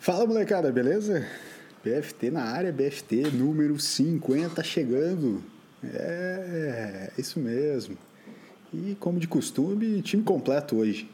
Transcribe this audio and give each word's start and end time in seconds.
Fala 0.00 0.26
molecada, 0.26 0.72
beleza? 0.72 1.26
BFT 1.84 2.30
na 2.30 2.44
área, 2.44 2.72
BFT 2.72 3.32
número 3.34 3.78
50 3.78 4.64
chegando. 4.64 5.44
É, 5.84 7.10
isso 7.18 7.38
mesmo. 7.38 7.98
E 8.72 8.96
como 8.98 9.20
de 9.20 9.28
costume, 9.28 10.00
time 10.00 10.22
completo 10.22 10.78
hoje. 10.78 11.06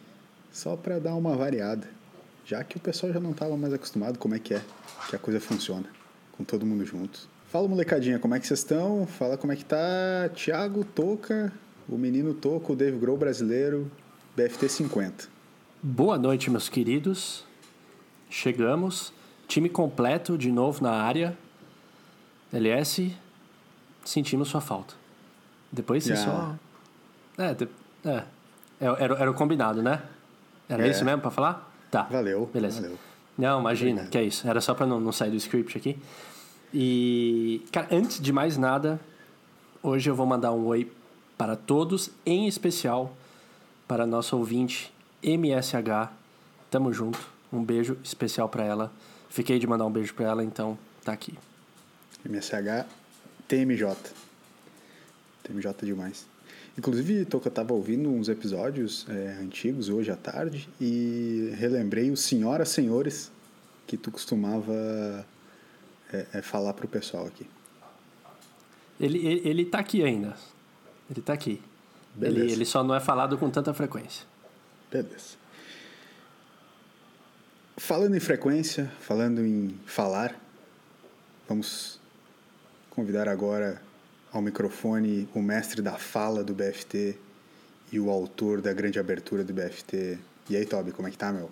Só 0.53 0.77
para 0.77 1.01
dar 1.01 1.17
uma 1.17 1.35
variada. 1.37 1.89
Já 2.45 2.63
que 2.63 2.77
o 2.77 2.81
pessoal 2.81 3.13
já 3.13 3.19
não 3.19 3.33
estava 3.33 3.57
mais 3.57 3.75
acostumado 3.75 4.21
como 4.21 4.37
é 4.37 4.39
que 4.39 4.55
é 4.55 4.63
que 5.11 5.17
a 5.17 5.19
coisa 5.19 5.41
funciona, 5.41 5.87
com 6.31 6.45
todo 6.45 6.65
mundo 6.65 6.87
junto. 6.87 7.29
Fala 7.51 7.67
molecadinha, 7.67 8.21
como 8.21 8.37
é 8.37 8.41
que 8.41 8.47
vocês 8.47 8.61
estão? 8.61 9.05
Fala 9.05 9.37
como 9.37 9.53
é 9.53 9.57
que 9.57 9.65
tá 9.65 10.31
Thiago 10.33 10.85
Toca, 10.85 11.53
o 11.89 11.99
menino 11.99 12.33
Toco, 12.35 12.75
o 12.75 12.77
Dave 12.77 12.97
Grohl 12.99 13.19
brasileiro, 13.19 13.91
BFT 14.37 14.69
50. 14.69 15.25
Boa 15.83 16.17
noite, 16.17 16.53
meus 16.53 16.69
queridos. 16.69 17.46
Chegamos. 18.41 19.15
Time 19.49 19.67
completo 19.67 20.37
de 20.37 20.53
novo 20.53 20.83
na 20.83 20.91
área. 20.93 21.35
LS, 22.53 23.17
sentimos 24.05 24.49
sua 24.49 24.61
falta. 24.61 24.93
Depois 25.73 26.05
você 26.05 26.13
Yeah. 26.13 26.31
só. 27.39 27.43
É, 27.43 27.55
de- 27.55 27.69
é. 28.05 28.25
Era, 28.79 29.15
era 29.15 29.31
o 29.31 29.33
combinado, 29.35 29.83
né? 29.83 30.03
Era 30.69 30.87
É. 30.87 30.91
isso 30.91 31.03
mesmo 31.03 31.23
pra 31.23 31.31
falar? 31.31 31.73
Tá. 31.91 32.03
Valeu, 32.03 32.45
Beleza. 32.53 32.83
valeu. 32.83 32.99
Não, 33.39 33.61
imagina, 33.61 33.91
Obrigado. 33.93 34.11
que 34.11 34.19
é 34.19 34.23
isso. 34.25 34.47
Era 34.47 34.61
só 34.61 34.75
pra 34.75 34.85
não, 34.85 35.01
não 35.01 35.13
sair 35.13 35.31
do 35.31 35.37
script 35.37 35.79
aqui. 35.79 35.99
E, 36.75 37.65
cara, 37.73 37.89
antes 37.91 38.21
de 38.21 38.33
mais 38.35 38.59
nada, 38.59 39.01
hoje 39.83 40.11
eu 40.11 40.15
vou 40.15 40.27
mandar 40.27 40.53
um 40.53 40.67
oi 40.67 40.93
para 41.39 41.57
todos, 41.57 42.11
em 42.27 42.47
especial 42.47 43.17
para 43.89 44.05
a 44.05 44.07
nossa 44.07 44.37
ouvinte 44.37 44.93
MSH. 45.23 46.11
Tamo 46.71 46.93
junto. 46.93 47.35
Um 47.53 47.63
beijo 47.65 47.97
especial 48.03 48.49
pra 48.49 48.65
ela. 48.65 48.93
Fiquei 49.29 49.59
de 49.59 49.67
mandar 49.67 49.87
um 49.87 49.91
beijo 49.91 50.15
pra 50.15 50.27
ela, 50.27 50.45
então 50.45 50.79
tá 51.05 51.13
aqui. 51.13 51.39
MSH, 52.25 52.87
TMJ. 53.47 53.97
TMJ 55.43 55.75
demais. 55.83 56.27
Inclusive, 56.79 57.25
Toca, 57.25 57.49
eu 57.49 57.53
tava 57.53 57.73
ouvindo 57.73 58.11
uns 58.11 58.29
episódios 58.29 59.07
é, 59.09 59.39
antigos 59.41 59.89
hoje 59.89 60.11
à 60.11 60.17
tarde 60.17 60.69
e 60.81 61.53
relembrei 61.57 62.11
os 62.11 62.21
senhoras 62.21 62.69
senhores 62.69 63.33
que 63.87 63.97
tu 63.97 64.11
costumava 64.11 65.25
é, 66.13 66.27
é, 66.35 66.43
falar 66.43 66.75
pro 66.75 66.87
pessoal 66.87 67.27
aqui. 67.27 67.47
Ele, 69.01 69.27
ele, 69.27 69.49
ele 69.49 69.65
tá 69.65 69.79
aqui 69.79 70.03
ainda. 70.03 70.37
Ele 71.11 71.23
tá 71.23 71.33
aqui. 71.33 71.63
Beleza. 72.15 72.45
Ele, 72.45 72.53
ele 72.53 72.65
só 72.65 72.83
não 72.83 72.95
é 72.95 73.01
falado 73.01 73.39
com 73.39 73.49
tanta 73.49 73.73
frequência. 73.73 74.27
Beleza. 74.91 75.37
Falando 77.77 78.17
em 78.17 78.21
frequência, 78.21 78.91
falando 79.01 79.45
em 79.45 79.79
falar, 79.85 80.35
vamos 81.47 82.01
convidar 82.89 83.29
agora 83.29 83.83
ao 84.33 84.41
microfone 84.41 85.29
o 85.35 85.43
mestre 85.43 85.83
da 85.83 85.93
fala 85.93 86.43
do 86.43 86.55
BFT 86.55 87.17
e 87.93 88.01
o 88.01 88.11
autor 88.11 88.63
da 88.63 88.73
grande 88.73 88.99
abertura 88.99 89.45
do 89.45 89.53
BFT. 89.53 90.19
E 90.49 90.57
aí, 90.57 90.65
Toby, 90.65 90.91
como 90.91 91.07
é 91.07 91.11
que 91.11 91.19
tá, 91.19 91.31
meu? 91.31 91.51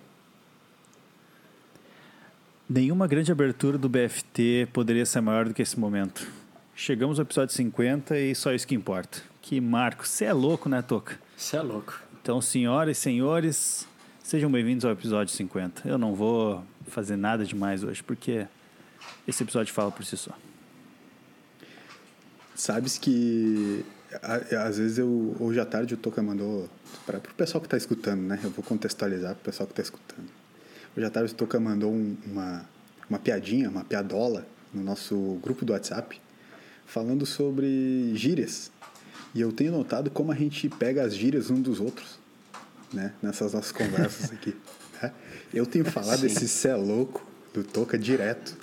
Nenhuma 2.67 3.05
grande 3.05 3.31
abertura 3.31 3.77
do 3.77 3.87
BFT 3.87 4.67
poderia 4.73 5.05
ser 5.05 5.21
maior 5.21 5.47
do 5.47 5.53
que 5.53 5.61
esse 5.61 5.79
momento. 5.79 6.27
Chegamos 6.75 7.19
ao 7.19 7.23
episódio 7.23 7.53
50 7.53 8.17
e 8.17 8.33
só 8.33 8.51
isso 8.51 8.67
que 8.67 8.73
importa. 8.73 9.21
Que 9.43 9.61
Marco, 9.61 10.07
você 10.07 10.25
é 10.25 10.33
louco, 10.33 10.67
né, 10.67 10.81
Toca? 10.81 11.19
Você 11.37 11.55
é 11.55 11.61
louco. 11.61 12.01
Então, 12.19 12.41
senhoras 12.41 12.97
e 12.97 12.99
senhores, 12.99 13.87
sejam 14.25 14.51
bem-vindos 14.51 14.83
ao 14.83 14.91
episódio 14.91 15.31
50. 15.31 15.87
Eu 15.87 15.99
não 15.99 16.15
vou 16.15 16.63
fazer 16.87 17.15
nada 17.15 17.45
demais 17.45 17.83
hoje, 17.83 18.01
porque 18.01 18.47
esse 19.27 19.43
episódio 19.43 19.71
fala 19.71 19.91
por 19.91 20.03
si 20.03 20.17
só. 20.17 20.31
Sabes 22.55 22.97
que 22.97 23.85
às 24.59 24.77
vezes 24.79 24.97
eu 24.97 25.35
hoje 25.39 25.59
à 25.59 25.65
tarde 25.65 25.93
o 25.93 25.97
Toca 25.97 26.23
mandou 26.23 26.67
para 27.05 27.19
o 27.19 27.21
pessoal 27.35 27.61
que 27.61 27.67
está 27.67 27.77
escutando, 27.77 28.21
né? 28.21 28.39
Eu 28.43 28.49
vou 28.49 28.63
contextualizar 28.63 29.33
para 29.35 29.41
o 29.41 29.45
pessoal 29.45 29.67
que 29.67 29.73
está 29.73 29.83
escutando. 29.83 30.27
Hoje 30.97 31.05
à 31.05 31.09
tarde 31.11 31.33
o 31.33 31.35
Toca 31.35 31.59
mandou 31.59 31.91
um- 31.93 32.17
uma 32.25 32.73
uma 33.07 33.19
piadinha, 33.19 33.69
uma 33.69 33.83
piadola 33.83 34.47
no 34.73 34.83
nosso 34.83 35.37
grupo 35.43 35.63
do 35.63 35.73
WhatsApp 35.73 36.19
falando 36.87 37.23
sobre 37.23 38.11
gírias. 38.15 38.71
E 39.35 39.41
eu 39.41 39.51
tenho 39.51 39.71
notado 39.71 40.09
como 40.09 40.31
a 40.31 40.35
gente 40.35 40.67
pega 40.69 41.03
as 41.03 41.15
gírias 41.15 41.51
um 41.51 41.61
dos 41.61 41.79
outros, 41.79 42.17
né? 42.93 43.13
Nessas 43.21 43.53
nossas 43.53 43.71
conversas 43.71 44.31
aqui. 44.31 44.55
né? 45.01 45.11
Eu 45.53 45.65
tenho 45.65 45.85
falado 45.85 46.19
Sim. 46.21 46.27
esse 46.27 46.47
cé 46.47 46.75
louco 46.75 47.25
do 47.53 47.63
Toca 47.63 47.97
direto. 47.97 48.55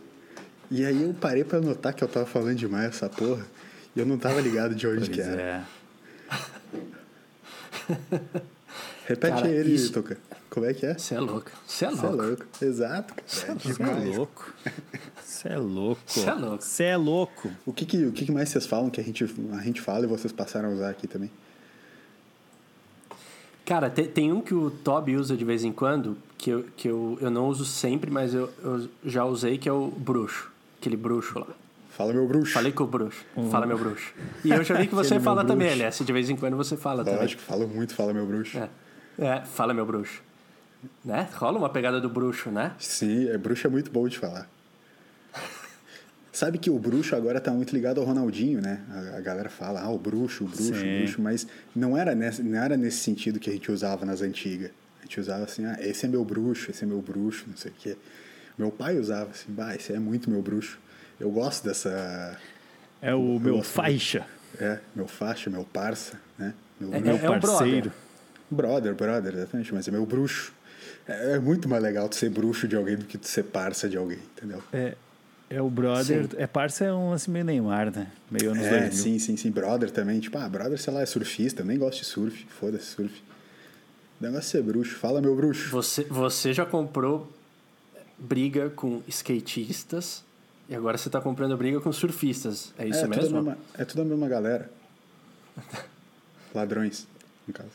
E 0.70 0.84
aí 0.84 1.02
eu 1.02 1.12
parei 1.14 1.44
pra 1.44 1.60
notar 1.60 1.92
que 1.92 2.02
eu 2.02 2.08
tava 2.08 2.24
falando 2.26 2.56
demais 2.56 2.86
essa 2.86 3.08
porra. 3.08 3.44
E 3.94 4.00
eu 4.00 4.06
não 4.06 4.16
tava 4.18 4.40
ligado 4.40 4.74
de 4.74 4.86
onde 4.86 5.04
Pois 5.06 5.08
que 5.10 5.20
era. 5.20 5.42
é. 5.42 5.62
Repete 9.06 9.34
Cara, 9.34 9.48
ele, 9.48 9.74
isso- 9.74 9.92
Toca. 9.92 10.16
Como 10.48 10.66
é 10.66 10.74
que 10.74 10.84
é? 10.84 10.94
Você 10.98 11.14
é 11.14 11.20
louco. 11.20 11.50
Você 11.66 11.86
é 11.86 11.90
Você 11.90 12.04
é 12.04 12.08
louco. 12.08 12.22
louco. 12.26 12.46
Exato. 12.60 13.14
Você 13.26 13.46
é 13.46 13.54
louco. 14.14 14.54
Você 15.24 15.48
é 15.48 15.56
louco. 15.56 16.02
Cê 16.06 16.20
é 16.20 16.34
louco. 16.34 16.62
Você 16.62 16.82
é 16.84 16.96
louco. 16.96 17.50
O 17.64 17.72
que, 17.72 17.86
que, 17.86 18.04
o 18.04 18.12
que 18.12 18.26
que 18.26 18.32
mais 18.32 18.50
vocês 18.50 18.66
falam 18.66 18.90
que 18.90 19.00
a 19.00 19.04
gente, 19.04 19.24
a 19.52 19.62
gente 19.62 19.80
fala 19.80 20.04
e 20.04 20.08
vocês 20.08 20.30
passaram 20.32 20.68
a 20.68 20.72
usar 20.72 20.90
aqui 20.90 21.06
também? 21.06 21.30
Cara, 23.72 23.88
te- 23.88 24.04
tem 24.04 24.30
um 24.30 24.42
que 24.42 24.52
o 24.52 24.70
Toby 24.70 25.16
usa 25.16 25.34
de 25.34 25.46
vez 25.46 25.64
em 25.64 25.72
quando, 25.72 26.14
que 26.36 26.50
eu, 26.50 26.62
que 26.76 26.86
eu, 26.88 27.16
eu 27.22 27.30
não 27.30 27.48
uso 27.48 27.64
sempre, 27.64 28.10
mas 28.10 28.34
eu, 28.34 28.50
eu 28.62 28.86
já 29.02 29.24
usei, 29.24 29.56
que 29.56 29.66
é 29.66 29.72
o 29.72 29.86
bruxo. 29.86 30.50
Aquele 30.78 30.94
bruxo 30.94 31.38
lá. 31.38 31.46
Fala, 31.88 32.12
meu 32.12 32.28
bruxo. 32.28 32.52
Falei 32.52 32.70
com 32.70 32.84
o 32.84 32.86
bruxo. 32.86 33.24
Fala, 33.50 33.64
meu 33.64 33.78
bruxo. 33.78 34.12
E 34.44 34.50
eu 34.50 34.62
já 34.62 34.74
vi 34.74 34.86
que 34.86 34.94
você 34.94 35.18
fala 35.18 35.42
também. 35.42 35.68
LS. 35.68 36.04
De 36.04 36.12
vez 36.12 36.28
em 36.28 36.36
quando 36.36 36.54
você 36.54 36.76
fala 36.76 37.02
também. 37.02 37.20
Lógico, 37.20 37.40
falo 37.40 37.66
muito, 37.66 37.94
fala, 37.94 38.12
meu 38.12 38.26
bruxo. 38.26 38.58
É. 38.58 38.68
é, 39.18 39.40
fala, 39.40 39.72
meu 39.72 39.86
bruxo. 39.86 40.20
Né? 41.02 41.30
Rola 41.32 41.56
uma 41.56 41.70
pegada 41.70 41.98
do 41.98 42.10
bruxo, 42.10 42.50
né? 42.50 42.72
Sim, 42.78 43.30
é, 43.30 43.38
bruxo 43.38 43.66
é 43.66 43.70
muito 43.70 43.90
bom 43.90 44.06
de 44.06 44.18
falar. 44.18 44.50
Sabe 46.32 46.56
que 46.56 46.70
o 46.70 46.78
bruxo 46.78 47.14
agora 47.14 47.38
tá 47.40 47.52
muito 47.52 47.74
ligado 47.74 48.00
ao 48.00 48.06
Ronaldinho, 48.06 48.60
né? 48.62 48.80
A, 48.90 49.18
a 49.18 49.20
galera 49.20 49.50
fala, 49.50 49.82
ah, 49.82 49.90
o 49.90 49.98
bruxo, 49.98 50.44
o 50.44 50.48
bruxo, 50.48 50.74
Sim. 50.74 50.94
o 50.94 50.98
bruxo, 51.00 51.20
mas 51.20 51.46
não 51.76 51.96
era, 51.96 52.14
nesse, 52.14 52.42
não 52.42 52.58
era 52.62 52.74
nesse 52.76 52.98
sentido 52.98 53.38
que 53.38 53.50
a 53.50 53.52
gente 53.52 53.70
usava 53.70 54.06
nas 54.06 54.22
antigas. 54.22 54.70
A 55.00 55.02
gente 55.02 55.20
usava 55.20 55.44
assim, 55.44 55.66
ah, 55.66 55.76
esse 55.80 56.06
é 56.06 56.08
meu 56.08 56.24
bruxo, 56.24 56.70
esse 56.70 56.84
é 56.84 56.86
meu 56.86 57.02
bruxo, 57.02 57.44
não 57.48 57.56
sei 57.56 57.70
o 57.70 57.74
quê. 57.78 57.96
Meu 58.56 58.70
pai 58.70 58.98
usava 58.98 59.30
assim, 59.30 59.52
bah, 59.52 59.74
esse 59.74 59.92
é 59.92 59.98
muito 59.98 60.30
meu 60.30 60.40
bruxo. 60.40 60.78
Eu 61.20 61.30
gosto 61.30 61.64
dessa. 61.68 62.38
É 63.02 63.14
o 63.14 63.34
Eu 63.34 63.40
meu 63.40 63.56
gosto 63.56 63.70
faixa. 63.72 64.26
É, 64.58 64.78
meu 64.96 65.06
faixa, 65.06 65.50
meu 65.50 65.64
parça, 65.64 66.18
né? 66.38 66.54
Meu, 66.80 66.94
É- 66.94 67.00
meu 67.00 67.14
um 67.16 67.40
parceiro. 67.40 67.92
brother, 68.50 68.94
brother, 68.94 69.34
exatamente, 69.34 69.72
mas 69.74 69.86
é 69.86 69.90
meu 69.90 70.06
bruxo. 70.06 70.52
É, 71.06 71.32
é 71.34 71.38
muito 71.38 71.68
mais 71.68 71.82
legal 71.82 72.08
tu 72.08 72.16
ser 72.16 72.30
bruxo 72.30 72.66
de 72.66 72.74
alguém 72.76 72.96
do 72.96 73.04
que 73.04 73.18
tu 73.18 73.26
ser 73.28 73.44
parça 73.44 73.86
de 73.88 73.96
alguém, 73.98 74.18
entendeu? 74.36 74.62
É, 74.72 74.94
é 75.54 75.62
o 75.62 75.68
brother. 75.70 76.24
Sim. 76.24 76.36
É 76.38 76.46
parça 76.46 76.84
é 76.84 76.92
um 76.92 77.10
lance 77.10 77.30
meio 77.30 77.44
Neymar, 77.44 77.90
né? 77.94 78.10
Meio 78.30 78.50
anos 78.52 78.64
É, 78.64 78.70
2000. 78.88 78.92
sim, 78.92 79.18
sim, 79.18 79.36
sim. 79.36 79.50
Brother 79.50 79.90
também. 79.90 80.18
Tipo, 80.20 80.38
ah, 80.38 80.48
brother, 80.48 80.78
sei 80.80 80.92
lá, 80.92 81.02
é 81.02 81.06
surfista. 81.06 81.62
Nem 81.64 81.78
gosto 81.78 82.00
de 82.00 82.04
surf. 82.06 82.46
Foda-se, 82.58 82.86
surf. 82.86 83.22
O 84.20 84.24
negócio 84.24 84.40
é 84.58 84.60
ser 84.60 84.62
bruxo. 84.62 84.96
Fala, 84.96 85.20
meu 85.20 85.34
bruxo. 85.36 85.70
Você, 85.70 86.04
você 86.04 86.52
já 86.52 86.64
comprou 86.64 87.30
briga 88.18 88.70
com 88.70 89.02
skatistas 89.08 90.22
e 90.68 90.74
agora 90.74 90.96
você 90.96 91.10
tá 91.10 91.20
comprando 91.20 91.56
briga 91.56 91.80
com 91.80 91.92
surfistas. 91.92 92.72
É 92.78 92.86
isso 92.86 93.00
é, 93.00 93.02
Tudo 93.02 93.16
mesmo? 93.16 93.38
a 93.38 93.42
mesma, 93.42 93.58
é 93.76 93.84
tudo 93.84 94.02
a 94.02 94.04
mesma 94.04 94.28
galera. 94.28 94.70
Ladrões, 96.54 97.06
no 97.46 97.52
caso. 97.54 97.70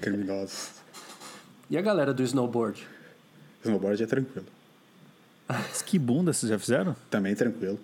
Criminosos. 0.00 0.70
E 1.70 1.78
a 1.78 1.80
galera 1.82 2.12
do 2.12 2.22
snowboard? 2.22 2.86
Snowboard 3.64 4.02
é 4.02 4.06
tranquilo. 4.06 4.46
Que 5.86 5.98
bunda 5.98 6.32
vocês 6.32 6.50
já 6.50 6.58
fizeram? 6.58 6.96
Também 7.10 7.34
tranquilo. 7.34 7.78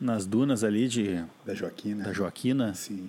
Nas 0.00 0.26
dunas 0.26 0.62
ali 0.64 0.88
de, 0.88 1.24
Da 1.44 1.54
Joaquina. 1.54 2.04
da 2.04 2.12
Joaquina. 2.12 2.74
Sim. 2.74 3.08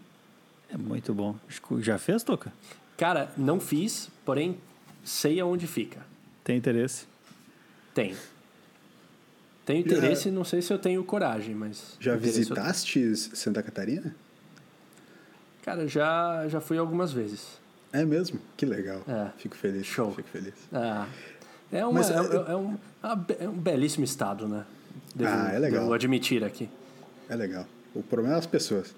É 0.70 0.78
muito 0.78 1.14
bom. 1.14 1.36
Já 1.80 1.98
fez, 1.98 2.24
Toca? 2.24 2.52
Cara, 2.98 3.32
não 3.38 3.60
fiz, 3.60 4.10
porém 4.26 4.58
sei 5.04 5.40
aonde 5.40 5.68
fica. 5.68 6.06
Tem 6.44 6.58
interesse? 6.58 7.06
Tem. 7.94 8.16
Tenho 9.66 9.80
interesse, 9.82 10.32
não 10.32 10.46
sei 10.46 10.62
se 10.62 10.72
eu 10.72 10.80
tenho 10.80 11.04
coragem, 11.04 11.54
mas. 11.54 11.98
Já 12.00 12.16
interesse 12.16 12.38
eu 12.38 12.44
visitaste 12.44 13.16
Santa 13.16 13.62
Catarina? 13.62 14.16
Cara, 15.64 15.88
já, 15.88 16.48
já 16.48 16.62
fui 16.62 16.78
algumas 16.78 17.12
vezes. 17.12 17.60
É 17.92 18.06
mesmo? 18.06 18.40
Que 18.56 18.66
legal. 18.66 19.04
É. 19.08 19.30
Fico 19.38 19.56
feliz. 19.58 19.86
Show. 19.86 20.14
Fico 20.14 20.30
feliz. 20.30 20.54
Ah, 20.72 21.06
é, 21.72 21.86
uma, 21.86 21.94
Mas, 21.94 22.10
é, 22.10 22.14
é- 22.14 22.52
é 22.52 22.56
um, 22.56 22.78
é 23.04 23.08
um 23.08 23.16
be- 23.18 23.38
é 23.42 23.50
um 23.50 23.54
belíssimo 23.58 24.06
estado, 24.06 24.48
né? 24.48 24.66
Devo, 25.16 25.32
Ah, 25.34 25.52
é 25.54 25.60
legal. 25.60 25.82
Devo 25.82 25.94
admitir 25.94 26.44
aqui. 26.44 26.70
É 27.30 27.36
legal. 27.36 27.66
O 27.94 28.02
problema 28.04 28.36
é 28.36 28.40
as 28.40 28.46
pessoas 28.46 28.94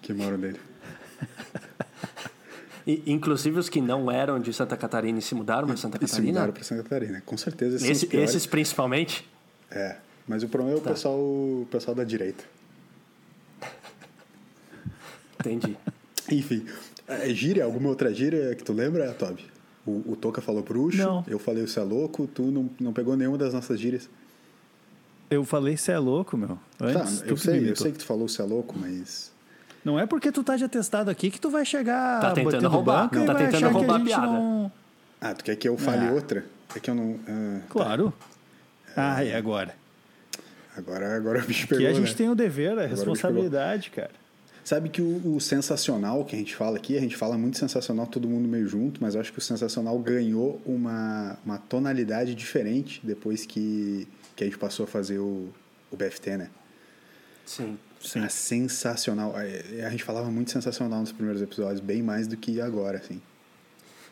que 0.00 0.12
moram 0.12 0.36
nele. 0.38 0.60
E, 2.84 3.00
inclusive 3.06 3.56
os 3.60 3.68
que 3.68 3.80
não 3.80 4.10
eram 4.10 4.40
de 4.40 4.52
Santa 4.52 4.76
Catarina 4.76 5.16
e 5.20 5.22
se 5.22 5.36
mudaram 5.36 5.68
para 5.68 5.76
Santa 5.76 5.98
E 5.98 6.00
se 6.08 6.14
Catarina. 6.16 6.32
mudaram 6.32 6.52
para 6.52 6.64
Santa 6.64 6.82
Catarina. 6.82 7.22
Com 7.24 7.36
certeza 7.36 7.76
esses, 7.76 8.02
Esse- 8.02 8.16
esses 8.16 8.44
principalmente. 8.44 9.24
É, 9.70 9.98
mas 10.26 10.42
o 10.42 10.48
problema 10.48 10.76
é 10.76 10.80
o 10.80 10.82
Tá. 10.82 10.90
pessoal, 10.90 11.16
o 11.16 11.68
pessoal 11.70 11.94
da 11.94 12.02
direita. 12.02 12.42
Entendi. 15.38 15.76
Enfim, 16.30 16.66
é, 17.06 17.28
gíria, 17.32 17.64
alguma 17.64 17.88
outra 17.88 18.12
gíria 18.12 18.52
que 18.56 18.64
tu 18.64 18.72
lembra, 18.72 19.12
Toby? 19.14 19.44
O, 19.84 20.12
o 20.12 20.16
Toca 20.16 20.40
falou 20.40 20.62
bruxo, 20.62 20.98
Não. 20.98 21.24
eu 21.26 21.38
falei 21.38 21.66
você 21.66 21.80
é 21.80 21.82
louco, 21.82 22.26
tu 22.32 22.42
não, 22.44 22.70
não 22.78 22.92
pegou 22.92 23.16
nenhuma 23.16 23.36
das 23.36 23.52
nossas 23.52 23.80
gírias. 23.80 24.08
Eu 25.28 25.44
falei, 25.44 25.76
você 25.76 25.92
é 25.92 25.98
louco, 25.98 26.36
meu. 26.36 26.58
Antes, 26.80 27.20
tá, 27.20 27.24
tu 27.24 27.30
eu 27.30 27.34
que 27.36 27.40
sei, 27.40 27.60
me 27.60 27.68
eu 27.70 27.76
sei 27.76 27.90
que 27.90 27.98
tu 27.98 28.04
falou 28.04 28.28
você 28.28 28.42
é 28.42 28.44
louco, 28.44 28.74
mas... 28.78 29.32
Não 29.84 29.98
é 29.98 30.06
porque 30.06 30.30
tu 30.30 30.44
tá 30.44 30.56
de 30.56 30.62
atestado 30.64 31.10
aqui 31.10 31.30
que 31.30 31.40
tu 31.40 31.50
vai 31.50 31.64
chegar 31.64 32.20
Tá 32.20 32.32
tentando 32.32 32.68
roubar. 32.68 33.02
banco 33.04 33.16
Não, 33.16 33.24
e 33.24 33.26
tá 33.26 33.32
vai 33.32 33.46
tentando 33.50 33.72
roubar 33.72 34.04
que 34.04 34.12
a 34.12 34.16
a 34.16 34.20
piada. 34.20 34.32
não... 34.32 34.72
Ah, 35.20 35.34
tu 35.34 35.42
quer 35.44 35.56
que 35.56 35.68
eu 35.68 35.76
fale 35.76 36.06
Ah. 36.06 36.12
outra? 36.12 36.44
É 36.76 36.78
que 36.80 36.88
eu 36.90 36.94
não... 36.94 37.18
ah, 37.26 37.60
Claro. 37.68 38.12
Ah, 38.96 39.24
e 39.24 39.32
agora? 39.34 39.74
agora, 40.76 41.16
agora 41.16 41.42
o 41.42 41.46
bicho 41.46 41.66
pegou, 41.66 41.86
a 41.86 41.92
gente 41.92 42.10
né? 42.10 42.14
tem 42.14 42.28
o 42.28 42.34
dever, 42.34 42.72
a 42.78 42.82
bicho 42.82 42.88
responsabilidade, 42.94 43.90
cara. 43.90 44.10
Sabe 44.64 44.88
que 44.88 45.02
o, 45.02 45.34
o 45.34 45.40
sensacional 45.40 46.24
que 46.24 46.36
a 46.36 46.38
gente 46.38 46.54
fala 46.54 46.76
aqui, 46.76 46.96
a 46.96 47.00
gente 47.00 47.16
fala 47.16 47.36
muito 47.36 47.58
sensacional, 47.58 48.06
todo 48.06 48.28
mundo 48.28 48.46
meio 48.48 48.66
junto, 48.68 49.02
mas 49.02 49.14
eu 49.14 49.20
acho 49.20 49.32
que 49.32 49.38
o 49.38 49.42
sensacional 49.42 49.98
ganhou 49.98 50.60
uma, 50.64 51.36
uma 51.44 51.58
tonalidade 51.58 52.34
diferente 52.34 53.00
depois 53.02 53.44
que, 53.44 54.06
que 54.36 54.44
a 54.44 54.46
gente 54.46 54.58
passou 54.58 54.84
a 54.84 54.86
fazer 54.86 55.18
o, 55.18 55.48
o 55.90 55.96
BFT, 55.96 56.36
né? 56.36 56.50
Sim. 57.44 57.76
Ah, 58.16 58.28
sensacional. 58.28 59.34
A, 59.36 59.40
a 59.86 59.90
gente 59.90 60.04
falava 60.04 60.30
muito 60.30 60.50
sensacional 60.50 61.00
nos 61.00 61.12
primeiros 61.12 61.42
episódios, 61.42 61.80
bem 61.80 62.02
mais 62.02 62.26
do 62.26 62.36
que 62.36 62.60
agora, 62.60 62.98
assim. 62.98 63.20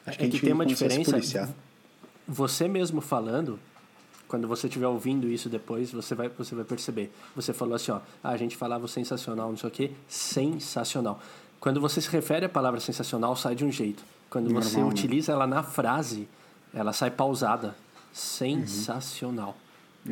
Acho 0.07 0.17
É 0.17 0.19
que 0.19 0.25
gente 0.25 0.41
tem 0.41 0.53
uma 0.53 0.65
a 0.65 0.67
diferença. 0.67 1.55
Você 2.27 2.69
mesmo 2.69 3.01
falando, 3.01 3.59
quando 4.31 4.47
você 4.47 4.69
estiver 4.69 4.87
ouvindo 4.87 5.29
isso 5.29 5.49
depois, 5.49 5.91
você 5.91 6.15
vai, 6.15 6.29
você 6.29 6.55
vai 6.55 6.65
perceber. 6.65 7.13
Você 7.35 7.53
falou 7.53 7.75
assim, 7.75 7.91
ó, 7.91 7.99
ah, 8.23 8.31
a 8.31 8.37
gente 8.37 8.57
falava 8.57 8.87
sensacional, 8.87 9.51
não 9.51 9.57
sei 9.57 9.69
o 9.69 9.73
quê, 9.73 9.91
sensacional. 10.09 11.21
Quando 11.59 11.81
você 11.81 12.01
se 12.01 12.09
refere 12.09 12.47
à 12.47 12.49
palavra 12.49 12.79
sensacional, 12.79 13.35
sai 13.35 13.57
de 13.57 13.65
um 13.65 13.73
jeito. 13.73 14.05
Quando 14.31 14.49
você 14.55 14.77
Normal, 14.77 14.93
né? 14.93 14.95
utiliza 14.95 15.33
ela 15.33 15.49
na 15.49 15.65
frase, 15.65 16.29
ela 16.73 16.93
sai 16.93 17.11
pausada. 17.11 17.75
Sensacional. 18.13 19.57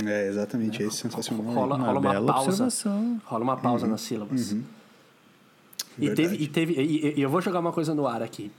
É, 0.05 0.27
exatamente, 0.27 0.83
é 0.83 0.87
esse 0.87 0.97
sensacional. 0.97 1.55
Rola, 1.55 1.77
Uma 1.77 1.87
rola 1.87 2.01
uma 2.01 2.33
pausa. 2.33 2.49
observação. 2.49 3.23
Rola 3.25 3.45
uma 3.45 3.57
pausa 3.57 3.87
nas 3.87 4.01
sílabas. 4.01 4.51
E 4.51 4.65
Verdade. 5.97 6.17
teve, 6.17 6.43
e 6.43 6.49
teve 6.49 6.73
e, 6.75 7.19
e 7.21 7.23
eu 7.23 7.31
vou 7.31 7.41
jogar 7.41 7.61
uma 7.61 7.73
coisa 7.73 7.95
no 7.95 8.05
ar 8.05 8.21
aqui. 8.21 8.51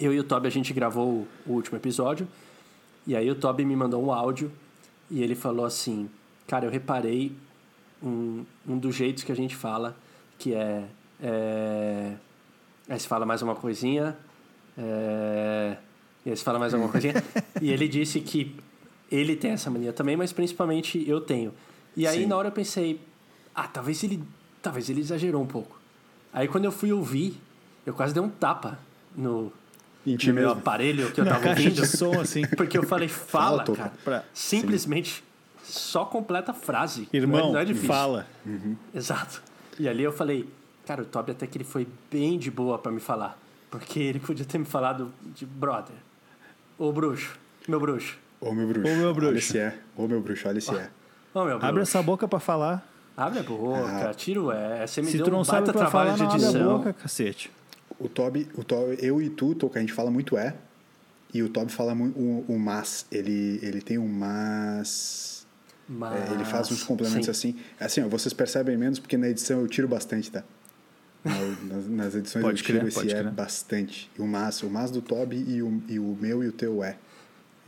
Eu 0.00 0.14
e 0.14 0.18
o 0.18 0.24
Toby 0.24 0.48
a 0.48 0.50
gente 0.50 0.72
gravou 0.72 1.06
o, 1.06 1.28
o 1.46 1.52
último 1.52 1.76
episódio 1.76 2.26
e 3.06 3.14
aí 3.14 3.30
o 3.30 3.34
Toby 3.34 3.66
me 3.66 3.76
mandou 3.76 4.02
um 4.02 4.10
áudio 4.10 4.50
e 5.10 5.22
ele 5.22 5.34
falou 5.34 5.64
assim, 5.64 6.08
cara, 6.46 6.66
eu 6.66 6.70
reparei 6.70 7.32
um, 8.02 8.44
um 8.66 8.78
dos 8.78 8.94
jeitos 8.94 9.24
que 9.24 9.32
a 9.32 9.36
gente 9.36 9.56
fala 9.56 9.96
que 10.38 10.54
é, 10.54 10.84
é 11.20 12.14
aí 12.88 12.98
se 12.98 13.06
fala 13.06 13.26
mais 13.26 13.42
uma 13.42 13.54
coisinha, 13.54 14.16
é, 14.76 15.76
e 16.24 16.30
aí 16.30 16.36
se 16.36 16.42
fala 16.42 16.58
mais 16.58 16.74
alguma 16.74 16.90
coisinha 16.90 17.14
e 17.60 17.70
ele 17.70 17.86
disse 17.86 18.20
que 18.20 18.56
ele 19.10 19.36
tem 19.36 19.52
essa 19.52 19.70
mania 19.70 19.92
também, 19.92 20.16
mas 20.16 20.32
principalmente 20.32 21.08
eu 21.08 21.20
tenho. 21.20 21.52
E 21.96 22.06
aí 22.06 22.22
Sim. 22.22 22.26
na 22.26 22.36
hora 22.36 22.48
eu 22.48 22.52
pensei, 22.52 23.00
ah, 23.54 23.68
talvez 23.68 24.02
ele, 24.02 24.22
talvez 24.62 24.88
ele 24.88 25.00
exagerou 25.00 25.42
um 25.42 25.46
pouco. 25.46 25.78
Aí 26.32 26.48
quando 26.48 26.64
eu 26.64 26.72
fui 26.72 26.92
ouvir, 26.92 27.40
eu 27.84 27.92
quase 27.92 28.14
dei 28.14 28.22
um 28.22 28.28
tapa 28.28 28.78
no, 29.16 29.52
No 30.06 30.16
meu 30.26 30.34
mesmo. 30.34 30.50
aparelho 30.52 31.10
que 31.12 31.20
eu 31.20 31.24
Na 31.24 31.32
tava 31.32 31.42
caixa 31.44 31.60
ouvindo. 31.68 31.74
de 31.82 31.86
som, 31.86 32.20
assim. 32.20 32.42
Porque 32.56 32.76
eu 32.78 32.82
falei, 32.84 33.08
fala, 33.08 33.64
Fala, 33.64 33.76
cara. 33.76 33.92
Pra- 34.04 34.24
Simplesmente 34.32 35.22
só 35.62 36.04
completa 36.04 36.52
a 36.52 36.54
frase. 36.54 37.02
Não 37.02 37.08
é- 37.12 37.16
Irmão, 37.16 37.52
não 37.52 37.58
é 37.60 37.64
difícil. 37.64 37.88
fala. 37.88 38.26
Exato. 38.94 39.42
E 39.78 39.88
ali 39.88 40.02
eu 40.02 40.12
falei, 40.12 40.48
cara, 40.86 41.02
o 41.02 41.04
Toby 41.04 41.32
até 41.32 41.46
que 41.46 41.56
ele 41.58 41.64
foi 41.64 41.86
bem 42.10 42.38
de 42.38 42.50
boa 42.50 42.78
pra 42.78 42.90
me 42.90 43.00
falar. 43.00 43.38
Porque 43.70 44.00
ele 44.00 44.18
podia 44.18 44.44
ter 44.44 44.58
me 44.58 44.64
falado 44.64 45.12
de 45.34 45.46
brother. 45.46 45.94
Ô 46.78 46.90
bruxo, 46.92 47.38
meu 47.68 47.78
bruxo. 47.78 48.16
Ô 48.40 48.52
meu 48.52 48.66
bruxo. 48.66 48.90
Ô, 48.90 48.96
meu 48.96 49.04
Olha 49.06 49.14
bruxo. 49.14 49.52
se 49.52 49.58
é. 49.58 49.78
Ô 49.96 50.08
meu 50.08 50.20
bruxo, 50.20 50.48
olha 50.48 50.60
se 50.60 50.74
é. 50.74 50.88
Ô 51.34 51.40
meu 51.44 51.50
bruxo. 51.58 51.66
Abre 51.66 51.82
essa 51.82 52.02
boca 52.02 52.26
pra 52.26 52.40
falar. 52.40 52.84
Abre 53.16 53.40
a 53.40 53.42
boca, 53.42 54.08
Ah. 54.10 54.14
tira 54.14 54.40
o 54.42 54.50
é. 54.50 54.86
Você 54.86 55.02
me 55.02 55.08
Se 55.10 55.18
deu 55.18 55.26
tu 55.26 55.30
não 55.30 55.40
um 55.40 55.44
sabe 55.44 55.66
baita 55.66 55.72
pra 55.72 55.82
trabalho 55.88 56.16
falar, 56.16 56.16
de 56.16 56.22
não 56.22 56.30
abre 56.32 56.44
a 56.46 56.48
edição. 56.50 56.78
boca, 56.78 56.92
cacete. 56.94 57.50
O 57.98 58.08
Toby, 58.08 58.48
o 58.56 58.64
Toby, 58.64 58.96
eu 59.00 59.20
e 59.20 59.28
tu, 59.28 59.54
Toca, 59.54 59.78
a 59.78 59.82
gente 59.82 59.92
fala 59.92 60.10
muito 60.10 60.36
é. 60.38 60.54
E 61.32 61.42
o 61.42 61.48
Toby 61.48 61.70
fala 61.70 61.94
muito 61.94 62.18
o, 62.18 62.44
o 62.48 62.58
mas. 62.58 63.06
Ele, 63.10 63.58
ele 63.62 63.80
tem 63.80 63.98
um 63.98 64.08
mas. 64.08 65.46
Mas, 65.88 66.30
É, 66.30 66.34
ele 66.34 66.44
faz 66.44 66.70
uns 66.70 66.82
complementos 66.84 67.24
sim. 67.36 67.50
assim. 67.50 67.56
Assim, 67.78 68.02
ó, 68.02 68.08
vocês 68.08 68.32
percebem 68.32 68.76
menos 68.76 68.98
porque 68.98 69.16
na 69.16 69.28
edição 69.28 69.60
eu 69.60 69.66
tiro 69.68 69.88
bastante, 69.88 70.30
tá? 70.30 70.42
Na- 71.24 71.34
Nas, 71.76 71.86
nas 71.88 72.14
edições 72.14 72.42
Pode 72.42 72.60
eu 72.60 72.64
tiro 72.66 72.78
crer, 72.78 72.88
esse 72.88 73.00
é 73.00 73.20
crer. 73.20 73.30
bastante. 73.30 74.10
E 74.18 74.22
o 74.22 74.26
mas, 74.26 74.62
o 74.62 74.70
mas 74.70 74.90
do 74.90 75.02
Toby 75.02 75.36
e 75.48 75.62
o, 75.62 75.82
e 75.88 75.98
o 75.98 76.16
meu 76.20 76.42
e 76.44 76.48
o 76.48 76.52
teu 76.52 76.82
é. 76.82 76.96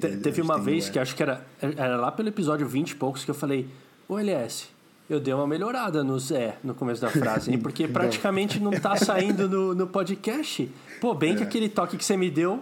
Te- 0.00 0.06
Ele- 0.06 0.16
Teve 0.18 0.40
uma 0.40 0.58
vez 0.58 0.88
é. 0.88 0.92
que 0.92 0.98
acho 0.98 1.14
que 1.14 1.22
era, 1.22 1.44
era 1.60 1.96
lá 1.96 2.10
pelo 2.12 2.28
episódio 2.28 2.66
20 2.66 2.92
e 2.92 2.94
poucos 2.96 3.24
que 3.24 3.30
eu 3.30 3.34
falei, 3.34 3.68
ô 4.08 4.18
LS, 4.18 4.68
eu 5.14 5.20
dei 5.20 5.32
uma 5.34 5.46
melhorada 5.46 6.02
no 6.04 6.18
Zé 6.18 6.56
no 6.64 6.74
começo 6.74 7.00
da 7.00 7.08
frase, 7.10 7.50
hein? 7.50 7.58
Porque 7.62 7.86
praticamente 7.88 8.58
não 8.60 8.70
tá 8.72 8.96
saindo 8.96 9.48
no, 9.48 9.74
no 9.74 9.86
podcast. 9.86 10.70
Pô, 11.00 11.14
bem 11.14 11.32
É. 11.34 11.36
que 11.36 11.42
aquele 11.42 11.68
toque 11.68 11.96
que 11.96 12.04
você 12.04 12.16
me 12.16 12.30
deu, 12.30 12.60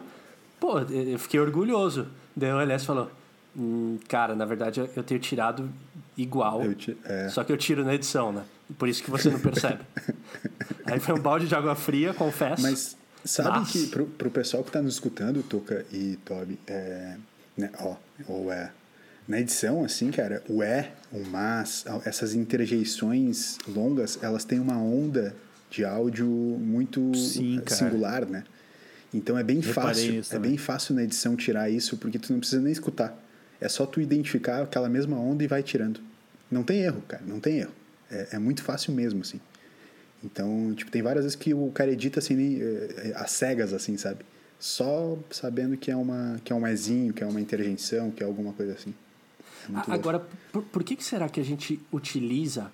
pô, 0.58 0.78
eu 0.80 1.18
fiquei 1.18 1.38
orgulhoso. 1.40 2.06
Daí 2.34 2.52
o 2.52 2.60
LS 2.60 2.84
falou, 2.86 3.10
hum, 3.56 3.98
cara, 4.08 4.34
na 4.34 4.44
verdade 4.44 4.80
eu- 4.94 5.02
tenho 5.02 5.20
tirado 5.20 5.68
igual, 6.16 6.62
ti- 6.74 6.96
é. 7.04 7.28
só 7.28 7.42
que 7.44 7.52
eu 7.52 7.56
tiro 7.56 7.84
na 7.84 7.94
edição, 7.94 8.32
né? 8.32 8.42
Por 8.78 8.88
isso 8.88 9.02
que 9.02 9.10
você 9.10 9.30
não 9.30 9.40
percebe. 9.40 9.80
Aí 10.86 11.00
foi 11.00 11.14
um 11.14 11.20
balde 11.20 11.46
de 11.48 11.54
água 11.54 11.74
fria, 11.74 12.14
confesso. 12.14 12.62
Mas 12.62 12.96
sabe 13.24 13.58
Mas- 13.60 13.70
que 13.72 13.86
pro, 13.88 14.06
pro 14.06 14.30
pessoal 14.30 14.62
que 14.62 14.70
tá 14.70 14.80
nos 14.80 14.94
escutando, 14.94 15.42
Toca 15.42 15.84
e 15.92 16.16
Toby, 16.24 16.58
é, 16.66 17.16
né, 17.56 17.70
ó, 17.80 17.94
ou 18.28 18.52
é, 18.52 18.70
na 19.30 19.38
edição, 19.38 19.84
assim, 19.84 20.10
cara, 20.10 20.42
o 20.48 20.60
é, 20.60 20.90
o 21.12 21.24
mas, 21.24 21.84
essas 22.04 22.34
interjeições 22.34 23.58
longas, 23.68 24.18
elas 24.20 24.44
têm 24.44 24.58
uma 24.58 24.76
onda 24.76 25.36
de 25.70 25.84
áudio 25.84 26.26
muito 26.26 27.14
Sim, 27.14 27.62
eh, 27.64 27.70
singular, 27.70 28.26
né? 28.26 28.42
Então 29.14 29.38
é 29.38 29.44
bem 29.44 29.60
Reparei 29.60 30.20
fácil, 30.20 30.36
é 30.36 30.38
bem 30.40 30.56
fácil 30.56 30.94
na 30.96 31.04
edição 31.04 31.36
tirar 31.36 31.70
isso, 31.70 31.96
porque 31.96 32.18
tu 32.18 32.32
não 32.32 32.40
precisa 32.40 32.60
nem 32.60 32.72
escutar. 32.72 33.16
É 33.60 33.68
só 33.68 33.86
tu 33.86 34.00
identificar 34.00 34.62
aquela 34.62 34.88
mesma 34.88 35.16
onda 35.16 35.44
e 35.44 35.46
vai 35.46 35.62
tirando. 35.62 36.00
Não 36.50 36.64
tem 36.64 36.80
erro, 36.80 37.00
cara, 37.02 37.22
não 37.24 37.38
tem 37.38 37.58
erro. 37.58 37.72
É, 38.10 38.30
é 38.32 38.38
muito 38.40 38.64
fácil 38.64 38.92
mesmo, 38.92 39.20
assim. 39.20 39.40
Então, 40.24 40.74
tipo, 40.74 40.90
tem 40.90 41.02
várias 41.02 41.24
vezes 41.24 41.36
que 41.36 41.54
o 41.54 41.70
cara 41.70 41.92
edita 41.92 42.18
assim, 42.18 42.34
nem, 42.34 42.60
eh, 42.60 43.12
às 43.14 43.30
cegas, 43.30 43.72
assim, 43.72 43.96
sabe? 43.96 44.24
Só 44.58 45.16
sabendo 45.30 45.76
que 45.76 45.88
é, 45.88 45.94
uma, 45.94 46.40
que 46.44 46.52
é 46.52 46.56
um 46.56 46.66
ezinho, 46.66 47.12
que 47.14 47.22
é 47.22 47.26
uma 47.26 47.40
interjeição, 47.40 48.10
que 48.10 48.24
é 48.24 48.26
alguma 48.26 48.52
coisa 48.52 48.72
assim. 48.72 48.92
É 49.68 49.72
muito 49.72 49.90
A- 49.90 49.94
Agora, 49.94 50.26
por, 50.52 50.62
por 50.62 50.82
que, 50.84 50.96
que 50.96 51.04
será 51.04 51.28
que 51.28 51.40
a 51.40 51.44
gente 51.44 51.80
utiliza, 51.92 52.70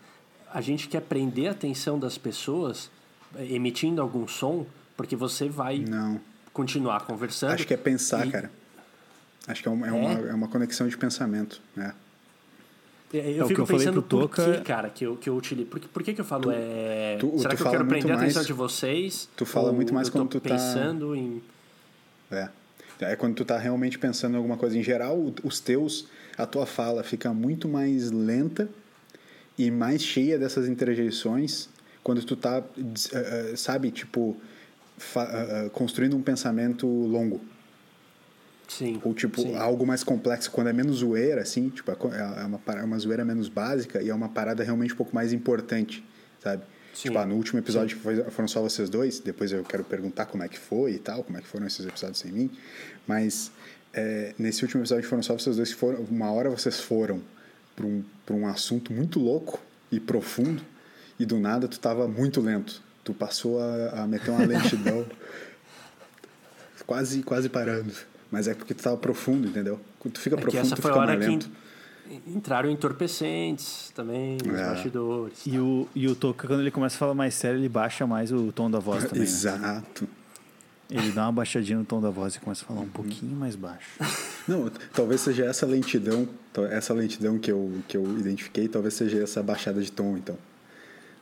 a 0.52 0.60
gente 0.60 0.88
quer 0.88 1.00
prender 1.02 1.48
a 1.48 1.52
atenção 1.52 1.98
das 1.98 2.16
pessoas 2.18 2.90
eh, 3.36 3.46
emitindo 3.54 4.00
algum 4.00 4.26
som, 4.28 4.66
porque 4.96 5.14
você 5.16 5.48
vai. 5.48 5.78
Não. 5.78 6.20
continuar 6.52 7.00
conversando. 7.04 7.52
Acho 7.52 7.66
que 7.66 7.74
é 7.74 7.76
pensar, 7.76 8.26
e- 8.26 8.30
cara. 8.30 8.50
Acho 9.46 9.62
que 9.62 9.68
é 9.68 9.70
uma, 9.70 9.86
é 9.86 9.92
uma, 9.92 10.12
é 10.30 10.34
uma 10.34 10.48
conexão 10.48 10.88
de 10.88 10.96
pensamento, 10.96 11.60
né? 11.76 11.92
Eu, 13.12 13.20
É, 13.20 13.24
o 13.24 13.42
que 13.42 13.48
fico 13.48 13.60
eu 13.60 13.66
falei 13.66 13.80
pensando 13.86 14.02
pro 14.02 14.18
por 14.18 14.28
Toca- 14.28 14.52
que, 14.58 14.60
cara, 14.64 14.90
que 14.90 15.06
eu, 15.06 15.16
que 15.16 15.28
eu 15.30 15.36
utilizo. 15.36 15.68
Por, 15.68 15.78
que- 15.78 15.86
por 15.88 16.02
que, 16.02 16.14
que 16.14 16.20
eu 16.20 16.24
falo 16.24 16.50
é. 16.52 17.16
tu- 17.20 17.38
será 17.38 17.50
tu 17.50 17.56
que 17.56 17.62
eu 17.62 17.70
quero 17.70 17.86
prender 17.86 18.10
a 18.10 18.14
atenção 18.16 18.36
mais- 18.40 18.46
de 18.46 18.52
vocês? 18.52 19.28
tu 19.36 19.44
fala 19.46 19.70
muito 19.72 19.92
mais 19.94 20.08
eu 20.08 20.12
quando 20.12 20.28
tu 20.30 20.40
tá- 20.40 20.50
pensando 20.50 21.14
em. 21.14 21.40
É. 22.30 22.48
É 23.00 23.14
quando 23.14 23.34
tu 23.34 23.44
tá 23.44 23.58
realmente 23.58 23.98
pensando 23.98 24.32
em 24.34 24.36
alguma 24.38 24.56
coisa. 24.56 24.76
Em 24.78 24.82
geral, 24.82 25.16
os 25.44 25.60
teus, 25.60 26.06
a 26.36 26.46
tua 26.46 26.66
fala 26.66 27.02
fica 27.02 27.32
muito 27.32 27.68
mais 27.68 28.10
lenta 28.10 28.68
e 29.58 29.70
mais 29.70 30.02
cheia 30.02 30.38
dessas 30.38 30.68
interjeições 30.68 31.68
quando 32.02 32.22
tu 32.24 32.36
tá, 32.36 32.62
eh, 32.78 33.50
eh, 33.52 33.56
sabe, 33.56 33.90
tipo, 33.90 34.36
eh, 35.16 35.70
construindo 35.72 36.16
um 36.16 36.22
pensamento 36.22 36.86
longo. 36.86 37.40
Sim. 38.68 39.00
Ou, 39.04 39.14
tipo, 39.14 39.40
sim. 39.40 39.56
algo 39.56 39.86
mais 39.86 40.02
complexo, 40.02 40.50
quando 40.50 40.68
é 40.68 40.72
menos 40.72 40.96
zoeira, 40.96 41.40
assim, 41.42 41.68
tipo, 41.68 41.90
é 41.90 41.94
co- 41.94 42.12
é 42.12 42.44
uma, 42.44 42.60
é 42.68 42.82
uma 42.82 42.98
zoeira 42.98 43.24
menos 43.24 43.48
básica 43.48 44.02
e 44.02 44.08
é 44.10 44.14
uma 44.14 44.28
parada 44.28 44.62
realmente 44.62 44.92
um 44.92 44.96
pouco 44.96 45.14
mais 45.14 45.32
importante, 45.32 46.04
sabe? 46.42 46.62
Sim. 46.92 47.08
Tipo, 47.08 47.18
ah, 47.18 47.26
no 47.26 47.34
último 47.34 47.58
episódio 47.58 47.96
que 47.96 48.30
foram 48.30 48.48
só 48.48 48.62
vocês 48.62 48.88
dois, 48.88 49.20
depois 49.20 49.52
eu 49.52 49.62
quero 49.62 49.84
perguntar 49.84 50.26
como 50.26 50.42
é 50.42 50.48
que 50.48 50.58
foi 50.58 50.92
e 50.92 50.98
tal, 50.98 51.22
como 51.22 51.38
é 51.38 51.40
que 51.40 51.46
foram 51.46 51.66
esses 51.66 51.84
episódios 51.86 52.18
sem 52.18 52.32
mim, 52.32 52.50
mas 53.06 53.50
é, 53.96 54.34
nesse 54.38 54.62
último 54.62 54.82
episódio 54.82 55.02
que 55.04 55.08
foram 55.08 55.22
só 55.22 55.32
vocês 55.36 55.56
dois, 55.56 55.72
que 55.72 55.80
foram, 55.80 56.00
uma 56.10 56.30
hora 56.30 56.48
vocês 56.50 56.78
foram 56.78 57.20
para 57.74 57.86
um, 57.86 58.04
pra 58.24 58.34
um 58.36 58.46
assunto 58.46 58.92
muito 58.92 59.18
louco 59.18 59.58
e 59.90 59.98
profundo 59.98 60.62
e 61.18 61.24
do 61.26 61.38
nada 61.40 61.66
tu 61.66 61.80
tava 61.80 62.06
muito 62.06 62.40
lento. 62.40 62.80
Tu 63.02 63.14
passou 63.14 63.60
a, 63.60 64.02
a 64.02 64.06
meter 64.06 64.30
uma 64.30 64.44
lentidão. 64.44 65.06
quase, 66.86 67.22
quase 67.22 67.48
parando. 67.48 67.92
Mas 68.30 68.48
é 68.48 68.54
porque 68.54 68.74
tu 68.74 68.82
tava 68.82 68.96
profundo, 68.96 69.48
entendeu? 69.48 69.80
Quando 69.98 70.14
tu 70.14 70.20
fica 70.20 70.34
É 70.34 70.38
que 70.38 70.42
profundo, 70.42 70.60
essa 70.66 70.76
tu 70.76 70.82
foi 70.82 70.90
a 70.90 70.94
fica 70.94 71.02
hora 71.02 71.12
mais 71.14 71.24
que 71.24 71.30
lento. 71.30 71.50
en- 72.10 72.32
entraram 72.36 72.70
entorpecentes 72.70 73.90
também, 73.94 74.36
nos 74.44 74.58
É. 74.58 74.66
bastidores. 74.66 75.38
E 75.46 75.58
o, 75.58 75.88
e 75.94 76.08
o 76.08 76.14
Toca, 76.14 76.46
quando 76.46 76.60
ele 76.60 76.70
começa 76.70 76.96
a 76.96 76.98
falar 76.98 77.14
mais 77.14 77.34
sério, 77.34 77.58
ele 77.58 77.68
baixa 77.68 78.06
mais 78.06 78.32
o 78.32 78.50
tom 78.52 78.70
da 78.70 78.78
voz 78.78 79.04
também. 79.08 79.22
né? 79.28 79.82
Ele 80.88 81.10
dá 81.10 81.24
uma 81.24 81.32
baixadinha 81.32 81.78
no 81.78 81.84
tom 81.84 82.00
da 82.00 82.10
voz 82.10 82.36
e 82.36 82.40
começa 82.40 82.64
a 82.64 82.68
falar 82.68 82.80
um 82.80 82.88
pouquinho 82.88 83.34
mais 83.34 83.56
baixo. 83.56 83.88
Não, 84.46 84.70
talvez 84.94 85.20
seja 85.20 85.44
essa 85.44 85.66
lentidão, 85.66 86.28
essa 86.70 86.94
lentidão 86.94 87.38
que 87.38 87.50
eu, 87.50 87.72
que 87.88 87.96
eu 87.96 88.04
identifiquei, 88.18 88.68
talvez 88.68 88.94
seja 88.94 89.20
essa 89.22 89.42
baixada 89.42 89.82
de 89.82 89.90
tom, 89.90 90.16
então. 90.16 90.38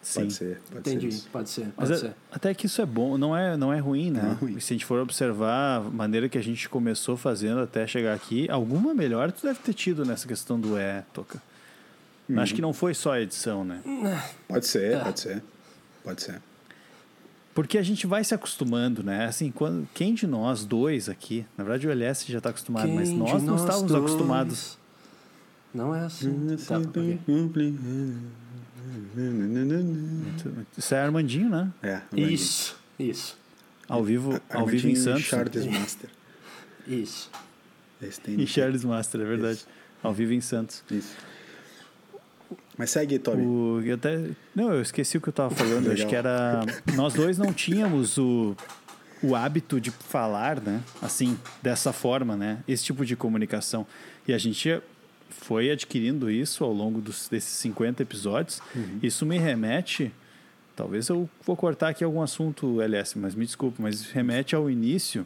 Sim. 0.03 0.21
Pode 0.21 0.33
ser, 0.35 0.61
pode 0.71 0.91
Entendi, 0.91 1.13
ser 1.13 1.29
pode 1.31 1.49
ser, 1.49 1.63
Mas 1.79 1.89
pode 1.89 1.93
a- 1.95 1.97
ser. 1.97 2.15
até 2.31 2.53
que 2.53 2.67
isso 2.67 2.83
é 2.83 2.85
bom, 2.85 3.17
não 3.17 3.35
é, 3.35 3.57
não 3.57 3.73
é 3.73 3.79
ruim, 3.79 4.11
né? 4.11 4.21
Não 4.23 4.31
é 4.33 4.35
ruim. 4.35 4.61
Se 4.61 4.75
a 4.75 4.77
gente 4.77 4.85
for 4.85 5.01
observar 5.01 5.79
a 5.79 5.81
maneira 5.81 6.29
que 6.29 6.37
a 6.37 6.43
gente 6.43 6.69
começou 6.69 7.17
fazendo 7.17 7.61
até 7.61 7.87
chegar 7.87 8.13
aqui, 8.13 8.47
alguma 8.51 8.93
melhora 8.93 9.33
tu 9.33 9.43
deve 9.47 9.61
ter 9.61 9.73
tido 9.73 10.05
nessa 10.05 10.29
questão 10.29 10.61
do 10.61 10.77
é, 10.77 11.05
Toca. 11.15 11.43
Uhum. 12.29 12.39
Acho 12.39 12.55
que 12.55 12.61
não 12.61 12.75
foi 12.75 12.93
só 12.93 13.13
a 13.15 13.21
edição, 13.23 13.65
né? 13.65 13.81
Pode 14.47 14.67
ser, 14.67 14.93
É. 14.93 14.99
pode 14.99 15.21
ser. 15.21 15.43
Pode 16.05 16.23
ser. 16.23 16.43
Porque 17.55 17.79
a 17.79 17.83
gente 17.83 18.07
vai 18.07 18.25
se 18.25 18.35
acostumando, 18.35 19.03
né? 19.05 19.27
Assim, 19.27 19.51
quando, 19.51 19.89
quem 19.95 20.13
de 20.13 20.27
nós 20.27 20.65
dois 20.65 21.09
aqui, 21.09 21.47
na 21.57 21.63
verdade 21.63 21.87
o 21.87 21.91
LS 21.91 22.31
já 22.31 22.39
está 22.39 22.51
acostumado, 22.51 22.89
mas 22.89 23.09
Quem 23.11 23.19
nós 23.19 23.41
de 23.41 23.47
não 23.47 23.53
nós 23.55 23.61
estávamos 23.63 23.93
dois? 23.93 24.05
acostumados. 24.05 24.79
Não 25.73 25.95
é 25.95 26.01
assim. 26.01 26.31
Tá. 26.67 26.81
Isso 30.77 30.95
é 30.95 31.01
Armandinho, 31.01 31.49
né? 31.49 31.71
É, 31.83 31.95
Armandinho. 31.95 32.31
Isso, 32.31 32.77
isso, 32.99 33.37
Ao 33.89 34.03
vivo, 34.03 34.41
ao 34.51 34.67
vivo 34.67 34.89
em 34.89 34.91
Armandinho 34.91 34.93
e 34.93 34.97
Santos. 34.97 35.23
Charles 35.23 35.67
Master. 35.67 36.11
isso. 36.89 37.31
E 38.37 38.47
Charles 38.47 38.85
Master, 38.85 39.21
é 39.21 39.25
verdade. 39.25 39.59
Isso. 39.59 39.69
Ao 40.03 40.13
vivo 40.13 40.33
em 40.35 40.41
Santos. 40.41 40.83
Isso. 40.91 41.15
Mas 42.77 42.91
segue, 42.91 43.19
Toby. 43.19 43.43
O, 43.43 43.81
eu 43.85 43.95
até, 43.95 44.31
não, 44.55 44.73
eu 44.73 44.83
esqueci 44.83 45.17
o 45.17 45.21
que 45.21 45.29
eu 45.29 45.33
estava 45.33 45.55
falando. 45.55 45.91
Acho 45.93 46.07
que 46.07 46.17
era. 46.17 46.61
Nós 46.95 47.15
dois 47.15 47.39
não 47.39 47.53
tínhamos 47.53 48.19
o, 48.19 48.57
o 49.23 49.37
hábito 49.37 49.81
de 49.81 49.91
falar, 49.91 50.61
né? 50.61 50.83
Assim, 51.01 51.39
dessa 51.63 51.93
forma, 51.93 52.37
né? 52.37 52.59
Esse 52.67 52.85
tipo 52.85 53.05
de 53.05 53.15
comunicação. 53.15 53.87
E 54.27 54.33
a 54.33 54.39
gente 54.39 54.81
foi 55.31 55.71
adquirindo 55.71 56.31
isso 56.31 56.65
ao 56.65 56.73
longo 56.73 57.01
dos, 57.01 57.29
desses 57.29 57.53
50 57.59 58.03
episódios. 58.03 58.61
Isso 59.03 59.25
me 59.25 59.39
remete. 59.39 60.13
Talvez 60.75 61.09
eu 61.09 61.29
vou 61.45 61.57
cortar 61.57 61.91
aqui 61.91 62.03
algum 62.03 62.21
assunto, 62.21 62.81
LS, 62.83 63.17
mas 63.17 63.37
me 63.37 63.47
desculpe, 63.47 63.81
mas 63.81 64.11
remete 64.11 64.57
ao 64.57 64.69
início. 64.69 65.25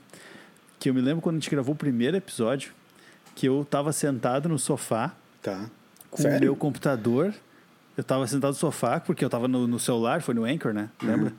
Que 0.79 0.91
eu 0.91 0.95
me 0.95 1.01
lembro 1.01 1.23
quando 1.23 1.37
a 1.37 1.39
gente 1.39 1.51
gravou 1.51 1.75
o 1.75 1.79
primeiro 1.79 2.17
episódio, 2.17 2.73
que 3.35 3.49
eu 3.49 3.63
estava 3.63 3.91
sentado 3.93 4.49
no 4.49 4.59
sofá 4.59 5.15
Tá. 5.43 5.71
Com 6.11 6.19
o 6.19 6.23
Sério? 6.23 6.41
meu 6.41 6.57
computador. 6.57 7.35
Eu 7.97 8.05
tava 8.05 8.29
sentado 8.29 8.51
no 8.51 8.57
sofá, 8.57 9.01
porque 9.01 9.25
eu 9.25 9.29
tava 9.29 9.49
no, 9.49 9.67
no 9.67 9.79
celular, 9.79 10.23
foi 10.23 10.33
no 10.33 10.45
Anchor, 10.45 10.73
né? 10.73 10.89
Lembra? 11.03 11.33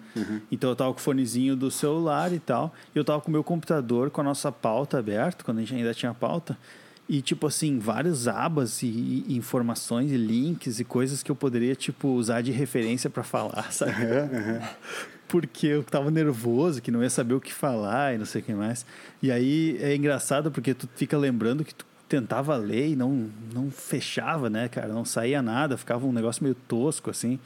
Então 0.51 0.69
eu 0.69 0.75
tava 0.75 0.91
com 0.91 0.99
o 0.99 1.01
fonezinho 1.01 1.55
do 1.55 1.71
celular 1.71 2.33
e 2.33 2.39
tal. 2.39 2.73
E 2.93 2.97
eu 2.97 3.05
tava 3.05 3.21
com 3.21 3.29
o 3.29 3.31
meu 3.31 3.45
computador 3.45 4.09
com 4.09 4.19
a 4.19 4.23
nossa 4.25 4.51
pauta 4.51 4.99
aberta, 4.99 5.41
quando 5.41 5.59
a 5.59 5.61
gente 5.61 5.75
ainda 5.75 5.93
tinha 5.93 6.13
pauta. 6.13 6.57
E, 7.07 7.21
tipo 7.21 7.47
assim, 7.47 7.79
várias 7.79 8.27
abas 8.27 8.83
e, 8.83 9.25
e 9.27 9.37
informações 9.37 10.11
e 10.11 10.17
links 10.17 10.79
e 10.79 10.83
coisas 10.83 11.23
que 11.23 11.31
eu 11.31 11.35
poderia, 11.35 11.73
tipo, 11.75 12.09
usar 12.09 12.41
de 12.41 12.51
referência 12.51 13.09
para 13.09 13.23
falar, 13.23 13.71
sabe? 13.73 13.93
porque 15.29 15.67
eu 15.67 15.83
tava 15.83 16.11
nervoso, 16.11 16.81
que 16.81 16.91
não 16.91 17.01
ia 17.01 17.09
saber 17.09 17.35
o 17.35 17.39
que 17.39 17.53
falar 17.53 18.15
e 18.15 18.17
não 18.17 18.25
sei 18.25 18.41
o 18.41 18.43
que 18.43 18.53
mais. 18.53 18.85
E 19.21 19.31
aí 19.31 19.77
é 19.79 19.95
engraçado 19.95 20.51
porque 20.51 20.73
tu 20.73 20.89
fica 20.95 21.17
lembrando 21.17 21.63
que 21.63 21.73
tu 21.73 21.85
tentava 22.09 22.57
ler 22.57 22.89
e 22.89 22.95
não, 22.95 23.29
não 23.53 23.69
fechava, 23.69 24.49
né, 24.49 24.67
cara? 24.67 24.87
Não 24.89 25.05
saía 25.05 25.41
nada, 25.41 25.77
ficava 25.77 26.05
um 26.05 26.11
negócio 26.11 26.43
meio 26.43 26.55
tosco, 26.55 27.09
assim, 27.09 27.39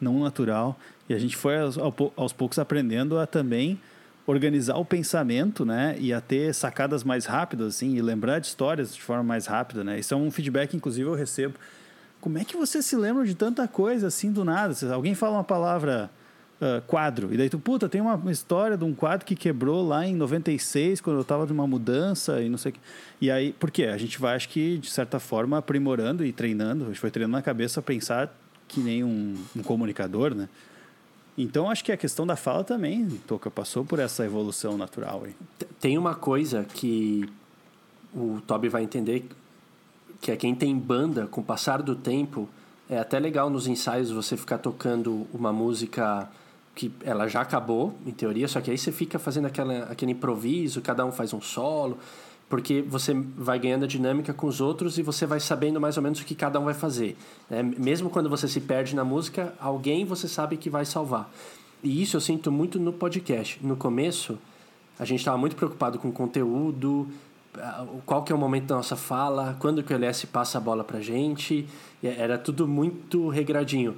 não 0.00 0.20
natural. 0.20 0.78
E 1.08 1.14
a 1.14 1.18
gente 1.18 1.36
foi 1.36 1.58
aos, 1.58 1.76
aos 2.14 2.32
poucos 2.32 2.58
aprendendo 2.58 3.18
a 3.18 3.26
também 3.26 3.80
organizar 4.26 4.76
o 4.76 4.84
pensamento, 4.84 5.64
né, 5.64 5.96
e 5.98 6.12
a 6.12 6.20
ter 6.20 6.54
sacadas 6.54 7.02
mais 7.02 7.24
rápidas, 7.24 7.74
assim, 7.74 7.96
e 7.96 8.02
lembrar 8.02 8.38
de 8.38 8.46
histórias 8.46 8.94
de 8.94 9.02
forma 9.02 9.24
mais 9.24 9.46
rápida, 9.46 9.82
né? 9.82 9.98
Isso 9.98 10.14
é 10.14 10.16
um 10.16 10.30
feedback, 10.30 10.76
inclusive, 10.76 11.08
eu 11.08 11.14
recebo. 11.14 11.54
Como 12.20 12.38
é 12.38 12.44
que 12.44 12.56
você 12.56 12.82
se 12.82 12.94
lembra 12.94 13.24
de 13.24 13.34
tanta 13.34 13.66
coisa 13.66 14.06
assim 14.06 14.30
do 14.30 14.44
nada? 14.44 14.74
Alguém 14.92 15.14
fala 15.14 15.38
uma 15.38 15.44
palavra 15.44 16.10
ah, 16.60 16.82
quadro, 16.86 17.32
e 17.32 17.38
daí 17.38 17.48
tu, 17.48 17.58
puta, 17.58 17.88
tem 17.88 18.02
uma 18.02 18.14
uma 18.14 18.30
história 18.30 18.76
de 18.76 18.84
um 18.84 18.94
quadro 18.94 19.24
que 19.24 19.34
quebrou 19.34 19.86
lá 19.86 20.06
em 20.06 20.14
96, 20.14 21.00
quando 21.00 21.18
eu 21.18 21.24
tava 21.24 21.46
numa 21.46 21.66
mudança 21.66 22.42
e 22.42 22.48
não 22.50 22.58
sei 22.58 22.70
o 22.70 22.74
que. 22.74 22.80
E 23.20 23.30
aí, 23.30 23.52
por 23.52 23.70
quê? 23.70 23.84
A 23.84 23.96
gente 23.96 24.20
vai, 24.20 24.36
acho 24.36 24.48
que, 24.48 24.78
de 24.78 24.90
certa 24.90 25.18
forma, 25.18 25.58
aprimorando 25.58 26.24
e 26.24 26.32
treinando. 26.32 26.84
A 26.84 26.86
gente 26.88 27.00
foi 27.00 27.10
treinando 27.10 27.36
na 27.36 27.42
cabeça 27.42 27.80
a 27.80 27.82
pensar 27.82 28.34
que 28.68 28.80
nem 28.80 29.02
um, 29.02 29.36
um 29.56 29.62
comunicador, 29.62 30.34
né? 30.34 30.48
Então, 31.36 31.70
acho 31.70 31.82
que 31.82 31.92
a 31.92 31.96
questão 31.96 32.26
da 32.26 32.36
fala 32.36 32.62
também, 32.62 33.08
Toca, 33.26 33.50
passou 33.50 33.84
por 33.84 33.98
essa 33.98 34.24
evolução 34.24 34.76
natural 34.76 35.22
aí. 35.24 35.34
Tem 35.80 35.96
uma 35.96 36.14
coisa 36.14 36.64
que 36.64 37.26
o 38.14 38.40
Toby 38.46 38.68
vai 38.68 38.82
entender, 38.82 39.26
que 40.20 40.30
é 40.30 40.36
quem 40.36 40.54
tem 40.54 40.76
banda, 40.76 41.26
com 41.26 41.40
o 41.40 41.44
passar 41.44 41.80
do 41.80 41.96
tempo, 41.96 42.48
é 42.88 42.98
até 42.98 43.18
legal 43.18 43.48
nos 43.48 43.66
ensaios 43.66 44.10
você 44.10 44.36
ficar 44.36 44.58
tocando 44.58 45.26
uma 45.32 45.52
música 45.52 46.28
que 46.74 46.92
ela 47.04 47.28
já 47.28 47.40
acabou, 47.40 47.94
em 48.06 48.10
teoria, 48.10 48.48
só 48.48 48.60
que 48.60 48.70
aí 48.70 48.78
você 48.78 48.92
fica 48.92 49.18
fazendo 49.18 49.46
aquela, 49.46 49.84
aquele 49.84 50.12
improviso, 50.12 50.80
cada 50.80 51.04
um 51.04 51.12
faz 51.12 51.32
um 51.32 51.40
solo, 51.40 51.98
porque 52.48 52.82
você 52.82 53.14
vai 53.14 53.58
ganhando 53.58 53.84
a 53.84 53.88
dinâmica 53.88 54.32
com 54.32 54.46
os 54.46 54.60
outros 54.60 54.98
e 54.98 55.02
você 55.02 55.24
vai 55.24 55.38
sabendo 55.38 55.80
mais 55.80 55.96
ou 55.96 56.02
menos 56.02 56.20
o 56.20 56.24
que 56.24 56.34
cada 56.34 56.58
um 56.58 56.64
vai 56.64 56.74
fazer. 56.74 57.16
né? 57.48 57.62
Mesmo 57.62 58.10
quando 58.10 58.28
você 58.28 58.48
se 58.48 58.60
perde 58.60 58.94
na 58.96 59.04
música, 59.04 59.54
alguém 59.60 60.04
você 60.04 60.26
sabe 60.26 60.56
que 60.56 60.68
vai 60.68 60.84
salvar. 60.84 61.30
E 61.82 62.02
isso 62.02 62.16
eu 62.16 62.20
sinto 62.20 62.50
muito 62.50 62.78
no 62.78 62.92
podcast. 62.92 63.58
No 63.64 63.76
começo, 63.76 64.38
a 64.98 65.04
gente 65.04 65.20
estava 65.20 65.38
muito 65.38 65.54
preocupado 65.56 65.98
com 65.98 66.08
o 66.08 66.12
conteúdo, 66.12 67.08
qual 68.04 68.22
que 68.22 68.32
é 68.32 68.34
o 68.34 68.38
momento 68.38 68.66
da 68.66 68.76
nossa 68.76 68.96
fala, 68.96 69.56
quando 69.58 69.82
que 69.82 69.92
o 69.92 69.96
LS 69.96 70.26
passa 70.26 70.58
a 70.58 70.60
bola 70.60 70.84
pra 70.84 71.00
gente, 71.00 71.66
era 72.02 72.36
tudo 72.36 72.66
muito 72.66 73.28
regradinho. 73.28 73.96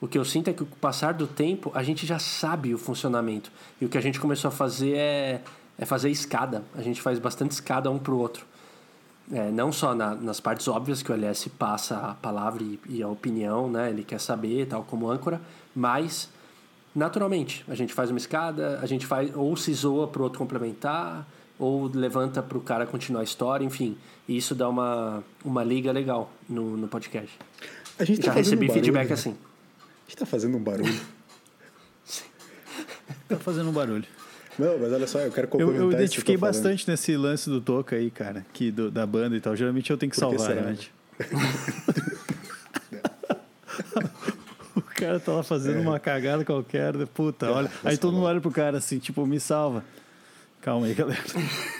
O 0.00 0.08
que 0.08 0.16
eu 0.16 0.24
sinto 0.24 0.48
é 0.48 0.52
que 0.52 0.64
com 0.64 0.74
o 0.74 0.78
passar 0.78 1.12
do 1.14 1.26
tempo, 1.26 1.70
a 1.74 1.82
gente 1.82 2.06
já 2.06 2.18
sabe 2.18 2.72
o 2.74 2.78
funcionamento. 2.78 3.52
E 3.80 3.84
o 3.84 3.88
que 3.88 3.98
a 3.98 4.00
gente 4.00 4.18
começou 4.18 4.48
a 4.48 4.52
fazer 4.52 4.96
é, 4.96 5.42
é 5.78 5.84
fazer 5.84 6.08
escada. 6.10 6.64
A 6.74 6.80
gente 6.80 7.02
faz 7.02 7.18
bastante 7.18 7.50
escada 7.52 7.90
um 7.90 7.98
pro 7.98 8.16
outro. 8.16 8.46
É, 9.32 9.50
não 9.50 9.70
só 9.70 9.94
na- 9.94 10.14
nas 10.14 10.40
partes 10.40 10.66
óbvias 10.66 11.02
que 11.02 11.12
o 11.12 11.14
LS 11.14 11.50
passa 11.50 11.96
a 11.98 12.14
palavra 12.14 12.62
e, 12.62 12.80
e 12.88 13.02
a 13.02 13.08
opinião, 13.08 13.70
né? 13.70 13.90
Ele 13.90 14.02
quer 14.02 14.18
saber, 14.18 14.66
tal 14.66 14.82
como 14.84 15.08
âncora, 15.10 15.40
mas 15.76 16.28
naturalmente 16.94 17.64
a 17.68 17.74
gente 17.74 17.92
faz 17.94 18.10
uma 18.10 18.18
escada, 18.18 18.80
a 18.82 18.86
gente 18.86 19.06
faz 19.06 19.30
ou 19.36 19.56
se 19.56 19.72
zoa 19.72 20.08
pro 20.08 20.24
outro 20.24 20.38
complementar, 20.38 21.26
ou 21.58 21.90
levanta 21.94 22.42
pro 22.42 22.60
cara 22.60 22.86
continuar 22.86 23.20
a 23.20 23.24
história, 23.24 23.64
enfim. 23.64 23.96
E 24.26 24.36
isso 24.36 24.54
dá 24.54 24.68
uma, 24.68 25.22
uma 25.44 25.62
liga 25.62 25.92
legal 25.92 26.30
no, 26.48 26.76
no 26.76 26.88
podcast. 26.88 27.38
A 27.98 28.04
gente 28.04 28.20
tá 28.20 28.28
Já 28.28 28.32
recebi 28.32 28.64
um 28.64 28.68
barulho, 28.68 28.82
feedback 28.84 29.08
né? 29.08 29.14
assim. 29.14 29.36
Gente 30.10 30.18
tá 30.18 30.26
fazendo 30.26 30.56
um 30.56 30.60
barulho. 30.62 30.92
Tá 33.28 33.36
fazendo 33.36 33.70
um 33.70 33.72
barulho. 33.72 34.04
Não, 34.58 34.76
mas 34.76 34.92
olha 34.92 35.06
só, 35.06 35.20
eu 35.20 35.30
quero 35.30 35.46
Eu, 35.46 35.50
complementar 35.50 35.82
eu 35.84 35.88
que 35.90 35.94
identifiquei 35.94 36.36
falando. 36.36 36.54
bastante 36.56 36.90
nesse 36.90 37.16
lance 37.16 37.48
do 37.48 37.60
Toca 37.60 37.94
aí, 37.94 38.10
cara, 38.10 38.44
que 38.52 38.72
do- 38.72 38.90
da 38.90 39.06
banda 39.06 39.36
e 39.36 39.40
tal. 39.40 39.54
Geralmente 39.54 39.88
eu 39.88 39.96
tenho 39.96 40.10
que 40.10 40.18
Por 40.18 40.36
salvar, 40.36 40.48
será? 40.48 40.62
né? 40.62 40.76
o 44.74 44.80
cara 44.82 45.20
tá 45.20 45.30
lá 45.32 45.44
fazendo 45.44 45.78
É. 45.78 45.80
uma 45.80 46.00
cagada 46.00 46.44
qualquer, 46.44 46.92
puta, 47.14 47.52
olha. 47.52 47.70
Aí 47.84 47.96
todo 47.96 48.12
mundo 48.14 48.24
olha 48.26 48.40
pro 48.40 48.50
cara 48.50 48.78
assim, 48.78 48.98
tipo, 48.98 49.24
me 49.24 49.38
salva. 49.38 49.84
Calma 50.60 50.86
aí, 50.86 50.94
galera. 50.94 51.22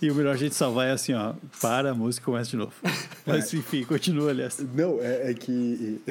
E 0.00 0.10
o 0.10 0.14
melhor 0.14 0.36
jeito 0.36 0.52
de 0.52 0.58
salvar 0.58 0.88
é 0.88 0.92
assim, 0.92 1.14
ó, 1.14 1.34
para 1.60 1.90
a 1.90 1.94
música 1.94 2.22
e 2.22 2.26
começa 2.26 2.50
de 2.50 2.56
novo. 2.56 2.72
Mas 3.26 3.52
enfim, 3.54 3.84
continua, 3.84 4.30
aliás. 4.30 4.58
Não, 4.74 4.98
é, 5.00 5.30
é 5.30 5.34
que. 5.34 6.00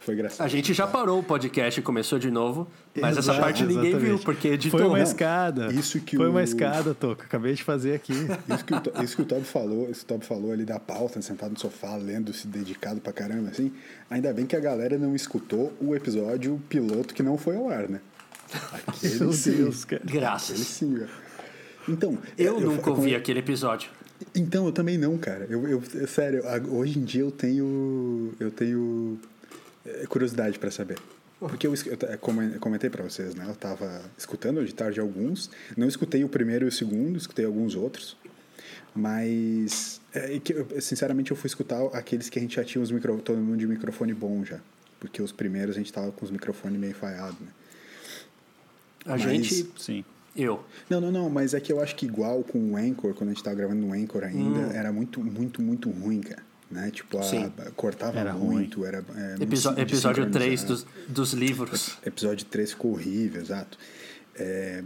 Foi 0.00 0.14
engraçado. 0.14 0.46
A 0.46 0.48
gente 0.48 0.72
já 0.72 0.86
parou 0.86 1.18
o 1.18 1.22
podcast 1.22 1.78
e 1.78 1.82
começou 1.82 2.18
de 2.18 2.30
novo, 2.30 2.66
mas 2.96 3.18
essa 3.18 3.32
Exato, 3.32 3.38
parte 3.40 3.64
ninguém 3.64 3.90
viu, 3.90 3.96
exatamente. 3.98 4.24
porque 4.24 4.48
editou. 4.48 4.80
Foi 4.80 4.88
uma 4.88 4.96
né? 4.96 5.02
escada. 5.04 5.70
Isso 5.74 6.00
que 6.00 6.16
Foi 6.16 6.26
o- 6.26 6.30
uma 6.30 6.42
escada, 6.42 6.94
Toca. 6.94 7.24
Acabei 7.26 7.52
de 7.52 7.62
fazer 7.62 7.92
aqui. 7.94 8.14
Isso 8.14 8.64
que, 8.64 8.72
o, 8.72 9.04
isso 9.04 9.16
que 9.16 9.22
o 9.22 9.24
Toby 9.26 9.44
falou, 9.44 9.90
isso 9.90 10.00
que 10.06 10.12
o 10.12 10.16
Toby 10.16 10.24
falou 10.24 10.52
ali 10.52 10.64
da 10.64 10.80
pauta, 10.80 11.20
sentado 11.20 11.50
no 11.52 11.58
sofá, 11.60 11.96
lendo, 11.96 12.32
se 12.32 12.46
dedicado 12.46 12.98
pra 12.98 13.12
caramba, 13.12 13.50
assim. 13.50 13.70
Ainda 14.08 14.32
bem 14.32 14.46
que 14.46 14.56
a 14.56 14.60
galera 14.60 14.96
não 14.96 15.14
escutou 15.14 15.70
o 15.78 15.94
episódio 15.94 16.58
piloto 16.70 17.12
que 17.12 17.22
não 17.22 17.36
foi 17.36 17.56
ao 17.56 17.68
ar, 17.68 17.86
né? 17.86 18.00
Aquele 18.86 19.18
Meu 19.20 19.32
sim. 19.34 19.52
Deus, 19.52 19.84
cara. 19.84 20.02
Aquele 20.02 20.18
Graças. 20.18 20.58
sim, 20.60 20.94
velho. 20.94 21.10
Então. 21.90 22.18
Eu, 22.38 22.58
é, 22.58 22.60
nunca 22.60 22.90
eu- 22.90 22.94
ouvi 22.94 23.12
eu- 23.12 23.18
aquele 23.18 23.38
episódio. 23.40 23.90
Então, 24.34 24.66
eu 24.66 24.72
também 24.72 24.98
não, 24.98 25.16
cara. 25.16 25.46
Eu, 25.48 25.66
eu, 25.66 25.82
é 25.94 26.06
sério, 26.06 26.42
hoje 26.70 26.98
em 26.98 27.04
dia 27.04 27.22
eu 27.22 27.30
tenho. 27.30 28.34
Eu 28.38 28.50
tenho 28.50 29.18
é, 29.86 30.06
curiosidade 30.06 30.58
pra 30.58 30.70
saber. 30.70 30.98
Porque 31.38 31.66
eu, 31.66 31.72
eu 31.74 32.60
comentei 32.60 32.90
para 32.90 33.02
vocês, 33.02 33.34
né? 33.34 33.46
Eu 33.48 33.54
tava 33.54 34.02
escutando 34.18 34.62
de 34.62 34.74
tarde 34.74 35.00
alguns, 35.00 35.50
não 35.74 35.88
escutei 35.88 36.22
o 36.22 36.28
primeiro 36.28 36.66
e 36.66 36.68
o 36.68 36.72
segundo, 36.72 37.16
escutei 37.16 37.46
alguns 37.46 37.74
outros, 37.74 38.14
mas 38.94 40.00
é, 40.12 40.38
que, 40.38 40.54
sinceramente 40.82 41.30
eu 41.30 41.36
fui 41.38 41.46
escutar 41.46 41.82
aqueles 41.94 42.28
que 42.28 42.38
a 42.38 42.42
gente 42.42 42.56
já 42.56 42.64
tinha 42.64 42.82
os 42.82 42.90
micro, 42.90 43.16
todo 43.22 43.38
mundo 43.38 43.56
de 43.58 43.66
microfone 43.66 44.12
bom 44.12 44.44
já, 44.44 44.60
porque 44.98 45.22
os 45.22 45.32
primeiros 45.32 45.76
a 45.76 45.78
gente 45.78 45.90
tava 45.90 46.12
com 46.12 46.24
os 46.26 46.30
microfones 46.30 46.78
meio 46.78 46.94
falhados, 46.94 47.40
né? 47.40 47.48
A 49.06 49.10
mas, 49.12 49.22
gente, 49.22 49.70
sim. 49.78 50.04
Eu. 50.36 50.64
Não, 50.88 51.00
não, 51.00 51.10
não, 51.10 51.30
mas 51.30 51.54
é 51.54 51.60
que 51.60 51.72
eu 51.72 51.80
acho 51.80 51.96
que 51.96 52.06
igual 52.06 52.42
com 52.44 52.72
o 52.72 52.76
Anchor, 52.76 53.14
quando 53.14 53.30
a 53.30 53.32
gente 53.32 53.42
tava 53.42 53.56
gravando 53.56 53.86
no 53.86 53.92
Anchor 53.92 54.22
ainda, 54.24 54.60
hum. 54.60 54.72
era 54.72 54.92
muito, 54.92 55.20
muito, 55.20 55.60
muito 55.60 55.90
ruim, 55.90 56.20
cara 56.20 56.50
né? 56.70 56.90
Tipo, 56.90 57.18
a, 57.18 57.22
a, 57.22 57.70
cortava 57.72 58.18
era 58.18 58.32
muito, 58.32 58.80
ruim. 58.80 58.88
era 58.88 59.04
é, 59.16 59.42
episódio, 59.42 59.82
episódio 59.82 60.30
3 60.30 60.64
dos, 60.64 60.86
dos 61.08 61.32
livros. 61.32 61.98
Episódio 62.06 62.46
3 62.46 62.70
ficou 62.70 62.92
horrível, 62.92 63.42
exato. 63.42 63.76
É, 64.36 64.84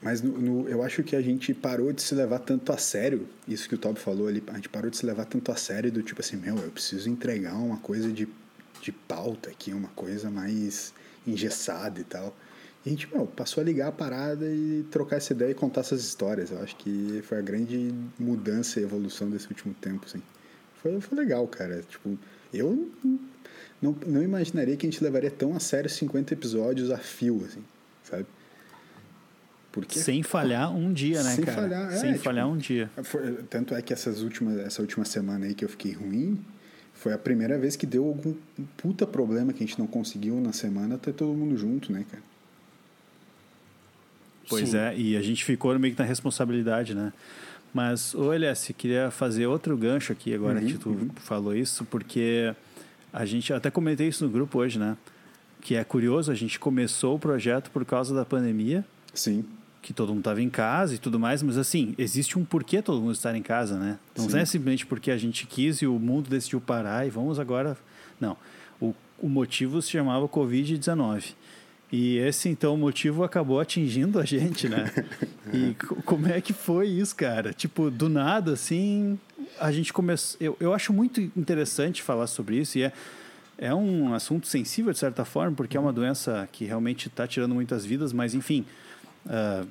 mas 0.00 0.22
no, 0.22 0.38
no, 0.38 0.68
eu 0.68 0.82
acho 0.82 1.02
que 1.02 1.16
a 1.16 1.20
gente 1.20 1.52
parou 1.52 1.92
de 1.92 2.00
se 2.00 2.14
levar 2.14 2.38
tanto 2.38 2.72
a 2.72 2.78
sério, 2.78 3.28
isso 3.48 3.68
que 3.68 3.74
o 3.74 3.78
Toby 3.78 3.98
falou 3.98 4.28
ali, 4.28 4.42
a 4.46 4.54
gente 4.54 4.68
parou 4.68 4.88
de 4.88 4.96
se 4.96 5.04
levar 5.04 5.24
tanto 5.24 5.50
a 5.50 5.56
sério 5.56 5.90
do 5.90 6.02
tipo 6.02 6.20
assim, 6.20 6.36
meu, 6.36 6.56
eu 6.56 6.70
preciso 6.70 7.10
entregar 7.10 7.56
uma 7.56 7.78
coisa 7.78 8.12
de, 8.12 8.28
de 8.80 8.92
pauta 8.92 9.50
aqui, 9.50 9.72
uma 9.72 9.88
coisa 9.88 10.30
mais 10.30 10.94
engessada 11.26 12.00
e 12.00 12.04
tal. 12.04 12.34
E 12.84 12.88
a 12.88 12.90
gente, 12.90 13.08
meu, 13.12 13.26
passou 13.26 13.60
a 13.60 13.64
ligar 13.64 13.88
a 13.88 13.92
parada 13.92 14.46
e 14.46 14.84
trocar 14.90 15.16
essa 15.16 15.32
ideia 15.32 15.50
e 15.50 15.54
contar 15.54 15.80
essas 15.80 16.00
histórias. 16.00 16.50
Eu 16.50 16.62
acho 16.62 16.76
que 16.76 17.20
foi 17.24 17.38
a 17.38 17.42
grande 17.42 17.94
mudança 18.18 18.80
e 18.80 18.82
evolução 18.82 19.28
desse 19.28 19.48
último 19.48 19.74
tempo, 19.74 20.06
assim. 20.06 20.22
Foi, 20.82 21.00
foi 21.00 21.18
legal, 21.18 21.46
cara. 21.48 21.82
Tipo, 21.82 22.16
eu 22.52 22.90
não, 23.80 23.96
não 24.06 24.22
imaginaria 24.22 24.76
que 24.76 24.86
a 24.86 24.90
gente 24.90 25.02
levaria 25.02 25.30
tão 25.30 25.54
a 25.54 25.60
sério 25.60 25.90
50 25.90 26.34
episódios 26.34 26.90
a 26.90 26.98
fio, 26.98 27.44
assim, 27.44 27.62
sabe? 28.04 28.26
Porque, 29.70 29.98
Sem 29.98 30.22
falhar 30.22 30.74
um 30.74 30.92
dia, 30.92 31.22
né, 31.22 31.34
sem 31.34 31.44
cara? 31.44 31.62
Falhar, 31.62 31.92
Sem 31.92 32.10
é, 32.10 32.18
falhar 32.18 32.46
tipo, 32.46 32.56
um 32.56 32.58
dia. 32.58 32.90
Foi, 33.02 33.34
tanto 33.50 33.74
é 33.74 33.82
que 33.82 33.92
essas 33.92 34.22
últimas, 34.22 34.58
essa 34.58 34.80
última 34.80 35.04
semana 35.04 35.46
aí 35.46 35.54
que 35.54 35.64
eu 35.64 35.68
fiquei 35.68 35.92
ruim, 35.92 36.42
foi 36.94 37.12
a 37.12 37.18
primeira 37.18 37.58
vez 37.58 37.76
que 37.76 37.86
deu 37.86 38.04
algum 38.04 38.34
puta 38.76 39.06
problema 39.06 39.52
que 39.52 39.62
a 39.62 39.66
gente 39.66 39.78
não 39.78 39.86
conseguiu 39.86 40.40
na 40.40 40.52
semana 40.52 40.98
ter 40.98 41.12
todo 41.12 41.32
mundo 41.34 41.56
junto, 41.56 41.92
né, 41.92 42.04
cara? 42.10 42.22
Pois 44.48 44.70
Sim. 44.70 44.78
é, 44.78 44.96
e 44.96 45.16
a 45.16 45.22
gente 45.22 45.44
ficou 45.44 45.76
meio 45.78 45.94
que 45.94 46.00
na 46.00 46.06
responsabilidade, 46.06 46.94
né? 46.94 47.12
Mas, 47.72 48.14
ô 48.14 48.32
Elias, 48.32 48.70
queria 48.76 49.10
fazer 49.10 49.46
outro 49.46 49.76
gancho 49.76 50.12
aqui 50.12 50.34
agora 50.34 50.58
uhum, 50.58 50.66
que 50.66 50.78
tu 50.78 50.88
uhum. 50.88 51.10
falou 51.16 51.54
isso, 51.54 51.84
porque 51.84 52.54
a 53.12 53.24
gente 53.24 53.52
até 53.52 53.70
comentei 53.70 54.08
isso 54.08 54.24
no 54.24 54.30
grupo 54.30 54.58
hoje, 54.58 54.78
né? 54.78 54.96
Que 55.60 55.74
é 55.74 55.84
curioso, 55.84 56.32
a 56.32 56.34
gente 56.34 56.58
começou 56.58 57.16
o 57.16 57.18
projeto 57.18 57.70
por 57.70 57.84
causa 57.84 58.14
da 58.14 58.24
pandemia. 58.24 58.84
Sim. 59.12 59.44
Que 59.82 59.92
todo 59.92 60.08
mundo 60.08 60.20
estava 60.20 60.40
em 60.40 60.48
casa 60.48 60.94
e 60.94 60.98
tudo 60.98 61.18
mais, 61.18 61.42
mas 61.42 61.58
assim, 61.58 61.94
existe 61.98 62.38
um 62.38 62.44
porquê 62.44 62.80
todo 62.80 63.00
mundo 63.00 63.12
estar 63.12 63.34
em 63.34 63.42
casa, 63.42 63.78
né? 63.78 63.98
Não 64.16 64.28
Sim. 64.28 64.38
é 64.38 64.44
simplesmente 64.44 64.86
porque 64.86 65.10
a 65.10 65.18
gente 65.18 65.46
quis 65.46 65.82
e 65.82 65.86
o 65.86 65.98
mundo 65.98 66.28
decidiu 66.28 66.60
parar 66.60 67.06
e 67.06 67.10
vamos 67.10 67.38
agora. 67.38 67.76
Não. 68.20 68.36
O, 68.80 68.94
o 69.18 69.28
motivo 69.28 69.80
se 69.82 69.90
chamava 69.90 70.26
Covid-19. 70.28 71.34
E 71.90 72.18
esse, 72.18 72.48
então, 72.48 72.76
motivo 72.76 73.24
acabou 73.24 73.58
atingindo 73.60 74.18
a 74.18 74.24
gente, 74.24 74.68
né? 74.68 74.92
e 75.52 75.74
como 76.04 76.28
é 76.28 76.40
que 76.40 76.52
foi 76.52 76.86
isso, 76.88 77.16
cara? 77.16 77.52
Tipo, 77.52 77.90
do 77.90 78.08
nada, 78.08 78.52
assim, 78.52 79.18
a 79.58 79.72
gente 79.72 79.92
começou... 79.92 80.36
Eu, 80.38 80.56
eu 80.60 80.74
acho 80.74 80.92
muito 80.92 81.20
interessante 81.20 82.02
falar 82.02 82.26
sobre 82.26 82.56
isso 82.56 82.76
e 82.76 82.82
é, 82.82 82.92
é 83.56 83.74
um 83.74 84.12
assunto 84.12 84.46
sensível, 84.46 84.92
de 84.92 84.98
certa 84.98 85.24
forma, 85.24 85.56
porque 85.56 85.76
é 85.78 85.80
uma 85.80 85.92
doença 85.92 86.46
que 86.52 86.66
realmente 86.66 87.08
está 87.08 87.26
tirando 87.26 87.54
muitas 87.54 87.86
vidas, 87.86 88.12
mas, 88.12 88.34
enfim, 88.34 88.66
uh, 89.24 89.66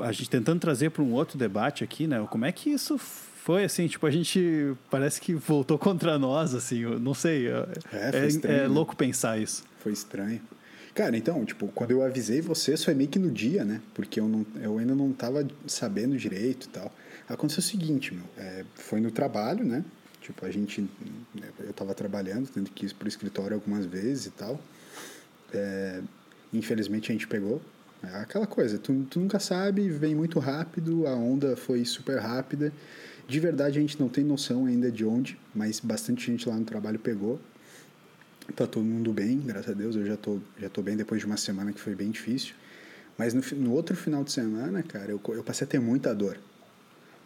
a 0.00 0.12
gente 0.12 0.28
tentando 0.28 0.60
trazer 0.60 0.90
para 0.90 1.02
um 1.02 1.12
outro 1.12 1.38
debate 1.38 1.82
aqui, 1.82 2.06
né? 2.06 2.26
Como 2.30 2.44
é 2.44 2.52
que 2.52 2.70
isso 2.70 2.98
foi 2.98 3.64
assim, 3.64 3.86
tipo, 3.86 4.06
a 4.06 4.10
gente 4.10 4.74
parece 4.90 5.20
que 5.20 5.34
voltou 5.34 5.78
contra 5.78 6.18
nós, 6.18 6.54
assim, 6.54 6.82
não 6.98 7.12
sei. 7.12 7.48
É, 7.48 7.66
é, 7.92 8.26
estranho, 8.26 8.56
é 8.56 8.62
né? 8.62 8.68
louco 8.68 8.96
pensar 8.96 9.38
isso. 9.38 9.64
Foi 9.80 9.92
estranho. 9.92 10.40
Cara, 10.94 11.16
então, 11.16 11.44
tipo, 11.44 11.66
quando 11.68 11.90
eu 11.90 12.02
avisei 12.02 12.40
vocês 12.40 12.84
foi 12.84 12.94
meio 12.94 13.10
que 13.10 13.18
no 13.18 13.30
dia, 13.30 13.64
né? 13.64 13.80
Porque 13.94 14.20
eu, 14.20 14.28
não, 14.28 14.46
eu 14.62 14.78
ainda 14.78 14.94
não 14.94 15.12
tava 15.12 15.44
sabendo 15.66 16.16
direito 16.16 16.66
e 16.66 16.68
tal. 16.68 16.92
Aconteceu 17.28 17.60
o 17.60 17.64
seguinte, 17.64 18.14
meu, 18.14 18.24
é, 18.36 18.64
foi 18.76 19.00
no 19.00 19.10
trabalho, 19.10 19.64
né? 19.64 19.84
Tipo, 20.20 20.46
a 20.46 20.50
gente, 20.50 20.88
eu 21.58 21.72
tava 21.72 21.94
trabalhando, 21.94 22.48
tendo 22.48 22.70
que 22.70 22.86
ir 22.86 22.94
pro 22.94 23.08
escritório 23.08 23.54
algumas 23.54 23.84
vezes 23.86 24.26
e 24.26 24.30
tal. 24.30 24.60
É, 25.52 26.00
infelizmente 26.52 27.10
a 27.10 27.12
gente 27.12 27.26
pegou. 27.26 27.60
É 28.02 28.18
aquela 28.18 28.46
coisa, 28.46 28.78
tu, 28.78 29.06
tu 29.10 29.18
nunca 29.18 29.40
sabe, 29.40 29.88
vem 29.88 30.14
muito 30.14 30.38
rápido, 30.38 31.06
a 31.06 31.14
onda 31.14 31.56
foi 31.56 31.84
super 31.84 32.20
rápida. 32.20 32.72
De 33.26 33.40
verdade 33.40 33.78
a 33.78 33.80
gente 33.80 33.98
não 33.98 34.08
tem 34.08 34.22
noção 34.22 34.66
ainda 34.66 34.92
de 34.92 35.04
onde, 35.04 35.38
mas 35.54 35.80
bastante 35.80 36.30
gente 36.30 36.48
lá 36.48 36.54
no 36.54 36.64
trabalho 36.64 36.98
pegou. 36.98 37.40
Tá 38.52 38.66
todo 38.66 38.84
mundo 38.84 39.12
bem, 39.12 39.40
graças 39.40 39.70
a 39.70 39.74
Deus. 39.74 39.96
Eu 39.96 40.06
já 40.06 40.16
tô, 40.16 40.38
já 40.60 40.68
tô 40.68 40.82
bem 40.82 40.96
depois 40.96 41.20
de 41.20 41.26
uma 41.26 41.36
semana 41.36 41.72
que 41.72 41.80
foi 41.80 41.94
bem 41.94 42.10
difícil. 42.10 42.54
Mas 43.16 43.32
no, 43.32 43.42
no 43.56 43.72
outro 43.72 43.96
final 43.96 44.22
de 44.22 44.32
semana, 44.32 44.82
cara, 44.82 45.10
eu, 45.10 45.20
eu 45.28 45.42
passei 45.42 45.64
a 45.66 45.68
ter 45.68 45.80
muita 45.80 46.14
dor. 46.14 46.38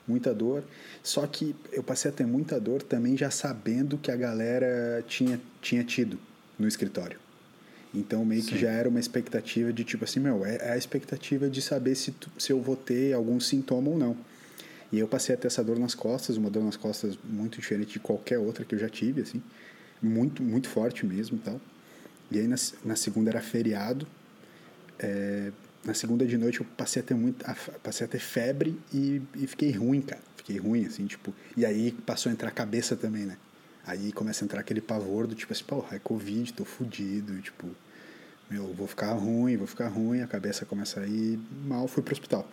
Muita 0.07 0.33
dor. 0.33 0.63
Só 1.03 1.27
que 1.27 1.55
eu 1.73 1.83
passei 1.83 2.11
a 2.11 2.15
ter 2.15 2.27
muita 2.27 2.59
dor 2.61 2.83
também 2.83 3.17
já 3.17 3.31
sabendo 3.31 3.99
que 3.99 4.11
a 4.11 4.17
galera 4.17 5.05
tinha, 5.07 5.41
tinha 5.61 5.83
tido 5.85 6.19
no 6.59 6.69
escritório. 6.69 7.19
Então 7.93 8.25
meio 8.25 8.43
Sim. 8.43 8.51
que 8.51 8.59
já 8.59 8.71
era 8.71 8.89
uma 8.89 9.01
expectativa 9.01 9.73
de 9.73 9.83
tipo 9.83 10.05
assim, 10.05 10.21
meu, 10.21 10.47
é, 10.47 10.57
é 10.57 10.73
a 10.73 10.79
expectativa 10.79 11.51
de 11.51 11.61
saber 11.61 11.95
se, 11.95 12.13
tu, 12.13 12.31
se 12.39 12.53
eu 12.53 12.61
vou 12.61 12.77
ter 12.77 13.13
algum 13.13 13.41
sintoma 13.41 13.91
ou 13.91 13.99
não. 13.99 14.17
E 14.91 14.99
eu 14.99 15.09
passei 15.09 15.35
a 15.35 15.39
ter 15.39 15.49
essa 15.49 15.63
dor 15.63 15.79
nas 15.79 15.95
costas, 15.95 16.39
uma 16.39 16.49
dor 16.49 16.65
nas 16.65 16.77
costas 16.77 17.19
muito 17.23 17.61
diferente 17.61 17.95
de 17.95 17.99
qualquer 17.99 18.39
outra 18.39 18.65
que 18.65 18.75
eu 18.75 18.79
já 18.79 18.89
tive, 18.89 19.23
assim 19.23 19.43
muito, 20.03 20.43
muito 20.43 20.69
forte 20.69 21.05
mesmo 21.07 21.37
e 21.39 21.41
tal. 21.41 21.61
E 22.31 22.39
aí 22.39 22.47
na, 22.47 22.57
na 22.85 22.97
segunda 22.97 23.31
era 23.31 23.41
feriado. 23.41 24.07
É, 24.99 25.51
na 25.85 25.95
segunda 25.95 26.27
de 26.27 26.37
noite 26.37 26.61
eu 26.61 26.67
passei 26.77 27.01
a 27.01 27.05
ter 27.05 27.15
muito, 27.15 27.45
passei 27.83 28.07
a 28.07 28.09
ter 28.09 28.19
febre 28.19 28.79
e, 28.93 29.23
e 29.35 29.47
fiquei 29.47 29.71
ruim, 29.73 30.01
cara. 30.01 30.21
Fiquei 30.37 30.59
ruim, 30.59 30.87
assim, 30.87 31.07
tipo. 31.07 31.33
E 31.57 31.65
aí 31.65 31.93
passou 31.93 32.31
a 32.31 32.33
entrar 32.33 32.49
a 32.49 32.53
cabeça 32.53 32.97
também, 32.97 33.25
né? 33.25 33.37
Aí 33.87 34.13
começa 34.13 34.45
a 34.45 34.47
entrar 34.47 34.61
aquele 34.61 34.81
pavor 34.81 35.27
do 35.27 35.35
tipo 35.35 35.53
assim, 35.53 35.65
porra, 35.65 35.97
é 35.97 35.99
Covid, 35.99 36.53
tô 36.53 36.65
fudido, 36.65 37.41
tipo, 37.41 37.67
meu, 38.51 38.73
vou 38.75 38.87
ficar 38.87 39.13
ruim, 39.13 39.57
vou 39.57 39.67
ficar 39.67 39.89
ruim, 39.89 40.21
a 40.21 40.27
cabeça 40.27 40.67
começa 40.67 41.01
a 41.01 41.07
ir 41.07 41.39
mal, 41.65 41.89
fui 41.89 42.03
pro 42.03 42.13
hospital. 42.13 42.47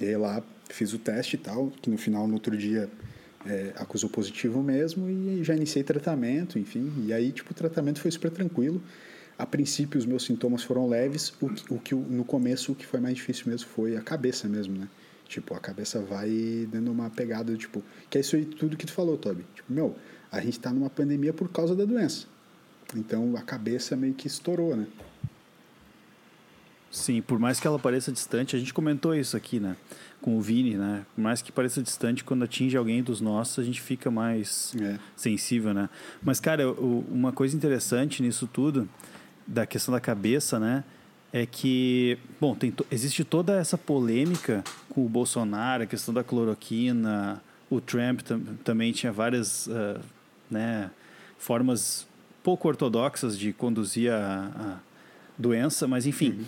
E 0.00 0.04
aí 0.04 0.16
lá 0.16 0.42
fiz 0.68 0.92
o 0.92 0.98
teste 0.98 1.34
e 1.36 1.38
tal, 1.38 1.70
que 1.82 1.90
no 1.90 1.98
final, 1.98 2.28
no 2.28 2.34
outro 2.34 2.56
dia, 2.56 2.88
é, 3.48 3.72
acusou 3.76 4.10
positivo 4.10 4.62
mesmo 4.62 5.08
e 5.08 5.42
já 5.44 5.54
iniciei 5.54 5.84
tratamento, 5.84 6.58
enfim. 6.58 6.92
E 7.06 7.12
aí, 7.12 7.32
tipo, 7.32 7.52
o 7.52 7.54
tratamento 7.54 8.00
foi 8.00 8.10
super 8.10 8.30
tranquilo. 8.30 8.82
A 9.38 9.46
princípio, 9.46 9.98
os 9.98 10.06
meus 10.06 10.24
sintomas 10.24 10.62
foram 10.62 10.88
leves. 10.88 11.32
O 11.40 11.48
que, 11.48 11.74
o 11.74 11.78
que 11.78 11.94
no 11.94 12.24
começo, 12.24 12.72
o 12.72 12.74
que 12.74 12.86
foi 12.86 13.00
mais 13.00 13.14
difícil 13.14 13.44
mesmo 13.48 13.68
foi 13.68 13.96
a 13.96 14.00
cabeça 14.00 14.48
mesmo, 14.48 14.76
né? 14.78 14.88
Tipo, 15.28 15.54
a 15.54 15.60
cabeça 15.60 16.00
vai 16.00 16.68
dando 16.70 16.90
uma 16.90 17.10
pegada, 17.10 17.54
tipo... 17.56 17.82
Que 18.08 18.18
é 18.18 18.20
isso 18.20 18.36
aí 18.36 18.44
tudo 18.44 18.76
que 18.76 18.86
tu 18.86 18.92
falou, 18.92 19.16
Toby. 19.16 19.44
Tipo, 19.54 19.72
meu, 19.72 19.96
a 20.30 20.40
gente 20.40 20.58
tá 20.58 20.72
numa 20.72 20.88
pandemia 20.88 21.32
por 21.32 21.48
causa 21.50 21.74
da 21.74 21.84
doença. 21.84 22.26
Então, 22.94 23.36
a 23.36 23.42
cabeça 23.42 23.96
meio 23.96 24.14
que 24.14 24.26
estourou, 24.26 24.76
né? 24.76 24.86
Sim, 26.96 27.20
por 27.20 27.38
mais 27.38 27.60
que 27.60 27.66
ela 27.66 27.78
pareça 27.78 28.10
distante, 28.10 28.56
a 28.56 28.58
gente 28.58 28.72
comentou 28.72 29.14
isso 29.14 29.36
aqui, 29.36 29.60
né? 29.60 29.76
Com 30.22 30.38
o 30.38 30.40
Vini, 30.40 30.78
né? 30.78 31.04
Por 31.14 31.20
mais 31.20 31.42
que 31.42 31.52
pareça 31.52 31.82
distante, 31.82 32.24
quando 32.24 32.42
atinge 32.42 32.74
alguém 32.74 33.02
dos 33.02 33.20
nossos, 33.20 33.58
a 33.58 33.62
gente 33.62 33.82
fica 33.82 34.10
mais 34.10 34.74
é. 34.80 34.98
sensível, 35.14 35.74
né? 35.74 35.90
Mas, 36.22 36.40
cara, 36.40 36.72
uma 36.72 37.32
coisa 37.32 37.54
interessante 37.54 38.22
nisso 38.22 38.48
tudo, 38.50 38.88
da 39.46 39.66
questão 39.66 39.92
da 39.92 40.00
cabeça, 40.00 40.58
né? 40.58 40.84
É 41.34 41.44
que, 41.44 42.16
bom, 42.40 42.54
tem 42.54 42.72
existe 42.90 43.24
toda 43.24 43.60
essa 43.60 43.76
polêmica 43.76 44.64
com 44.88 45.04
o 45.04 45.08
Bolsonaro, 45.08 45.82
a 45.82 45.86
questão 45.86 46.14
da 46.14 46.24
cloroquina, 46.24 47.42
o 47.68 47.78
Trump 47.78 48.22
tam 48.22 48.40
também 48.64 48.90
tinha 48.92 49.12
várias 49.12 49.66
uh, 49.66 50.00
né, 50.50 50.90
formas 51.36 52.08
pouco 52.42 52.66
ortodoxas 52.66 53.38
de 53.38 53.52
conduzir 53.52 54.10
a, 54.10 54.50
a 54.58 54.78
doença, 55.38 55.86
mas 55.86 56.06
enfim. 56.06 56.30
Uhum 56.30 56.44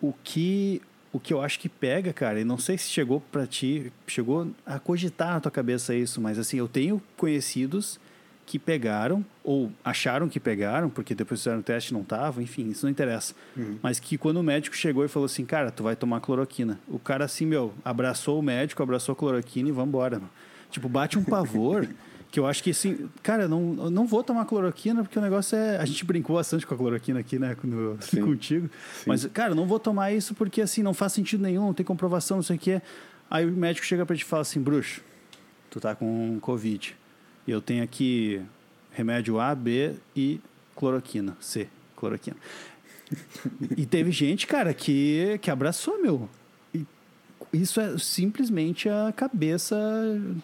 o 0.00 0.12
que 0.24 0.82
o 1.10 1.18
que 1.18 1.32
eu 1.32 1.40
acho 1.40 1.58
que 1.58 1.68
pega, 1.68 2.12
cara, 2.12 2.38
e 2.38 2.44
não 2.44 2.58
sei 2.58 2.76
se 2.76 2.90
chegou 2.90 3.20
para 3.32 3.46
ti, 3.46 3.90
chegou 4.06 4.50
a 4.66 4.78
cogitar 4.78 5.34
na 5.34 5.40
tua 5.40 5.50
cabeça 5.50 5.94
isso, 5.94 6.20
mas 6.20 6.38
assim, 6.38 6.58
eu 6.58 6.68
tenho 6.68 7.02
conhecidos 7.16 7.98
que 8.44 8.58
pegaram 8.58 9.24
ou 9.44 9.70
acharam 9.84 10.28
que 10.28 10.40
pegaram, 10.40 10.88
porque 10.88 11.14
depois 11.14 11.40
fizeram 11.40 11.60
o 11.60 11.62
teste 11.62 11.90
e 11.90 11.94
não 11.94 12.02
tava, 12.02 12.42
enfim, 12.42 12.70
isso 12.70 12.86
não 12.86 12.90
interessa. 12.90 13.34
Uhum. 13.56 13.78
Mas 13.82 14.00
que 14.00 14.16
quando 14.16 14.38
o 14.38 14.42
médico 14.42 14.74
chegou 14.74 15.04
e 15.04 15.08
falou 15.08 15.26
assim, 15.26 15.44
cara, 15.44 15.70
tu 15.70 15.82
vai 15.82 15.94
tomar 15.94 16.20
cloroquina. 16.20 16.80
O 16.88 16.98
cara 16.98 17.26
assim, 17.26 17.44
meu, 17.44 17.74
abraçou 17.84 18.38
o 18.38 18.42
médico, 18.42 18.82
abraçou 18.82 19.12
a 19.12 19.16
cloroquina 19.16 19.68
e 19.68 19.72
vambora. 19.72 20.18
Meu. 20.18 20.28
Tipo, 20.70 20.88
bate 20.88 21.18
um 21.18 21.24
pavor 21.24 21.86
Que 22.30 22.38
eu 22.38 22.46
acho 22.46 22.62
que, 22.62 22.70
assim, 22.70 23.08
cara, 23.22 23.44
eu 23.44 23.48
não, 23.48 23.60
não 23.90 24.06
vou 24.06 24.22
tomar 24.22 24.44
cloroquina 24.44 25.02
porque 25.02 25.18
o 25.18 25.22
negócio 25.22 25.56
é. 25.56 25.78
A 25.78 25.84
gente 25.86 26.04
brincou 26.04 26.36
bastante 26.36 26.66
com 26.66 26.74
a 26.74 26.76
cloroquina 26.76 27.20
aqui, 27.20 27.38
né? 27.38 27.56
No, 27.64 27.96
Sim. 28.02 28.20
contigo. 28.24 28.68
Sim. 28.94 29.04
Mas, 29.06 29.24
cara, 29.26 29.54
não 29.54 29.66
vou 29.66 29.78
tomar 29.78 30.12
isso 30.12 30.34
porque, 30.34 30.60
assim, 30.60 30.82
não 30.82 30.92
faz 30.92 31.12
sentido 31.12 31.42
nenhum, 31.42 31.66
não 31.66 31.74
tem 31.74 31.86
comprovação, 31.86 32.38
não 32.38 32.42
sei 32.42 32.56
o 32.56 32.58
quê. 32.58 32.82
Aí 33.30 33.46
o 33.46 33.52
médico 33.52 33.86
chega 33.86 34.04
pra 34.04 34.14
te 34.14 34.24
falar 34.24 34.42
assim, 34.42 34.60
bruxo, 34.60 35.02
tu 35.70 35.80
tá 35.80 35.94
com 35.94 36.38
Covid. 36.40 36.94
E 37.46 37.50
eu 37.50 37.62
tenho 37.62 37.82
aqui 37.82 38.42
remédio 38.90 39.40
A, 39.40 39.54
B 39.54 39.94
e 40.14 40.40
cloroquina. 40.76 41.36
C, 41.40 41.66
cloroquina. 41.96 42.36
e 43.76 43.86
teve 43.86 44.10
gente, 44.10 44.46
cara, 44.46 44.74
que, 44.74 45.38
que 45.40 45.50
abraçou, 45.50 46.00
meu. 46.00 46.28
Isso 47.52 47.80
é 47.80 47.96
simplesmente 47.98 48.88
a 48.88 49.12
cabeça 49.16 49.76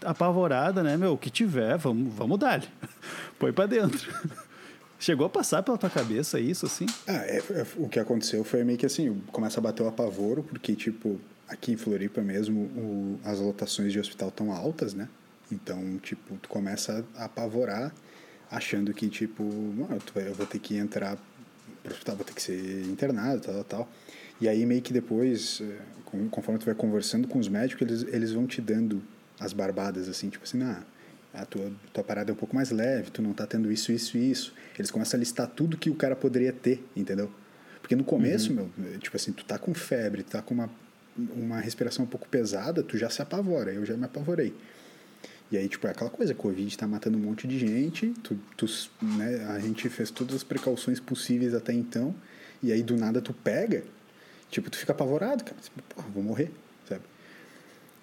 apavorada, 0.05 0.83
né, 0.83 0.97
meu? 0.97 1.13
O 1.13 1.19
que 1.19 1.29
tiver, 1.31 1.77
vamos, 1.77 2.13
vamos 2.15 2.39
dar. 2.39 2.65
Põe 3.39 3.53
pra 3.53 3.67
dentro. 3.67 4.13
Chegou 4.99 5.27
a 5.27 5.29
passar 5.31 5.63
pela 5.63 5.77
tua 5.77 5.91
cabeça 5.91 6.41
isso, 6.41 6.65
assim? 6.65 6.87
Ah, 7.07 7.17
é, 7.27 7.39
é, 7.51 7.67
o 7.77 7.89
que 7.89 7.99
aconteceu 8.01 8.43
foi 8.43 8.65
meio 8.65 8.79
que 8.79 8.87
assim, 8.87 9.21
começa 9.33 9.61
a 9.61 9.63
bater 9.63 9.83
o 9.83 9.89
apavoro, 9.89 10.43
porque, 10.43 10.75
tipo, 10.75 11.21
aqui 11.47 11.73
em 11.73 11.77
Floripa 11.77 12.23
mesmo, 12.23 12.61
o, 12.61 13.21
as 13.25 13.39
lotações 13.39 13.93
de 13.93 13.99
hospital 13.99 14.29
estão 14.29 14.51
altas, 14.51 14.95
né? 14.95 15.09
Então, 15.53 15.99
tipo, 15.99 16.37
tu 16.39 16.49
começa 16.49 17.05
a 17.17 17.25
apavorar, 17.27 17.93
achando 18.51 18.95
que, 18.95 19.09
tipo, 19.11 19.45
"Ah, 19.91 19.97
tu 20.05 20.13
vai- 20.15 20.27
eu 20.29 20.35
vou 20.35 20.47
ter 20.47 20.59
que 20.59 20.77
entrar 20.77 21.19
pro 21.83 21.93
hospital, 21.93 22.17
vou 22.17 22.25
ter 22.25 22.33
que 22.33 22.43
ser 22.43 22.85
internado, 22.87 23.41
tal, 23.43 23.65
tal. 23.65 23.89
E 24.41 24.49
aí, 24.49 24.65
meio 24.65 24.81
que 24.81 24.93
depois, 24.93 25.61
eh, 25.63 25.79
conforme 26.31 26.59
tu 26.59 26.67
vai 26.67 26.75
conversando 26.75 27.29
com 27.29 27.39
os 27.39 27.49
médicos, 27.49 27.83
eles, 27.83 28.15
eles 28.15 28.33
vão 28.33 28.47
te 28.47 28.61
dando 28.61 29.03
as 29.39 29.53
barbadas, 29.53 30.09
assim, 30.09 30.29
tipo 30.29 30.45
assim, 30.45 30.63
ah, 30.63 30.83
a 31.33 31.45
tua, 31.45 31.73
tua 31.93 32.05
parada 32.05 32.31
é 32.31 32.33
um 32.33 32.37
pouco 32.37 32.55
mais 32.55 32.71
leve, 32.71 33.11
tu 33.11 33.21
não 33.21 33.33
tá 33.33 33.47
tendo 33.47 33.71
isso, 33.73 33.91
isso 33.91 34.17
e 34.17 34.31
isso. 34.31 34.55
Eles 34.79 34.91
começam 34.91 35.19
a 35.19 35.21
listar 35.21 35.49
tudo 35.49 35.77
que 35.77 35.91
o 35.91 35.95
cara 35.95 36.15
poderia 36.15 36.53
ter, 36.53 36.85
entendeu? 36.95 37.31
Porque 37.81 37.97
no 37.97 38.05
começo, 38.05 38.53
meu, 38.53 38.71
eh, 38.79 38.99
tipo 38.99 39.17
assim, 39.17 39.33
tu 39.33 39.45
tá 39.45 39.59
com 39.59 39.75
febre, 39.75 40.23
tu 40.23 40.31
tá 40.31 40.41
com 40.41 40.55
uma, 40.55 40.71
uma 41.17 41.61
respiração 41.61 42.05
um 42.05 42.09
pouco 42.09 42.27
pesada, 42.29 42.83
tu 42.83 42.97
já 42.97 43.11
se 43.11 43.21
apavora. 43.21 43.73
Eu 43.73 43.85
já 43.85 43.97
me 43.97 44.05
apavorei. 44.05 44.55
E 45.51 45.59
aí, 45.59 45.69
tipo, 45.69 45.87
é 45.87 45.91
aquela 45.91 46.09
coisa, 46.09 46.35
Covid 46.35 46.79
tá 46.79 46.87
matando 46.87 47.19
um 47.19 47.21
monte 47.21 47.47
de 47.47 47.59
gente, 47.59 48.15
tu, 48.23 48.39
tu, 48.57 48.67
né, 49.03 49.47
a 49.51 49.59
gente 49.59 49.89
fez 49.89 50.11
todas 50.11 50.37
as 50.37 50.43
precauções 50.43 50.99
possíveis 50.99 51.53
até 51.55 51.73
então, 51.73 52.15
e 52.63 52.73
aí 52.73 52.83
do 52.83 52.97
nada 52.97 53.21
tu 53.21 53.35
pega, 53.35 53.85
tipo, 54.55 54.71
tu 54.71 54.79
fica 54.79 54.93
apavorado, 54.93 55.43
cara. 55.43 55.57
Tipo, 55.61 55.83
Porra, 55.95 56.09
vou 56.15 56.23
morrer, 56.23 56.51
sabe? 56.89 57.03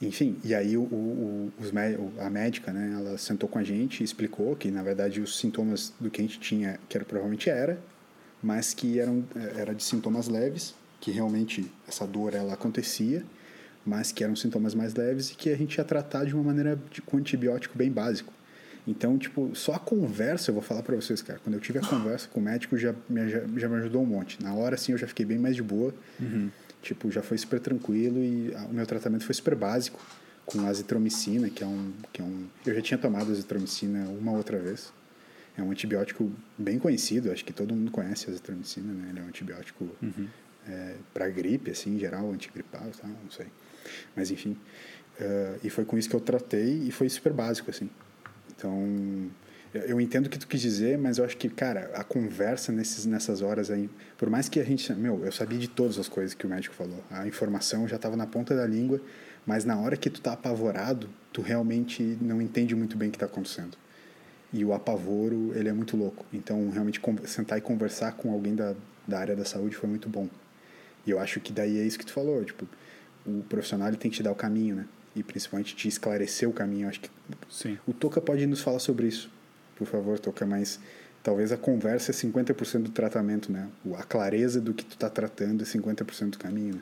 Enfim, 0.02 0.38
e 0.44 0.54
aí 0.54 0.76
o, 0.76 0.82
o, 0.82 1.52
os 1.60 1.72
a 2.20 2.30
médica, 2.30 2.74
né, 2.74 2.94
ela 2.98 3.18
sentou 3.18 3.48
com 3.48 3.60
a 3.60 3.64
gente 3.64 4.02
e 4.02 4.04
explicou 4.04 4.56
que, 4.56 4.70
na 4.70 4.84
verdade, 4.84 5.22
os 5.22 5.38
sintomas 5.38 5.94
do 6.00 6.10
que 6.10 6.22
a 6.22 6.24
gente 6.24 6.40
tinha, 6.40 6.80
que 6.90 6.98
era, 6.98 7.06
provavelmente 7.06 7.50
era, 7.50 7.80
mas 8.42 8.74
que 8.74 9.00
eram 9.00 9.24
eh, 9.36 9.54
era 9.58 9.76
de 9.76 9.84
sintomas 9.84 10.28
leves, 10.28 10.74
que 11.00 11.12
realmente 11.12 11.72
essa 11.88 12.06
dor 12.08 12.34
ela 12.34 12.54
acontecia, 12.54 13.24
mas 13.86 14.12
que 14.12 14.24
eram 14.24 14.36
sintomas 14.36 14.74
mais 14.74 14.96
leves 14.96 15.30
e 15.30 15.36
que 15.36 15.50
a 15.50 15.56
gente 15.56 15.76
ia 15.76 15.84
tratar 15.84 16.26
de 16.26 16.34
uma 16.34 16.44
maneira 16.44 16.80
de, 16.90 17.02
com 17.02 17.18
antibiótico 17.18 17.78
bem 17.78 17.92
básico. 17.92 18.34
Então, 18.88 19.18
tipo, 19.18 19.52
só 19.56 19.74
a 19.76 19.80
conversa, 19.80 20.50
eu 20.50 20.54
vou 20.56 20.64
falar 20.64 20.82
pra 20.82 20.96
vocês, 20.96 21.22
cara, 21.22 21.40
quando 21.44 21.54
eu 21.56 21.62
tive 21.62 21.80
a 21.80 21.82
conversa 21.82 22.28
com 22.28 22.40
o 22.40 22.44
médico, 22.44 22.76
já 22.78 22.96
me, 23.08 23.30
já, 23.30 23.42
já 23.58 23.70
me 23.70 23.76
ajudou 23.76 24.02
um 24.02 24.06
monte. 24.06 24.42
Na 24.42 24.54
hora, 24.54 24.76
assim, 24.76 24.92
eu 24.92 24.98
já 24.98 25.08
fiquei 25.08 25.26
bem 25.26 25.38
mais 25.38 25.56
de 25.56 25.62
boa. 25.64 25.94
Tipo, 26.82 27.12
já 27.12 27.22
foi 27.22 27.38
super 27.38 27.60
tranquilo 27.60 28.18
e 28.18 28.50
o 28.70 28.74
meu 28.74 28.86
tratamento 28.88 29.24
foi 29.24 29.36
super 29.36 29.54
básico, 29.56 30.00
com 30.46 30.66
azitromicina, 30.68 31.48
que 31.50 31.64
é 31.64 31.68
um... 31.68 31.92
Que 32.12 32.22
é 32.22 32.26
um 32.26 32.48
eu 32.66 32.74
já 32.74 32.82
tinha 32.82 32.98
tomado 32.98 33.32
azitromicina 33.32 34.08
uma 34.10 34.32
outra 34.32 34.58
vez. 34.58 34.92
É 35.56 35.62
um 35.62 35.70
antibiótico 35.70 36.32
bem 36.58 36.80
conhecido, 36.80 37.32
acho 37.32 37.46
que 37.46 37.54
todo 37.54 37.76
mundo 37.76 37.92
conhece 37.92 38.28
a 38.28 38.32
azitromicina, 38.32 38.92
né? 38.94 39.10
Ele 39.10 39.20
é 39.20 39.22
um 39.22 39.28
antibiótico 39.28 39.88
é, 40.68 40.96
para 41.14 41.30
gripe, 41.30 41.70
assim, 41.70 41.96
em 41.96 42.00
geral, 42.00 42.32
antigripal, 42.32 42.90
tá? 43.00 43.08
não 43.08 43.30
sei. 43.30 43.46
Mas, 44.16 44.32
enfim. 44.32 44.58
eh, 45.20 45.58
e 45.64 45.70
foi 45.70 45.86
com 45.86 45.98
isso 45.98 46.10
que 46.10 46.16
eu 46.16 46.20
tratei 46.22 46.84
e 46.88 46.92
foi 46.92 47.10
super 47.10 47.34
básico, 47.34 47.70
assim. 47.70 47.90
Então, 48.56 49.30
eu, 49.74 50.02
entendo 50.02 50.26
o 50.26 50.30
que 50.30 50.38
tu 50.38 50.48
quis 50.48 50.62
dizer, 50.62 50.98
mas 50.98 51.18
eu 51.18 51.24
acho 51.24 51.38
que, 51.38 51.50
cara, 51.50 51.92
a 51.94 52.04
conversa 52.04 52.72
nesses, 52.72 53.06
nessas 53.06 53.42
horas 53.42 53.72
aí, 53.72 53.90
por 54.18 54.30
mais 54.30 54.50
que 54.50 54.60
a 54.60 54.64
gente, 54.64 54.94
meu, 54.94 55.24
eu 55.24 55.32
sabia 55.32 55.58
de 55.58 55.70
todas 55.70 55.98
as 55.98 56.10
coisas 56.10 56.34
que 56.34 56.46
o 56.46 56.50
médico 56.50 56.76
falou, 56.76 57.02
a 57.10 57.26
informação 57.26 57.88
já 57.88 57.96
estava 57.96 58.18
na 58.18 58.28
ponta 58.28 58.56
da 58.56 58.68
língua, 58.68 59.02
mas 59.46 59.64
na 59.64 59.80
hora 59.80 59.96
que 59.96 60.10
tu 60.10 60.22
tá 60.22 60.34
apavorado, 60.34 61.10
tu 61.32 61.42
realmente 61.42 62.18
não 62.22 62.42
entende 62.42 62.76
muito 62.76 62.98
bem 62.98 63.08
o 63.08 63.12
que 63.12 63.16
está 63.16 63.26
acontecendo. 63.26 63.78
E 64.54 64.66
o 64.66 64.74
apavoro, 64.74 65.54
ele 65.56 65.70
é 65.70 65.74
muito 65.74 65.96
louco. 65.96 66.26
Então, 66.34 66.70
realmente, 66.70 67.02
sentar 67.26 67.58
e 67.58 67.62
conversar 67.62 68.12
com 68.12 68.34
alguém 68.34 68.54
da, 68.54 68.76
da 69.08 69.20
área 69.20 69.36
da 69.36 69.46
saúde 69.46 69.78
foi 69.78 69.90
muito 69.90 70.10
bom. 70.10 70.28
E 71.08 71.12
eu 71.12 71.20
acho 71.20 71.40
que 71.40 71.54
daí 71.54 71.80
é 71.80 71.84
isso 71.84 71.98
que 71.98 72.06
tu 72.06 72.12
falou, 72.12 72.44
tipo, 72.44 72.68
o 73.26 73.42
profissional 73.44 73.88
ele 73.88 73.98
tem 73.98 74.12
que 74.12 74.18
te 74.18 74.24
dar 74.24 74.32
o 74.32 74.36
caminho, 74.36 74.76
né? 74.76 74.86
E 75.16 75.24
principalmente 75.24 75.76
te 75.76 75.88
esclarecer 75.88 76.48
o 76.48 76.54
caminho. 76.54 76.88
Acho 76.88 77.02
que 77.02 77.10
Sim. 77.50 77.78
o 77.86 77.94
Toca 77.94 78.22
pode 78.22 78.46
nos 78.46 78.62
falar 78.62 78.80
sobre 78.80 79.08
isso, 79.08 79.30
por 79.76 79.86
favor, 79.86 80.18
Toca, 80.20 80.46
mas 80.46 80.80
talvez 81.22 81.52
a 81.52 81.58
conversa 81.58 82.12
é 82.12 82.14
50% 82.14 82.84
do 82.84 82.92
tratamento, 82.92 83.52
né? 83.52 83.70
A 83.98 84.04
clareza 84.04 84.62
do 84.62 84.74
que 84.74 84.86
tu 84.86 84.98
tá 84.98 85.10
tratando 85.10 85.64
é 85.64 85.66
50% 85.66 86.32
do 86.32 86.38
caminho, 86.38 86.76
né? 86.76 86.82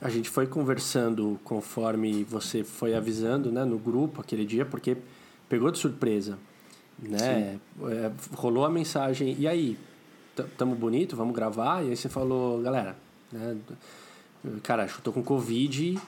A 0.00 0.10
gente 0.10 0.28
foi 0.28 0.46
conversando 0.46 1.40
conforme 1.42 2.22
você 2.24 2.62
foi 2.62 2.94
avisando, 2.94 3.50
né, 3.50 3.64
no 3.64 3.78
grupo 3.78 4.20
aquele 4.20 4.44
dia, 4.44 4.64
porque 4.64 4.96
pegou 5.48 5.70
de 5.70 5.78
surpresa, 5.78 6.38
né? 6.98 7.58
É, 7.82 8.10
rolou 8.34 8.66
a 8.66 8.70
mensagem, 8.70 9.34
e 9.38 9.48
aí, 9.48 9.78
tamo 10.58 10.74
bonito, 10.74 11.16
vamos 11.16 11.34
gravar? 11.34 11.82
E 11.82 11.90
aí 11.90 11.96
você 11.96 12.10
falou, 12.10 12.60
galera, 12.60 12.94
né, 13.32 13.56
cara, 14.62 14.84
acho 14.84 14.94
que 14.94 15.00
eu 15.00 15.04
tô 15.04 15.12
com 15.12 15.22
Covid, 15.22 15.98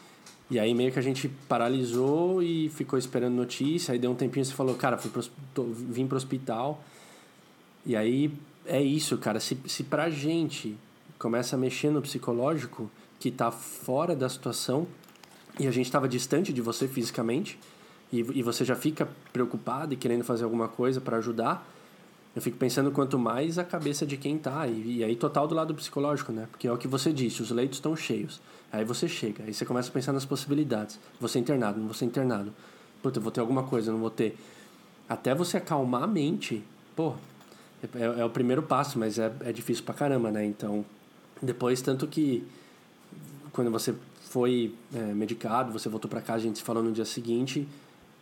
e 0.50 0.58
aí 0.58 0.72
meio 0.74 0.90
que 0.92 0.98
a 0.98 1.02
gente 1.02 1.28
paralisou 1.48 2.42
e 2.42 2.68
ficou 2.70 2.98
esperando 2.98 3.34
notícia, 3.34 3.92
aí 3.92 3.98
deu 3.98 4.10
um 4.10 4.14
tempinho 4.14 4.44
você 4.44 4.52
falou, 4.54 4.74
cara, 4.74 4.96
fui 4.96 5.10
pro, 5.10 5.22
tô- 5.54 5.64
vim 5.64 6.06
pro 6.06 6.16
hospital, 6.16 6.82
e 7.84 7.94
aí 7.96 8.32
é 8.66 8.82
isso, 8.82 9.16
cara. 9.18 9.40
Se, 9.40 9.56
se 9.66 9.84
pra 9.84 10.10
gente 10.10 10.76
começa 11.18 11.56
a 11.56 11.58
mexer 11.58 11.90
no 11.90 12.00
psicológico, 12.00 12.90
que 13.18 13.30
tá 13.30 13.50
fora 13.50 14.14
da 14.14 14.28
situação, 14.28 14.86
e 15.58 15.66
a 15.66 15.70
gente 15.70 15.86
estava 15.86 16.08
distante 16.08 16.52
de 16.52 16.60
você 16.62 16.86
fisicamente, 16.86 17.58
e, 18.12 18.20
e 18.20 18.42
você 18.42 18.64
já 18.64 18.76
fica 18.76 19.08
preocupado 19.32 19.92
e 19.92 19.96
querendo 19.96 20.24
fazer 20.24 20.44
alguma 20.44 20.68
coisa 20.68 21.00
para 21.00 21.16
ajudar, 21.18 21.66
eu 22.34 22.42
fico 22.42 22.56
pensando 22.56 22.90
quanto 22.90 23.18
mais 23.18 23.58
a 23.58 23.64
cabeça 23.64 24.06
de 24.06 24.16
quem 24.16 24.38
tá, 24.38 24.66
e, 24.66 24.98
e 24.98 25.04
aí 25.04 25.16
total 25.16 25.48
do 25.48 25.54
lado 25.54 25.74
psicológico, 25.74 26.32
né? 26.32 26.46
Porque 26.50 26.68
é 26.68 26.72
o 26.72 26.76
que 26.76 26.86
você 26.86 27.12
disse, 27.12 27.42
os 27.42 27.50
leitos 27.50 27.78
estão 27.78 27.96
cheios. 27.96 28.40
Aí 28.70 28.84
você 28.84 29.08
chega, 29.08 29.44
aí 29.44 29.54
você 29.54 29.64
começa 29.64 29.88
a 29.88 29.92
pensar 29.92 30.12
nas 30.12 30.24
possibilidades. 30.24 30.98
Vou 31.18 31.28
ser 31.28 31.38
internado, 31.38 31.80
não 31.80 31.92
ser 31.94 32.04
internado. 32.04 32.52
Puta, 33.02 33.18
eu 33.18 33.22
vou 33.22 33.32
ter 33.32 33.40
alguma 33.40 33.62
coisa, 33.62 33.90
não 33.90 33.98
vou 33.98 34.10
ter. 34.10 34.36
Até 35.08 35.34
você 35.34 35.56
acalmar 35.56 36.02
a 36.02 36.06
mente, 36.06 36.62
pô, 36.94 37.14
é, 37.94 38.20
é 38.20 38.24
o 38.24 38.30
primeiro 38.30 38.62
passo, 38.62 38.98
mas 38.98 39.18
é, 39.18 39.32
é 39.40 39.52
difícil 39.52 39.84
pra 39.84 39.94
caramba, 39.94 40.30
né? 40.30 40.44
Então, 40.44 40.84
depois, 41.40 41.80
tanto 41.80 42.06
que 42.06 42.46
quando 43.52 43.70
você 43.70 43.94
foi 44.28 44.74
é, 44.94 44.98
medicado, 45.14 45.72
você 45.72 45.88
voltou 45.88 46.10
para 46.10 46.20
casa, 46.20 46.38
a 46.38 46.46
gente 46.46 46.58
se 46.58 46.64
falou 46.64 46.82
no 46.82 46.92
dia 46.92 47.04
seguinte, 47.04 47.66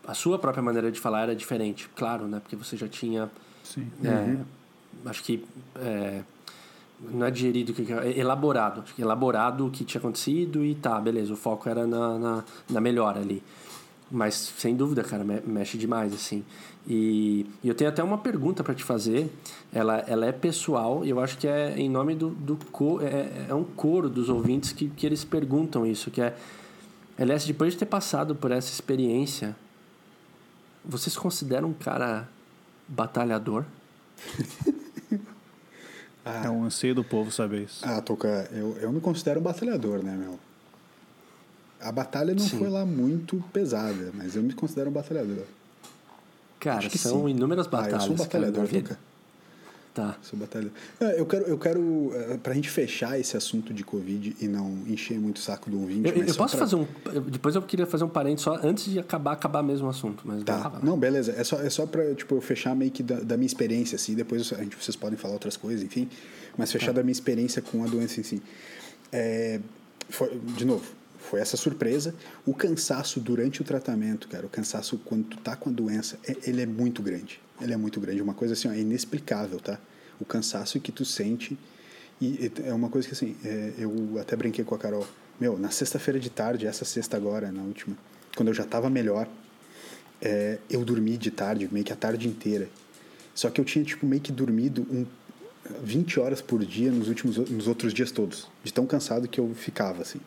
a 0.06 0.14
sua 0.14 0.38
própria 0.38 0.62
maneira 0.62 0.90
de 0.90 1.00
falar 1.00 1.22
era 1.22 1.34
diferente, 1.34 1.88
claro, 1.96 2.28
né? 2.28 2.38
Porque 2.40 2.54
você 2.54 2.76
já 2.76 2.86
tinha, 2.86 3.30
Sim. 3.74 3.90
é, 4.04 4.36
acho 5.06 5.22
que, 5.22 5.44
é, 5.76 6.22
não 7.00 7.26
é 7.26 7.30
digerido, 7.30 7.72
que- 7.72 7.92
é 7.92 8.18
elaborado, 8.18 8.82
acho 8.82 8.94
que 8.94 9.02
elaborado 9.02 9.66
o 9.66 9.70
que 9.70 9.84
tinha 9.84 9.98
acontecido 9.98 10.64
e 10.64 10.74
tá, 10.74 11.00
beleza, 11.00 11.32
o 11.32 11.36
foco 11.36 11.68
era 11.68 11.86
na, 11.86 12.18
na, 12.18 12.44
na 12.70 12.80
melhora 12.80 13.20
ali. 13.20 13.42
Mas, 14.10 14.34
sem 14.56 14.76
dúvida, 14.76 15.02
cara, 15.02 15.24
me- 15.24 15.40
mexe 15.44 15.76
demais, 15.76 16.14
assim. 16.14 16.44
E, 16.86 17.44
e 17.64 17.68
eu 17.68 17.74
tenho 17.74 17.90
até 17.90 18.02
uma 18.04 18.16
pergunta 18.18 18.62
para 18.62 18.72
te 18.72 18.84
fazer. 18.84 19.28
Ela, 19.72 19.98
ela 20.06 20.24
é 20.26 20.30
pessoal 20.30 21.04
e 21.04 21.10
eu 21.10 21.18
acho 21.18 21.36
que 21.36 21.48
é 21.48 21.76
em 21.76 21.88
nome 21.90 22.14
do, 22.14 22.28
do 22.30 22.56
co, 22.70 23.00
é, 23.02 23.46
é 23.48 23.54
um 23.54 23.64
coro 23.64 24.08
dos 24.08 24.28
ouvintes 24.28 24.70
que, 24.70 24.88
que 24.90 25.04
eles 25.04 25.24
perguntam 25.24 25.84
isso, 25.84 26.10
que 26.12 26.20
é... 26.20 26.36
Elias, 27.18 27.44
depois 27.44 27.72
de 27.72 27.80
ter 27.80 27.86
passado 27.86 28.36
por 28.36 28.52
essa 28.52 28.70
experiência, 28.70 29.56
você 30.84 31.10
se 31.10 31.18
considera 31.18 31.66
um 31.66 31.72
cara 31.72 32.28
batalhador? 32.88 33.64
É 36.44 36.50
um 36.50 36.64
anseio 36.64 36.92
do 36.92 37.04
povo 37.04 37.30
saber 37.30 37.62
isso. 37.62 37.86
Ah, 37.86 38.00
Toca, 38.00 38.48
eu, 38.50 38.76
eu 38.78 38.90
me 38.90 39.00
considero 39.00 39.38
um 39.38 39.42
batalhador, 39.44 40.02
né, 40.02 40.16
meu? 40.16 40.40
A 41.80 41.92
batalha 41.92 42.34
não 42.34 42.44
Sim. 42.44 42.58
foi 42.58 42.68
lá 42.68 42.84
muito 42.84 43.42
pesada, 43.52 44.10
mas 44.12 44.34
eu 44.34 44.42
me 44.42 44.52
considero 44.52 44.90
um 44.90 44.92
batalhador. 44.92 45.44
Cara, 46.58 46.90
são 46.90 47.28
sim. 47.28 47.30
inúmeras 47.30 47.68
Ah, 47.68 47.70
batalhas 47.70 47.92
eu 47.92 48.00
sou 48.00 48.14
um 48.14 48.16
cara, 48.16 48.24
batalhador, 48.26 48.66
vida. 48.66 48.88
Toca. 48.88 49.00
Tá. 49.96 50.14
Sou 50.20 50.38
batalhador. 50.38 50.72
Não, 51.00 51.08
eu 51.12 51.24
quero, 51.24 51.44
eu 51.46 51.56
quero 51.58 52.10
eh, 52.14 52.36
pra 52.42 52.52
gente 52.52 52.68
fechar 52.68 53.18
esse 53.18 53.34
assunto 53.34 53.72
de 53.72 53.82
Covid 53.82 54.36
e 54.38 54.46
não 54.46 54.82
encher 54.86 55.18
muito 55.18 55.38
o 55.38 55.40
saco 55.40 55.70
do 55.70 55.80
ouvinte. 55.80 56.06
Eu, 56.06 56.14
eu 56.22 56.34
posso 56.34 56.54
pra- 56.54 56.66
fazer 56.66 56.76
um. 56.76 56.86
Depois 57.30 57.54
eu 57.54 57.62
queria 57.62 57.86
fazer 57.86 58.04
um 58.04 58.08
parênteses 58.10 58.42
só 58.44 58.60
antes 58.62 58.84
de 58.92 58.98
acabar, 58.98 59.32
acabar 59.32 59.62
mesmo 59.62 59.86
o 59.86 59.90
assunto. 59.90 60.22
Mas 60.26 60.44
Tá, 60.44 60.80
não, 60.82 60.98
beleza. 60.98 61.32
É 61.32 61.42
só, 61.42 61.58
é 61.62 61.70
só 61.70 61.86
pra 61.86 62.14
tipo, 62.14 62.34
eu 62.34 62.42
fechar 62.42 62.76
meio 62.76 62.90
que 62.90 63.02
da, 63.02 63.20
da 63.20 63.38
minha 63.38 63.46
experiência, 63.46 63.96
assim. 63.96 64.14
Depois 64.14 64.52
a 64.52 64.56
gente, 64.62 64.76
vocês 64.76 64.94
podem 64.94 65.16
falar 65.18 65.32
outras 65.32 65.56
coisas, 65.56 65.82
enfim. 65.82 66.10
Mas 66.58 66.70
fechar 66.70 66.92
da 66.92 67.02
minha 67.02 67.12
experiência 67.12 67.62
com 67.62 67.82
a 67.82 67.86
doença 67.86 68.20
em 68.20 68.22
si. 68.22 68.42
É, 69.10 69.60
foi- 70.10 70.38
de 70.58 70.64
novo, 70.66 70.84
foi 71.18 71.40
essa 71.40 71.56
surpresa. 71.56 72.14
O 72.44 72.52
cansaço 72.52 73.18
durante 73.18 73.62
o 73.62 73.64
tratamento, 73.64 74.28
cara, 74.28 74.44
o 74.44 74.50
cansaço 74.50 75.00
quando 75.06 75.24
tu 75.24 75.36
tá 75.38 75.56
com 75.56 75.70
a 75.70 75.72
doença, 75.72 76.18
é- 76.28 76.36
ele 76.46 76.60
é 76.60 76.66
muito 76.66 77.02
grande. 77.02 77.40
Ele 77.60 77.72
é 77.72 77.76
muito 77.76 78.00
grande. 78.00 78.20
Uma 78.20 78.34
coisa 78.34 78.54
assim, 78.54 78.68
ó, 78.68 78.72
é 78.72 78.78
inexplicável, 78.78 79.58
tá? 79.58 79.78
O 80.20 80.24
cansaço 80.24 80.80
que 80.80 80.92
tu 80.92 81.04
sente. 81.04 81.58
E 82.20 82.50
é 82.64 82.72
uma 82.72 82.88
coisa 82.88 83.06
que, 83.06 83.14
assim, 83.14 83.36
é, 83.44 83.74
eu 83.78 84.18
até 84.20 84.34
brinquei 84.36 84.64
com 84.64 84.74
a 84.74 84.78
Carol. 84.78 85.06
Meu, 85.40 85.58
na 85.58 85.70
sexta-feira 85.70 86.18
de 86.18 86.30
tarde, 86.30 86.66
essa 86.66 86.84
sexta 86.84 87.16
agora, 87.16 87.52
na 87.52 87.62
última, 87.62 87.96
quando 88.34 88.48
eu 88.48 88.54
já 88.54 88.64
tava 88.64 88.88
melhor, 88.88 89.28
é, 90.20 90.58
eu 90.70 90.84
dormi 90.84 91.16
de 91.16 91.30
tarde, 91.30 91.68
meio 91.70 91.84
que 91.84 91.92
a 91.92 91.96
tarde 91.96 92.26
inteira. 92.26 92.68
Só 93.34 93.50
que 93.50 93.60
eu 93.60 93.64
tinha, 93.64 93.84
tipo, 93.84 94.06
meio 94.06 94.22
que 94.22 94.32
dormido 94.32 94.86
um, 94.90 95.04
20 95.82 96.20
horas 96.20 96.40
por 96.40 96.64
dia 96.64 96.90
nos 96.90 97.08
últimos 97.08 97.36
nos 97.36 97.68
outros 97.68 97.92
dias 97.92 98.10
todos. 98.10 98.48
De 98.62 98.72
tão 98.72 98.86
cansado 98.86 99.28
que 99.28 99.38
eu 99.38 99.54
ficava, 99.54 100.02
assim. 100.02 100.20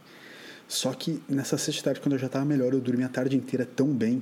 Só 0.67 0.93
que 0.93 1.21
nessa 1.27 1.57
sexta-tarde, 1.57 1.99
quando 1.99 2.13
eu 2.13 2.19
já 2.19 2.27
estava 2.27 2.45
melhor, 2.45 2.73
eu 2.73 2.79
dormi 2.79 3.03
a 3.03 3.09
tarde 3.09 3.35
inteira 3.35 3.65
tão 3.65 3.87
bem. 3.87 4.21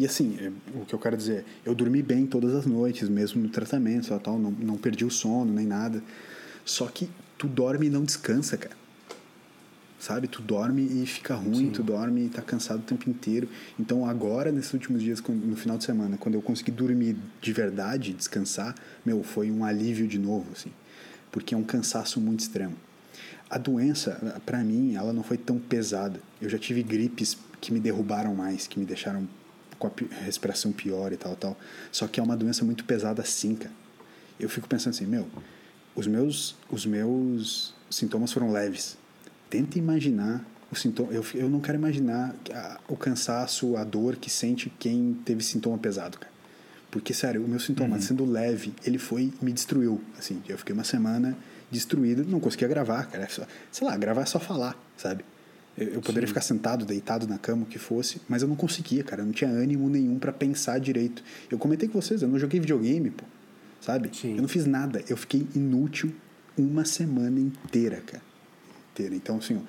E 0.00 0.06
assim, 0.06 0.38
é, 0.40 0.50
o 0.80 0.86
que 0.86 0.94
eu 0.94 0.98
quero 0.98 1.14
dizer, 1.14 1.44
eu 1.62 1.74
dormi 1.74 2.00
bem 2.02 2.24
todas 2.24 2.54
as 2.54 2.64
noites, 2.64 3.06
mesmo 3.06 3.42
no 3.42 3.50
tratamento, 3.50 4.18
tal, 4.18 4.38
não, 4.38 4.50
não 4.50 4.78
perdi 4.78 5.04
o 5.04 5.10
sono 5.10 5.52
nem 5.52 5.66
nada. 5.66 6.02
Só 6.64 6.86
que 6.86 7.10
tu 7.36 7.46
dorme 7.46 7.88
e 7.88 7.90
não 7.90 8.02
descansa, 8.02 8.56
cara. 8.56 8.74
Sabe? 9.98 10.26
Tu 10.26 10.40
dorme 10.40 11.02
e 11.02 11.04
fica 11.04 11.34
ruim, 11.34 11.70
tu 11.70 11.82
dorme 11.82 12.24
e 12.24 12.28
tá 12.30 12.40
cansado 12.40 12.78
o 12.78 12.82
tempo 12.82 13.10
inteiro. 13.10 13.46
Então 13.78 14.06
agora, 14.06 14.50
nesses 14.50 14.72
últimos 14.72 15.02
dias, 15.02 15.22
no 15.28 15.54
final 15.54 15.76
de 15.76 15.84
semana, 15.84 16.16
quando 16.16 16.34
eu 16.34 16.40
consegui 16.40 16.70
dormir 16.70 17.18
de 17.42 17.52
verdade, 17.52 18.14
descansar, 18.14 18.74
meu, 19.04 19.22
foi 19.22 19.50
um 19.50 19.66
alívio 19.66 20.08
de 20.08 20.18
novo, 20.18 20.46
assim. 20.52 20.72
Porque 21.30 21.54
é 21.54 21.58
um 21.58 21.62
cansaço 21.62 22.18
muito 22.18 22.40
extremo. 22.40 22.74
A 23.50 23.58
doença, 23.58 24.40
pra 24.46 24.64
mim, 24.64 24.94
ela 24.94 25.12
não 25.12 25.22
foi 25.22 25.36
tão 25.36 25.58
pesada. 25.58 26.18
Eu 26.40 26.48
já 26.48 26.56
tive 26.56 26.82
gripes 26.82 27.36
que 27.60 27.70
me 27.70 27.78
derrubaram 27.78 28.34
mais, 28.34 28.66
que 28.66 28.78
me 28.78 28.86
deixaram 28.86 29.28
com 29.80 29.88
a 29.88 29.90
pi- 29.90 30.08
respiração 30.24 30.70
pior 30.70 31.12
e 31.12 31.16
tal, 31.16 31.34
tal. 31.34 31.58
Só 31.90 32.06
que 32.06 32.20
é 32.20 32.22
uma 32.22 32.36
doença 32.36 32.64
muito 32.64 32.84
pesada 32.84 33.24
sim, 33.24 33.56
cara. 33.56 33.74
Eu 34.38 34.48
fico 34.48 34.68
pensando 34.68 34.94
assim, 34.94 35.06
meu, 35.06 35.26
os 35.96 36.06
meus, 36.06 36.54
os 36.70 36.86
meus 36.86 37.74
sintomas 37.90 38.30
foram 38.32 38.52
leves. 38.52 38.96
Tenta 39.48 39.76
imaginar 39.78 40.44
o 40.70 40.76
sintoma. 40.76 41.12
Eu, 41.12 41.24
eu 41.34 41.50
não 41.50 41.58
quero 41.60 41.76
imaginar 41.76 42.32
a- 42.54 42.78
o 42.86 42.96
cansaço, 42.96 43.76
a 43.76 43.82
dor 43.82 44.14
que 44.16 44.30
sente 44.30 44.70
quem 44.78 45.14
teve 45.24 45.42
sintoma 45.42 45.76
pesado, 45.78 46.16
cara. 46.18 46.30
Porque, 46.90 47.12
sério, 47.14 47.44
o 47.44 47.48
meu 47.48 47.58
sintoma, 47.60 48.00
sendo 48.00 48.24
leve, 48.24 48.72
ele 48.84 48.98
foi, 48.98 49.32
me 49.42 49.52
destruiu. 49.52 50.00
Assim, 50.18 50.42
eu 50.48 50.58
fiquei 50.58 50.72
uma 50.74 50.84
semana 50.84 51.36
destruído, 51.70 52.24
não 52.24 52.38
conseguia 52.40 52.68
gravar, 52.68 53.04
cara. 53.06 53.24
É 53.24 53.28
só- 53.28 53.46
sei 53.72 53.86
lá, 53.86 53.96
gravar 53.96 54.22
é 54.22 54.26
só 54.26 54.38
falar, 54.40 54.76
sabe? 54.96 55.24
Eu, 55.80 56.02
poderia 56.02 56.28
ficar 56.28 56.42
sentado, 56.42 56.84
deitado 56.84 57.26
na 57.26 57.38
cama, 57.38 57.62
o 57.62 57.66
que 57.66 57.78
fosse, 57.78 58.20
mas 58.28 58.42
eu 58.42 58.48
não 58.48 58.56
conseguia, 58.56 59.02
cara. 59.02 59.22
Eu 59.22 59.26
não 59.26 59.32
tinha 59.32 59.50
ânimo 59.50 59.88
nenhum 59.88 60.18
pra 60.18 60.30
pensar 60.32 60.78
direito. 60.78 61.22
Eu 61.50 61.58
comentei 61.58 61.88
com 61.88 62.00
vocês, 62.00 62.20
eu 62.20 62.28
não 62.28 62.38
joguei 62.38 62.60
videogame, 62.60 63.10
pô. 63.10 63.24
Sabe? 63.80 64.10
Sim. 64.14 64.36
Eu 64.36 64.42
não 64.42 64.48
fiz 64.48 64.66
nada. 64.66 65.02
Eu 65.08 65.16
fiquei 65.16 65.46
inútil 65.54 66.12
uma 66.56 66.84
semana 66.84 67.40
inteira, 67.40 68.02
cara. 68.04 68.22
Inteira. 68.92 69.14
Então, 69.14 69.38
assim, 69.38 69.56
ó, 69.56 69.60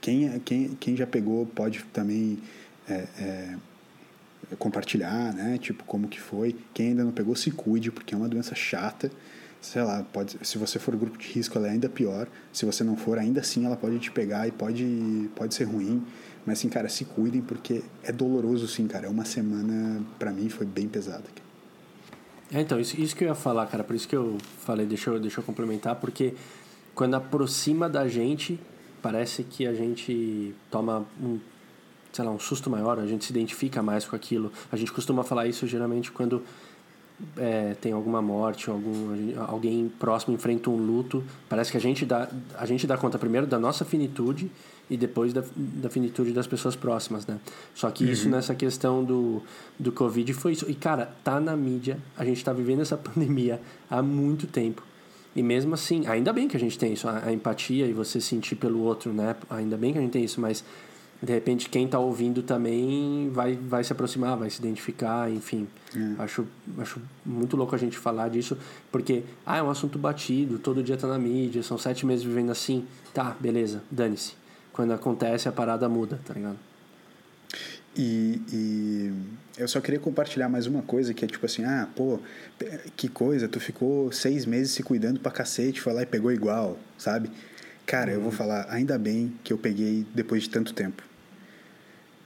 quem, 0.00 0.40
quem, 0.40 0.68
quem 0.80 0.96
já 0.96 1.06
pegou 1.06 1.46
pode 1.46 1.84
também 1.92 2.38
é, 2.88 3.06
é, 3.18 3.56
compartilhar, 4.58 5.32
né? 5.32 5.58
Tipo, 5.58 5.84
como 5.84 6.08
que 6.08 6.20
foi. 6.20 6.56
Quem 6.74 6.88
ainda 6.88 7.04
não 7.04 7.12
pegou, 7.12 7.36
se 7.36 7.52
cuide, 7.52 7.92
porque 7.92 8.14
é 8.14 8.18
uma 8.18 8.28
doença 8.28 8.54
chata. 8.54 9.12
Sei 9.62 9.80
lá, 9.80 10.04
pode, 10.12 10.36
se 10.42 10.58
você 10.58 10.80
for 10.80 10.96
grupo 10.96 11.16
de 11.16 11.28
risco, 11.28 11.56
ela 11.56 11.68
é 11.68 11.70
ainda 11.70 11.88
pior. 11.88 12.26
Se 12.52 12.66
você 12.66 12.82
não 12.82 12.96
for, 12.96 13.16
ainda 13.16 13.40
assim 13.40 13.64
ela 13.64 13.76
pode 13.76 14.00
te 14.00 14.10
pegar 14.10 14.48
e 14.48 14.50
pode, 14.50 15.30
pode 15.36 15.54
ser 15.54 15.64
ruim. 15.64 16.04
Mas, 16.44 16.58
assim, 16.58 16.68
cara, 16.68 16.88
se 16.88 17.04
cuidem, 17.04 17.40
porque 17.40 17.80
é 18.02 18.10
doloroso, 18.10 18.66
sim, 18.66 18.88
cara. 18.88 19.06
É 19.06 19.08
uma 19.08 19.24
semana, 19.24 20.04
pra 20.18 20.32
mim, 20.32 20.48
foi 20.48 20.66
bem 20.66 20.88
pesada. 20.88 21.22
É, 22.52 22.60
então, 22.60 22.80
isso, 22.80 23.00
isso 23.00 23.14
que 23.14 23.22
eu 23.22 23.28
ia 23.28 23.36
falar, 23.36 23.66
cara. 23.66 23.84
Por 23.84 23.94
isso 23.94 24.08
que 24.08 24.16
eu 24.16 24.36
falei, 24.58 24.84
deixa 24.84 25.10
eu, 25.10 25.20
deixa 25.20 25.38
eu 25.38 25.44
complementar, 25.44 25.94
porque 25.94 26.34
quando 26.92 27.14
aproxima 27.14 27.88
da 27.88 28.08
gente, 28.08 28.58
parece 29.00 29.44
que 29.44 29.64
a 29.64 29.72
gente 29.72 30.52
toma 30.72 31.06
um, 31.22 31.38
sei 32.12 32.24
lá, 32.24 32.30
um 32.30 32.38
susto 32.38 32.68
maior, 32.68 32.98
a 32.98 33.06
gente 33.06 33.24
se 33.24 33.32
identifica 33.32 33.82
mais 33.82 34.04
com 34.04 34.14
aquilo. 34.14 34.52
A 34.70 34.76
gente 34.76 34.92
costuma 34.92 35.24
falar 35.24 35.46
isso 35.46 35.66
geralmente 35.66 36.12
quando 36.12 36.42
é, 37.36 37.74
tem 37.80 37.92
alguma 37.92 38.20
morte, 38.20 38.68
algum, 38.68 39.14
alguém 39.46 39.90
próximo 39.98 40.34
enfrenta 40.34 40.70
um 40.70 40.76
luto. 40.76 41.22
Parece 41.48 41.70
que 41.70 41.76
a 41.76 41.80
gente 41.80 42.04
dá, 42.04 42.28
a 42.56 42.66
gente 42.66 42.86
dá 42.86 42.96
conta 42.96 43.18
primeiro 43.18 43.46
da 43.46 43.58
nossa 43.58 43.84
finitude 43.84 44.50
e 44.90 44.96
depois 44.96 45.32
da, 45.32 45.42
da 45.56 45.88
finitude 45.88 46.32
das 46.32 46.46
pessoas 46.46 46.76
próximas, 46.76 47.26
né? 47.26 47.38
Só 47.74 47.90
que 47.90 48.04
isso 48.04 48.28
nessa 48.28 48.54
questão 48.54 49.04
do, 49.04 49.42
do 49.78 49.92
Covid 49.92 50.32
foi 50.34 50.52
isso. 50.52 50.68
E, 50.68 50.74
cara, 50.74 51.14
tá 51.24 51.40
na 51.40 51.56
mídia, 51.56 51.98
a 52.16 52.24
gente 52.24 52.44
tá 52.44 52.52
vivendo 52.52 52.82
essa 52.82 52.96
pandemia 52.98 53.60
há 53.90 54.02
muito 54.02 54.46
tempo. 54.46 54.82
E 55.34 55.42
mesmo 55.42 55.72
assim, 55.72 56.06
ainda 56.06 56.32
bem 56.32 56.46
que 56.46 56.56
a 56.56 56.60
gente 56.60 56.78
tem 56.78 56.92
isso, 56.92 57.08
a, 57.08 57.24
a 57.24 57.32
empatia 57.32 57.86
e 57.86 57.92
você 57.92 58.20
sentir 58.20 58.56
pelo 58.56 58.80
outro, 58.82 59.12
né? 59.12 59.34
Ainda 59.48 59.76
bem 59.76 59.92
que 59.92 59.98
a 59.98 60.02
gente 60.02 60.10
tem 60.10 60.24
isso, 60.24 60.40
mas 60.40 60.62
de 61.22 61.32
repente 61.32 61.68
quem 61.68 61.86
tá 61.86 61.98
ouvindo 62.00 62.42
também 62.42 63.30
vai, 63.32 63.54
vai 63.54 63.84
se 63.84 63.92
aproximar, 63.92 64.36
vai 64.36 64.50
se 64.50 64.58
identificar, 64.58 65.30
enfim. 65.30 65.68
Acho, 66.18 66.46
acho 66.78 67.00
muito 67.24 67.56
louco 67.56 67.74
a 67.74 67.78
gente 67.78 67.96
falar 67.96 68.28
disso, 68.28 68.58
porque, 68.90 69.22
ah, 69.46 69.58
é 69.58 69.62
um 69.62 69.70
assunto 69.70 69.98
batido, 69.98 70.58
todo 70.58 70.82
dia 70.82 70.96
tá 70.96 71.06
na 71.06 71.18
mídia, 71.18 71.62
são 71.62 71.78
sete 71.78 72.04
meses 72.04 72.24
vivendo 72.24 72.50
assim. 72.50 72.84
Tá, 73.14 73.36
beleza, 73.38 73.82
dane-se. 73.90 74.32
Quando 74.72 74.92
acontece, 74.92 75.48
a 75.48 75.52
parada 75.52 75.88
muda, 75.88 76.18
tá 76.24 76.34
ligado? 76.34 76.58
E, 77.94 78.40
e 78.50 79.12
eu 79.58 79.68
só 79.68 79.80
queria 79.80 80.00
compartilhar 80.00 80.48
mais 80.48 80.66
uma 80.66 80.82
coisa 80.82 81.12
que 81.12 81.24
é 81.24 81.28
tipo 81.28 81.44
assim, 81.44 81.62
ah, 81.62 81.88
pô, 81.94 82.18
que 82.96 83.06
coisa, 83.06 83.46
tu 83.46 83.60
ficou 83.60 84.10
seis 84.10 84.46
meses 84.46 84.72
se 84.72 84.82
cuidando 84.82 85.20
pra 85.20 85.30
cacete, 85.30 85.80
foi 85.80 85.92
lá 85.92 86.02
e 86.02 86.06
pegou 86.06 86.32
igual, 86.32 86.78
sabe? 86.96 87.30
Cara, 87.84 88.10
eu 88.10 88.20
vou 88.20 88.32
falar, 88.32 88.66
ainda 88.70 88.98
bem 88.98 89.32
que 89.44 89.52
eu 89.52 89.58
peguei 89.58 90.06
depois 90.14 90.44
de 90.44 90.50
tanto 90.50 90.72
tempo. 90.72 91.11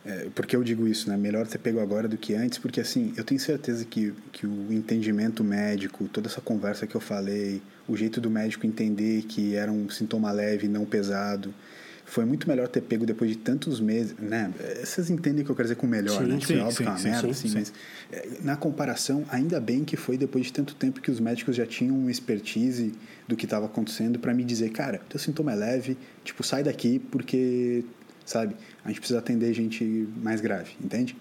É, 0.07 0.29
por 0.33 0.47
que 0.47 0.55
eu 0.55 0.63
digo 0.63 0.87
isso, 0.87 1.11
né? 1.11 1.17
Melhor 1.17 1.47
ter 1.49 1.59
pego 1.59 1.81
agora 1.81 2.07
do 2.07 2.17
que 2.17 2.33
antes, 2.35 2.59
porque 2.59 2.81
assim, 2.81 3.13
eu 3.17 3.25
tenho 3.25 3.41
certeza 3.41 3.85
que, 3.85 4.15
que 4.31 4.47
o 4.47 4.73
entendimento 4.73 5.43
médico, 5.43 6.09
toda 6.09 6.29
essa 6.29 6.41
conversa 6.41 6.87
que 6.87 6.95
eu 6.95 7.01
falei, 7.01 7.61
o 7.89 7.97
jeito 7.97 8.21
do 8.21 8.31
médico 8.31 8.67
entender 8.67 9.23
que 9.23 9.57
era 9.57 9.71
um 9.71 9.91
sintoma 9.91 10.31
leve, 10.31 10.69
não 10.69 10.85
pesado, 10.85 11.53
foi 12.07 12.25
muito 12.25 12.49
melhor 12.49 12.69
ter 12.69 12.81
pego 12.83 13.05
depois 13.05 13.33
de 13.33 13.37
tantos 13.37 13.81
meses, 13.81 14.15
né? 14.17 14.53
Vocês 14.83 15.11
entendem 15.11 15.43
o 15.43 15.45
que 15.45 15.51
eu 15.51 15.57
quero 15.57 15.67
dizer 15.67 15.75
com 15.75 15.89
melhor, 15.89 16.23
Sim, 16.23 16.29
né? 16.29 16.37
Tipo, 16.39 16.47
sim, 16.47 16.59
é 16.61 16.63
óbvio 16.63 16.77
que 16.77 16.83
é 16.85 16.89
uma 16.89 16.99
sim, 16.99 17.09
merda, 17.09 17.21
sim, 17.23 17.31
assim, 17.31 17.49
sim. 17.49 17.55
mas 17.55 17.73
é, 18.13 18.29
na 18.43 18.57
comparação, 18.57 19.27
ainda 19.29 19.61
bem 19.61 19.85
que 19.85 19.97
foi 19.97 20.17
depois 20.17 20.47
de 20.47 20.53
tanto 20.53 20.77
tempo 20.77 21.01
que 21.01 21.11
os 21.11 21.19
médicos 21.19 21.57
já 21.57 21.67
tinham 21.67 21.99
uma 21.99 22.11
expertise 22.11 22.93
do 23.27 23.35
que 23.35 23.45
estava 23.45 23.67
acontecendo 23.67 24.21
para 24.21 24.33
me 24.33 24.45
dizer, 24.45 24.71
cara, 24.71 25.01
teu 25.09 25.19
sintoma 25.19 25.53
é 25.53 25.57
leve, 25.57 25.99
tipo, 26.25 26.45
sai 26.45 26.63
daqui 26.63 27.01
porque, 27.01 27.85
sabe, 28.27 28.55
a 28.85 28.89
gente 28.89 29.01
precisa 29.01 29.21
atender 29.21 29.55
gente 29.55 30.07
mais 30.23 30.43
grave, 30.43 30.73
entende? 30.83 31.17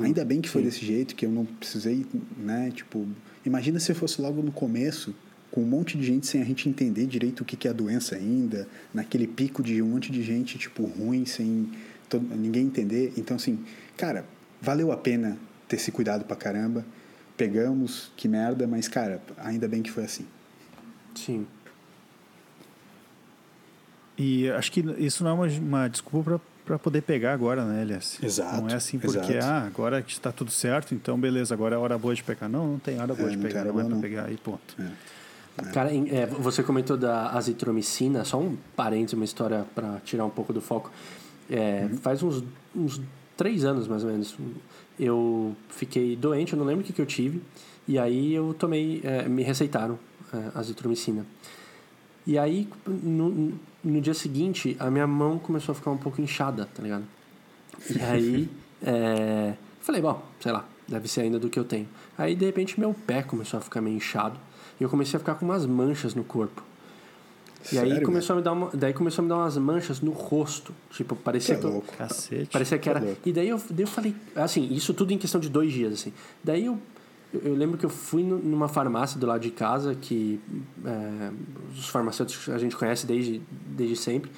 Ainda 0.00 0.24
bem 0.24 0.40
que 0.40 0.48
foi 0.48 0.62
desse 0.62 0.84
jeito, 0.84 1.14
que 1.14 1.26
eu 1.26 1.30
não 1.30 1.44
precisei, 1.44 2.06
né, 2.36 2.70
tipo, 2.72 3.06
imagina 3.44 3.80
se 3.80 3.92
fosse 3.94 4.22
logo 4.22 4.40
no 4.40 4.52
começo, 4.52 5.12
com 5.50 5.60
um 5.60 5.66
monte 5.66 5.98
de 5.98 6.04
gente 6.04 6.26
sem 6.26 6.40
a 6.40 6.44
gente 6.44 6.68
entender 6.68 7.04
direito 7.04 7.40
o 7.40 7.44
que 7.44 7.56
que 7.56 7.68
é 7.68 7.70
a 7.70 7.74
doença 7.74 8.14
ainda, 8.16 8.66
naquele 8.94 9.26
pico 9.26 9.62
de 9.62 9.82
um 9.82 9.88
monte 9.88 10.10
de 10.10 10.22
gente, 10.22 10.56
tipo, 10.56 10.84
ruim, 10.84 11.26
sem 11.26 11.68
todo, 12.08 12.24
ninguém 12.34 12.66
entender. 12.66 13.12
Então, 13.16 13.36
assim, 13.36 13.58
cara, 13.96 14.24
valeu 14.60 14.92
a 14.92 14.96
pena 14.96 15.36
ter 15.68 15.78
se 15.78 15.90
cuidado 15.90 16.24
pra 16.24 16.36
caramba. 16.36 16.84
Pegamos, 17.36 18.12
que 18.16 18.28
merda, 18.28 18.66
mas, 18.66 18.88
cara, 18.88 19.20
ainda 19.36 19.66
bem 19.66 19.82
que 19.82 19.90
foi 19.90 20.04
assim. 20.04 20.26
Sim. 21.14 21.46
E 24.18 24.50
acho 24.50 24.70
que 24.70 24.80
isso 24.98 25.24
não 25.24 25.30
é 25.30 25.34
uma, 25.34 25.46
uma 25.46 25.88
desculpa 25.88 26.40
para 26.64 26.78
poder 26.78 27.02
pegar 27.02 27.32
agora, 27.32 27.64
né, 27.64 27.82
Elias? 27.82 28.18
Exato, 28.22 28.60
Não 28.62 28.68
é 28.68 28.74
assim 28.74 28.98
porque, 28.98 29.18
exato. 29.32 29.38
ah, 29.44 29.66
agora 29.66 30.00
que 30.02 30.12
está 30.12 30.30
tudo 30.30 30.50
certo, 30.50 30.94
então 30.94 31.18
beleza, 31.18 31.52
agora 31.54 31.74
é 31.74 31.78
hora 31.78 31.98
boa 31.98 32.14
de 32.14 32.22
pegar. 32.22 32.48
Não, 32.48 32.66
não 32.72 32.78
tem 32.78 33.00
hora 33.00 33.14
boa 33.14 33.28
É, 33.28 33.32
de 33.32 33.38
pegar, 33.38 33.64
não 33.64 33.80
é 33.80 33.84
para 33.84 33.96
pegar 33.96 34.30
e 34.32 34.36
ponto. 34.36 34.76
Cara, 35.72 35.92
em- 35.92 36.08
é, 36.10 36.24
você 36.26 36.62
comentou 36.62 36.96
da 36.96 37.30
azitromicina, 37.32 38.24
só 38.24 38.38
um 38.40 38.56
parênteses, 38.76 39.14
uma 39.14 39.24
história 39.24 39.66
para 39.74 40.00
tirar 40.04 40.24
um 40.24 40.30
pouco 40.30 40.52
do 40.52 40.60
foco. 40.60 40.90
É, 41.50 41.88
Faz 42.00 42.22
uns, 42.22 42.42
uns 42.74 43.00
três 43.36 43.64
anos, 43.64 43.88
mais 43.88 44.04
ou 44.04 44.10
menos, 44.10 44.34
eu 44.98 45.54
fiquei 45.68 46.14
doente, 46.16 46.52
eu 46.52 46.58
não 46.58 46.64
lembro 46.64 46.82
o 46.82 46.86
que, 46.86 46.92
que 46.92 47.02
eu 47.02 47.06
tive, 47.06 47.42
e 47.88 47.98
aí 47.98 48.32
eu 48.32 48.54
tomei, 48.58 49.00
é, 49.04 49.28
me 49.28 49.42
receitaram 49.42 49.98
é, 50.32 50.58
azitromicina. 50.58 51.26
E 52.26 52.38
aí, 52.38 52.68
no, 52.86 53.52
no 53.84 54.00
dia 54.00 54.14
seguinte, 54.14 54.76
a 54.78 54.90
minha 54.90 55.06
mão 55.06 55.38
começou 55.38 55.72
a 55.72 55.74
ficar 55.76 55.90
um 55.90 55.96
pouco 55.98 56.20
inchada, 56.20 56.68
tá 56.74 56.82
ligado? 56.82 57.04
E 57.90 58.00
aí, 58.02 58.48
é, 58.82 59.54
falei, 59.80 60.00
bom, 60.00 60.22
sei 60.40 60.52
lá, 60.52 60.64
deve 60.88 61.08
ser 61.08 61.22
ainda 61.22 61.38
do 61.38 61.48
que 61.48 61.58
eu 61.58 61.64
tenho. 61.64 61.88
Aí, 62.16 62.34
de 62.34 62.44
repente, 62.44 62.78
meu 62.78 62.94
pé 62.94 63.22
começou 63.22 63.58
a 63.58 63.60
ficar 63.60 63.80
meio 63.80 63.96
inchado. 63.96 64.38
E 64.80 64.84
eu 64.84 64.88
comecei 64.88 65.16
a 65.16 65.20
ficar 65.20 65.34
com 65.34 65.44
umas 65.44 65.64
manchas 65.66 66.14
no 66.14 66.24
corpo. 66.24 66.62
E 67.72 67.78
aí 67.78 68.00
começou 68.00 68.34
a 68.34 68.36
me 68.38 68.42
dar 68.42 68.52
uma, 68.52 68.70
daí 68.74 68.92
começou 68.92 69.22
a 69.22 69.24
me 69.24 69.28
dar 69.28 69.36
umas 69.36 69.56
manchas 69.56 70.00
no 70.00 70.10
rosto, 70.10 70.74
tipo 70.90 71.14
parecia 71.14 71.54
Que 71.54 71.60
que, 71.60 71.66
eu- 71.66 71.70
louco. 71.70 71.96
Cacete. 71.96 72.46
parecia 72.50 72.76
que 72.76 72.84
Tá 72.90 72.96
era. 72.96 73.00
louco. 73.06 73.20
E 73.24 73.32
daí 73.32 73.48
eu, 73.48 73.62
daí 73.70 73.84
eu 73.84 73.86
falei, 73.86 74.16
assim, 74.34 74.66
isso 74.74 74.92
tudo 74.92 75.12
em 75.12 75.18
questão 75.18 75.40
de 75.40 75.48
dois 75.48 75.72
dias, 75.72 75.92
assim. 75.92 76.12
Daí 76.42 76.66
eu, 76.66 76.76
eu, 77.44 77.54
lembro 77.54 77.78
que 77.78 77.86
eu 77.86 77.90
fui 77.90 78.22
nu- 78.22 78.38
numa 78.38 78.68
farmácia 78.68 79.18
do 79.18 79.26
lado 79.26 79.40
de 79.40 79.50
casa 79.50 79.94
que 79.94 80.40
é, 80.84 81.30
os 81.76 81.88
farmacêuticos 81.88 82.48
a 82.48 82.58
gente 82.58 82.76
conhece 82.76 83.06
desde, 83.06 83.40
desde 83.66 83.96
sempre. 83.96 84.30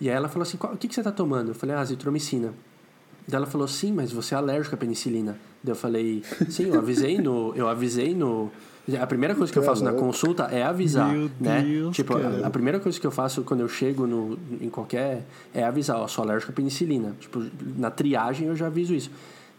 E 0.00 0.08
aí 0.10 0.16
ela 0.16 0.28
falou 0.28 0.42
assim, 0.42 0.56
"Qual- 0.56 0.72
o 0.72 0.76
que, 0.76 0.88
que 0.88 0.94
você 0.94 1.02
tá 1.02 1.12
tomando? 1.12 1.48
Eu 1.50 1.54
falei, 1.54 1.74
ah, 1.76 1.80
azitromicina. 1.80 2.52
Daí 3.28 3.36
ela 3.36 3.46
falou, 3.46 3.68
sim, 3.68 3.92
mas 3.92 4.10
você 4.10 4.34
é 4.34 4.38
alérgico 4.38 4.74
à 4.74 4.78
penicilina. 4.78 5.38
Daí 5.62 5.72
eu 5.72 5.76
falei, 5.76 6.24
sim, 6.48 6.64
eu 6.64 6.78
avisei 6.78 7.18
no. 7.18 7.52
Eu 7.54 7.68
avisei 7.68 8.14
no. 8.14 8.50
A 9.00 9.06
primeira 9.06 9.32
coisa 9.36 9.52
que 9.52 9.56
eu 9.56 9.62
é 9.62 9.66
faço 9.66 9.84
na 9.84 9.92
consulta 9.92 10.42
é 10.50 10.64
avisar, 10.64 11.08
Meu 11.12 11.30
né? 11.38 11.62
Deus, 11.62 11.94
tipo, 11.94 12.14
cara. 12.18 12.42
a, 12.42 12.48
a 12.48 12.50
primeira 12.50 12.80
coisa 12.80 12.98
que 12.98 13.06
eu 13.06 13.12
faço 13.12 13.42
quando 13.44 13.60
eu 13.60 13.68
chego 13.68 14.08
no, 14.08 14.36
em 14.60 14.68
qualquer. 14.68 15.24
é 15.54 15.62
avisar, 15.62 15.98
ó, 15.98 16.08
sou 16.08 16.24
alérgico 16.24 16.50
à 16.50 16.54
penicilina. 16.54 17.14
Tipo, 17.20 17.44
na 17.76 17.92
triagem 17.92 18.48
eu 18.48 18.56
já 18.56 18.66
aviso 18.66 18.92
isso. 18.92 19.08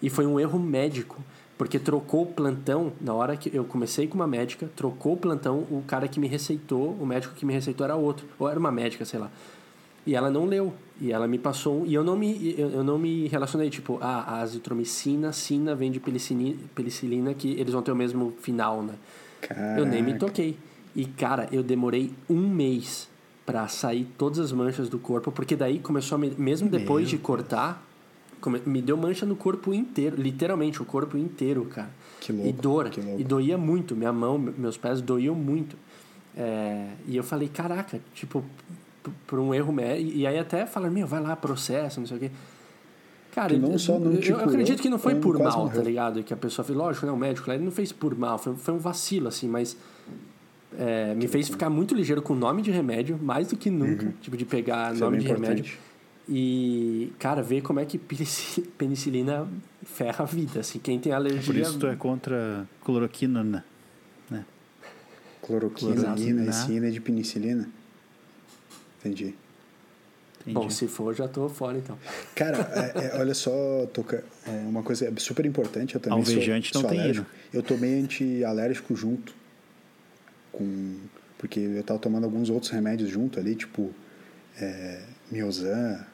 E 0.01 0.09
foi 0.09 0.25
um 0.25 0.37
erro 0.37 0.59
médico, 0.59 1.21
porque 1.63 1.79
trocou 1.79 2.23
o 2.23 2.25
plantão, 2.25 2.91
na 2.99 3.13
hora 3.13 3.37
que 3.37 3.49
eu 3.55 3.63
comecei 3.63 4.05
com 4.05 4.15
uma 4.15 4.27
médica, 4.27 4.69
trocou 4.75 5.13
o 5.13 5.17
plantão, 5.17 5.59
o 5.71 5.81
cara 5.87 6.09
que 6.09 6.19
me 6.19 6.27
receitou, 6.27 6.91
o 6.99 7.05
médico 7.05 7.33
que 7.33 7.45
me 7.45 7.53
receitou 7.53 7.85
era 7.85 7.95
outro, 7.95 8.27
ou 8.37 8.49
era 8.49 8.59
uma 8.59 8.69
médica, 8.69 9.05
sei 9.05 9.17
lá. 9.17 9.31
E 10.05 10.13
ela 10.13 10.29
não 10.29 10.43
leu. 10.43 10.73
E 10.99 11.13
ela 11.13 11.25
me 11.25 11.39
passou. 11.39 11.85
E 11.85 11.93
eu 11.93 12.03
não 12.03 12.17
me, 12.17 12.53
eu, 12.57 12.69
eu 12.69 12.83
não 12.83 12.99
me 12.99 13.29
relacionei. 13.29 13.69
Tipo, 13.69 13.97
ah, 14.01 14.25
a 14.27 14.41
azitromicina, 14.41 15.31
sina 15.31 15.73
vem 15.73 15.89
de 15.89 16.01
penicilina, 16.01 16.57
penicilina, 16.75 17.33
que 17.33 17.51
eles 17.53 17.71
vão 17.71 17.81
ter 17.81 17.93
o 17.93 17.95
mesmo 17.95 18.33
final, 18.41 18.83
né? 18.83 18.95
Eu 19.77 19.85
nem 19.85 20.03
me 20.03 20.11
Caraca. 20.11 20.25
toquei. 20.25 20.57
E, 20.93 21.05
cara, 21.05 21.47
eu 21.49 21.63
demorei 21.63 22.11
um 22.29 22.45
mês 22.49 23.07
pra 23.45 23.69
sair 23.69 24.05
todas 24.17 24.39
as 24.39 24.51
manchas 24.51 24.89
do 24.89 24.99
corpo, 24.99 25.31
porque 25.31 25.55
daí 25.55 25.79
começou 25.79 26.17
a 26.17 26.19
me, 26.19 26.29
mesmo 26.37 26.67
depois 26.67 27.07
de 27.07 27.17
cortar, 27.17 27.81
me 28.49 28.81
deu 28.81 28.97
mancha 28.97 29.25
no 29.25 29.35
corpo 29.35 29.73
inteiro, 29.73 30.15
literalmente 30.21 30.81
o 30.81 30.85
corpo 30.85 31.17
inteiro, 31.17 31.65
cara. 31.65 31.89
Que 32.19 32.31
louco, 32.31 32.47
E 32.47 32.53
dor, 32.53 32.89
que 32.89 32.99
e 32.99 33.23
doía 33.23 33.57
muito, 33.57 33.95
minha 33.95 34.13
mão, 34.13 34.37
meus 34.37 34.77
pés 34.77 35.01
doíam 35.01 35.35
muito. 35.35 35.75
É, 36.35 36.87
e 37.07 37.15
eu 37.15 37.23
falei, 37.23 37.47
caraca, 37.47 37.99
tipo, 38.13 38.43
por 39.27 39.39
um 39.39 39.53
erro 39.53 39.71
médico, 39.73 40.11
e 40.15 40.25
aí 40.25 40.39
até 40.39 40.65
falaram, 40.65 40.93
meu, 40.93 41.05
vai 41.05 41.21
lá, 41.21 41.35
processo, 41.35 41.99
não 41.99 42.07
sei 42.07 42.17
o 42.17 42.19
quê. 42.19 42.31
Cara, 43.33 43.49
Que 43.49 43.59
não 43.59 43.77
só 43.79 43.97
não 43.99 44.13
eu, 44.13 44.21
eu 44.21 44.39
acredito 44.39 44.81
que 44.81 44.89
não 44.89 44.99
foi 44.99 45.15
por 45.15 45.37
mal, 45.39 45.51
tá 45.51 45.57
morreu. 45.57 45.81
ligado? 45.81 46.23
Que 46.23 46.33
a 46.33 46.37
pessoa 46.37 46.63
fez, 46.63 46.77
lógico, 46.77 47.05
né? 47.05 47.11
O 47.11 47.17
médico 47.17 47.47
lá, 47.49 47.55
ele 47.55 47.63
não 47.63 47.71
fez 47.71 47.91
por 47.91 48.15
mal, 48.15 48.37
foi, 48.37 48.55
foi 48.55 48.73
um 48.73 48.77
vacilo, 48.77 49.27
assim, 49.27 49.47
mas 49.47 49.75
é, 50.77 51.13
me 51.15 51.27
fez 51.27 51.49
ficar 51.49 51.69
muito 51.69 51.95
ligeiro 51.95 52.21
com 52.21 52.33
o 52.33 52.35
nome 52.35 52.61
de 52.61 52.71
remédio, 52.71 53.19
mais 53.21 53.47
do 53.47 53.57
que 53.57 53.69
nunca, 53.69 54.13
tipo, 54.21 54.37
de 54.37 54.45
pegar 54.45 54.89
Uhum. 54.89 54.93
Isso 54.93 55.03
é 55.03 55.05
nome 55.05 55.17
bem 55.17 55.25
de 55.27 55.33
remédio. 55.33 55.77
E, 56.27 57.11
cara, 57.19 57.41
ver 57.41 57.61
como 57.61 57.79
é 57.79 57.85
que 57.85 57.97
penici- 57.97 58.61
penicilina 58.77 59.47
ferra 59.85 60.23
a 60.23 60.25
vida, 60.27 60.61
assim, 60.61 60.79
quem 60.79 60.97
tem 60.99 61.11
alergia... 61.11 61.43
Por 61.43 61.55
isso 61.55 61.77
tu 61.79 61.87
é 61.87 61.95
contra 61.95 62.65
cloroquina, 62.83 63.43
né? 63.43 63.63
Cloroquina, 65.41 65.93
Cloroquina. 65.95 66.41
ina 66.43 66.49
e 66.49 66.53
cina 66.53 66.89
de 66.89 67.01
penicilina. 67.01 67.69
Entendi. 68.99 69.35
Entendi. 70.39 70.53
Bom, 70.53 70.69
se 70.69 70.87
for, 70.87 71.13
já 71.13 71.27
tô 71.27 71.49
fora, 71.49 71.77
então. 71.77 71.97
Cara, 72.33 72.57
é- 72.95 73.07
é, 73.17 73.19
olha 73.19 73.33
só, 73.33 73.85
Toca, 73.93 74.23
é 74.47 74.51
uma 74.65 74.81
coisa 74.83 75.11
super 75.17 75.45
importante. 75.45 75.95
Eu 75.95 76.01
também 76.01 76.23
sou, 76.23 76.33
Alvejante 76.35 76.73
não 76.73 76.81
sou 76.81 76.89
tem 76.89 76.99
alérgico. 77.01 77.27
Eu 77.53 77.61
tomei 77.61 77.99
antialérgico 77.99 78.95
junto. 78.95 79.33
Com, 80.53 80.95
porque 81.37 81.59
eu 81.59 81.83
tava 81.83 81.99
tomando 81.99 82.23
alguns 82.23 82.49
outros 82.49 82.71
remédios 82.71 83.09
junto 83.09 83.37
ali, 83.39 83.53
tipo 83.55 83.91
é, 84.57 85.01
Miozan, 85.29 86.05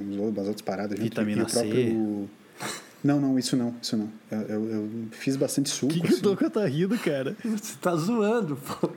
umas 0.00 0.46
outras 0.46 0.62
paradas 0.62 0.98
junto. 0.98 1.08
Vitamina 1.08 1.42
e 1.42 1.44
o 1.44 1.48
próprio... 1.48 2.30
Não, 3.02 3.20
não, 3.20 3.38
isso 3.38 3.56
não, 3.56 3.74
isso 3.80 3.96
não. 3.96 4.08
Eu, 4.30 4.40
eu, 4.40 4.70
eu 4.70 4.88
fiz 5.12 5.36
bastante 5.36 5.70
suco. 5.70 5.92
que, 5.92 6.00
que 6.00 6.06
o 6.06 6.10
assim. 6.14 6.20
Toca 6.20 6.50
tá 6.50 6.66
rindo, 6.66 6.98
cara? 6.98 7.36
Você 7.44 7.76
tá 7.80 7.94
zoando, 7.94 8.56
pô. 8.56 8.90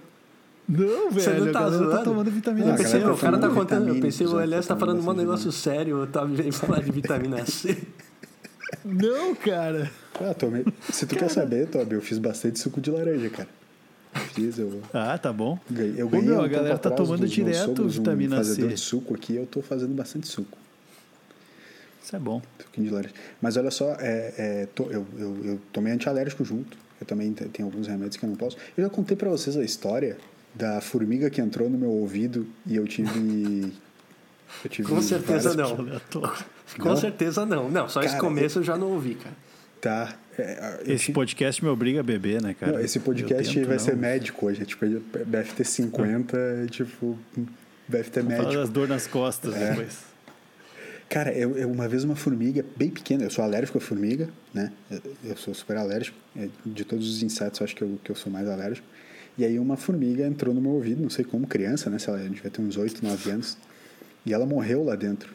Não, 0.67 1.11
velho. 1.11 1.21
Você 1.21 1.33
não 1.33 1.51
tá 1.51 1.59
galera 1.59 1.77
zoando? 1.77 1.91
tá 1.97 2.03
tomando 2.03 2.31
vitamina 2.31 2.67
Não, 2.67 2.75
pensei, 2.77 2.99
galera 2.99 3.13
o 3.13 3.17
cara 3.17 3.37
tá 3.37 3.47
tomando 3.47 3.59
contando. 3.59 3.87
Eu 3.89 4.01
pensei, 4.01 4.25
o 4.25 4.41
Elias 4.41 4.65
tá 4.65 4.73
tá 4.73 4.79
falando 4.79 5.07
um 5.07 5.13
negócio 5.13 5.51
sério, 5.51 5.99
eu 5.99 6.07
tava 6.07 6.27
vendo 6.27 6.53
falar 6.53 6.81
de 6.81 6.91
vitamina 6.91 7.45
C. 7.45 7.77
Não, 8.83 9.35
cara. 9.35 9.91
Ah, 10.19 10.33
tomei. 10.33 10.65
Se 10.91 11.05
tu 11.05 11.15
quer 11.15 11.29
saber, 11.29 11.67
Tobi, 11.67 11.95
eu 11.95 12.01
fiz 12.01 12.17
bastante 12.17 12.57
suco 12.59 12.81
de 12.81 12.89
laranja, 12.89 13.29
cara. 13.29 13.49
Fiz, 14.33 14.57
eu 14.57 14.81
Ah, 14.93 15.17
tá 15.17 15.31
bom. 15.31 15.59
ganhei. 15.69 15.95
Eu 15.97 16.07
Ô, 16.07 16.09
ganhei 16.09 16.27
meu, 16.27 16.39
um 16.39 16.41
a 16.41 16.47
galera 16.47 16.77
tá 16.77 16.89
tomando 16.89 17.27
direto 17.27 17.87
vitamina 17.87 18.35
um 18.35 18.37
fazedor 18.39 18.69
C. 18.69 18.75
de 18.75 18.79
suco 18.79 19.13
aqui, 19.13 19.35
eu 19.35 19.45
tô 19.45 19.61
fazendo 19.61 19.93
bastante 19.93 20.27
suco. 20.27 20.57
Isso 22.03 22.15
é 22.15 22.19
bom. 22.19 22.41
Suquinho 22.59 22.87
de 22.87 22.93
laranja. 22.93 23.13
Mas 23.41 23.57
olha 23.57 23.69
só, 23.71 23.95
é, 23.99 24.33
é, 24.37 24.67
to- 24.73 24.87
eu, 24.91 25.05
eu, 25.17 25.45
eu 25.45 25.61
tomei 25.71 25.93
antialérgico 25.93 26.43
junto. 26.43 26.77
Eu 26.99 27.05
também 27.07 27.31
te- 27.33 27.45
tenho 27.45 27.67
alguns 27.67 27.87
remédios 27.87 28.17
que 28.17 28.23
eu 28.25 28.29
não 28.29 28.35
posso. 28.35 28.57
Eu 28.77 28.83
já 28.83 28.89
contei 28.89 29.15
pra 29.17 29.29
vocês 29.29 29.55
a 29.57 29.63
história 29.63 30.17
da 30.53 30.81
formiga 30.81 31.29
que 31.29 31.39
entrou 31.41 31.69
no 31.69 31.77
meu 31.77 31.89
ouvido 31.91 32.47
e 32.65 32.75
eu 32.75 32.85
tive. 32.87 33.71
Eu 34.65 34.69
tive 34.69 34.89
Com 34.89 35.01
certeza 35.01 35.49
várias- 35.55 35.55
não. 35.71 35.79
Aleatório. 35.79 36.45
Com 36.77 36.89
Não? 36.89 36.97
certeza 36.97 37.45
não. 37.45 37.69
Não, 37.69 37.87
só 37.87 38.01
esse 38.01 38.09
Cara, 38.09 38.19
começo 38.19 38.59
eu 38.59 38.63
já 38.63 38.77
não 38.77 38.91
ouvi, 38.91 39.15
cara. 39.15 39.33
Tá. 39.79 40.13
é, 40.37 40.81
eu 40.85 40.93
Esse 40.93 41.13
podcast 41.13 41.63
me 41.63 41.69
obriga 41.69 42.01
a 42.01 42.03
beber, 42.03 42.41
né, 42.41 42.53
cara? 42.53 42.73
Não, 42.73 42.79
esse 42.81 42.99
Eu 42.99 43.01
podcast 43.01 43.53
tento 43.53 43.65
vai 43.67 43.77
não. 43.77 43.83
ser 43.83 43.95
médico 43.95 44.45
hoje. 44.45 44.61
É 44.61 44.65
tipo 44.65 44.85
BFT 45.25 45.63
50, 45.63 46.37
é 46.37 46.65
tipo. 46.67 47.17
BFT 47.87 48.21
Fala 48.23 48.27
médico. 48.29 48.53
das 48.53 48.69
dor 48.69 48.87
nas 48.89 49.07
costas 49.07 49.55
É. 49.55 49.69
depois. 49.69 49.99
Cara, 51.11 51.33
eu, 51.33 51.57
eu 51.57 51.69
uma 51.69 51.89
vez 51.89 52.05
uma 52.05 52.15
formiga 52.15 52.63
bem 52.77 52.89
pequena, 52.89 53.25
eu 53.25 53.29
sou 53.29 53.43
alérgico 53.43 53.77
à 53.77 53.81
formiga, 53.81 54.29
né? 54.53 54.71
Eu, 54.89 55.01
eu 55.25 55.35
sou 55.35 55.53
super 55.53 55.75
alérgico. 55.75 56.17
é, 56.37 56.47
De 56.65 56.85
todos 56.85 57.05
os 57.05 57.21
insetos, 57.21 57.59
eu 57.59 57.65
acho 57.65 57.75
que 57.75 57.81
eu, 57.81 57.99
que 58.01 58.09
eu 58.09 58.15
sou 58.15 58.31
mais 58.31 58.47
alérgico. 58.47 58.87
E 59.37 59.43
aí 59.43 59.59
uma 59.59 59.75
formiga 59.75 60.25
entrou 60.25 60.55
no 60.55 60.61
meu 60.61 60.71
ouvido, 60.71 61.03
não 61.03 61.09
sei 61.09 61.25
como, 61.25 61.45
criança, 61.45 61.89
né? 61.89 61.99
Sei 61.99 62.13
lá, 62.13 62.19
devia 62.19 62.49
ter 62.49 62.61
uns 62.61 62.77
8, 62.77 63.03
9 63.03 63.29
anos. 63.29 63.57
E 64.25 64.33
ela 64.33 64.45
morreu 64.45 64.85
lá 64.85 64.95
dentro, 64.95 65.33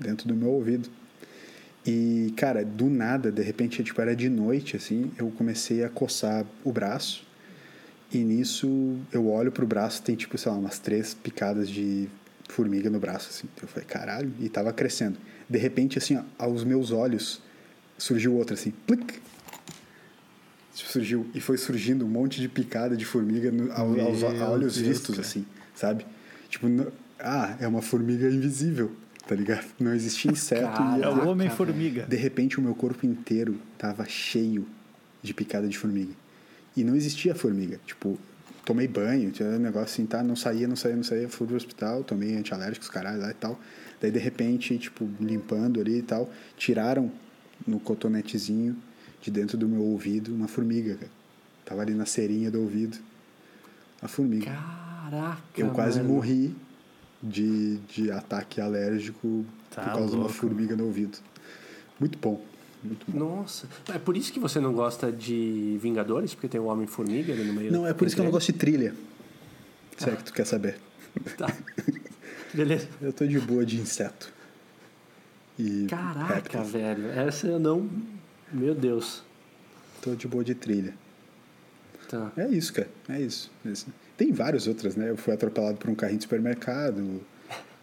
dentro 0.00 0.26
do 0.26 0.34
meu 0.34 0.50
ouvido. 0.50 0.88
E, 1.86 2.34
cara, 2.36 2.64
do 2.64 2.90
nada, 2.90 3.30
de 3.30 3.42
repente, 3.42 3.84
tipo, 3.84 4.00
era 4.00 4.16
de 4.16 4.28
noite, 4.28 4.76
assim, 4.76 5.12
eu 5.16 5.30
comecei 5.30 5.84
a 5.84 5.88
coçar 5.88 6.44
o 6.64 6.72
braço. 6.72 7.24
E 8.12 8.18
nisso, 8.18 8.96
eu 9.12 9.28
olho 9.28 9.52
pro 9.52 9.64
braço, 9.64 10.02
tem, 10.02 10.16
tipo, 10.16 10.36
sei 10.36 10.50
lá, 10.50 10.58
umas 10.58 10.80
três 10.80 11.14
picadas 11.14 11.70
de 11.70 12.08
formiga 12.48 12.88
no 12.90 12.98
braço, 12.98 13.28
assim. 13.30 13.48
Eu 13.62 13.68
falei, 13.68 13.86
caralho, 13.86 14.32
e 14.40 14.48
tava 14.48 14.72
crescendo. 14.72 15.18
De 15.48 15.58
repente, 15.58 15.98
assim, 15.98 16.16
ó, 16.16 16.22
aos 16.38 16.64
meus 16.64 16.90
olhos, 16.90 17.40
surgiu 17.96 18.34
outra, 18.34 18.54
assim, 18.54 18.72
plic. 18.86 19.20
Surgiu, 20.72 21.26
e 21.34 21.40
foi 21.40 21.58
surgindo 21.58 22.04
um 22.04 22.08
monte 22.08 22.40
de 22.40 22.48
picada 22.48 22.96
de 22.96 23.04
formiga 23.04 23.50
no, 23.50 23.72
ao- 23.72 23.98
aos, 24.00 24.22
olhos 24.22 24.74
Deus, 24.76 24.86
vistos, 24.88 25.16
cara. 25.16 25.26
assim, 25.26 25.44
sabe? 25.74 26.06
Tipo, 26.48 26.66
ah, 27.18 27.56
é 27.60 27.66
uma 27.66 27.82
formiga 27.82 28.28
invisível, 28.30 28.92
tá 29.26 29.34
ligado? 29.34 29.66
Não 29.80 29.92
existia 29.92 30.30
inseto. 30.30 30.80
e 30.98 31.02
É 31.02 31.08
o 31.08 31.28
Homem-Formiga. 31.28 32.06
de 32.06 32.16
repente, 32.16 32.60
o 32.60 32.62
meu 32.62 32.76
corpo 32.76 33.04
inteiro 33.04 33.58
tava 33.76 34.04
cheio 34.06 34.68
de 35.20 35.34
picada 35.34 35.66
de 35.68 35.76
formiga. 35.76 36.12
E 36.76 36.84
não 36.84 36.94
existia 36.94 37.34
formiga. 37.34 37.80
Tipo, 37.84 38.16
tomei 38.68 38.86
banho, 38.86 39.30
tinha 39.30 39.48
um 39.48 39.58
negócio 39.58 39.86
assim, 39.94 40.04
tá? 40.04 40.22
Não 40.22 40.36
saía, 40.36 40.68
não 40.68 40.76
saía, 40.76 40.94
não 40.94 41.02
saía. 41.02 41.26
Fui 41.26 41.46
pro 41.46 41.56
hospital, 41.56 42.04
tomei 42.04 42.36
antialérgicos, 42.36 42.90
caralho, 42.90 43.18
lá 43.18 43.30
e 43.30 43.34
tal. 43.34 43.58
Daí, 43.98 44.10
de 44.10 44.18
repente, 44.18 44.76
tipo, 44.76 45.08
limpando 45.18 45.80
ali 45.80 46.00
e 46.00 46.02
tal, 46.02 46.30
tiraram 46.54 47.10
no 47.66 47.80
cotonetezinho 47.80 48.76
de 49.22 49.30
dentro 49.30 49.56
do 49.56 49.66
meu 49.66 49.80
ouvido 49.80 50.34
uma 50.34 50.46
formiga, 50.46 50.96
cara. 50.96 51.10
Tava 51.64 51.80
ali 51.80 51.94
na 51.94 52.04
cerinha 52.04 52.50
do 52.50 52.60
ouvido. 52.60 52.98
A 54.02 54.06
formiga. 54.08 54.50
Caraca. 54.50 55.40
Eu 55.56 55.70
quase 55.70 55.98
mano. 56.02 56.12
morri 56.12 56.54
de, 57.22 57.78
de 57.88 58.10
ataque 58.10 58.60
alérgico 58.60 59.46
Tá 59.70 59.82
por 59.82 59.92
causa 59.92 60.08
de 60.08 60.14
uma 60.16 60.24
louco. 60.24 60.34
formiga 60.34 60.76
no 60.76 60.84
ouvido. 60.84 61.18
Muito 61.98 62.18
bom. 62.18 62.44
Muito 62.82 63.10
bom. 63.10 63.18
Nossa. 63.18 63.66
É 63.92 63.98
por 63.98 64.16
isso 64.16 64.32
que 64.32 64.38
você 64.38 64.60
não 64.60 64.72
gosta 64.72 65.10
de 65.10 65.78
Vingadores? 65.82 66.34
Porque 66.34 66.48
tem 66.48 66.60
o 66.60 66.64
Homem-Formiga 66.64 67.32
ali 67.32 67.44
no 67.44 67.52
meio. 67.52 67.72
Não, 67.72 67.86
é 67.86 67.92
por 67.92 68.06
isso 68.06 68.14
que 68.14 68.20
eu 68.20 68.24
não 68.24 68.32
gosto 68.32 68.52
de 68.52 68.58
trilha. 68.58 68.94
Se 69.96 70.08
é 70.08 70.14
que 70.16 70.24
tu 70.24 70.32
quer 70.32 70.46
saber. 70.46 70.78
Tá. 71.36 71.52
Beleza. 72.54 72.88
Eu 73.02 73.12
tô 73.12 73.26
de 73.26 73.38
boa 73.40 73.66
de 73.66 73.76
inseto. 73.78 74.32
E 75.58 75.86
Caraca, 75.88 76.34
répteis. 76.34 76.70
velho. 76.70 77.08
Essa 77.10 77.48
eu 77.48 77.58
não. 77.58 77.90
Meu 78.52 78.74
Deus. 78.76 79.24
Tô 80.00 80.14
de 80.14 80.28
boa 80.28 80.44
de 80.44 80.54
trilha. 80.54 80.94
Tá. 82.08 82.30
É 82.36 82.46
isso, 82.48 82.72
cara. 82.72 82.88
É 83.08 83.20
isso. 83.20 83.50
É 83.66 83.70
isso. 83.70 83.86
Tem 84.16 84.30
várias 84.32 84.68
outras, 84.68 84.94
né? 84.94 85.10
Eu 85.10 85.16
fui 85.16 85.34
atropelado 85.34 85.76
por 85.78 85.90
um 85.90 85.96
carrinho 85.96 86.18
de 86.18 86.24
supermercado 86.24 87.20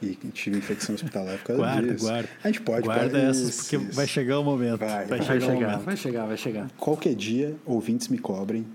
e 0.01 0.16
tive 0.32 0.57
infecção 0.57 0.95
hospitalar 0.95 1.38
por 1.38 1.43
causa 1.45 1.61
Guarda, 1.61 1.93
disso. 1.93 2.05
guarda. 2.05 2.30
A 2.43 2.47
gente 2.47 2.61
pode 2.61 2.86
Guarda 2.86 3.09
pode- 3.09 3.26
essas, 3.26 3.49
isso, 3.49 3.61
porque 3.63 3.76
isso. 3.78 3.95
vai 3.95 4.07
chegar 4.07 4.39
o 4.39 4.43
momento. 4.43 4.80
Vai, 4.80 4.89
Vai, 4.89 5.05
vai 5.05 5.22
chegar 5.22 5.39
chegar, 5.41 5.68
momento. 5.72 5.86
vai 5.86 5.97
chegar, 5.97 6.26
vai 6.26 6.38
chegar. 6.38 6.68
Qualquer 6.78 7.16
dia, 7.16 7.55
ouvintes 7.66 8.07
me 8.09 8.18
cobrem 8.18 8.66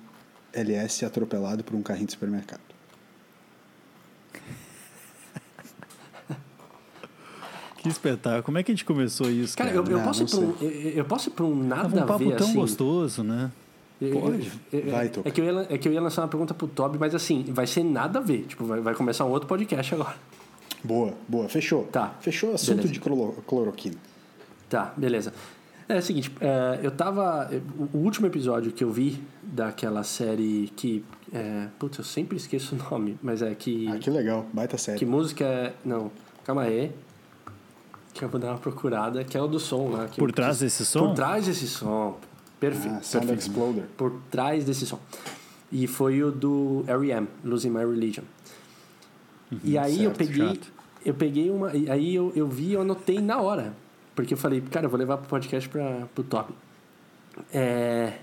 LS 0.53 1.05
atropelado 1.05 1.62
por 1.62 1.76
um 1.76 1.82
carrinho 1.82 2.07
de 2.07 2.12
supermercado. 2.12 2.61
Que 7.82 7.88
espetáculo. 7.88 8.43
Como 8.43 8.59
é 8.59 8.62
que 8.62 8.70
a 8.70 8.74
gente 8.74 8.84
começou 8.84 9.30
isso, 9.30 9.57
Cara, 9.57 9.70
cara? 9.70 9.82
eu, 9.82 9.91
eu, 9.91 9.99
Não, 9.99 10.05
posso 10.05 10.22
ir 10.22 10.30
não 10.34 10.53
pra 10.53 10.66
um, 10.66 10.68
eu, 10.68 10.91
eu 10.91 11.05
posso 11.05 11.28
ir 11.30 11.32
pra 11.32 11.45
um 11.47 11.55
nada 11.64 11.82
Tava 11.84 11.97
um 11.97 12.03
a 12.03 12.07
papo 12.07 12.18
ver, 12.28 12.36
tão 12.36 12.47
assim. 12.49 12.55
gostoso, 12.57 13.22
né? 13.22 13.51
Pode. 14.12 14.51
Vai, 14.91 15.11
é, 15.24 15.30
que 15.30 15.41
eu 15.41 15.45
ia, 15.45 15.66
é 15.70 15.78
que 15.78 15.88
eu 15.88 15.93
ia 15.93 16.01
lançar 16.01 16.22
uma 16.22 16.28
pergunta 16.28 16.53
pro 16.55 16.66
Toby, 16.66 16.99
mas 16.99 17.14
assim, 17.14 17.45
vai 17.49 17.66
ser 17.66 17.84
nada 17.84 18.18
a 18.18 18.22
ver. 18.22 18.45
Tipo, 18.47 18.64
vai, 18.64 18.80
vai 18.80 18.95
começar 18.95 19.24
um 19.24 19.30
outro 19.30 19.49
podcast 19.49 19.95
agora. 19.95 20.14
Boa, 20.83 21.14
boa. 21.28 21.49
Fechou. 21.49 21.85
Tá. 21.85 22.14
Fechou 22.20 22.53
o 22.53 22.55
assunto 22.55 22.76
Beleza. 22.76 22.93
de 22.95 23.01
cloro- 23.01 23.43
cloroquina. 23.47 23.97
Tá, 24.68 24.93
beleza. 24.97 25.33
É 25.89 25.99
o 25.99 26.03
seguinte, 26.03 26.31
é, 26.41 26.78
eu 26.83 26.91
tava. 26.93 27.51
O 27.93 27.99
último 27.99 28.26
episódio 28.28 28.70
que 28.70 28.85
eu 28.85 28.91
vi 28.93 29.20
daquela 29.43 30.05
série 30.05 30.72
que. 30.76 31.05
É, 31.33 31.66
putz, 31.78 31.99
eu 31.99 32.05
sempre 32.05 32.37
esqueço 32.37 32.76
o 32.76 32.78
nome, 32.91 33.18
mas 33.22 33.43
é 33.43 33.55
que. 33.55 33.89
Ah, 33.89 33.99
que 33.99 34.09
legal. 34.11 34.47
Baita 34.53 34.78
série. 34.78 34.99
Que 34.99 35.05
música 35.07 35.45
é. 35.45 35.74
Não, 35.85 36.11
calma 36.45 36.62
aí. 36.62 36.93
Que 38.14 38.24
eu 38.24 38.28
vou 38.28 38.41
dar 38.41 38.51
uma 38.51 38.59
procurada, 38.59 39.22
que 39.24 39.37
é 39.37 39.41
o 39.43 39.47
do 39.49 39.59
som 39.61 39.89
lá. 39.91 40.07
que- 40.07 40.18
Por 40.18 40.31
trás 40.33 40.61
desse 40.61 40.85
som? 40.87 41.09
Por 41.09 41.14
trás 41.14 41.47
desse 41.47 41.66
som. 41.66 42.16
Perfeito. 42.61 42.97
Ah, 42.99 43.03
Sound. 43.03 43.33
Exploder. 43.33 43.85
Por 43.97 44.12
trás 44.31 44.64
desse 44.64 44.87
som. 44.87 44.99
E 45.72 45.87
foi 45.87 46.22
o 46.22 46.31
do 46.31 46.85
R.E.M., 46.87 47.26
Losing 47.45 47.70
My 47.70 47.85
Religion. 47.85 48.22
E 49.64 49.76
aí 49.76 50.05
eu 50.05 50.14
certo, 50.14 50.18
peguei. 50.18 50.48
chato. 50.48 50.72
Eu 51.05 51.14
peguei 51.14 51.51
uma. 51.51 51.74
e 51.74 51.90
Aí 51.90 52.14
eu, 52.14 52.32
eu 52.36 52.46
vi 52.46 52.68
e 52.68 52.72
eu 52.74 52.82
anotei 52.82 53.20
na 53.20 53.40
hora. 53.40 53.74
Porque 54.14 54.34
eu 54.34 54.38
falei, 54.38 54.61
cara, 54.61 54.86
eu 54.86 54.90
vou 54.90 54.98
levar 54.98 55.16
pro 55.18 55.28
podcast 55.28 55.68
pra, 55.68 56.07
pro 56.14 56.22
top. 56.24 56.53
É. 57.53 58.18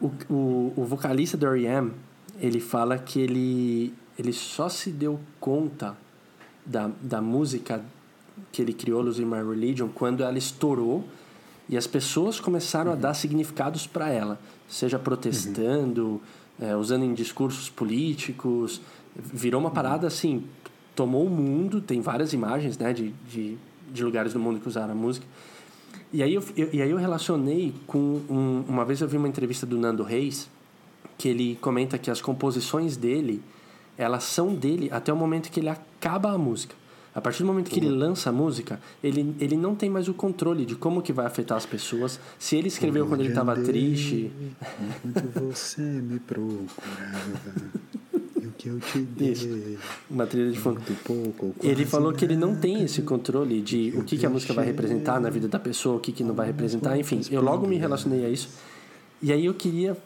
O, 0.00 0.10
o, 0.32 0.72
o 0.76 0.84
vocalista 0.84 1.36
do 1.36 1.46
R.E.M., 1.46 1.92
ele 2.40 2.58
fala 2.58 2.96
que 2.96 3.20
ele, 3.20 3.92
ele 4.18 4.32
só 4.32 4.68
se 4.68 4.90
deu 4.90 5.20
conta 5.38 5.94
da, 6.64 6.90
da 7.02 7.20
música 7.20 7.84
que 8.50 8.62
ele 8.62 8.72
criou, 8.72 9.02
Losing 9.02 9.26
My 9.26 9.42
Religion, 9.42 9.88
quando 9.88 10.22
ela 10.22 10.38
estourou 10.38 11.04
e 11.68 11.76
as 11.76 11.86
pessoas 11.86 12.40
começaram 12.40 12.92
a 12.92 12.94
dar 12.94 13.14
significados 13.14 13.86
para 13.86 14.08
ela, 14.08 14.40
seja 14.68 14.98
protestando, 14.98 16.20
eh, 16.60 16.74
usando 16.74 17.04
em 17.04 17.14
discursos 17.14 17.68
políticos, 17.68 18.80
virou 19.16 19.60
uma 19.60 19.70
parada 19.70 20.06
assim, 20.06 20.44
tomou 20.94 21.26
o 21.26 21.30
mundo, 21.30 21.80
tem 21.80 22.00
várias 22.00 22.32
imagens 22.32 22.76
né, 22.78 22.92
de, 22.92 23.12
de, 23.30 23.56
de 23.92 24.04
lugares 24.04 24.32
do 24.32 24.38
mundo 24.38 24.60
que 24.60 24.68
usaram 24.68 24.92
a 24.92 24.96
música. 24.96 25.26
E 26.12 26.22
aí 26.22 26.34
eu, 26.34 26.42
eu- 26.56 26.68
e 26.72 26.82
aí 26.82 26.90
eu 26.90 26.96
relacionei 26.96 27.72
com 27.86 28.20
um, 28.28 28.64
uma 28.68 28.84
vez 28.84 29.00
eu 29.00 29.08
vi 29.08 29.16
uma 29.16 29.28
entrevista 29.28 29.64
do 29.66 29.78
Nando 29.78 30.02
Reis 30.02 30.48
que 31.16 31.28
ele 31.28 31.56
comenta 31.60 31.98
que 31.98 32.10
as 32.10 32.20
composições 32.20 32.96
dele 32.96 33.42
elas 33.98 34.24
são 34.24 34.54
dele 34.54 34.88
até 34.90 35.12
o 35.12 35.16
momento 35.16 35.50
que 35.50 35.60
ele 35.60 35.68
acaba 35.68 36.30
a 36.32 36.38
música. 36.38 36.74
A 37.14 37.20
partir 37.20 37.40
do 37.42 37.46
momento 37.46 37.70
que 37.70 37.78
ele 37.80 37.88
lança 37.90 38.30
a 38.30 38.32
música, 38.32 38.80
ele, 39.02 39.34
ele 39.40 39.56
não 39.56 39.74
tem 39.74 39.90
mais 39.90 40.08
o 40.08 40.14
controle 40.14 40.64
de 40.64 40.74
como 40.76 41.02
que 41.02 41.12
vai 41.12 41.26
afetar 41.26 41.58
as 41.58 41.66
pessoas. 41.66 42.18
Se 42.38 42.56
ele 42.56 42.68
escreveu 42.68 43.04
quando 43.06 43.20
ele 43.20 43.30
estava 43.30 43.54
triste, 43.66 44.30
você 45.34 45.82
me 45.82 46.18
procurava, 46.20 46.70
que 48.60 48.68
eu 48.68 48.78
te 48.78 48.98
dei, 48.98 49.78
uma 50.10 50.26
trilha 50.26 50.52
de 50.52 50.60
muito 50.60 50.92
pouco, 51.02 51.54
Ele 51.62 51.86
falou 51.86 52.12
que 52.12 52.26
ele 52.26 52.36
não 52.36 52.54
tem 52.54 52.84
esse 52.84 53.00
controle 53.00 53.62
de 53.62 53.90
o 53.96 54.04
que, 54.04 54.18
que 54.18 54.26
a 54.26 54.28
música 54.28 54.52
vai 54.52 54.66
representar 54.66 55.18
na 55.18 55.30
vida 55.30 55.48
da 55.48 55.58
pessoa, 55.58 55.96
o 55.96 56.00
que, 56.00 56.12
que 56.12 56.22
não 56.22 56.34
vai 56.34 56.46
representar, 56.48 56.98
enfim. 56.98 57.22
Eu 57.30 57.40
logo 57.40 57.66
me 57.66 57.78
relacionei 57.78 58.22
a 58.22 58.28
isso. 58.28 58.50
E 59.22 59.32
aí 59.32 59.46
eu 59.46 59.54
queria 59.54 59.96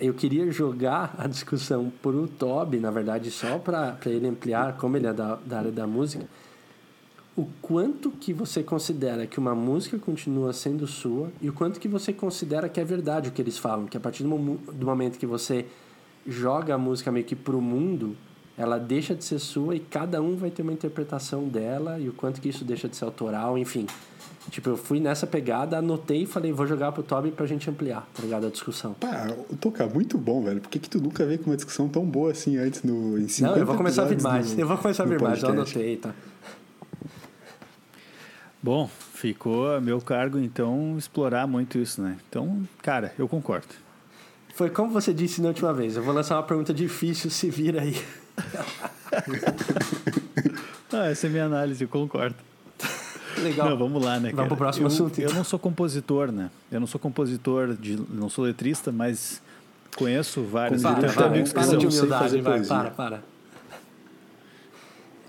eu 0.00 0.12
queria 0.12 0.50
jogar 0.50 1.14
a 1.16 1.28
discussão 1.28 1.92
pro 2.02 2.26
Toby, 2.26 2.80
na 2.80 2.90
verdade, 2.90 3.30
só 3.30 3.56
para 3.56 3.96
ele 4.06 4.26
ampliar, 4.26 4.76
como 4.76 4.96
ele 4.96 5.06
é 5.06 5.12
da, 5.12 5.36
da 5.36 5.58
área 5.58 5.70
da 5.70 5.86
música, 5.86 6.26
o 7.36 7.46
quanto 7.62 8.10
que 8.10 8.32
você 8.32 8.64
considera 8.64 9.28
que 9.28 9.38
uma 9.38 9.54
música 9.54 9.96
continua 9.96 10.52
sendo 10.52 10.88
sua 10.88 11.30
e 11.40 11.48
o 11.48 11.52
quanto 11.52 11.78
que 11.78 11.86
você 11.86 12.12
considera 12.12 12.68
que 12.68 12.80
é 12.80 12.84
verdade 12.84 13.28
o 13.28 13.32
que 13.32 13.40
eles 13.40 13.56
falam, 13.56 13.86
que 13.86 13.96
a 13.96 14.00
partir 14.00 14.24
do 14.24 14.84
momento 14.84 15.20
que 15.20 15.26
você 15.26 15.66
joga 16.26 16.74
a 16.74 16.78
música 16.78 17.10
meio 17.10 17.24
que 17.24 17.34
pro 17.36 17.60
mundo, 17.60 18.16
ela 18.56 18.78
deixa 18.78 19.14
de 19.14 19.24
ser 19.24 19.38
sua 19.38 19.74
e 19.74 19.80
cada 19.80 20.20
um 20.22 20.36
vai 20.36 20.50
ter 20.50 20.62
uma 20.62 20.72
interpretação 20.72 21.48
dela 21.48 21.98
e 21.98 22.08
o 22.08 22.12
quanto 22.12 22.40
que 22.40 22.48
isso 22.48 22.64
deixa 22.64 22.88
de 22.88 22.96
ser 22.96 23.04
autoral, 23.04 23.56
enfim. 23.58 23.86
Tipo, 24.50 24.70
eu 24.70 24.76
fui 24.76 24.98
nessa 24.98 25.24
pegada, 25.26 25.78
anotei 25.78 26.22
e 26.24 26.26
falei, 26.26 26.52
vou 26.52 26.66
jogar 26.66 26.90
pro 26.92 27.02
Toby 27.02 27.30
pra 27.30 27.46
gente 27.46 27.70
ampliar, 27.70 28.06
tá 28.12 28.22
ligado? 28.22 28.46
A 28.46 28.50
discussão. 28.50 28.92
Pá, 28.94 29.28
Toca, 29.60 29.86
muito 29.86 30.18
bom, 30.18 30.42
velho. 30.42 30.60
Por 30.60 30.68
que, 30.68 30.78
que 30.80 30.90
tu 30.90 31.00
nunca 31.00 31.24
veio 31.24 31.38
com 31.38 31.50
uma 31.50 31.56
discussão 31.56 31.88
tão 31.88 32.04
boa 32.04 32.32
assim 32.32 32.56
antes 32.56 32.82
no 32.82 33.16
em 33.18 33.28
50 33.28 33.52
Não, 33.54 33.58
eu 33.60 33.66
vou 33.66 33.76
começar 33.76 34.02
a 34.02 34.06
vir 34.06 34.20
mais. 34.20 34.52
no- 34.52 34.60
eu 34.60 34.66
vou 34.66 34.76
começar 34.78 35.04
a 35.04 35.06
vir 35.06 35.20
mais, 35.20 35.38
já 35.38 35.48
anotei, 35.48 35.96
tá? 35.96 36.12
Bom, 38.62 38.88
ficou 39.14 39.74
a 39.74 39.80
meu 39.80 40.00
cargo, 40.00 40.38
então, 40.38 40.96
explorar 40.96 41.46
muito 41.46 41.78
isso, 41.78 42.00
né? 42.02 42.16
Então, 42.28 42.62
cara, 42.80 43.12
eu 43.18 43.26
concordo. 43.28 43.66
Foi 44.54 44.68
como 44.70 44.90
você 44.92 45.12
disse 45.14 45.40
na 45.40 45.48
última 45.48 45.72
vez, 45.72 45.96
eu 45.96 46.02
vou 46.02 46.12
lançar 46.14 46.36
uma 46.36 46.42
pergunta 46.42 46.72
difícil, 46.74 47.30
se 47.30 47.50
vira 47.50 47.82
aí. 47.82 47.96
Ah, 50.94 51.06
essa 51.06 51.26
é 51.26 51.28
a 51.28 51.32
minha 51.32 51.44
análise, 51.46 51.82
eu 51.82 51.88
concordo. 51.88 52.36
Legal. 53.38 53.70
Não, 53.70 53.78
vamos 53.78 54.04
lá, 54.04 54.16
né, 54.20 54.28
Vamos 54.28 54.36
cara? 54.36 54.48
pro 54.48 54.56
próximo 54.58 54.84
eu, 54.84 54.88
assunto, 54.88 55.18
Eu 55.18 55.24
então. 55.24 55.36
não 55.36 55.44
sou 55.44 55.58
compositor, 55.58 56.30
né? 56.30 56.50
Eu 56.70 56.80
não 56.80 56.86
sou 56.86 57.00
compositor, 57.00 57.74
de, 57.74 57.96
não 58.10 58.28
sou 58.28 58.44
letrista, 58.44 58.92
mas 58.92 59.40
conheço 59.96 60.42
vários. 60.42 60.82
Para, 60.82 61.06
Eu 61.08 61.12
para, 61.14 61.26
amigos 61.26 61.48
que 61.48 61.54
para 61.54 61.62
são. 61.64 61.78
humildade, 61.78 62.40
vai, 62.42 62.52
poesia. 62.58 62.76
para, 62.76 62.90
para. 62.90 63.16
Eu 63.16 63.22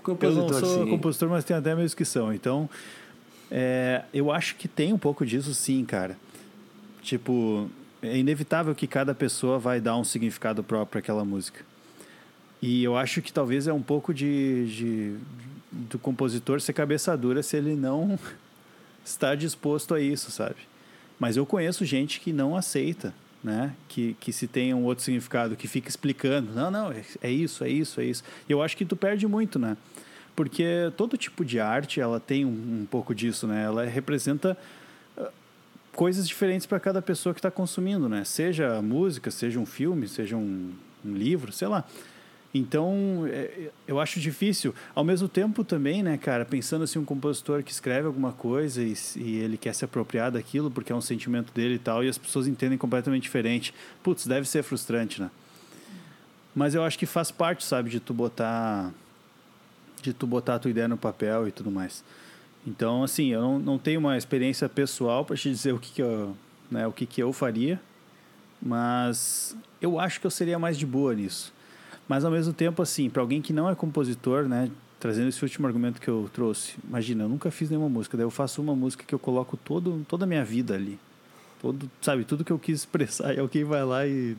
Compositor, 0.02 0.50
não 0.50 0.60
sou 0.60 0.84
sim. 0.84 0.90
compositor, 0.90 1.28
mas 1.30 1.44
tenho 1.44 1.58
até 1.58 1.72
amigos 1.72 1.94
que 1.94 2.04
são. 2.04 2.30
Então, 2.32 2.68
é, 3.50 4.02
eu 4.12 4.30
acho 4.30 4.56
que 4.56 4.68
tem 4.68 4.92
um 4.92 4.98
pouco 4.98 5.24
disso 5.24 5.54
sim, 5.54 5.82
cara. 5.86 6.14
Tipo, 7.00 7.70
é 8.04 8.16
inevitável 8.18 8.74
que 8.74 8.86
cada 8.86 9.14
pessoa 9.14 9.58
vai 9.58 9.80
dar 9.80 9.96
um 9.96 10.04
significado 10.04 10.62
próprio 10.62 10.86
para 10.92 10.98
aquela 11.00 11.24
música. 11.24 11.64
E 12.62 12.82
eu 12.84 12.96
acho 12.96 13.20
que 13.20 13.32
talvez 13.32 13.66
é 13.66 13.72
um 13.72 13.82
pouco 13.82 14.12
de, 14.14 14.66
de- 14.66 15.16
do 15.72 15.98
compositor 15.98 16.60
ser 16.60 16.72
cabeça 16.72 17.16
dura 17.16 17.42
se 17.42 17.56
ele 17.56 17.74
não 17.74 18.18
está 19.04 19.34
disposto 19.34 19.94
a 19.94 20.00
isso, 20.00 20.30
sabe? 20.30 20.56
Mas 21.18 21.36
eu 21.36 21.44
conheço 21.46 21.84
gente 21.84 22.20
que 22.20 22.32
não 22.32 22.56
aceita, 22.56 23.12
né? 23.42 23.72
Que, 23.88 24.16
que 24.20 24.32
se 24.32 24.46
tem 24.46 24.72
um 24.74 24.84
outro 24.84 25.04
significado, 25.04 25.56
que 25.56 25.68
fica 25.68 25.88
explicando. 25.88 26.52
Não, 26.54 26.70
não, 26.70 26.90
é- 26.92 27.02
é 27.22 27.30
isso, 27.30 27.62
é 27.64 27.68
isso, 27.68 28.00
é 28.00 28.04
isso. 28.04 28.24
Eu 28.48 28.62
acho 28.62 28.76
que 28.76 28.84
tu 28.84 28.96
perde 28.96 29.26
muito, 29.26 29.58
né? 29.58 29.76
Porque 30.34 30.64
todo 30.96 31.16
tipo 31.16 31.44
de 31.44 31.60
arte, 31.60 32.00
ela 32.00 32.18
tem 32.18 32.44
um, 32.44 32.48
um 32.82 32.86
pouco 32.90 33.14
disso, 33.14 33.46
né? 33.46 33.62
Ela 33.64 33.84
representa 33.84 34.56
coisas 35.94 36.28
diferentes 36.28 36.66
para 36.66 36.78
cada 36.80 37.00
pessoa 37.00 37.32
que 37.32 37.38
está 37.38 37.50
consumindo, 37.50 38.08
né? 38.08 38.24
Seja 38.24 38.82
música, 38.82 39.30
seja 39.30 39.58
um 39.58 39.66
filme, 39.66 40.08
seja 40.08 40.36
um, 40.36 40.72
um 41.04 41.14
livro, 41.14 41.52
sei 41.52 41.68
lá. 41.68 41.84
Então, 42.52 43.24
é, 43.26 43.70
eu 43.86 43.98
acho 43.98 44.20
difícil. 44.20 44.72
Ao 44.94 45.02
mesmo 45.02 45.28
tempo 45.28 45.64
também, 45.64 46.02
né, 46.04 46.16
cara, 46.16 46.44
pensando 46.44 46.84
assim, 46.84 47.00
um 47.00 47.04
compositor 47.04 47.64
que 47.64 47.72
escreve 47.72 48.06
alguma 48.06 48.32
coisa 48.32 48.80
e, 48.80 48.94
e 49.16 49.38
ele 49.38 49.56
quer 49.56 49.74
se 49.74 49.84
apropriar 49.84 50.30
daquilo 50.30 50.70
porque 50.70 50.92
é 50.92 50.94
um 50.94 51.00
sentimento 51.00 51.52
dele 51.52 51.74
e 51.74 51.78
tal, 51.78 52.04
e 52.04 52.08
as 52.08 52.16
pessoas 52.16 52.46
entendem 52.46 52.78
completamente 52.78 53.24
diferente. 53.24 53.74
Putz, 54.04 54.26
deve 54.26 54.48
ser 54.48 54.62
frustrante, 54.62 55.20
né? 55.20 55.30
Mas 56.54 56.76
eu 56.76 56.84
acho 56.84 56.96
que 56.96 57.06
faz 57.06 57.32
parte, 57.32 57.64
sabe, 57.64 57.90
de 57.90 57.98
tu 57.98 58.14
botar 58.14 58.92
de 60.00 60.12
tu 60.12 60.26
botar 60.26 60.56
a 60.56 60.58
tua 60.58 60.70
ideia 60.70 60.86
no 60.86 60.98
papel 60.98 61.48
e 61.48 61.50
tudo 61.50 61.70
mais. 61.70 62.04
Então, 62.66 63.02
assim, 63.02 63.28
eu 63.28 63.40
não, 63.40 63.58
não 63.58 63.78
tenho 63.78 64.00
uma 64.00 64.16
experiência 64.16 64.68
pessoal 64.68 65.24
para 65.24 65.36
te 65.36 65.50
dizer 65.50 65.74
o 65.74 65.78
que, 65.78 65.92
que 65.92 66.02
eu, 66.02 66.34
né, 66.70 66.86
o 66.86 66.92
que, 66.92 67.04
que 67.04 67.22
eu 67.22 67.32
faria, 67.32 67.80
mas 68.60 69.56
eu 69.80 70.00
acho 70.00 70.20
que 70.20 70.26
eu 70.26 70.30
seria 70.30 70.58
mais 70.58 70.78
de 70.78 70.86
boa 70.86 71.14
nisso. 71.14 71.52
Mas 72.08 72.24
ao 72.24 72.30
mesmo 72.30 72.52
tempo, 72.52 72.82
assim, 72.82 73.10
para 73.10 73.22
alguém 73.22 73.42
que 73.42 73.52
não 73.52 73.68
é 73.68 73.74
compositor, 73.74 74.48
né, 74.48 74.70
trazendo 74.98 75.28
esse 75.28 75.42
último 75.42 75.66
argumento 75.66 76.00
que 76.00 76.08
eu 76.08 76.30
trouxe, 76.32 76.74
imagina, 76.86 77.24
eu 77.24 77.28
nunca 77.28 77.50
fiz 77.50 77.68
nenhuma 77.68 77.88
música, 77.88 78.16
daí 78.16 78.24
eu 78.24 78.30
faço 78.30 78.62
uma 78.62 78.74
música 78.74 79.04
que 79.06 79.14
eu 79.14 79.18
coloco 79.18 79.56
todo, 79.56 80.04
toda 80.08 80.24
a 80.24 80.26
minha 80.26 80.44
vida 80.44 80.74
ali. 80.74 80.98
Todo, 81.60 81.90
sabe, 82.00 82.24
tudo 82.24 82.44
que 82.44 82.52
eu 82.52 82.58
quis 82.58 82.80
expressar 82.80 83.34
e 83.34 83.38
alguém 83.38 83.64
vai 83.64 83.84
lá 83.84 84.06
e 84.06 84.36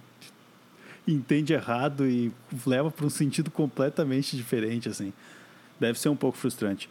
entende 1.07 1.53
errado 1.53 2.07
e 2.07 2.31
leva 2.65 2.89
para 2.89 3.05
um 3.05 3.09
sentido 3.09 3.51
completamente 3.51 4.35
diferente, 4.35 4.89
assim. 4.89 5.13
Deve 5.79 5.99
ser 5.99 6.09
um 6.09 6.15
pouco 6.15 6.37
frustrante. 6.37 6.89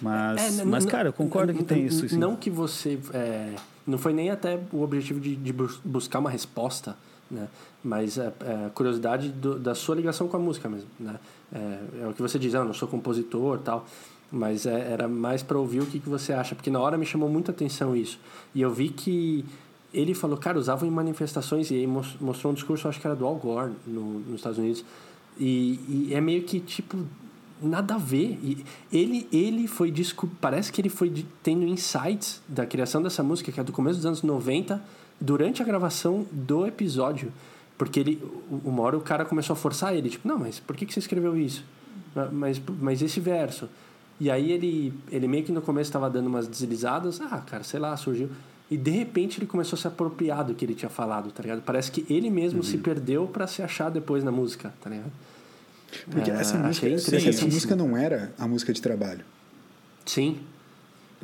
Mas, 0.00 0.60
É, 0.60 0.64
mas 0.64 0.84
cara, 0.84 1.08
eu 1.08 1.12
concordo 1.12 1.52
que 1.54 1.64
tem 1.64 1.86
isso. 1.86 2.08
sim. 2.08 2.18
Não 2.18 2.36
que 2.36 2.50
você. 2.50 2.98
é, 3.14 3.54
não 3.86 3.96
foi 3.98 4.12
nem 4.12 4.30
até 4.30 4.60
o 4.72 4.82
objetivo 4.82 5.20
de, 5.20 5.34
de 5.36 5.52
bus- 5.52 5.80
buscar 5.84 6.18
uma 6.18 6.30
resposta 6.30 6.96
né? 7.30 7.48
Mas 7.82 8.18
é, 8.18 8.32
é 8.40 8.70
curiosidade 8.72 9.30
do, 9.30 9.58
da 9.58 9.74
sua 9.74 9.96
ligação 9.96 10.28
com 10.28 10.36
a 10.36 10.40
música 10.40 10.68
mesmo, 10.68 10.88
né? 10.98 11.16
É, 11.52 12.02
é 12.02 12.06
o 12.08 12.12
que 12.12 12.22
você 12.22 12.38
diz, 12.38 12.54
ah, 12.54 12.58
eu 12.58 12.64
não 12.64 12.72
sou 12.74 12.86
compositor 12.86 13.58
tal, 13.58 13.84
mas 14.30 14.64
é, 14.64 14.92
era 14.92 15.08
mais 15.08 15.42
para 15.42 15.58
ouvir 15.58 15.80
o 15.80 15.86
que, 15.86 15.98
que 15.98 16.08
você 16.08 16.32
acha, 16.32 16.54
porque 16.54 16.70
na 16.70 16.78
hora 16.78 16.96
me 16.96 17.04
chamou 17.04 17.28
muita 17.28 17.50
atenção 17.50 17.96
isso. 17.96 18.18
E 18.54 18.60
eu 18.62 18.70
vi 18.72 18.90
que 18.90 19.44
ele 19.92 20.14
falou, 20.14 20.36
cara, 20.36 20.56
usavam 20.56 20.88
em 20.88 20.90
manifestações, 20.92 21.70
e 21.72 21.74
aí 21.74 21.86
mostrou 21.86 22.52
um 22.52 22.54
discurso, 22.54 22.86
acho 22.86 23.00
que 23.00 23.06
era 23.08 23.16
do 23.16 23.26
Al 23.26 23.34
Gore, 23.36 23.72
no, 23.86 24.20
nos 24.20 24.36
Estados 24.36 24.58
Unidos, 24.58 24.84
e, 25.36 26.06
e 26.08 26.14
é 26.14 26.20
meio 26.20 26.42
que, 26.44 26.60
tipo, 26.60 26.96
nada 27.62 27.94
a 27.94 27.98
ver. 27.98 28.38
E 28.42 28.64
ele, 28.92 29.28
ele 29.32 29.66
foi, 29.66 29.92
parece 30.40 30.72
que 30.72 30.80
ele 30.80 30.88
foi 30.88 31.24
tendo 31.42 31.64
insights 31.64 32.40
da 32.48 32.66
criação 32.66 33.02
dessa 33.02 33.22
música, 33.22 33.52
que 33.52 33.60
é 33.60 33.64
do 33.64 33.72
começo 33.72 33.98
dos 33.98 34.06
anos 34.06 34.22
90, 34.22 34.82
durante 35.20 35.62
a 35.62 35.64
gravação 35.64 36.26
do 36.30 36.66
episódio. 36.66 37.32
Porque 37.78 38.00
ele, 38.00 38.22
uma 38.64 38.82
hora 38.82 38.96
o 38.96 39.00
cara 39.00 39.24
começou 39.24 39.54
a 39.54 39.56
forçar 39.56 39.94
ele, 39.94 40.08
tipo, 40.08 40.26
não, 40.26 40.38
mas 40.38 40.58
por 40.58 40.74
que, 40.74 40.86
que 40.86 40.92
você 40.92 41.00
escreveu 41.00 41.36
isso? 41.36 41.64
Mas, 42.32 42.60
mas 42.80 43.02
esse 43.02 43.20
verso. 43.20 43.68
E 44.18 44.30
aí 44.30 44.50
ele, 44.50 44.94
ele 45.10 45.28
meio 45.28 45.44
que 45.44 45.52
no 45.52 45.60
começo 45.60 45.88
estava 45.88 46.08
dando 46.08 46.26
umas 46.26 46.48
deslizadas, 46.48 47.20
ah, 47.20 47.42
cara, 47.46 47.62
sei 47.62 47.78
lá, 47.78 47.94
surgiu. 47.96 48.30
E 48.70 48.76
de 48.76 48.90
repente 48.90 49.38
ele 49.38 49.46
começou 49.46 49.76
a 49.76 49.80
se 49.80 49.86
apropriar 49.86 50.44
do 50.44 50.54
que 50.54 50.64
ele 50.64 50.74
tinha 50.74 50.88
falado, 50.88 51.30
tá 51.30 51.42
ligado? 51.42 51.62
Parece 51.62 51.90
que 51.92 52.04
ele 52.12 52.30
mesmo 52.30 52.58
uhum. 52.58 52.64
se 52.64 52.78
perdeu 52.78 53.26
para 53.26 53.46
se 53.46 53.62
achar 53.62 53.90
depois 53.90 54.24
na 54.24 54.32
música, 54.32 54.72
tá 54.80 54.90
ligado? 54.90 55.12
Porque 56.10 56.30
é, 56.30 56.34
essa, 56.34 56.58
música, 56.58 56.88
essa 56.88 57.46
música 57.46 57.76
não 57.76 57.96
era 57.96 58.32
a 58.38 58.46
música 58.46 58.72
de 58.72 58.82
trabalho. 58.82 59.24
Sim. 60.04 60.40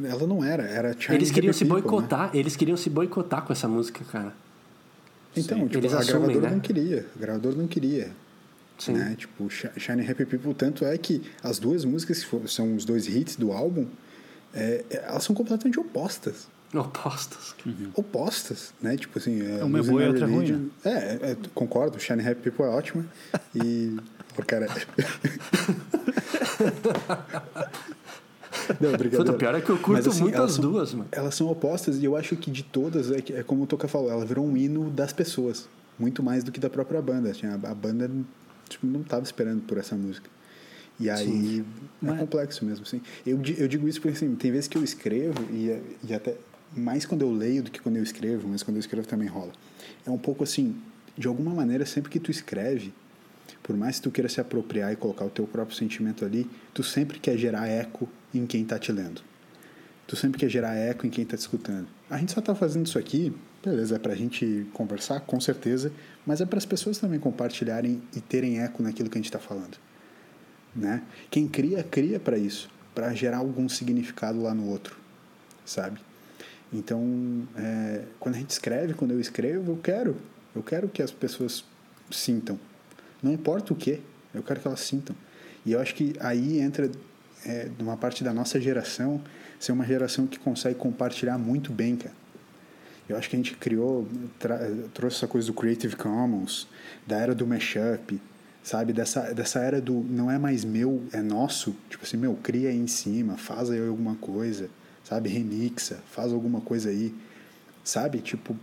Ela 0.02 0.26
não 0.26 0.42
era, 0.42 0.62
era 0.64 0.98
China 0.98 1.14
Eles 1.14 1.30
queriam 1.30 1.52
se 1.52 1.64
people, 1.64 1.82
boicotar, 1.82 2.32
né? 2.32 2.40
eles 2.40 2.56
queriam 2.56 2.76
se 2.76 2.88
boicotar 2.88 3.42
com 3.42 3.52
essa 3.52 3.68
música, 3.68 4.04
cara. 4.10 4.32
Então, 5.36 5.66
tipo, 5.66 5.78
eles 5.78 5.92
a 5.94 5.98
assumem, 5.98 6.22
gravadora 6.22 6.48
né? 6.48 6.54
não 6.54 6.60
queria, 6.60 7.06
a 7.14 7.18
gravadora 7.18 7.56
não 7.56 7.66
queria. 7.66 8.10
Sim. 8.78 8.94
Né? 8.94 9.14
Tipo, 9.16 9.48
Shiny 9.50 10.10
Happy 10.10 10.24
People, 10.26 10.54
tanto 10.54 10.84
é 10.84 10.96
que 10.98 11.22
as 11.42 11.58
duas 11.58 11.84
músicas 11.84 12.24
que 12.24 12.48
são 12.48 12.74
os 12.74 12.84
dois 12.84 13.06
hits 13.06 13.36
do 13.36 13.52
álbum, 13.52 13.86
é, 14.52 14.84
é, 14.90 15.04
elas 15.06 15.24
são 15.24 15.34
completamente 15.34 15.78
opostas. 15.78 16.48
Opostas. 16.74 17.54
Uhum. 17.66 17.90
Opostas, 17.94 18.72
né? 18.80 18.96
Tipo 18.96 19.18
assim... 19.18 19.42
É, 19.42 19.62
Uma 19.62 19.80
é 19.80 19.82
boa 19.82 20.02
e 20.02 20.08
outra 20.08 20.26
ruim. 20.26 20.52
Né? 20.52 20.70
É, 20.84 21.30
é, 21.32 21.36
concordo, 21.54 22.00
Shiny 22.00 22.26
Happy 22.26 22.50
People 22.50 22.64
é 22.64 22.68
ótima. 22.68 23.06
E... 23.54 23.96
Pô, 24.34 24.42
cara... 24.42 24.66
Não, 28.80 28.92
brincadeira. 28.92 29.32
O 29.32 29.38
pior 29.38 29.54
é 29.54 29.60
que 29.60 29.70
eu 29.70 29.76
curto 29.76 29.92
Mas, 29.92 30.06
assim, 30.06 30.22
muito 30.22 30.40
as 30.40 30.52
são, 30.52 30.62
duas, 30.62 30.94
mano. 30.94 31.08
Elas 31.10 31.34
são 31.34 31.48
opostas 31.48 31.98
e 31.98 32.04
eu 32.04 32.16
acho 32.16 32.36
que 32.36 32.50
de 32.50 32.62
todas, 32.62 33.10
é, 33.10 33.18
é 33.30 33.42
como 33.42 33.64
o 33.64 33.66
Toca 33.66 33.88
falou, 33.88 34.10
ela 34.10 34.24
virou 34.24 34.46
um 34.46 34.56
hino 34.56 34.90
das 34.90 35.12
pessoas. 35.12 35.68
Muito 35.98 36.22
mais 36.22 36.42
do 36.44 36.52
que 36.52 36.60
da 36.60 36.70
própria 36.70 37.02
banda. 37.02 37.30
Assim, 37.30 37.46
a, 37.46 37.54
a 37.54 37.74
banda 37.74 38.10
tipo, 38.68 38.86
não 38.86 39.00
estava 39.00 39.24
esperando 39.24 39.62
por 39.62 39.78
essa 39.78 39.94
música. 39.96 40.28
E 40.98 41.10
aí 41.10 41.26
Sim. 41.26 41.60
é 41.60 41.64
Mas... 42.00 42.20
complexo 42.20 42.64
mesmo, 42.64 42.84
assim. 42.86 43.00
Eu, 43.26 43.40
eu 43.58 43.68
digo 43.68 43.88
isso 43.88 44.00
porque 44.00 44.16
assim, 44.16 44.34
tem 44.34 44.50
vezes 44.52 44.68
que 44.68 44.76
eu 44.76 44.84
escrevo 44.84 45.42
e, 45.50 45.80
e 46.04 46.14
até 46.14 46.36
mais 46.74 47.04
quando 47.04 47.22
eu 47.22 47.32
leio 47.32 47.62
do 47.62 47.70
que 47.70 47.80
quando 47.80 47.96
eu 47.96 48.02
escrevo, 48.02 48.48
mas 48.48 48.62
quando 48.62 48.76
eu 48.76 48.80
escrevo 48.80 49.06
também 49.06 49.28
rola. 49.28 49.52
É 50.06 50.10
um 50.10 50.18
pouco 50.18 50.44
assim, 50.44 50.76
de 51.16 51.26
alguma 51.26 51.52
maneira, 51.52 51.84
sempre 51.84 52.10
que 52.10 52.20
tu 52.20 52.30
escreve, 52.30 52.92
por 53.62 53.76
mais 53.76 53.96
que 53.96 54.02
tu 54.02 54.10
queira 54.10 54.28
se 54.28 54.40
apropriar 54.40 54.92
e 54.92 54.96
colocar 54.96 55.24
o 55.24 55.30
teu 55.30 55.46
próprio 55.46 55.76
sentimento 55.76 56.24
ali, 56.24 56.48
tu 56.74 56.82
sempre 56.82 57.18
quer 57.18 57.36
gerar 57.36 57.68
eco 57.68 58.08
em 58.34 58.46
quem 58.46 58.62
está 58.62 58.78
te 58.78 58.90
lendo. 58.90 59.22
Tu 60.06 60.16
sempre 60.16 60.38
quer 60.38 60.48
gerar 60.48 60.74
eco 60.74 61.06
em 61.06 61.10
quem 61.10 61.24
está 61.24 61.36
te 61.36 61.40
escutando. 61.40 61.86
A 62.10 62.18
gente 62.18 62.32
só 62.32 62.40
está 62.40 62.54
fazendo 62.54 62.86
isso 62.86 62.98
aqui, 62.98 63.34
beleza, 63.64 63.96
é 63.96 63.98
para 63.98 64.12
a 64.12 64.16
gente 64.16 64.66
conversar, 64.72 65.20
com 65.20 65.40
certeza, 65.40 65.92
mas 66.26 66.40
é 66.40 66.46
para 66.46 66.58
as 66.58 66.66
pessoas 66.66 66.98
também 66.98 67.20
compartilharem 67.20 68.02
e 68.14 68.20
terem 68.20 68.60
eco 68.60 68.82
naquilo 68.82 69.08
que 69.08 69.16
a 69.16 69.20
gente 69.20 69.28
está 69.28 69.38
falando. 69.38 69.78
Né? 70.74 71.02
Quem 71.30 71.46
cria, 71.46 71.82
cria 71.82 72.18
para 72.18 72.36
isso, 72.36 72.68
para 72.94 73.14
gerar 73.14 73.38
algum 73.38 73.68
significado 73.68 74.42
lá 74.42 74.52
no 74.52 74.68
outro, 74.68 74.96
sabe? 75.64 76.00
Então, 76.72 77.46
é, 77.54 78.04
quando 78.18 78.34
a 78.34 78.38
gente 78.38 78.50
escreve, 78.50 78.94
quando 78.94 79.10
eu 79.10 79.20
escrevo, 79.20 79.72
eu 79.72 79.76
quero, 79.76 80.16
eu 80.54 80.62
quero 80.62 80.88
que 80.88 81.02
as 81.02 81.10
pessoas 81.10 81.64
sintam. 82.10 82.58
Não 83.22 83.32
importa 83.32 83.72
o 83.72 83.76
que, 83.76 84.00
eu 84.34 84.42
quero 84.42 84.60
que 84.60 84.66
elas 84.66 84.80
sintam. 84.80 85.14
E 85.64 85.72
eu 85.72 85.80
acho 85.80 85.94
que 85.94 86.14
aí 86.20 86.58
entra 86.58 86.90
é, 87.46 87.68
uma 87.78 87.96
parte 87.96 88.24
da 88.24 88.32
nossa 88.32 88.60
geração 88.60 89.20
ser 89.58 89.72
uma 89.72 89.86
geração 89.86 90.26
que 90.26 90.38
consegue 90.38 90.74
compartilhar 90.74 91.38
muito 91.38 91.72
bem, 91.72 91.96
cara. 91.96 92.14
Eu 93.08 93.16
acho 93.16 93.28
que 93.28 93.36
a 93.36 93.38
gente 93.38 93.54
criou, 93.56 94.08
trouxe 94.94 95.18
essa 95.18 95.26
coisa 95.26 95.46
do 95.46 95.54
Creative 95.54 95.94
Commons, 95.96 96.66
da 97.06 97.18
era 97.18 97.34
do 97.34 97.46
mashup, 97.46 98.20
sabe? 98.62 98.92
Dessa, 98.92 99.32
dessa 99.34 99.60
era 99.60 99.80
do 99.80 100.04
não 100.08 100.30
é 100.30 100.38
mais 100.38 100.64
meu, 100.64 101.02
é 101.12 101.20
nosso. 101.20 101.76
Tipo 101.90 102.04
assim, 102.04 102.16
meu, 102.16 102.34
cria 102.42 102.70
aí 102.70 102.76
em 102.76 102.86
cima, 102.86 103.36
faz 103.36 103.70
aí 103.70 103.86
alguma 103.86 104.14
coisa, 104.16 104.70
sabe? 105.04 105.28
Remixa, 105.28 105.98
faz 106.10 106.32
alguma 106.32 106.60
coisa 106.60 106.90
aí, 106.90 107.14
sabe? 107.84 108.18
Tipo, 108.18 108.56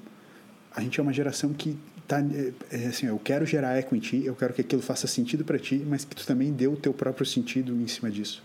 a 0.76 0.82
gente 0.82 1.00
é 1.00 1.04
uma 1.04 1.14
geração 1.14 1.54
que 1.54 1.78
tá, 2.10 2.20
é, 2.20 2.52
é 2.72 2.88
assim, 2.88 3.06
eu 3.06 3.20
quero 3.20 3.46
gerar 3.46 3.76
eco 3.76 3.96
em 3.96 4.00
ti, 4.00 4.26
eu 4.26 4.36
quero 4.36 4.52
que 4.52 4.62
aquilo 4.62 4.82
faça 4.82 5.06
sentido 5.06 5.46
para 5.46 5.60
ti, 5.60 5.86
mas 5.88 6.04
que 6.04 6.16
tu 6.16 6.26
também 6.26 6.52
dê 6.52 6.68
o 6.68 6.76
teu 6.76 6.92
próprio 6.92 7.26
sentido 7.26 7.72
em 7.72 7.88
cima 7.88 8.10
disso. 8.10 8.44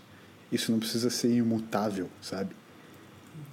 Isso 0.51 0.71
não 0.71 0.77
precisa 0.77 1.09
ser 1.09 1.35
imutável, 1.35 2.07
sabe? 2.21 2.55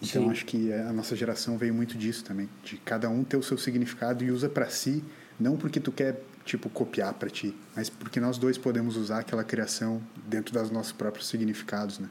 Então 0.03 0.25
Sim. 0.25 0.31
acho 0.31 0.45
que 0.45 0.73
a 0.73 0.93
nossa 0.93 1.17
geração 1.17 1.57
veio 1.57 1.73
muito 1.73 1.97
disso 1.97 2.25
também, 2.25 2.49
de 2.63 2.77
cada 2.77 3.09
um 3.09 3.25
ter 3.25 3.39
o 3.39 3.43
seu 3.43 3.57
significado 3.57 4.23
e 4.23 4.31
usa 4.31 4.51
para 4.51 4.69
si, 4.69 5.03
não 5.41 5.57
porque 5.57 5.81
tu 5.81 5.91
quer 5.91 6.21
tipo 6.45 6.69
copiar 6.69 7.15
para 7.15 7.31
ti, 7.31 7.55
mas 7.75 7.89
porque 7.89 8.21
nós 8.21 8.37
dois 8.37 8.59
podemos 8.59 8.97
usar 8.97 9.21
aquela 9.21 9.43
criação 9.43 10.03
dentro 10.27 10.53
dos 10.53 10.71
nossos 10.71 10.93
próprios 10.93 11.27
significados, 11.29 11.99
né? 11.99 12.09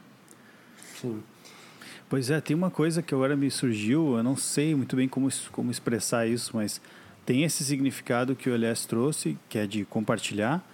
Sim. 1.00 1.22
Pois 2.08 2.30
é, 2.30 2.40
tem 2.40 2.56
uma 2.56 2.70
coisa 2.70 3.00
que 3.00 3.14
agora 3.14 3.36
me 3.36 3.50
surgiu, 3.50 4.16
eu 4.16 4.22
não 4.22 4.36
sei 4.36 4.74
muito 4.74 4.96
bem 4.96 5.08
como, 5.08 5.28
como 5.52 5.70
expressar 5.70 6.26
isso, 6.26 6.50
mas 6.54 6.80
tem 7.24 7.44
esse 7.44 7.64
significado 7.64 8.34
que 8.34 8.50
o 8.50 8.54
Elias 8.54 8.84
trouxe, 8.84 9.38
que 9.48 9.58
é 9.58 9.66
de 9.66 9.84
compartilhar, 9.84 10.66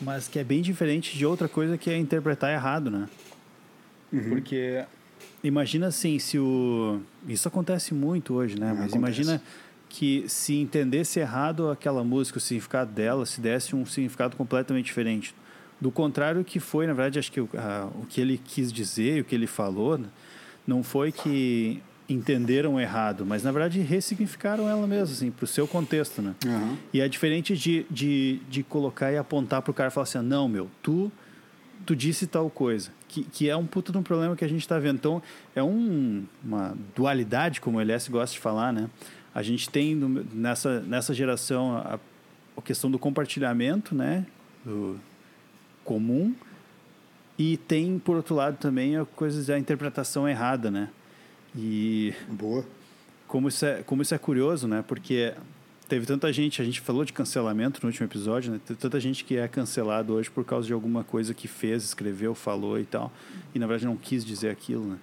mas 0.00 0.28
que 0.28 0.38
é 0.38 0.44
bem 0.44 0.62
diferente 0.62 1.16
de 1.16 1.26
outra 1.26 1.48
coisa 1.48 1.76
que 1.76 1.90
é 1.90 1.96
interpretar 1.96 2.52
errado, 2.52 2.90
né? 2.90 3.08
Uhum. 4.12 4.30
Porque 4.30 4.84
imagina 5.42 5.88
assim, 5.88 6.18
se 6.18 6.38
o 6.38 7.00
isso 7.26 7.48
acontece 7.48 7.92
muito 7.92 8.34
hoje, 8.34 8.58
né? 8.58 8.68
Mas 8.68 8.92
acontece. 8.92 8.96
imagina 8.96 9.42
que 9.88 10.24
se 10.28 10.54
entendesse 10.54 11.18
errado 11.18 11.70
aquela 11.70 12.04
música, 12.04 12.38
o 12.38 12.40
significado 12.40 12.92
dela, 12.92 13.24
se 13.24 13.40
desse 13.40 13.74
um 13.74 13.84
significado 13.86 14.36
completamente 14.36 14.86
diferente. 14.86 15.34
Do 15.80 15.90
contrário 15.90 16.44
que 16.44 16.60
foi, 16.60 16.86
na 16.86 16.92
verdade, 16.92 17.18
acho 17.18 17.32
que 17.32 17.40
o, 17.40 17.48
a, 17.56 17.88
o 17.94 18.06
que 18.06 18.20
ele 18.20 18.40
quis 18.42 18.72
dizer, 18.72 19.22
o 19.22 19.24
que 19.24 19.34
ele 19.34 19.46
falou, 19.46 20.00
não 20.66 20.82
foi 20.82 21.10
que 21.10 21.80
entenderam 22.08 22.80
errado, 22.80 23.26
mas 23.26 23.42
na 23.42 23.52
verdade 23.52 23.80
ressignificaram 23.80 24.68
ela 24.68 24.86
mesmo, 24.86 25.14
assim, 25.14 25.30
para 25.30 25.44
o 25.44 25.46
seu 25.46 25.68
contexto, 25.68 26.22
né? 26.22 26.34
Uhum. 26.46 26.76
E 26.92 27.00
é 27.00 27.08
diferente 27.08 27.56
de, 27.56 27.84
de, 27.90 28.40
de 28.48 28.62
colocar 28.62 29.12
e 29.12 29.18
apontar 29.18 29.60
para 29.60 29.70
o 29.70 29.74
cara 29.74 29.90
e 29.90 29.92
falar 29.92 30.04
assim, 30.04 30.18
não, 30.20 30.48
meu, 30.48 30.70
tu, 30.82 31.12
tu 31.84 31.94
disse 31.94 32.26
tal 32.26 32.48
coisa, 32.48 32.90
que, 33.06 33.24
que 33.24 33.50
é 33.50 33.56
um 33.56 33.66
puto 33.66 33.92
de 33.92 33.98
um 33.98 34.02
problema 34.02 34.34
que 34.34 34.44
a 34.44 34.48
gente 34.48 34.62
está 34.62 34.78
vendo. 34.78 34.96
Então, 34.96 35.22
é 35.54 35.62
um, 35.62 36.24
uma 36.42 36.74
dualidade, 36.96 37.60
como 37.60 37.76
o 37.76 37.80
LS 37.80 38.10
gosta 38.10 38.34
de 38.34 38.40
falar, 38.40 38.72
né? 38.72 38.88
A 39.34 39.42
gente 39.42 39.68
tem 39.68 39.94
nessa, 40.32 40.80
nessa 40.80 41.12
geração 41.12 41.76
a, 41.76 41.98
a 42.56 42.62
questão 42.62 42.90
do 42.90 42.98
compartilhamento, 42.98 43.94
né? 43.94 44.24
Do 44.64 44.98
comum, 45.84 46.34
e 47.38 47.56
tem, 47.56 47.98
por 47.98 48.16
outro 48.16 48.34
lado, 48.34 48.56
também 48.56 48.96
a 48.96 49.04
coisa 49.04 49.42
da 49.44 49.58
interpretação 49.58 50.28
errada, 50.28 50.70
né? 50.70 50.88
E 51.56 52.14
boa. 52.28 52.64
Como 53.26 53.48
isso 53.48 53.64
é, 53.64 53.82
como 53.82 54.02
isso 54.02 54.14
é 54.14 54.18
curioso, 54.18 54.66
né? 54.66 54.82
Porque 54.86 55.34
teve 55.88 56.06
tanta 56.06 56.32
gente, 56.32 56.60
a 56.60 56.64
gente 56.64 56.80
falou 56.80 57.04
de 57.04 57.12
cancelamento 57.12 57.80
no 57.82 57.88
último 57.88 58.06
episódio, 58.06 58.52
né? 58.52 58.60
Teve 58.64 58.78
tanta 58.78 59.00
gente 59.00 59.24
que 59.24 59.36
é 59.36 59.48
cancelado 59.48 60.14
hoje 60.14 60.30
por 60.30 60.44
causa 60.44 60.66
de 60.66 60.72
alguma 60.72 61.02
coisa 61.02 61.32
que 61.32 61.48
fez, 61.48 61.84
escreveu, 61.84 62.34
falou 62.34 62.78
e 62.78 62.84
tal, 62.84 63.12
e 63.54 63.58
na 63.58 63.66
verdade 63.66 63.86
não 63.86 63.96
quis 63.96 64.24
dizer 64.24 64.50
aquilo, 64.50 64.84
né? 64.84 64.98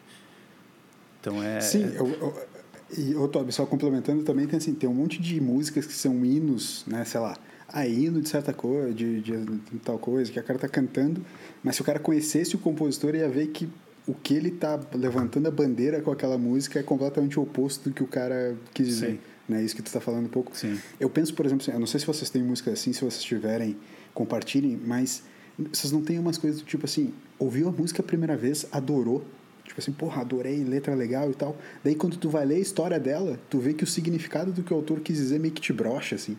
Então 1.19 1.41
é 1.41 1.59
Sim, 1.59 1.83
eu, 1.95 2.07
eu, 2.07 2.47
e 2.95 3.15
o 3.15 3.27
Tobi, 3.27 3.51
só 3.51 3.65
complementando 3.65 4.23
também 4.23 4.45
tem 4.45 4.57
assim, 4.57 4.73
tem 4.73 4.87
um 4.87 4.93
monte 4.93 5.19
de 5.19 5.41
músicas 5.41 5.85
que 5.85 5.93
são 5.93 6.23
hinos, 6.23 6.83
né, 6.85 7.03
sei 7.03 7.19
lá, 7.19 7.35
a 7.67 7.87
hino 7.87 8.21
de 8.21 8.29
certa 8.29 8.53
coisa, 8.53 8.93
de, 8.93 9.21
de, 9.21 9.45
de 9.45 9.79
tal 9.83 9.97
coisa 9.97 10.31
que 10.31 10.39
a 10.39 10.43
cara 10.43 10.59
tá 10.59 10.69
cantando, 10.69 11.25
mas 11.63 11.75
se 11.75 11.81
o 11.81 11.85
cara 11.85 11.99
conhecesse 11.99 12.55
o 12.55 12.59
compositor 12.59 13.15
ia 13.15 13.27
ver 13.27 13.47
que 13.47 13.67
o 14.07 14.13
que 14.13 14.33
ele 14.33 14.51
tá 14.51 14.79
levantando 14.93 15.47
a 15.47 15.51
bandeira 15.51 16.01
com 16.01 16.11
aquela 16.11 16.37
música 16.37 16.79
é 16.79 16.83
completamente 16.83 17.39
o 17.39 17.43
oposto 17.43 17.89
do 17.89 17.93
que 17.93 18.03
o 18.03 18.07
cara 18.07 18.55
quis 18.73 18.87
dizer. 18.87 19.11
Sim. 19.11 19.19
Né? 19.47 19.63
Isso 19.63 19.75
que 19.75 19.81
tu 19.81 19.87
está 19.87 19.99
falando 19.99 20.25
um 20.25 20.29
pouco. 20.29 20.55
Sim. 20.55 20.79
Eu 20.99 21.09
penso, 21.09 21.33
por 21.33 21.45
exemplo, 21.45 21.63
assim, 21.63 21.71
eu 21.71 21.79
não 21.79 21.87
sei 21.87 21.99
se 21.99 22.05
vocês 22.05 22.29
têm 22.29 22.43
música 22.43 22.71
assim, 22.71 22.93
se 22.93 23.01
vocês 23.03 23.23
tiverem, 23.23 23.77
compartilhem, 24.13 24.79
mas 24.83 25.23
vocês 25.71 25.91
não 25.91 26.01
têm 26.01 26.19
umas 26.19 26.37
coisas 26.37 26.61
do 26.61 26.65
tipo 26.65 26.85
assim, 26.85 27.13
ouviu 27.39 27.67
a 27.67 27.71
música 27.71 28.01
a 28.01 28.05
primeira 28.05 28.35
vez, 28.35 28.65
adorou, 28.71 29.25
tipo 29.63 29.79
assim, 29.79 29.91
porra, 29.91 30.21
adorei, 30.21 30.63
letra 30.63 30.93
legal 30.93 31.31
e 31.31 31.33
tal. 31.33 31.57
Daí 31.83 31.95
quando 31.95 32.17
tu 32.17 32.29
vai 32.29 32.45
ler 32.45 32.55
a 32.55 32.59
história 32.59 32.99
dela, 32.99 33.39
tu 33.49 33.59
vê 33.59 33.73
que 33.73 33.83
o 33.83 33.87
significado 33.87 34.51
do 34.51 34.63
que 34.63 34.73
o 34.73 34.77
autor 34.77 34.99
quis 34.99 35.17
dizer 35.17 35.39
meio 35.39 35.53
que 35.53 35.61
te 35.61 35.73
brocha, 35.73 36.15
assim. 36.15 36.37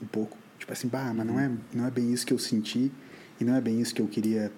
um 0.00 0.06
pouco. 0.06 0.36
Tipo 0.58 0.72
assim, 0.72 0.88
bah, 0.88 1.12
mas 1.14 1.26
não 1.26 1.40
é, 1.40 1.50
não 1.74 1.86
é 1.86 1.90
bem 1.90 2.12
isso 2.12 2.24
que 2.24 2.32
eu 2.32 2.38
senti 2.38 2.92
e 3.40 3.44
não 3.44 3.54
é 3.56 3.60
bem 3.60 3.80
isso 3.80 3.94
que 3.94 4.00
eu 4.00 4.06
queria 4.06 4.52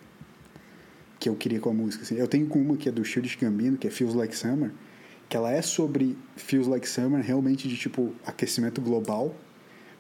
que 1.25 1.29
eu 1.31 1.35
queria 1.35 1.59
com 1.59 1.71
a 1.71 1.73
música. 1.73 2.03
Assim. 2.03 2.17
Eu 2.17 2.29
tenho 2.29 2.47
uma 2.53 2.77
que 2.77 2.87
é 2.87 2.93
do 2.93 3.03
Shield 3.03 3.39
Gambino, 3.41 3.79
que 3.79 3.87
é 3.87 3.91
Feels 3.91 4.15
Like 4.15 4.37
Summer, 4.37 4.71
que 5.27 5.35
ela 5.35 5.51
é 5.51 5.63
sobre 5.63 6.19
Feels 6.37 6.67
Like 6.67 6.87
Summer, 6.87 7.25
realmente 7.25 7.67
de 7.67 7.79
tipo 7.79 8.13
aquecimento 8.27 8.79
global. 8.83 9.35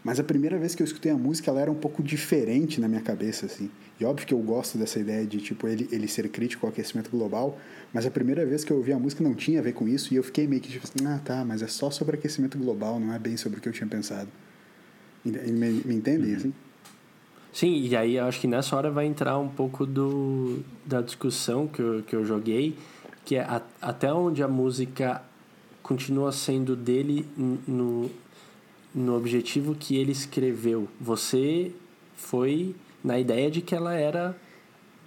Mas 0.04 0.20
a 0.20 0.22
primeira 0.22 0.58
vez 0.58 0.74
que 0.74 0.82
eu 0.82 0.84
escutei 0.84 1.10
a 1.10 1.16
música, 1.16 1.50
ela 1.50 1.62
era 1.62 1.72
um 1.72 1.76
pouco 1.76 2.02
diferente 2.02 2.78
na 2.78 2.86
minha 2.86 3.00
cabeça, 3.00 3.46
assim. 3.46 3.70
E 3.98 4.04
óbvio 4.04 4.26
que 4.26 4.34
eu 4.34 4.38
gosto 4.40 4.76
dessa 4.76 5.00
ideia 5.00 5.24
de, 5.24 5.40
tipo, 5.40 5.66
ele, 5.66 5.88
ele 5.90 6.06
ser 6.06 6.28
crítico 6.28 6.66
ao 6.66 6.70
aquecimento 6.70 7.08
global, 7.08 7.58
mas 7.90 8.04
a 8.04 8.10
primeira 8.10 8.44
vez 8.44 8.62
que 8.62 8.70
eu 8.70 8.76
ouvi 8.76 8.92
a 8.92 8.98
música 8.98 9.24
não 9.24 9.34
tinha 9.34 9.60
a 9.60 9.62
ver 9.62 9.72
com 9.72 9.88
isso, 9.88 10.12
e 10.12 10.18
eu 10.18 10.22
fiquei 10.22 10.46
meio 10.46 10.60
que 10.60 10.68
tipo 10.68 10.84
assim, 10.84 11.06
ah, 11.06 11.18
tá, 11.24 11.42
mas 11.42 11.62
é 11.62 11.66
só 11.68 11.90
sobre 11.90 12.16
aquecimento 12.16 12.58
global, 12.58 13.00
não 13.00 13.14
é 13.14 13.18
bem 13.18 13.38
sobre 13.38 13.60
o 13.60 13.62
que 13.62 13.68
eu 13.70 13.72
tinha 13.72 13.88
pensado. 13.88 14.28
Me, 15.24 15.30
me 15.70 15.94
entendem, 15.94 16.32
uhum. 16.32 16.36
assim? 16.36 16.54
Sim, 17.54 17.86
e 17.86 17.96
aí 17.96 18.16
eu 18.16 18.24
acho 18.24 18.40
que 18.40 18.48
nessa 18.48 18.74
hora 18.74 18.90
vai 18.90 19.06
entrar 19.06 19.38
um 19.38 19.48
pouco 19.48 19.86
do, 19.86 20.58
da 20.84 21.00
discussão 21.00 21.68
que 21.68 21.80
eu, 21.80 22.02
que 22.02 22.16
eu 22.16 22.24
joguei, 22.24 22.76
que 23.24 23.36
é 23.36 23.42
a, 23.42 23.62
até 23.80 24.12
onde 24.12 24.42
a 24.42 24.48
música 24.48 25.22
continua 25.80 26.32
sendo 26.32 26.74
dele 26.74 27.24
no, 27.36 28.10
no 28.92 29.16
objetivo 29.16 29.72
que 29.72 29.96
ele 29.96 30.10
escreveu. 30.10 30.88
Você 31.00 31.70
foi 32.16 32.74
na 33.04 33.20
ideia 33.20 33.48
de 33.48 33.60
que 33.60 33.72
ela 33.72 33.94
era 33.94 34.36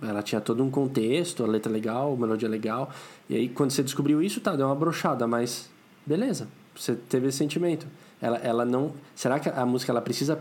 ela 0.01 0.21
tinha 0.21 0.39
todo 0.39 0.63
um 0.63 0.71
contexto, 0.71 1.43
a 1.43 1.47
letra 1.47 1.69
legal, 1.69 2.13
a 2.13 2.15
melodia 2.15 2.47
legal. 2.47 2.93
E 3.29 3.35
aí 3.35 3.49
quando 3.49 3.71
você 3.71 3.83
descobriu 3.83 4.23
isso, 4.23 4.39
tá, 4.39 4.55
deu 4.55 4.67
uma 4.67 4.75
brochada, 4.75 5.27
mas 5.27 5.69
beleza, 6.05 6.47
você 6.73 6.95
teve 6.95 7.27
esse 7.27 7.39
sentimento. 7.39 7.85
Ela 8.21 8.37
ela 8.37 8.63
não, 8.63 8.93
será 9.13 9.37
que 9.37 9.49
a 9.49 9.65
música 9.65 9.91
ela 9.91 10.01
precisa 10.01 10.39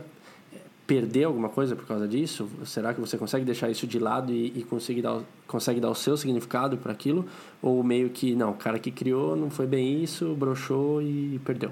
perder 0.87 1.25
alguma 1.25 1.49
coisa 1.49 1.75
por 1.75 1.87
causa 1.87 2.07
disso? 2.07 2.49
Será 2.65 2.95
que 2.95 3.01
você 3.01 3.19
consegue 3.19 3.45
deixar 3.45 3.71
isso 3.71 3.87
de 3.87 3.99
lado 3.99 4.33
e, 4.33 4.53
e 4.57 4.63
conseguir 4.63 5.03
dar, 5.03 5.21
consegue 5.47 5.81
dar 5.81 5.91
o 5.91 5.95
seu 5.95 6.17
significado 6.17 6.77
para 6.77 6.93
aquilo? 6.93 7.27
Ou 7.61 7.83
meio 7.83 8.11
que, 8.11 8.35
não, 8.35 8.51
o 8.51 8.55
cara 8.55 8.79
que 8.79 8.91
criou 8.91 9.35
não 9.35 9.51
foi 9.51 9.67
bem 9.67 10.03
isso, 10.03 10.35
brochou 10.35 11.03
e 11.03 11.41
perdeu. 11.45 11.71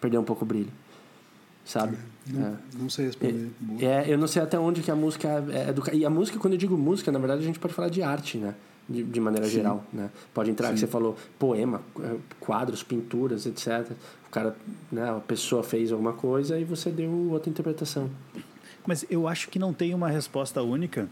Perdeu 0.00 0.20
um 0.20 0.24
pouco 0.24 0.44
o 0.44 0.46
brilho 0.46 0.70
sabe? 1.66 1.98
Não, 2.28 2.46
é. 2.46 2.52
não 2.78 2.88
sei 2.88 3.06
responder. 3.06 3.50
É, 3.80 4.04
eu 4.06 4.16
não 4.16 4.28
sei 4.28 4.40
até 4.40 4.58
onde 4.58 4.82
que 4.82 4.90
a 4.90 4.96
música 4.96 5.28
é, 5.50 5.70
é 5.70 5.96
E 5.96 6.06
a 6.06 6.10
música, 6.10 6.38
quando 6.38 6.54
eu 6.54 6.58
digo 6.58 6.76
música, 6.78 7.10
na 7.12 7.18
verdade 7.18 7.42
a 7.42 7.44
gente 7.44 7.58
pode 7.58 7.74
falar 7.74 7.88
de 7.88 8.02
arte, 8.02 8.38
né? 8.38 8.54
De, 8.88 9.02
de 9.02 9.20
maneira 9.20 9.46
Sim. 9.46 9.54
geral, 9.54 9.84
né? 9.92 10.10
Pode 10.32 10.48
entrar, 10.48 10.68
Sim. 10.68 10.74
que 10.74 10.80
você 10.80 10.86
falou, 10.86 11.16
poema, 11.38 11.82
é, 12.00 12.16
quadros, 12.38 12.84
pinturas, 12.84 13.44
etc. 13.44 13.90
O 14.28 14.30
cara, 14.30 14.56
né? 14.92 15.10
A 15.10 15.20
pessoa 15.20 15.64
fez 15.64 15.90
alguma 15.90 16.12
coisa 16.12 16.58
e 16.58 16.64
você 16.64 16.88
deu 16.88 17.10
outra 17.32 17.50
interpretação. 17.50 18.08
Mas 18.86 19.04
eu 19.10 19.26
acho 19.26 19.48
que 19.48 19.58
não 19.58 19.72
tem 19.72 19.94
uma 19.94 20.08
resposta 20.08 20.62
única, 20.62 21.08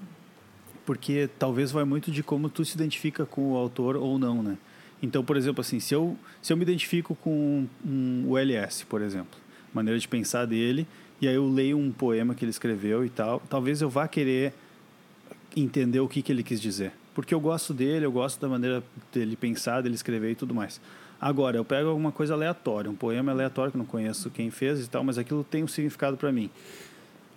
porque 0.87 1.29
talvez 1.39 1.73
vai 1.73 1.85
muito 1.85 2.11
de 2.11 2.23
como 2.23 2.49
tu 2.49 2.65
se 2.65 2.77
identifica 2.77 3.27
com 3.27 3.53
o 3.53 3.57
autor 3.57 3.97
ou 3.97 4.19
não, 4.19 4.43
né? 4.43 4.57
Então, 5.03 5.25
por 5.25 5.37
exemplo, 5.37 5.61
assim, 5.61 5.81
se 5.81 5.95
eu, 5.95 6.17
se 6.41 6.53
eu 6.53 6.57
me 6.57 6.63
identifico 6.63 7.15
com 7.17 7.67
um, 7.85 8.25
o 8.29 8.39
LS, 8.39 8.87
por 8.87 9.03
exemplo, 9.03 9.39
maneira 9.73 9.99
de 9.99 10.09
pensar 10.09 10.47
dele, 10.47 10.87
e 11.21 11.29
aí 11.29 11.35
eu 11.35 11.49
leio 11.49 11.77
um 11.77 11.91
poema 11.91 12.35
que 12.35 12.45
ele 12.45 12.51
escreveu 12.51 13.05
e 13.05 13.11
tal, 13.11 13.43
talvez 13.51 13.83
eu 13.83 13.91
vá 13.91 14.07
querer 14.09 14.55
entender 15.57 16.01
o 16.01 16.09
que, 16.09 16.23
que 16.23 16.33
ele 16.33 16.43
quis 16.43 16.61
dizer. 16.61 16.93
Porque 17.15 17.35
eu 17.35 17.41
gosto 17.41 17.73
dele, 17.75 18.07
eu 18.07 18.13
gosto 18.13 18.41
da 18.41 18.49
maneira 18.49 18.83
dele 19.13 19.37
pensar, 19.37 19.83
dele 19.83 19.95
escrever 19.95 20.33
e 20.33 20.35
tudo 20.35 20.55
mais. 20.55 20.81
Agora, 21.21 21.57
eu 21.57 21.65
pego 21.65 21.89
alguma 21.89 22.11
coisa 22.11 22.35
aleatória, 22.35 22.91
um 22.91 22.95
poema 22.95 23.31
aleatório 23.33 23.73
que 23.73 23.79
não 23.79 23.85
conheço 23.85 24.31
quem 24.31 24.51
fez 24.51 24.85
e 24.85 24.91
tal, 24.91 25.05
mas 25.05 25.17
aquilo 25.17 25.45
tem 25.45 25.63
um 25.63 25.69
significado 25.69 26.17
para 26.17 26.33
mim. 26.33 26.51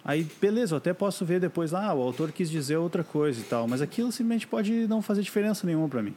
Aí, 0.07 0.25
beleza, 0.39 0.73
eu 0.73 0.77
até 0.77 0.93
posso 0.93 1.25
ver 1.25 1.37
depois, 1.41 1.73
ah, 1.73 1.93
o 1.93 2.01
autor 2.01 2.31
quis 2.31 2.49
dizer 2.49 2.77
outra 2.77 3.03
coisa 3.03 3.41
e 3.41 3.43
tal, 3.43 3.67
mas 3.67 3.81
aquilo 3.81 4.09
simplesmente 4.09 4.47
pode 4.47 4.87
não 4.87 5.01
fazer 5.01 5.21
diferença 5.21 5.67
nenhuma 5.67 5.89
para 5.89 6.01
mim. 6.01 6.13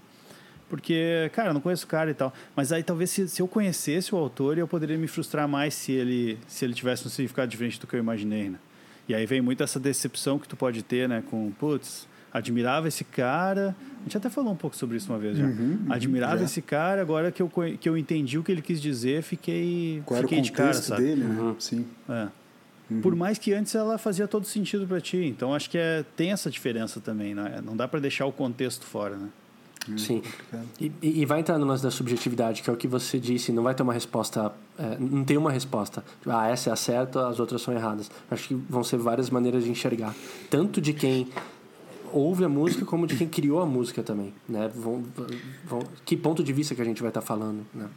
Porque, 0.68 1.28
cara, 1.34 1.49
eu 1.51 1.55
não 1.55 1.61
conheço 1.61 1.84
o 1.84 1.88
cara 1.88 2.09
e 2.09 2.14
tal. 2.14 2.32
Mas 2.55 2.70
aí 2.70 2.84
talvez 2.84 3.11
se, 3.11 3.28
se 3.28 3.43
eu 3.43 3.49
conhecesse 3.49 4.14
o 4.14 4.18
autor, 4.18 4.57
eu 4.57 4.68
poderia 4.68 4.97
me 4.97 5.09
frustrar 5.09 5.49
mais 5.49 5.74
se 5.74 5.91
ele, 5.91 6.38
se 6.47 6.64
ele 6.64 6.72
tivesse 6.72 7.05
um 7.05 7.11
significado 7.11 7.51
diferente 7.51 7.80
do 7.80 7.88
que 7.88 7.97
eu 7.97 7.99
imaginei, 7.99 8.51
né? 8.51 8.59
E 9.09 9.14
aí 9.14 9.26
vem 9.26 9.41
muito 9.41 9.64
essa 9.64 9.80
decepção 9.80 10.38
que 10.38 10.47
tu 10.47 10.57
pode 10.57 10.84
ter, 10.84 11.09
né? 11.09 11.24
Com, 11.28 11.51
putz, 11.51 12.07
admirava 12.32 12.86
esse 12.86 13.03
cara. 13.03 13.74
A 13.99 14.03
gente 14.05 14.16
até 14.16 14.30
falou 14.30 14.53
um 14.53 14.57
pouco 14.57 14.76
sobre 14.76 14.97
isso 14.97 15.12
uma 15.12 15.18
vez 15.18 15.36
já. 15.36 15.45
Uhum, 15.45 15.51
uhum, 15.51 15.86
admirava 15.88 16.38
já. 16.38 16.45
esse 16.45 16.62
cara, 16.62 17.03
agora 17.03 17.32
que 17.32 17.43
eu, 17.43 17.51
que 17.80 17.88
eu 17.88 17.99
entendi 17.99 18.38
o 18.38 18.45
que 18.45 18.53
ele 18.53 18.62
quis 18.62 18.80
dizer, 18.80 19.24
fiquei, 19.24 20.01
Qual 20.07 20.20
fiquei 20.20 20.41
de 20.41 20.53
cara, 20.53 20.74
sabe? 20.74 21.03
dele, 21.03 21.24
né? 21.24 21.41
Uhum. 21.41 21.57
Sim. 21.59 21.84
É. 22.09 22.28
Uhum. 22.91 23.01
Por 23.01 23.14
mais 23.14 23.38
que 23.38 23.53
antes 23.53 23.74
ela 23.74 23.99
fazia 23.99 24.26
todo 24.26 24.45
sentido 24.47 24.86
para 24.86 25.01
ti. 25.01 25.24
Então 25.24 25.55
acho 25.55 25.70
que 25.70 25.78
é, 25.78 26.05
tem 26.16 26.32
essa 26.32 26.51
diferença 26.51 27.01
também, 27.01 27.34
né? 27.34 27.61
Não 27.64 27.76
dá 27.76 27.86
para 27.86 28.01
deixar 28.01 28.26
o 28.26 28.32
contexto 28.32 28.84
fora, 28.84 29.16
né? 29.16 29.28
Sim. 29.97 30.22
E, 30.78 30.93
e, 31.01 31.24
vai 31.24 31.41
entrar 31.41 31.59
no 31.59 31.64
lance 31.64 31.82
da 31.82 31.91
subjetividade, 31.91 32.62
que 32.62 32.68
é 32.68 32.72
o 32.72 32.76
que 32.76 32.86
você 32.86 33.18
disse, 33.18 33.51
não 33.51 33.62
vai 33.62 33.74
ter 33.74 33.82
uma 33.82 33.95
resposta, 33.95 34.53
é, 34.78 34.99
não 34.99 35.24
tem 35.24 35.38
uma 35.38 35.51
resposta. 35.51 36.05
Ah, 36.26 36.49
essa 36.49 36.68
é 36.68 36.72
a 36.72 36.76
certa, 36.76 37.26
as 37.26 37.41
outras 37.41 37.62
são 37.62 37.72
erradas. 37.72 38.11
Acho 38.30 38.49
que 38.49 38.55
vão 38.55 38.84
ser 38.84 38.99
várias 38.99 39.30
maneiras 39.30 39.64
de 39.64 39.70
enxergar. 39.70 40.14
Tanto 40.51 40.80
de 40.80 40.93
quem 40.93 41.28
ouve 42.12 42.45
a 42.45 42.49
música, 42.49 42.84
como 42.84 43.07
de 43.07 43.16
quem 43.16 43.26
criou 43.26 43.61
a 43.61 43.66
música 43.66 44.03
também. 44.03 44.34
Né? 44.49 44.68
Vão, 44.74 45.03
vão, 45.64 45.82
que 46.05 46.16
ponto 46.16 46.45
de 46.45 46.53
vista 46.53 46.74
que 46.74 46.82
a 46.82 46.84
gente 46.84 47.01
vai 47.01 47.11
estar 47.11 47.22
tá 47.22 47.26
falando, 47.26 47.66
né? 47.74 47.88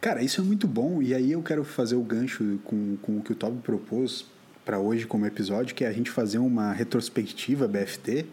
Cara, 0.00 0.22
isso 0.22 0.40
é 0.40 0.44
muito 0.44 0.66
bom, 0.66 1.02
e 1.02 1.14
aí 1.14 1.32
eu 1.32 1.42
quero 1.42 1.64
fazer 1.64 1.96
o 1.96 2.02
gancho 2.02 2.58
com, 2.64 2.96
com 3.02 3.18
o 3.18 3.22
que 3.22 3.32
o 3.32 3.34
Toby 3.34 3.60
propôs 3.62 4.26
para 4.64 4.78
hoje 4.78 5.06
como 5.06 5.24
episódio, 5.24 5.74
que 5.74 5.84
é 5.84 5.88
a 5.88 5.92
gente 5.92 6.10
fazer 6.10 6.38
uma 6.38 6.72
retrospectiva 6.72 7.68
BFT, 7.68 8.26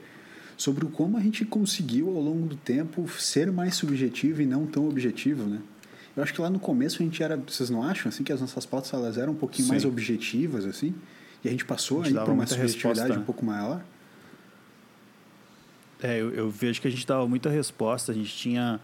sobre 0.57 0.85
como 0.87 1.17
a 1.17 1.21
gente 1.21 1.45
conseguiu 1.45 2.09
ao 2.09 2.21
longo 2.21 2.47
do 2.47 2.55
tempo 2.55 3.07
ser 3.19 3.51
mais 3.51 3.75
subjetivo 3.75 4.41
e 4.41 4.45
não 4.45 4.65
tão 4.65 4.87
objetivo, 4.87 5.43
né? 5.43 5.59
Eu 6.15 6.21
acho 6.21 6.33
que 6.33 6.41
lá 6.41 6.49
no 6.49 6.59
começo 6.59 7.01
a 7.01 7.05
gente 7.05 7.23
era, 7.23 7.35
vocês 7.37 7.69
não 7.69 7.81
acham 7.81 8.09
assim 8.09 8.23
que 8.23 8.31
as 8.31 8.39
nossas 8.39 8.65
pautas 8.65 8.93
elas 8.93 9.17
eram 9.17 9.33
um 9.33 9.35
pouquinho 9.35 9.65
Sim. 9.65 9.71
mais 9.71 9.85
objetivas 9.85 10.65
assim, 10.65 10.93
e 11.43 11.47
a 11.47 11.51
gente 11.51 11.65
passou 11.65 12.01
a, 12.01 12.05
gente 12.05 12.13
para 12.13 12.31
uma 12.31 12.45
subjetividade 12.45 12.99
resposta. 12.99 13.19
um 13.19 13.25
pouco 13.25 13.45
maior? 13.45 13.83
É, 16.01 16.19
eu, 16.19 16.31
eu, 16.31 16.49
vejo 16.49 16.81
que 16.81 16.87
a 16.87 16.91
gente 16.91 17.05
dava 17.07 17.27
muita 17.27 17.49
resposta, 17.49 18.11
a 18.11 18.15
gente 18.15 18.35
tinha, 18.35 18.79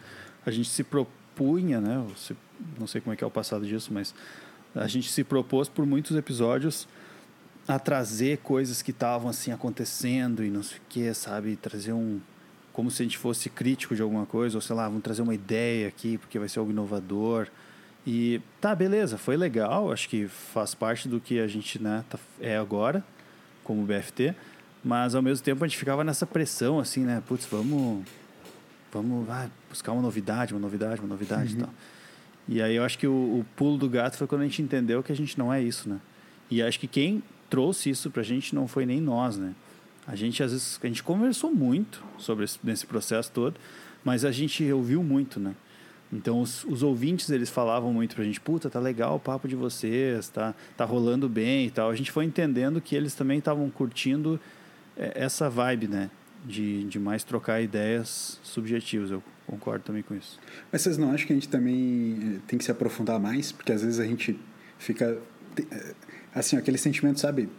a 0.45 0.51
gente 0.51 0.69
se 0.69 0.83
propunha, 0.83 1.81
né? 1.81 2.03
Não 2.79 2.87
sei 2.87 3.01
como 3.01 3.13
é 3.13 3.17
que 3.17 3.23
é 3.23 3.27
o 3.27 3.31
passado 3.31 3.65
disso, 3.65 3.91
mas 3.93 4.13
a 4.75 4.87
gente 4.87 5.09
se 5.09 5.23
propôs 5.23 5.67
por 5.67 5.85
muitos 5.85 6.15
episódios 6.15 6.87
a 7.67 7.77
trazer 7.77 8.39
coisas 8.39 8.81
que 8.81 8.91
estavam 8.91 9.29
assim 9.29 9.51
acontecendo 9.51 10.43
e 10.43 10.49
não 10.49 10.63
sei 10.63 10.77
o 10.77 10.81
que, 10.89 11.13
sabe? 11.13 11.55
Trazer 11.55 11.93
um. 11.93 12.19
Como 12.73 12.89
se 12.89 13.01
a 13.01 13.05
gente 13.05 13.17
fosse 13.17 13.49
crítico 13.49 13.95
de 13.95 14.01
alguma 14.01 14.25
coisa, 14.25 14.57
ou 14.57 14.61
sei 14.61 14.75
lá, 14.75 14.87
vamos 14.87 15.03
trazer 15.03 15.21
uma 15.21 15.35
ideia 15.35 15.87
aqui 15.87 16.17
porque 16.17 16.39
vai 16.39 16.47
ser 16.47 16.59
algo 16.59 16.71
inovador. 16.71 17.47
E 18.07 18.41
tá, 18.61 18.73
beleza, 18.73 19.17
foi 19.17 19.37
legal, 19.37 19.91
acho 19.91 20.07
que 20.09 20.27
faz 20.27 20.73
parte 20.73 21.07
do 21.07 21.19
que 21.19 21.39
a 21.39 21.47
gente 21.47 21.81
né, 21.81 22.03
tá, 22.09 22.17
é 22.39 22.57
agora, 22.57 23.03
como 23.63 23.85
BFT, 23.85 24.33
mas 24.83 25.13
ao 25.13 25.21
mesmo 25.21 25.43
tempo 25.43 25.63
a 25.63 25.67
gente 25.67 25.77
ficava 25.77 26.03
nessa 26.03 26.25
pressão, 26.25 26.79
assim, 26.79 27.01
né? 27.01 27.21
Putz, 27.27 27.45
vamos, 27.45 28.03
vamos 28.91 29.29
ah, 29.29 29.49
buscar 29.69 29.91
uma 29.91 30.01
novidade, 30.01 30.53
uma 30.53 30.59
novidade, 30.59 31.01
uma 31.01 31.09
novidade 31.09 31.53
uhum. 31.53 31.59
e 31.59 31.63
tal. 31.63 31.73
E 32.51 32.63
aí 32.63 32.77
eu 32.77 32.83
acho 32.83 32.97
que 32.97 33.05
o, 33.05 33.11
o 33.11 33.45
pulo 33.55 33.77
do 33.77 33.87
gato 33.87 34.17
foi 34.17 34.25
quando 34.25 34.41
a 34.41 34.45
gente 34.45 34.59
entendeu 34.59 35.03
que 35.03 35.11
a 35.11 35.15
gente 35.15 35.37
não 35.37 35.53
é 35.53 35.61
isso, 35.61 35.87
né? 35.87 35.99
E 36.49 36.63
acho 36.63 36.79
que 36.79 36.87
quem 36.87 37.21
trouxe 37.47 37.91
isso 37.91 38.09
para 38.09 38.21
a 38.21 38.25
gente 38.25 38.55
não 38.55 38.67
foi 38.67 38.87
nem 38.87 38.99
nós, 38.99 39.37
né? 39.37 39.53
A 40.07 40.15
gente 40.15 40.41
às 40.41 40.51
vezes 40.51 40.79
a 40.81 40.87
gente 40.87 41.03
conversou 41.03 41.53
muito 41.53 42.03
sobre 42.17 42.45
esse, 42.45 42.57
nesse 42.63 42.87
processo 42.87 43.31
todo, 43.31 43.59
mas 44.03 44.25
a 44.25 44.31
gente 44.31 44.63
ouviu 44.71 45.03
muito, 45.03 45.39
né? 45.39 45.53
Então 46.11 46.41
os, 46.41 46.63
os 46.63 46.81
ouvintes 46.81 47.29
eles 47.29 47.51
falavam 47.51 47.93
muito 47.93 48.15
pra 48.15 48.23
gente, 48.23 48.41
puta, 48.41 48.67
tá 48.67 48.79
legal 48.79 49.17
o 49.17 49.19
papo 49.19 49.47
de 49.47 49.55
vocês, 49.55 50.27
tá, 50.29 50.55
tá 50.75 50.85
rolando 50.85 51.29
bem 51.29 51.67
e 51.67 51.69
tal. 51.69 51.91
A 51.91 51.95
gente 51.95 52.11
foi 52.11 52.25
entendendo 52.25 52.81
que 52.81 52.95
eles 52.95 53.13
também 53.13 53.37
estavam 53.37 53.69
curtindo 53.69 54.39
é, 54.97 55.11
essa 55.23 55.51
vibe, 55.51 55.87
né? 55.87 56.09
De, 56.45 56.85
de 56.85 56.97
mais 56.97 57.23
trocar 57.23 57.61
ideias 57.61 58.39
subjetivas. 58.41 59.11
Eu 59.11 59.21
concordo 59.45 59.83
também 59.83 60.01
com 60.01 60.15
isso. 60.15 60.39
Mas 60.71 60.81
vocês 60.81 60.97
não 60.97 61.11
acham 61.11 61.27
que 61.27 61.33
a 61.33 61.35
gente 61.35 61.49
também 61.49 62.17
eh, 62.21 62.39
tem 62.47 62.57
que 62.57 62.63
se 62.63 62.71
aprofundar 62.71 63.19
mais? 63.19 63.51
Porque 63.51 63.73
às 63.73 63.81
vezes 63.81 63.99
a 63.99 64.05
gente 64.05 64.39
fica 64.77 65.17
eh, 65.57 65.93
assim, 66.33 66.55
aquele 66.55 66.77
sentimento, 66.77 67.19
sabe? 67.19 67.49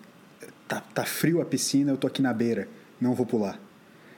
Tá, 0.66 0.80
tá 0.80 1.04
frio 1.04 1.40
a 1.40 1.44
piscina, 1.44 1.92
eu 1.92 1.96
tô 1.96 2.06
aqui 2.06 2.22
na 2.22 2.32
beira, 2.32 2.68
não 3.00 3.14
vou 3.14 3.26
pular. 3.26 3.60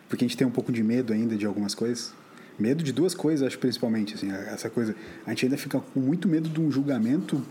Porque 0.08 0.24
a 0.24 0.28
gente 0.28 0.36
tem 0.36 0.46
um 0.46 0.50
pouco 0.50 0.70
de 0.70 0.82
medo 0.82 1.12
ainda 1.12 1.36
de 1.36 1.46
algumas 1.46 1.74
coisas. 1.74 2.12
Medo 2.58 2.84
de 2.84 2.92
duas 2.92 3.14
coisas, 3.14 3.46
acho 3.46 3.58
principalmente, 3.58 4.14
assim, 4.14 4.30
essa 4.30 4.68
coisa. 4.68 4.94
A 5.26 5.30
gente 5.30 5.46
ainda 5.46 5.56
fica 5.56 5.80
com 5.80 6.00
muito 6.00 6.28
medo 6.28 6.48
de 6.48 6.60
um 6.60 6.70
julgamento 6.70 7.42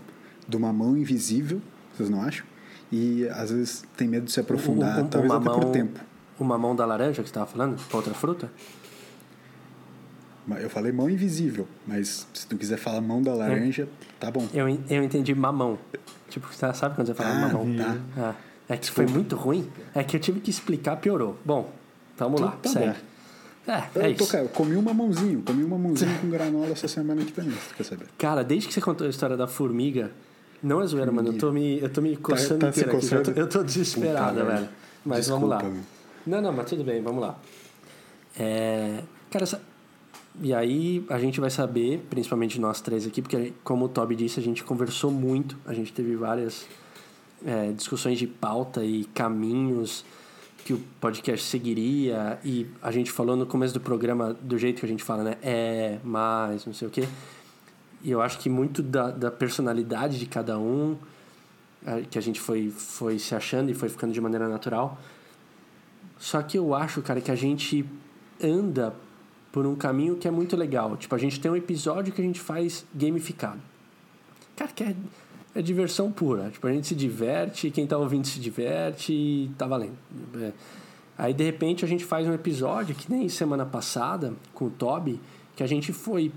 de 0.48 0.56
uma 0.56 0.72
mão 0.72 0.96
invisível, 0.96 1.60
vocês 1.94 2.08
não 2.08 2.22
acham? 2.22 2.46
E 2.90 3.26
às 3.28 3.50
vezes 3.50 3.84
tem 3.96 4.06
medo 4.06 4.26
de 4.26 4.32
se 4.32 4.38
aprofundar, 4.38 5.08
talvez 5.08 5.32
até 5.32 5.44
mão, 5.44 5.60
por 5.60 5.70
tempo. 5.72 5.98
Uma 6.42 6.58
mão 6.58 6.74
da 6.74 6.84
laranja 6.84 7.22
que 7.22 7.28
você 7.28 7.30
estava 7.30 7.46
falando, 7.46 7.78
outra 7.92 8.12
fruta? 8.12 8.50
Eu 10.60 10.68
falei 10.68 10.90
mão 10.90 11.08
invisível, 11.08 11.68
mas 11.86 12.26
se 12.34 12.46
tu 12.48 12.56
quiser 12.56 12.76
falar 12.76 13.00
mão 13.00 13.22
da 13.22 13.32
laranja, 13.32 13.88
tá 14.18 14.28
bom. 14.28 14.46
Eu, 14.52 14.66
eu 14.90 15.02
entendi 15.04 15.32
mamão. 15.36 15.78
Tipo, 16.28 16.48
você 16.52 16.72
sabe 16.74 16.96
quando 16.96 17.06
você 17.06 17.14
fala 17.14 17.30
Ah, 17.30 17.34
mamão? 17.48 17.76
tá. 17.76 17.96
Ah, 18.18 18.34
é 18.68 18.76
que 18.76 18.90
foi 18.90 19.06
muito 19.06 19.36
ruim. 19.36 19.70
É 19.94 20.02
que 20.02 20.16
eu 20.16 20.20
tive 20.20 20.40
que 20.40 20.50
explicar, 20.50 20.96
piorou. 20.96 21.38
Bom, 21.44 21.72
vamos 22.18 22.40
lá, 22.40 22.50
tá 22.60 22.70
segue. 22.70 22.86
bom. 22.88 23.72
É, 23.72 23.84
Eu, 23.94 24.02
é 24.02 24.14
tô, 24.14 24.24
isso. 24.24 24.32
cara, 24.32 24.44
eu 24.44 24.48
comi 24.48 24.74
um 24.74 24.82
mamãozinho, 24.82 25.42
comi 25.42 25.62
um 25.62 25.68
mamãozinho 25.68 26.18
com 26.18 26.28
granola 26.28 26.70
essa 26.72 26.88
semana 26.88 27.22
aqui 27.22 27.30
também, 27.30 27.52
tu 27.52 27.74
quer 27.76 27.84
saber. 27.84 28.06
Cara, 28.18 28.42
desde 28.42 28.66
que 28.66 28.74
você 28.74 28.80
contou 28.80 29.06
a 29.06 29.10
história 29.10 29.36
da 29.36 29.46
formiga, 29.46 30.10
não 30.60 30.82
é 30.82 30.86
zoeira, 30.86 31.12
mano. 31.12 31.28
Eu 31.28 31.38
tô 31.38 31.52
me, 31.52 31.78
eu 31.80 31.88
tô 31.88 32.00
me 32.02 32.16
coçando 32.16 32.58
tá 32.66 32.72
se 32.72 32.80
inteiro 32.80 32.98
aqui. 32.98 33.14
Eu 33.14 33.22
tô, 33.22 33.30
eu 33.30 33.48
tô 33.48 33.62
velho. 34.42 34.46
velho. 34.56 34.68
Mas 35.04 35.26
Desculpa, 35.26 35.46
vamos 35.46 35.64
lá. 35.64 35.70
meu. 35.70 35.82
Não, 36.26 36.40
não, 36.40 36.52
mas 36.52 36.68
tudo 36.68 36.84
bem, 36.84 37.02
vamos 37.02 37.20
lá. 37.22 37.38
É, 38.38 39.02
cara, 39.30 39.44
essa- 39.44 39.60
e 40.40 40.54
aí 40.54 41.04
a 41.08 41.18
gente 41.18 41.40
vai 41.40 41.50
saber, 41.50 42.04
principalmente 42.08 42.60
nós 42.60 42.80
três 42.80 43.06
aqui, 43.06 43.20
porque 43.20 43.52
como 43.62 43.84
o 43.86 43.88
Toby 43.88 44.16
disse, 44.16 44.40
a 44.40 44.42
gente 44.42 44.64
conversou 44.64 45.10
muito, 45.10 45.56
a 45.66 45.74
gente 45.74 45.92
teve 45.92 46.14
várias 46.16 46.66
é, 47.44 47.72
discussões 47.72 48.18
de 48.18 48.26
pauta 48.26 48.84
e 48.84 49.04
caminhos 49.06 50.04
que 50.64 50.72
o 50.72 50.78
podcast 51.00 51.44
seguiria 51.44 52.38
e 52.44 52.68
a 52.80 52.92
gente 52.92 53.10
falou 53.10 53.34
no 53.36 53.44
começo 53.44 53.74
do 53.74 53.80
programa 53.80 54.32
do 54.40 54.56
jeito 54.56 54.78
que 54.78 54.86
a 54.86 54.88
gente 54.88 55.02
fala, 55.02 55.24
né? 55.24 55.36
É, 55.42 55.98
mais, 56.04 56.64
não 56.64 56.72
sei 56.72 56.86
o 56.86 56.90
quê. 56.90 57.08
E 58.04 58.10
eu 58.12 58.22
acho 58.22 58.38
que 58.38 58.48
muito 58.48 58.80
da, 58.80 59.10
da 59.10 59.28
personalidade 59.30 60.20
de 60.20 60.26
cada 60.26 60.56
um, 60.56 60.96
é, 61.84 62.02
que 62.02 62.16
a 62.16 62.22
gente 62.22 62.40
foi, 62.40 62.70
foi 62.70 63.18
se 63.18 63.34
achando 63.34 63.70
e 63.70 63.74
foi 63.74 63.88
ficando 63.88 64.12
de 64.12 64.20
maneira 64.20 64.48
natural. 64.48 64.96
Só 66.22 66.40
que 66.40 66.56
eu 66.56 66.72
acho, 66.72 67.02
cara, 67.02 67.20
que 67.20 67.32
a 67.32 67.34
gente 67.34 67.84
anda 68.40 68.94
por 69.50 69.66
um 69.66 69.74
caminho 69.74 70.14
que 70.14 70.28
é 70.28 70.30
muito 70.30 70.56
legal. 70.56 70.96
Tipo, 70.96 71.16
a 71.16 71.18
gente 71.18 71.40
tem 71.40 71.50
um 71.50 71.56
episódio 71.56 72.12
que 72.12 72.20
a 72.20 72.24
gente 72.24 72.38
faz 72.38 72.86
gamificado. 72.94 73.60
Cara, 74.54 74.70
que 74.70 74.84
é, 74.84 74.94
é 75.52 75.60
diversão 75.60 76.12
pura. 76.12 76.48
Tipo, 76.48 76.68
a 76.68 76.72
gente 76.72 76.86
se 76.86 76.94
diverte, 76.94 77.72
quem 77.72 77.88
tá 77.88 77.98
ouvindo 77.98 78.24
se 78.24 78.38
diverte 78.38 79.12
e 79.12 79.50
tá 79.58 79.66
valendo. 79.66 79.96
É. 80.40 80.52
Aí, 81.18 81.34
de 81.34 81.42
repente, 81.42 81.84
a 81.84 81.88
gente 81.88 82.04
faz 82.04 82.24
um 82.28 82.32
episódio, 82.32 82.94
que 82.94 83.10
nem 83.10 83.28
semana 83.28 83.66
passada, 83.66 84.32
com 84.54 84.66
o 84.66 84.70
Toby, 84.70 85.20
que 85.56 85.64
a 85.64 85.66
gente 85.66 85.92
foi 85.92 86.30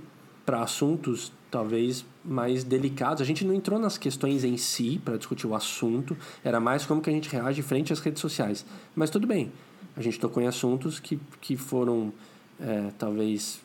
para 0.44 0.64
assuntos 0.64 1.32
talvez 1.52 2.04
mais 2.24 2.64
delicados. 2.64 3.22
A 3.22 3.26
gente 3.26 3.46
não 3.46 3.54
entrou 3.54 3.78
nas 3.78 4.00
questões 4.00 4.44
em 4.44 4.58
si 4.58 5.00
para 5.06 5.16
discutir 5.16 5.46
o 5.46 5.54
assunto, 5.54 6.18
era 6.44 6.60
mais 6.60 6.88
como 6.88 7.04
que 7.04 7.10
a 7.12 7.14
gente 7.14 7.30
reage 7.30 7.62
frente 7.62 7.94
às 7.94 8.00
redes 8.00 8.20
sociais. 8.20 8.66
Mas 8.96 9.12
tudo 9.12 9.28
bem, 9.28 9.52
a 9.96 10.02
gente 10.02 10.20
tocou 10.20 10.42
em 10.42 10.48
assuntos 10.48 11.00
que, 11.00 11.20
que 11.42 11.56
foram 11.56 12.12
é, 12.60 12.92
talvez 12.98 13.62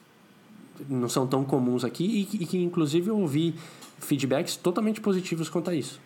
não 0.89 1.09
são 1.09 1.27
tão 1.27 1.45
comuns 1.45 1.85
aqui 1.85 2.29
e, 2.33 2.43
e 2.43 2.47
que 2.47 2.59
inclusive 2.59 3.11
eu 3.11 3.19
ouvi 3.19 3.55
feedbacks 3.99 4.57
totalmente 4.57 5.01
positivos 5.01 5.49
quanto 5.49 5.71
a 5.71 5.75
isso. 5.75 6.01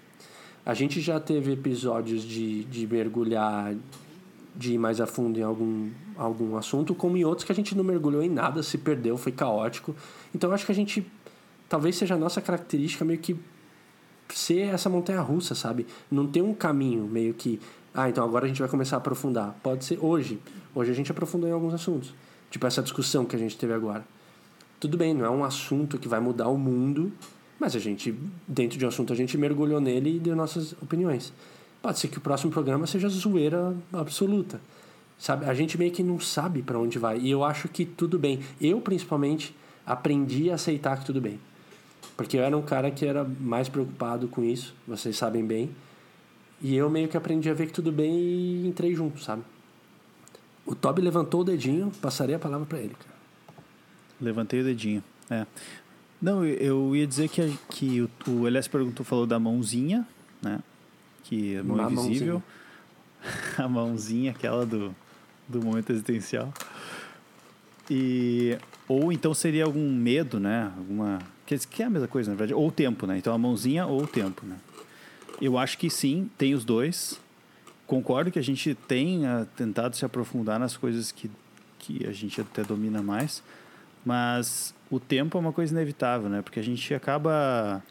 A 0.67 0.75
gente 0.75 1.01
já 1.01 1.21
teve 1.21 1.53
episódios 1.53 2.23
de, 2.23 2.65
de 2.65 2.87
mergulhar, 2.87 3.75
de 4.57 4.75
ir 4.75 4.79
mais 4.79 5.01
a 5.01 5.07
fundo 5.07 5.39
em 5.39 5.43
algum, 5.43 5.91
algum 6.17 6.57
assunto, 6.57 6.95
como 6.95 7.17
em 7.17 7.25
outros 7.25 7.45
que 7.45 7.53
a 7.53 7.55
gente 7.55 7.77
não 7.77 7.85
mergulhou 7.85 8.23
em 8.23 8.31
nada, 8.31 8.63
se 8.63 8.79
perdeu, 8.79 9.17
foi 9.19 9.31
caótico. 9.31 9.95
Então 10.35 10.51
acho 10.53 10.65
que 10.65 10.73
a 10.73 10.75
gente, 10.75 11.07
talvez 11.69 11.97
seja 11.97 12.15
a 12.15 12.19
nossa 12.19 12.41
característica 12.41 13.05
meio 13.05 13.19
que 13.19 13.37
ser 14.31 14.73
essa 14.75 14.89
montanha 14.89 15.21
russa, 15.21 15.55
sabe? 15.55 15.87
Não 16.11 16.27
ter 16.27 16.41
um 16.41 16.55
caminho 16.55 17.07
meio 17.07 17.35
que, 17.35 17.61
ah, 17.95 18.09
então 18.09 18.25
agora 18.25 18.45
a 18.45 18.49
gente 18.49 18.59
vai 18.59 18.69
começar 18.69 18.97
a 18.97 18.99
aprofundar. 18.99 19.55
Pode 19.63 19.85
ser 19.85 19.99
hoje. 20.01 20.41
Hoje 20.75 20.91
a 20.91 20.95
gente 20.95 21.13
aprofundou 21.13 21.49
em 21.49 21.53
alguns 21.53 21.73
assuntos. 21.73 22.13
Tipo 22.51 22.67
essa 22.67 22.83
discussão 22.83 23.25
que 23.25 23.37
a 23.37 23.39
gente 23.39 23.57
teve 23.57 23.73
agora. 23.73 24.05
Tudo 24.81 24.97
bem, 24.97 25.15
não 25.15 25.25
é 25.25 25.31
um 25.31 25.45
assunto 25.45 25.97
que 25.97 26.09
vai 26.09 26.19
mudar 26.19 26.49
o 26.49 26.59
mundo, 26.59 27.13
mas 27.59 27.77
a 27.77 27.79
gente, 27.79 28.13
dentro 28.49 28.77
de 28.77 28.85
um 28.85 28.89
assunto, 28.89 29.13
a 29.13 29.17
gente 29.17 29.39
mergulhou 29.39 29.81
nele 29.81 30.17
e 30.17 30.19
deu 30.19 30.35
nossas 30.35 30.73
opiniões. 30.83 31.33
Pode 31.81 32.01
ser 32.01 32.09
que 32.09 32.19
o 32.19 32.21
próximo 32.21 32.51
programa 32.51 32.85
seja 32.87 33.09
zoeira 33.09 33.73
absoluta. 33.93 34.61
Sabe? 35.17 35.47
A 35.47 35.55
gente 35.55 35.79
meio 35.79 35.93
que 35.93 36.03
não 36.03 36.19
sabe 36.19 36.63
para 36.63 36.79
onde 36.79 36.99
vai. 36.99 37.19
E 37.21 37.31
eu 37.31 37.45
acho 37.45 37.69
que 37.69 37.85
tudo 37.85 38.19
bem. 38.19 38.41
Eu, 38.61 38.81
principalmente, 38.81 39.55
aprendi 39.87 40.51
a 40.51 40.57
aceitar 40.57 40.99
que 40.99 41.07
tudo 41.07 41.21
bem. 41.21 41.39
Porque 42.17 42.37
eu 42.37 42.43
era 42.43 42.57
um 42.57 42.63
cara 42.63 42.91
que 42.91 43.07
era 43.07 43.25
mais 43.25 43.69
preocupado 43.69 44.27
com 44.27 44.43
isso, 44.43 44.75
vocês 44.87 45.17
sabem 45.17 45.45
bem. 45.45 45.71
E 46.63 46.75
eu 46.75 46.89
meio 46.89 47.09
que 47.09 47.17
aprendi 47.17 47.51
a 47.51 47.55
ver 47.55 47.67
que 47.67 47.73
tudo 47.73 47.93
bem 47.93 48.15
e 48.17 48.67
entrei 48.67 48.95
junto, 48.95 49.21
sabe? 49.23 49.43
O 50.65 50.75
Toby 50.75 51.03
levantou 51.03 51.43
o 51.43 51.45
dedinho, 51.45 51.93
passarei 52.01 52.35
a 52.35 52.39
palavra 52.39 52.67
para 52.67 52.79
ele, 52.79 52.95
cara. 52.95 53.15
Levantei 54.21 54.61
o 54.61 54.65
dedinho. 54.65 55.03
É. 55.29 55.47
Não, 56.23 56.45
eu- 56.45 56.97
ia 56.97 57.07
dizer 57.07 57.29
que, 57.29 57.55
que 57.69 58.01
o, 58.01 58.11
o 58.31 58.47
Elias 58.47 58.67
perguntou, 58.67 59.05
falou 59.05 59.27
da 59.27 59.39
mãozinha, 59.39 60.07
né? 60.41 60.61
Que 61.25 61.57
é 61.57 61.63
mão 61.63 61.77
Uma 61.77 61.93
invisível. 61.93 62.43
A 63.59 63.69
mãozinha, 63.69 64.31
aquela 64.31 64.65
do, 64.65 64.95
do 65.49 65.63
momento 65.63 65.91
existencial. 65.91 66.53
E, 67.91 68.59
ou 68.89 69.13
então 69.13 69.35
seria 69.35 69.65
algum 69.65 69.91
medo, 69.93 70.41
né? 70.41 70.73
Alguma. 70.77 71.19
Que, 71.47 71.59
que 71.59 71.83
é 71.83 71.87
a 71.87 71.91
mesma 71.91 72.09
coisa, 72.09 72.31
na 72.31 72.37
verdade. 72.37 72.55
Ou 72.55 72.69
o 72.69 72.73
tempo, 72.73 73.07
né? 73.07 73.19
Então 73.19 73.35
a 73.35 73.39
mãozinha 73.39 73.87
ou 73.87 74.03
o 74.03 74.07
tempo, 74.07 74.47
né? 74.47 74.57
Eu 75.41 75.59
acho 75.59 75.79
que 75.79 75.91
sim, 75.91 76.31
tem 76.39 76.55
os 76.55 76.65
dois. 76.65 77.21
Concordo 77.87 78.31
que 78.31 78.39
a 78.39 78.43
gente 78.43 78.75
tenha 78.75 79.47
tentado 79.57 79.97
se 79.97 80.05
aprofundar 80.05 80.59
nas 80.59 80.77
coisas 80.77 81.13
que, 81.13 81.31
que 81.79 82.07
a 82.07 82.13
gente 82.13 82.41
até 82.41 82.63
domina 82.63 83.03
mais, 83.03 83.43
mas 84.05 84.75
o 84.91 84.99
tempo 84.99 85.37
é 85.37 85.41
uma 85.41 85.53
coisa 85.53 85.73
inevitável, 85.73 86.29
né? 86.29 86.41
Porque 86.43 86.59
a 86.59 86.63
gente 86.63 86.95
acaba. 86.95 87.83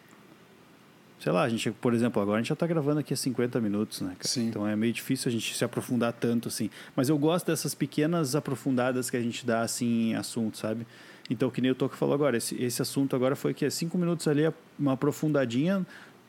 Sei 1.20 1.32
lá, 1.32 1.44
a 1.44 1.50
gente, 1.50 1.72
por 1.72 1.94
exemplo, 1.94 2.22
agora 2.22 2.40
a 2.40 2.42
gente 2.42 2.50
já 2.50 2.54
está 2.54 2.68
gravando 2.68 3.00
aqui 3.00 3.14
há 3.14 3.18
50 3.18 3.62
minutos, 3.62 4.02
né, 4.02 4.10
cara? 4.10 4.28
Sim. 4.28 4.48
Então 4.48 4.68
é 4.68 4.76
meio 4.76 4.92
difícil 4.92 5.30
a 5.30 5.32
gente 5.32 5.56
se 5.56 5.64
aprofundar 5.64 6.12
tanto 6.12 6.50
assim. 6.50 6.70
Mas 6.96 7.08
eu 7.08 7.18
gosto 7.18 7.46
dessas 7.46 7.74
pequenas 7.74 8.36
aprofundadas 8.36 9.10
que 9.10 9.16
a 9.16 9.22
gente 9.22 9.46
dá 9.46 9.62
assim 9.62 10.10
em 10.10 10.16
assunto, 10.16 10.58
sabe? 10.58 10.86
Então, 11.30 11.50
que 11.50 11.62
nem 11.62 11.72
o 11.72 11.76
Toco 11.76 11.96
falou 11.96 12.14
agora, 12.14 12.36
esse, 12.36 12.62
esse 12.62 12.82
assunto 12.82 13.16
agora 13.16 13.36
foi 13.36 13.54
que 13.54 13.64
é 13.64 13.70
cinco 13.70 13.98
minutos 13.98 14.28
ali, 14.28 14.42
uma 14.78 14.94
aprofundadinha 14.94 15.86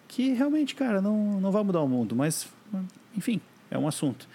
que 0.09 0.33
realmente, 0.33 0.75
cara, 0.75 1.01
não, 1.01 1.41
não 1.41 1.51
vai 1.51 1.63
mudar 1.63 1.81
o 1.81 1.89
mundo, 1.89 2.15
mas 2.15 2.49
enfim, 3.17 3.41
é 3.71 3.79
um 3.79 3.87
assunto. 3.87 4.29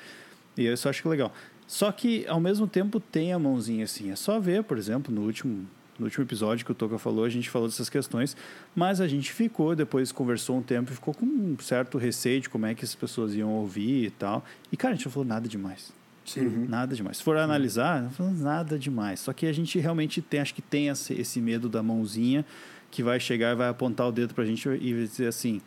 E 0.58 0.66
eu 0.66 0.76
só 0.78 0.90
acho 0.90 1.02
que 1.02 1.08
é 1.08 1.12
legal. 1.12 1.34
Só 1.68 1.92
que, 1.92 2.26
ao 2.28 2.40
mesmo 2.40 2.68
tempo, 2.68 3.00
tem 3.00 3.32
a 3.32 3.40
mãozinha 3.40 3.84
assim. 3.84 4.12
É 4.12 4.16
só 4.16 4.40
ver, 4.40 4.64
por 4.64 4.78
exemplo, 4.78 5.14
no 5.14 5.22
último, 5.22 5.68
no 6.00 6.06
último 6.06 6.26
episódio 6.26 6.66
que 6.66 6.72
o 6.72 6.76
Toca 6.76 6.98
falou, 6.98 7.24
a 7.24 7.30
gente 7.30 7.50
falou 7.50 7.68
dessas 7.68 7.90
questões, 7.90 8.36
mas 8.76 9.00
a 9.00 9.08
gente 9.08 9.32
ficou, 9.32 9.76
depois 9.76 10.12
conversou 10.12 10.58
um 10.58 10.62
tempo 10.64 10.92
e 10.92 10.96
ficou 10.96 11.14
com 11.14 11.26
um 11.26 11.56
certo 11.60 11.98
receio 11.98 12.42
de 12.42 12.50
como 12.50 12.66
é 12.66 12.74
que 12.74 12.84
as 12.84 12.96
pessoas 12.96 13.36
iam 13.36 13.50
ouvir 13.52 14.06
e 14.06 14.10
tal. 14.10 14.44
E, 14.72 14.78
cara, 14.78 14.94
a 14.94 14.98
gente 14.98 15.06
não 15.06 15.12
falou 15.12 15.28
nada 15.28 15.48
demais. 15.48 15.94
Sim. 16.26 16.66
Nada 16.68 16.96
demais. 16.96 17.18
Se 17.18 17.24
for 17.24 17.38
analisar, 17.38 18.04
não 18.04 18.12
falando 18.12 18.40
nada 18.40 18.78
demais. 18.78 19.20
Só 19.20 19.34
que 19.34 19.46
a 19.46 19.54
gente 19.54 19.80
realmente 19.80 20.22
tem, 20.22 20.40
acho 20.40 20.54
que 20.54 20.62
tem 20.62 20.88
esse, 20.88 21.14
esse 21.14 21.42
medo 21.42 21.70
da 21.70 21.82
mãozinha 21.82 22.46
que 22.92 23.04
vai 23.04 23.20
chegar 23.20 23.54
e 23.54 23.56
vai 23.56 23.70
apontar 23.70 24.08
o 24.08 24.12
dedo 24.12 24.34
pra 24.34 24.46
gente 24.46 24.68
e 24.70 24.94
dizer 24.94 25.28
assim: 25.28 25.62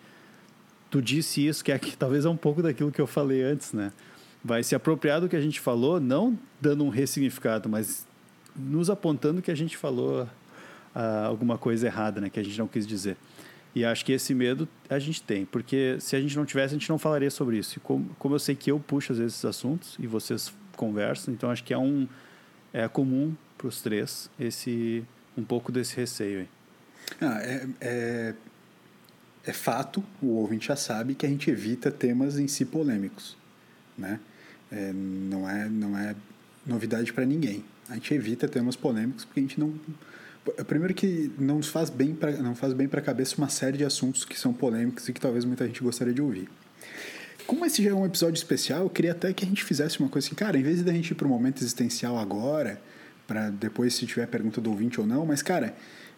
tu 0.90 1.00
disse 1.00 1.46
isso, 1.46 1.64
que 1.64 1.72
é 1.72 1.78
que 1.78 1.94
talvez 1.98 2.24
é 2.24 2.28
um 2.28 2.36
pouco 2.36 2.62
daquilo 2.62 2.92
que 2.92 3.00
eu 3.00 3.06
falei 3.06 3.42
antes, 3.42 3.72
né? 3.72 3.92
Vai 4.44 4.62
se 4.62 4.74
apropriar 4.74 5.20
do 5.20 5.28
que 5.28 5.36
a 5.36 5.40
gente 5.40 5.60
falou, 5.60 6.00
não 6.00 6.38
dando 6.60 6.84
um 6.84 6.88
ressignificado, 6.88 7.68
mas 7.68 8.06
nos 8.56 8.90
apontando 8.90 9.40
que 9.40 9.50
a 9.50 9.54
gente 9.54 9.76
falou 9.76 10.28
ah, 10.94 11.26
alguma 11.26 11.56
coisa 11.56 11.86
errada, 11.86 12.20
né? 12.20 12.28
Que 12.28 12.40
a 12.40 12.42
gente 12.42 12.58
não 12.58 12.66
quis 12.66 12.86
dizer. 12.86 13.16
E 13.74 13.84
acho 13.84 14.04
que 14.04 14.12
esse 14.12 14.34
medo 14.34 14.68
a 14.90 14.98
gente 14.98 15.22
tem, 15.22 15.46
porque 15.46 15.96
se 15.98 16.14
a 16.14 16.20
gente 16.20 16.36
não 16.36 16.44
tivesse, 16.44 16.74
a 16.74 16.78
gente 16.78 16.90
não 16.90 16.98
falaria 16.98 17.30
sobre 17.30 17.56
isso. 17.56 17.78
E 17.78 17.80
como, 17.80 18.10
como 18.18 18.34
eu 18.34 18.38
sei 18.38 18.54
que 18.54 18.70
eu 18.70 18.78
puxo 18.78 19.12
às 19.12 19.18
vezes 19.18 19.34
esses 19.34 19.44
assuntos 19.44 19.96
e 19.98 20.06
vocês 20.06 20.52
conversam, 20.76 21.32
então 21.32 21.50
acho 21.50 21.64
que 21.64 21.72
é 21.72 21.78
um 21.78 22.06
é 22.72 22.86
comum 22.88 23.34
para 23.56 23.68
os 23.68 23.80
três 23.80 24.30
esse 24.38 25.04
um 25.36 25.44
pouco 25.44 25.72
desse 25.72 25.96
receio 25.96 26.40
aí. 26.40 26.48
Ah, 27.20 27.40
é, 27.42 27.66
é, 27.80 28.34
é 29.44 29.52
fato, 29.52 30.02
o 30.20 30.28
ouvinte 30.28 30.68
já 30.68 30.76
sabe, 30.76 31.14
que 31.14 31.26
a 31.26 31.28
gente 31.28 31.50
evita 31.50 31.90
temas 31.90 32.38
em 32.38 32.48
si 32.48 32.64
polêmicos. 32.64 33.36
Né? 33.96 34.18
É, 34.70 34.92
não, 34.92 35.48
é, 35.48 35.68
não 35.68 35.98
é 35.98 36.14
novidade 36.66 37.12
para 37.12 37.24
ninguém. 37.24 37.64
A 37.88 37.94
gente 37.94 38.14
evita 38.14 38.48
temas 38.48 38.76
polêmicos 38.76 39.24
porque 39.24 39.40
a 39.40 39.42
gente 39.42 39.60
não. 39.60 39.74
Primeiro 40.66 40.94
que 40.94 41.30
não 41.38 41.56
nos 41.58 41.68
faz 41.68 41.88
bem 41.88 42.14
pra, 42.14 42.32
não 42.32 42.54
faz 42.54 42.72
bem 42.72 42.88
para 42.88 43.00
a 43.00 43.02
cabeça 43.02 43.36
uma 43.38 43.48
série 43.48 43.78
de 43.78 43.84
assuntos 43.84 44.24
que 44.24 44.38
são 44.38 44.52
polêmicos 44.52 45.08
e 45.08 45.12
que 45.12 45.20
talvez 45.20 45.44
muita 45.44 45.66
gente 45.66 45.80
gostaria 45.82 46.12
de 46.12 46.20
ouvir. 46.20 46.48
Como 47.46 47.64
esse 47.64 47.82
já 47.82 47.90
é 47.90 47.94
um 47.94 48.06
episódio 48.06 48.38
especial, 48.38 48.82
eu 48.82 48.90
queria 48.90 49.12
até 49.12 49.32
que 49.32 49.44
a 49.44 49.48
gente 49.48 49.62
fizesse 49.62 50.00
uma 50.00 50.08
coisa 50.08 50.26
assim, 50.26 50.34
cara, 50.34 50.58
em 50.58 50.62
vez 50.62 50.82
de 50.82 50.88
a 50.88 50.92
gente 50.92 51.10
ir 51.10 51.14
para 51.14 51.26
o 51.26 51.30
momento 51.30 51.60
existencial 51.60 52.18
agora, 52.18 52.80
para 53.26 53.50
depois 53.50 53.94
se 53.94 54.06
tiver 54.06 54.26
pergunta 54.26 54.60
do 54.60 54.70
ouvinte 54.70 55.00
ou 55.00 55.06
não, 55.06 55.26
mas 55.26 55.42
cara, 55.42 55.74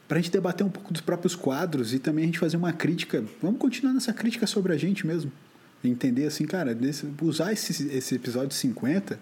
para 0.07 0.19
a 0.19 0.21
gente 0.21 0.31
debater 0.31 0.67
um 0.67 0.71
pouco 0.71 0.93
dos 0.93 1.01
próprios 1.01 1.35
quadros 1.35 1.95
e 1.95 1.99
também 1.99 2.25
a 2.25 2.27
gente 2.27 2.39
fazer 2.39 2.57
uma 2.57 2.73
crítica, 2.73 3.25
vamos 3.41 3.59
continuar 3.59 3.93
nessa 3.93 4.13
crítica 4.13 4.47
sobre 4.47 4.73
a 4.73 4.77
gente 4.77 5.07
mesmo, 5.07 5.33
entender 5.83 6.27
assim, 6.27 6.45
cara, 6.47 6.75
nesse, 6.75 7.07
usar 7.23 7.53
esse, 7.53 7.89
esse 7.89 8.15
episódio 8.15 8.55
50 8.55 9.19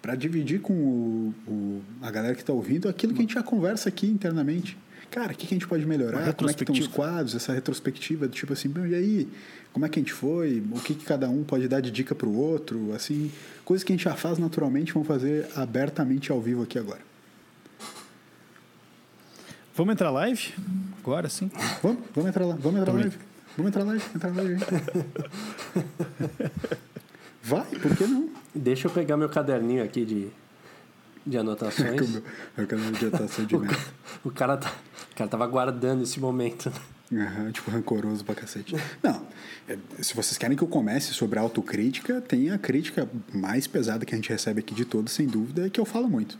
para 0.00 0.14
dividir 0.14 0.60
com 0.60 0.72
o, 0.72 1.34
o, 1.46 1.82
a 2.02 2.10
galera 2.10 2.34
que 2.34 2.40
está 2.40 2.52
ouvindo 2.52 2.88
aquilo 2.88 3.12
que 3.12 3.20
a 3.20 3.22
gente 3.22 3.34
já 3.34 3.42
conversa 3.42 3.88
aqui 3.88 4.06
internamente. 4.06 4.76
Cara, 5.10 5.32
o 5.32 5.34
que, 5.34 5.46
que 5.46 5.54
a 5.54 5.56
gente 5.56 5.66
pode 5.66 5.86
melhorar? 5.86 6.32
Como 6.34 6.50
é 6.50 6.54
que 6.54 6.62
estão 6.62 6.74
os 6.74 6.86
quadros, 6.86 7.34
essa 7.34 7.52
retrospectiva, 7.52 8.28
tipo 8.28 8.52
assim, 8.52 8.72
e 8.90 8.94
aí, 8.94 9.28
como 9.72 9.86
é 9.86 9.88
que 9.88 9.98
a 9.98 10.02
gente 10.02 10.12
foi? 10.12 10.62
O 10.70 10.80
que, 10.80 10.94
que 10.94 11.04
cada 11.04 11.30
um 11.30 11.42
pode 11.42 11.66
dar 11.66 11.80
de 11.80 11.90
dica 11.90 12.14
para 12.14 12.28
o 12.28 12.36
outro? 12.36 12.92
Assim, 12.92 13.30
coisas 13.64 13.82
que 13.82 13.92
a 13.92 13.96
gente 13.96 14.04
já 14.04 14.14
faz 14.14 14.38
naturalmente, 14.38 14.92
vamos 14.92 15.08
fazer 15.08 15.46
abertamente 15.56 16.30
ao 16.30 16.40
vivo 16.40 16.62
aqui 16.62 16.78
agora. 16.78 17.00
Vamos 19.78 19.92
entrar 19.92 20.10
live? 20.10 20.54
Agora 20.98 21.28
sim? 21.28 21.48
Vamos, 21.80 22.02
vamos 22.12 22.30
entrar 22.30 22.44
lá, 22.44 22.56
vamos 22.56 22.80
entrar 22.80 22.92
live. 22.94 23.16
Vamos 23.56 23.68
entrar 23.68 23.84
live, 23.84 24.04
entrar 24.12 24.34
live. 24.34 24.56
Vai, 27.44 27.64
por 27.64 27.96
que 27.96 28.04
não? 28.08 28.28
Deixa 28.52 28.88
eu 28.88 28.90
pegar 28.90 29.16
meu 29.16 29.28
caderninho 29.28 29.84
aqui 29.84 30.04
de, 30.04 30.30
de 31.24 31.38
anotações. 31.38 32.10
meu 32.58 32.66
caderninho 32.66 32.94
de 32.94 33.06
anotação 33.06 33.44
de 33.44 33.54
merda. 33.56 33.78
O 34.24 34.32
cara, 34.32 34.56
tá, 34.56 34.72
o 35.12 35.14
cara 35.14 35.30
tava 35.30 35.46
guardando 35.46 36.02
esse 36.02 36.18
momento. 36.18 36.72
Uhum, 37.12 37.52
tipo, 37.52 37.70
rancoroso 37.70 38.24
pra 38.24 38.34
cacete. 38.34 38.74
Não, 39.00 39.24
é, 39.68 39.78
se 40.02 40.12
vocês 40.12 40.36
querem 40.36 40.56
que 40.56 40.64
eu 40.64 40.68
comece 40.68 41.14
sobre 41.14 41.38
autocrítica, 41.38 42.20
tem 42.20 42.50
a 42.50 42.58
crítica 42.58 43.08
mais 43.32 43.68
pesada 43.68 44.04
que 44.04 44.12
a 44.12 44.16
gente 44.16 44.28
recebe 44.28 44.58
aqui 44.58 44.74
de 44.74 44.84
todos, 44.84 45.12
sem 45.12 45.28
dúvida, 45.28 45.68
é 45.68 45.70
que 45.70 45.78
eu 45.78 45.84
falo 45.84 46.08
muito. 46.08 46.36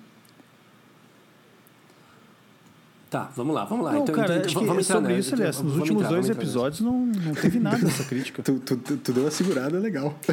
Tá, 3.10 3.30
vamos 3.34 3.54
lá, 3.54 3.64
vamos 3.64 3.86
lá. 3.86 3.92
Não, 3.92 4.02
então, 4.02 4.14
cara, 4.14 4.36
então, 4.36 4.46
acho 4.46 4.54
vamos 4.66 4.86
que 4.86 4.92
sobre 4.92 5.18
isso, 5.18 5.34
aliás, 5.34 5.62
nos 5.62 5.76
últimos 5.76 6.02
entrar, 6.02 6.14
dois 6.14 6.28
episódios 6.28 6.80
não, 6.82 7.06
não 7.06 7.32
teve 7.32 7.58
nada 7.58 7.78
dessa 7.78 8.04
crítica. 8.08 8.42
tu, 8.42 8.58
tu, 8.58 8.76
tu, 8.76 8.98
tu, 8.98 9.12
deu 9.14 9.24
uma 9.24 9.30
segurada 9.30 9.78
legal. 9.78 10.14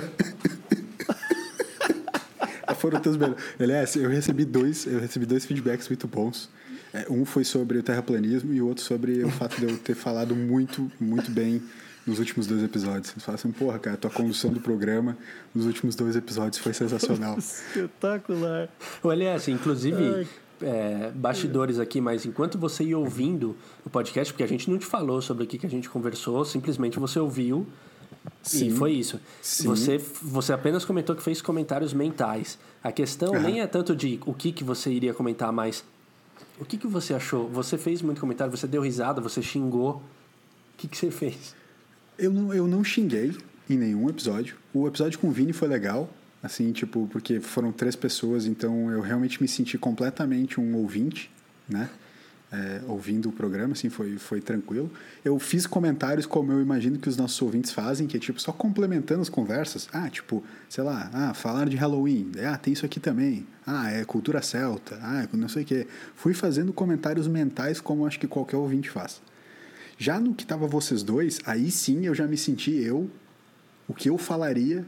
Foram 2.75 2.99
teus 2.99 3.15
melhores. 3.15 3.41
Aliás, 3.57 3.95
eu 3.95 4.09
recebi 4.09 4.43
dois, 4.43 4.85
eu 4.85 4.99
recebi 4.99 5.25
dois 5.25 5.45
feedbacks 5.45 5.87
muito 5.87 6.05
bons. 6.07 6.49
É, 6.93 7.07
um 7.09 7.25
foi 7.25 7.45
sobre 7.45 7.77
o 7.77 7.83
terraplanismo 7.83 8.53
e 8.53 8.61
o 8.61 8.67
outro 8.67 8.83
sobre 8.83 9.23
o 9.23 9.29
fato 9.29 9.57
de 9.59 9.65
eu 9.65 9.77
ter 9.77 9.95
falado 9.95 10.35
muito, 10.35 10.91
muito 10.99 11.31
bem 11.31 11.63
nos 12.05 12.19
últimos 12.19 12.45
dois 12.45 12.61
episódios. 12.61 13.11
Eles 13.13 13.23
falam 13.23 13.35
assim, 13.35 13.51
porra, 13.51 13.79
cara, 13.79 13.95
tua 13.97 14.11
condução 14.11 14.51
do 14.51 14.59
programa 14.59 15.17
nos 15.53 15.65
últimos 15.65 15.95
dois 15.95 16.15
episódios 16.15 16.61
foi 16.61 16.73
sensacional. 16.73 17.37
Espetacular. 17.39 18.69
Aliás, 19.03 19.47
inclusive... 19.47 19.95
Ai 19.97 20.27
é, 20.61 21.11
bastidores 21.13 21.79
aqui, 21.79 21.99
mas 21.99 22.25
enquanto 22.25 22.57
você 22.57 22.83
ia 22.83 22.97
ouvindo 22.97 23.55
o 23.85 23.89
podcast, 23.89 24.33
porque 24.33 24.43
a 24.43 24.47
gente 24.47 24.69
não 24.69 24.77
te 24.77 24.85
falou 24.85 25.21
sobre 25.21 25.43
o 25.43 25.47
que 25.47 25.65
a 25.65 25.69
gente 25.69 25.89
conversou, 25.89 26.43
simplesmente 26.45 26.99
você 26.99 27.19
ouviu 27.19 27.65
Sim. 28.41 28.67
e 28.67 28.71
foi 28.71 28.93
isso. 28.93 29.19
Sim. 29.41 29.67
Você, 29.67 29.97
você 30.21 30.53
apenas 30.53 30.85
comentou 30.85 31.15
que 31.15 31.23
fez 31.23 31.41
comentários 31.41 31.93
mentais. 31.93 32.57
A 32.83 32.91
questão 32.91 33.33
uhum. 33.33 33.41
nem 33.41 33.61
é 33.61 33.67
tanto 33.67 33.95
de 33.95 34.19
o 34.25 34.33
que, 34.33 34.51
que 34.51 34.63
você 34.63 34.91
iria 34.91 35.13
comentar, 35.13 35.51
mas 35.51 35.83
o 36.59 36.65
que, 36.65 36.77
que 36.77 36.87
você 36.87 37.13
achou? 37.13 37.49
Você 37.49 37.77
fez 37.77 38.01
muito 38.01 38.21
comentário, 38.21 38.55
você 38.55 38.67
deu 38.67 38.81
risada, 38.81 39.21
você 39.21 39.41
xingou. 39.41 39.95
O 39.95 40.77
que, 40.77 40.87
que 40.87 40.97
você 40.97 41.11
fez? 41.11 41.55
Eu 42.17 42.31
não, 42.31 42.53
eu 42.53 42.67
não 42.67 42.83
xinguei 42.83 43.35
em 43.69 43.77
nenhum 43.77 44.09
episódio. 44.09 44.57
O 44.73 44.87
episódio 44.87 45.19
com 45.19 45.27
o 45.27 45.31
Vini 45.31 45.53
foi 45.53 45.67
legal 45.67 46.09
assim, 46.45 46.71
tipo, 46.71 47.07
porque 47.11 47.39
foram 47.39 47.71
três 47.71 47.95
pessoas, 47.95 48.45
então 48.45 48.91
eu 48.91 49.01
realmente 49.01 49.41
me 49.41 49.47
senti 49.47 49.77
completamente 49.77 50.59
um 50.59 50.75
ouvinte, 50.75 51.31
né? 51.67 51.89
É, 52.51 52.81
ouvindo 52.87 53.29
o 53.29 53.31
programa, 53.31 53.73
assim, 53.73 53.89
foi, 53.89 54.17
foi 54.17 54.39
tranquilo. 54.39 54.89
Eu 55.25 55.37
fiz 55.39 55.65
comentários 55.65 56.25
como 56.27 56.51
eu 56.51 56.61
imagino 56.61 56.99
que 56.99 57.09
os 57.09 57.17
nossos 57.17 57.41
ouvintes 57.41 57.71
fazem, 57.71 58.07
que 58.07 58.15
é 58.15 58.19
tipo 58.19 58.39
só 58.39 58.51
complementando 58.51 59.21
as 59.21 59.27
conversas. 59.27 59.89
Ah, 59.91 60.09
tipo, 60.09 60.43
sei 60.69 60.83
lá, 60.83 61.09
ah, 61.11 61.33
falar 61.33 61.67
de 61.67 61.75
Halloween, 61.75 62.31
ah, 62.47 62.57
tem 62.57 62.71
isso 62.71 62.85
aqui 62.85 62.99
também. 62.99 63.45
Ah, 63.65 63.91
é 63.91 64.05
cultura 64.05 64.41
celta, 64.43 64.97
ah, 65.01 65.27
não 65.33 65.49
sei 65.49 65.63
o 65.63 65.65
quê. 65.65 65.87
Fui 66.15 66.33
fazendo 66.33 66.71
comentários 66.71 67.27
mentais 67.27 67.81
como 67.81 68.05
acho 68.05 68.19
que 68.19 68.27
qualquer 68.27 68.57
ouvinte 68.57 68.89
faz. 68.89 69.21
Já 69.97 70.19
no 70.19 70.35
que 70.35 70.45
tava 70.45 70.67
vocês 70.67 71.01
dois, 71.01 71.39
aí 71.45 71.71
sim 71.71 72.05
eu 72.05 72.13
já 72.13 72.27
me 72.27 72.37
senti 72.37 72.71
eu, 72.71 73.09
o 73.87 73.93
que 73.93 74.09
eu 74.09 74.17
falaria 74.17 74.85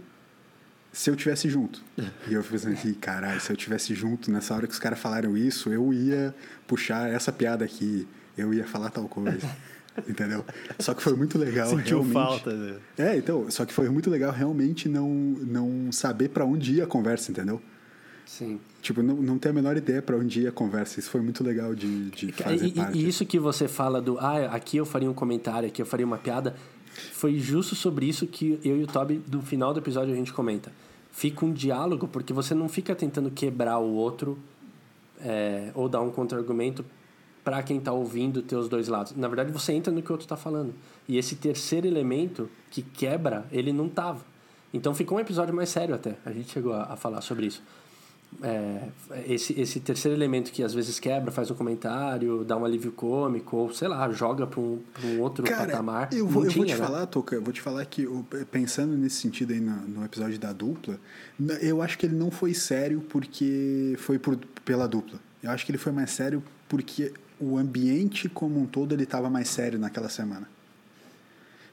se 0.92 1.10
eu 1.10 1.16
tivesse 1.16 1.50
junto. 1.50 1.84
E 2.28 2.34
eu 2.34 2.44
pensando 2.44 2.74
assim, 2.74 2.94
caralho, 2.94 3.40
se 3.40 3.52
eu 3.52 3.56
tivesse 3.56 3.94
junto 3.94 4.32
nessa 4.32 4.54
hora 4.54 4.68
que 4.68 4.74
os 4.74 4.80
caras 4.80 5.00
falaram 5.00 5.38
isso, 5.38 5.72
eu 5.72 5.94
ia 5.94 6.34
puxar 6.66 7.10
essa 7.10 7.32
piada 7.32 7.64
aqui, 7.66 8.08
eu 8.38 8.54
ia 8.54 8.66
falar 8.66 8.90
tal 8.90 9.08
coisa. 9.08 9.48
entendeu? 10.08 10.46
Só 10.80 10.94
que 10.94 11.02
foi 11.02 11.16
muito 11.16 11.38
legal 11.38 11.70
Sentiu 11.70 12.04
realmente. 12.04 12.14
falta. 12.14 12.54
Né? 12.54 12.78
É, 12.98 13.18
então, 13.18 13.50
só 13.50 13.66
que 13.66 13.74
foi 13.74 13.90
muito 13.90 14.10
legal 14.10 14.32
realmente 14.32 14.88
não 14.88 15.10
não 15.10 15.92
saber 15.92 16.30
para 16.30 16.46
onde 16.46 16.76
ia 16.76 16.84
a 16.84 16.88
conversa, 16.88 17.32
entendeu? 17.32 17.62
Sim. 18.26 18.60
Tipo, 18.82 19.02
não, 19.02 19.16
não 19.16 19.40
ter 19.40 19.50
a 19.50 19.54
menor 19.54 19.78
ideia 19.78 20.02
para 20.02 20.18
onde 20.18 20.42
ia 20.42 20.50
a 20.50 20.52
conversa. 20.52 21.00
Isso 21.00 21.10
foi 21.10 21.22
muito 21.22 21.44
legal 21.44 21.74
de, 21.74 22.10
de 22.12 22.32
fazer 22.34 22.68
e, 22.68 22.72
parte. 22.72 22.98
E 22.98 23.08
isso 23.08 23.26
que 23.26 23.40
você 23.40 23.68
fala 23.70 24.02
do, 24.02 24.20
ah, 24.20 24.48
aqui 24.48 24.78
eu 24.78 24.86
faria 24.86 25.10
um 25.10 25.14
comentário, 25.14 25.68
aqui 25.68 25.82
eu 25.82 25.86
faria 25.86 26.06
uma 26.06 26.18
piada, 26.18 26.54
foi 27.14 27.38
justo 27.40 27.76
sobre 27.76 28.06
isso 28.06 28.26
que 28.28 28.60
eu 28.64 28.78
e 28.78 28.84
o 28.84 28.88
Toby, 28.88 29.18
do 29.26 29.42
final 29.42 29.74
do 29.74 29.80
episódio, 29.80 30.14
a 30.14 30.18
gente 30.18 30.34
comenta 30.34 30.72
fica 31.18 31.44
um 31.44 31.52
diálogo, 31.52 32.08
porque 32.08 32.32
você 32.32 32.54
não 32.54 32.70
fica 32.70 32.94
tentando 32.94 33.32
quebrar 33.32 33.80
o 33.80 33.92
outro 33.96 34.38
é, 35.20 35.72
ou 35.74 35.90
dar 35.90 36.00
um 36.00 36.12
contra-argumento 36.12 36.86
para 37.44 37.64
quem 37.64 37.80
está 37.80 37.92
ouvindo 37.92 38.44
ter 38.44 38.56
os 38.56 38.70
dois 38.70 38.88
lados. 38.88 39.16
Na 39.16 39.28
verdade, 39.28 39.52
você 39.52 39.74
entra 39.74 39.92
no 39.92 40.04
que 40.04 40.12
o 40.12 40.14
outro 40.14 40.26
está 40.26 40.38
falando. 40.38 40.76
E 41.08 41.18
esse 41.18 41.36
terceiro 41.36 41.88
elemento 41.88 42.48
que 42.70 42.84
quebra, 42.84 43.48
ele 43.52 43.74
não 43.74 43.90
tava. 43.90 44.24
Então 44.72 44.94
ficou 44.94 45.18
um 45.18 45.22
episódio 45.22 45.56
mais 45.56 45.70
sério 45.70 45.96
até. 45.96 46.18
A 46.24 46.32
gente 46.32 46.52
chegou 46.52 46.74
a, 46.74 46.84
a 46.84 46.96
falar 46.96 47.22
sobre 47.22 47.48
isso 47.48 47.64
é, 48.44 48.90
esse, 49.26 49.60
esse 49.60 49.80
terceiro 49.80 50.16
elemento 50.16 50.52
que 50.52 50.62
às 50.62 50.74
vezes 50.74 51.00
quebra, 51.00 51.32
faz 51.32 51.50
um 51.50 51.56
comentário, 51.56 52.44
dá 52.44 52.56
um 52.56 52.64
alívio 52.64 52.92
cômico, 52.92 53.58
ou 53.58 53.74
sei 53.74 53.88
lá, 53.88 54.10
joga 54.12 54.46
para 54.46 54.60
um, 54.60 54.80
um 55.04 55.22
outro 55.22 55.44
Cara, 55.44 55.66
patamar. 55.66 56.10
Eu 56.14 56.28
vou, 56.28 56.46
eu 56.46 56.52
vou 56.52 56.66
te 56.66 56.72
né? 56.72 56.78
falar, 56.78 57.06
Toca, 57.08 57.36
eu 57.36 57.42
vou 57.42 57.52
te 57.52 57.62
falar 57.62 57.84
que 57.86 58.08
pensando 58.52 58.96
nesse 58.96 59.16
sentido 59.16 59.54
aí 59.54 59.60
no, 59.60 59.76
no, 59.88 60.06
episódio 60.06 60.38
da 60.38 60.54
dupla, 60.54 61.00
eu 61.62 61.82
acho 61.82 61.98
que 61.98 62.06
ele 62.06 62.16
não 62.16 62.30
foi 62.30 62.54
sério 62.54 63.02
porque 63.10 63.96
foi 63.98 64.20
por, 64.20 64.38
pela 64.64 64.88
dupla. 64.88 65.20
Eu 65.42 65.50
acho 65.50 65.66
que 65.66 65.72
ele 65.72 65.80
foi 65.80 65.92
mais 65.92 66.12
sério 66.12 66.44
porque 66.70 67.14
o 67.40 67.58
ambiente 67.58 68.30
como 68.30 68.60
um 68.60 68.66
todo 68.66 68.94
ele 68.94 69.04
estava 69.04 69.30
mais 69.30 69.48
sério 69.48 69.80
naquela 69.80 70.10
semana. 70.10 70.48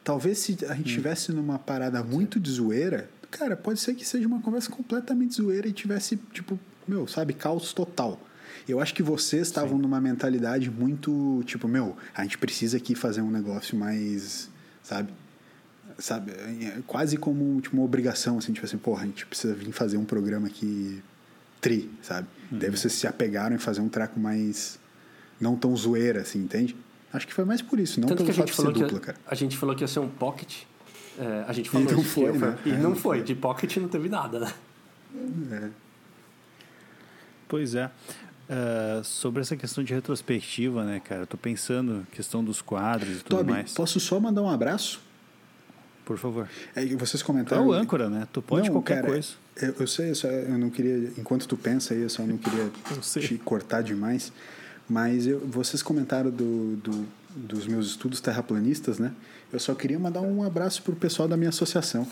Talvez 0.03 0.39
se 0.39 0.59
a 0.67 0.75
gente 0.75 0.89
estivesse 0.89 1.33
hum. 1.33 1.37
numa 1.37 1.59
parada 1.59 2.03
muito 2.03 2.39
de 2.39 2.51
zoeira, 2.51 3.09
Cara, 3.35 3.57
pode 3.57 3.81
ser 3.81 3.95
que 3.95 4.07
seja 4.07 4.29
uma 4.29 4.41
conversa 4.41 4.71
completamente 4.71 5.35
zoeira 5.35 5.67
e 5.67 5.73
tivesse, 5.73 6.17
tipo, 6.33 6.59
meu, 6.87 7.09
sabe, 7.09 7.35
caos 7.35 7.73
total. 7.73 8.21
Eu 8.69 8.81
acho 8.81 8.95
que 8.95 9.03
vocês 9.03 9.49
estavam 9.49 9.77
numa 9.77 10.01
mentalidade 10.01 10.71
muito, 10.71 11.43
tipo, 11.45 11.67
meu, 11.67 11.97
a 12.15 12.23
gente 12.23 12.39
precisa 12.39 12.77
aqui 12.77 12.95
fazer 12.95 13.23
um 13.23 13.31
negócio 13.31 13.77
mais, 13.77 14.49
sabe? 14.85 15.13
Sabe, 15.99 16.31
é 16.31 16.81
quase 16.87 17.17
como 17.17 17.61
tipo, 17.61 17.77
uma 17.77 17.85
obrigação, 17.85 18.39
assim, 18.39 18.53
tipo 18.53 18.65
assim, 18.65 18.79
porra, 18.79 19.03
a 19.03 19.07
gente 19.07 19.27
precisa 19.27 19.53
vir 19.53 19.73
fazer 19.73 19.97
um 19.97 20.05
programa 20.05 20.47
aqui 20.47 21.03
tri, 21.61 21.91
sabe? 22.03 22.29
Uhum. 22.53 22.59
Daí 22.59 22.71
vocês 22.71 22.93
se 22.93 23.07
apegaram 23.07 23.57
em 23.57 23.59
fazer 23.59 23.81
um 23.81 23.89
traco 23.89 24.19
mais 24.19 24.79
não 25.41 25.57
tão 25.57 25.77
zoeira, 25.77 26.21
assim, 26.21 26.39
entende? 26.39 26.77
Acho 27.13 27.27
que 27.27 27.35
foi 27.35 27.45
mais 27.45 27.61
por 27.61 27.81
isso, 27.81 28.01
não 28.01 28.09
Tanto 28.09 28.19
pelo 28.19 28.33
que 28.33 28.41
a 28.41 28.45
gente 28.47 28.53
falou 28.53 28.73
dupla, 28.73 29.01
que 29.01 29.07
cara. 29.07 29.19
A 29.27 29.35
gente 29.35 29.57
falou 29.57 29.75
que 29.75 29.83
ia 29.83 29.89
ser 29.89 29.99
um 29.99 30.09
pocket 30.09 30.63
é, 31.19 31.45
a 31.47 31.53
gente 31.53 31.71
falou 31.71 31.89
e 31.89 31.93
não 31.93 32.03
foi, 32.03 32.33
né? 32.33 32.59
E 32.65 32.73
não, 32.73 32.95
foi. 32.95 33.23
De 33.23 33.35
pocket 33.35 33.77
não 33.77 33.89
teve 33.89 34.09
nada, 34.09 34.41
né? 34.41 34.53
É. 35.53 35.69
Pois 37.49 37.75
é. 37.75 37.91
Uh, 38.47 39.03
sobre 39.05 39.41
essa 39.41 39.57
questão 39.57 39.83
de 39.83 39.95
retrospectiva, 39.95 40.85
né, 40.85 41.01
cara? 41.01 41.25
tô 41.25 41.37
pensando 41.37 42.07
questão 42.13 42.45
dos 42.45 42.61
quadros 42.61 43.21
e 43.21 43.23
tudo 43.23 43.39
Toby, 43.39 43.53
mais. 43.53 43.73
Posso 43.73 43.99
só 43.99 44.21
mandar 44.21 44.43
um 44.43 44.51
abraço? 44.51 45.01
Por 46.05 46.19
favor. 46.19 46.49
É, 46.75 46.85
vocês 46.97 47.23
comentaram. 47.23 47.63
É 47.63 47.67
o 47.67 47.73
âncora, 47.73 48.11
né? 48.11 48.29
Tu 48.31 48.43
pode 48.43 48.67
não, 48.67 48.75
qualquer 48.75 48.97
cara, 48.97 49.07
coisa. 49.07 49.29
Eu, 49.57 49.75
eu 49.81 49.87
sei, 49.87 50.11
eu, 50.11 50.15
só, 50.15 50.29
eu 50.29 50.59
não 50.59 50.69
queria. 50.69 51.13
Enquanto 51.17 51.49
tu 51.49 51.57
pensa 51.57 51.95
aí, 51.95 52.03
eu 52.03 52.11
só 52.11 52.23
não 52.25 52.37
queria 52.37 52.71
te 53.21 53.39
cortar 53.39 53.83
demais. 53.83 54.31
Mas 54.87 55.27
eu, 55.27 55.41
vocês 55.41 55.83
comentaram 55.83 56.31
do, 56.31 56.77
do, 56.77 57.07
dos 57.35 57.67
meus 57.67 57.87
estudos 57.87 58.21
terraplanistas, 58.21 58.99
né? 58.99 59.13
Eu 59.53 59.61
só 59.61 59.75
queria 59.75 59.99
mandar 59.99 60.21
um 60.21 60.43
abraço 60.43 60.83
pro 60.83 60.97
pessoal 60.97 61.29
da 61.29 61.37
minha 61.37 61.51
associação. 61.51 62.07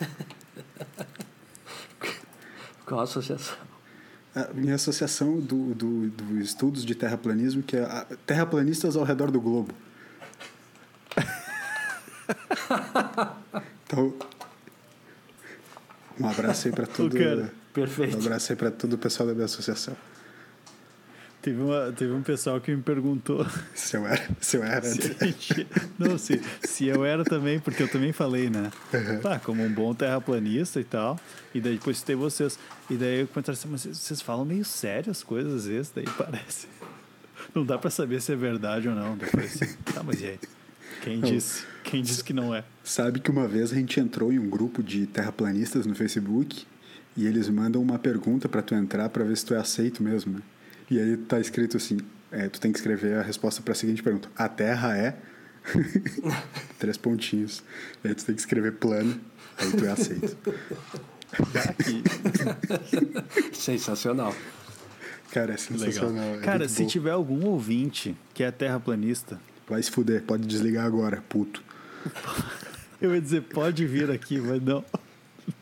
Qual 2.84 3.00
associação? 3.00 3.56
A 4.34 4.48
minha 4.54 4.74
associação 4.74 5.38
do, 5.38 5.74
do, 5.74 6.10
do 6.10 6.40
estudos 6.40 6.84
de 6.84 6.94
terraplanismo, 6.94 7.62
que 7.62 7.76
é 7.76 8.06
Terraplanistas 8.26 8.96
ao 8.96 9.04
redor 9.04 9.30
do 9.30 9.40
globo. 9.40 9.74
então, 13.86 14.14
um 16.18 16.28
abraço 16.28 16.68
aí 16.68 16.74
para 16.74 16.86
tudo. 16.86 17.16
Perfeito. 17.72 18.16
Um 18.16 18.20
abraço 18.20 18.52
aí 18.52 18.56
para 18.56 18.70
todo 18.70 18.94
o 18.94 18.98
pessoal 18.98 19.26
da 19.26 19.34
minha 19.34 19.46
associação. 19.46 19.96
Teve, 21.42 21.60
uma, 21.60 21.90
teve 21.90 22.12
um 22.12 22.22
pessoal 22.22 22.60
que 22.60 22.72
me 22.72 22.80
perguntou 22.80 23.44
se 23.74 23.96
eu 23.96 24.06
era, 24.06 24.28
se 24.40 24.56
eu 24.56 24.62
era 24.62 24.82
se, 24.82 25.66
não, 25.98 26.16
se, 26.16 26.40
se 26.62 26.86
eu 26.86 27.04
era 27.04 27.24
também, 27.24 27.58
porque 27.58 27.82
eu 27.82 27.88
também 27.88 28.12
falei, 28.12 28.48
né? 28.48 28.70
Uhum. 28.94 29.20
Ah, 29.28 29.40
como 29.40 29.60
um 29.60 29.72
bom 29.72 29.92
terraplanista 29.92 30.80
e 30.80 30.84
tal. 30.84 31.18
E 31.52 31.60
daí 31.60 31.74
depois 31.74 32.00
tem 32.00 32.14
vocês. 32.14 32.56
E 32.88 32.94
daí 32.94 33.22
eu 33.22 33.26
comentaram 33.26 33.58
assim, 33.58 33.68
mas 33.68 33.82
vocês 33.82 34.20
falam 34.20 34.44
meio 34.44 34.64
sério 34.64 35.10
as 35.10 35.24
coisas 35.24 35.52
às 35.52 35.66
vezes, 35.66 35.92
daí 35.92 36.04
parece. 36.16 36.68
Não 37.52 37.66
dá 37.66 37.76
para 37.76 37.90
saber 37.90 38.22
se 38.22 38.32
é 38.32 38.36
verdade 38.36 38.88
ou 38.88 38.94
não. 38.94 39.16
Depois, 39.16 39.58
tá, 39.92 40.00
mas 40.04 40.20
e 40.20 40.26
aí? 40.26 40.40
Quem 41.02 41.16
não. 41.18 41.28
disse? 41.28 41.64
Quem 41.82 42.02
disse 42.02 42.22
que 42.22 42.32
não 42.32 42.54
é? 42.54 42.62
Sabe 42.84 43.18
que 43.18 43.32
uma 43.32 43.48
vez 43.48 43.72
a 43.72 43.74
gente 43.74 43.98
entrou 43.98 44.32
em 44.32 44.38
um 44.38 44.48
grupo 44.48 44.80
de 44.80 45.08
terraplanistas 45.08 45.86
no 45.86 45.94
Facebook 45.96 46.64
e 47.16 47.26
eles 47.26 47.48
mandam 47.48 47.82
uma 47.82 47.98
pergunta 47.98 48.48
para 48.48 48.62
tu 48.62 48.76
entrar 48.76 49.08
para 49.08 49.24
ver 49.24 49.36
se 49.36 49.44
tu 49.44 49.54
é 49.54 49.58
aceito 49.58 50.04
mesmo, 50.04 50.34
né? 50.34 50.42
E 50.92 51.00
aí 51.00 51.16
tá 51.16 51.40
escrito 51.40 51.78
assim, 51.78 51.96
é, 52.30 52.50
tu 52.50 52.60
tem 52.60 52.70
que 52.70 52.76
escrever 52.76 53.16
a 53.16 53.22
resposta 53.22 53.62
para 53.62 53.72
a 53.72 53.74
seguinte 53.74 54.02
pergunta: 54.02 54.28
A 54.36 54.46
Terra 54.46 54.94
é 54.94 55.16
três 56.78 56.98
pontinhos. 56.98 57.62
Aí 58.04 58.14
tu 58.14 58.26
tem 58.26 58.34
que 58.34 58.42
escrever 58.42 58.72
plano, 58.72 59.18
aí 59.56 59.70
tu 59.70 59.86
é 59.86 59.90
aceito. 59.90 60.36
sensacional. 63.54 64.36
Cara, 65.30 65.54
é 65.54 65.56
sensacional. 65.56 66.34
É 66.34 66.38
Cara, 66.40 66.68
se 66.68 66.82
bom. 66.82 66.88
tiver 66.88 67.12
algum 67.12 67.46
ouvinte 67.46 68.14
que 68.34 68.44
é 68.44 68.50
terraplanista, 68.50 69.40
vai 69.66 69.82
se 69.82 69.90
fuder, 69.90 70.24
pode 70.24 70.46
desligar 70.46 70.84
agora, 70.84 71.24
puto. 71.26 71.64
Eu 73.00 73.14
ia 73.14 73.20
dizer, 73.22 73.40
pode 73.44 73.86
vir 73.86 74.10
aqui, 74.10 74.38
mas 74.38 74.62
não. 74.62 74.84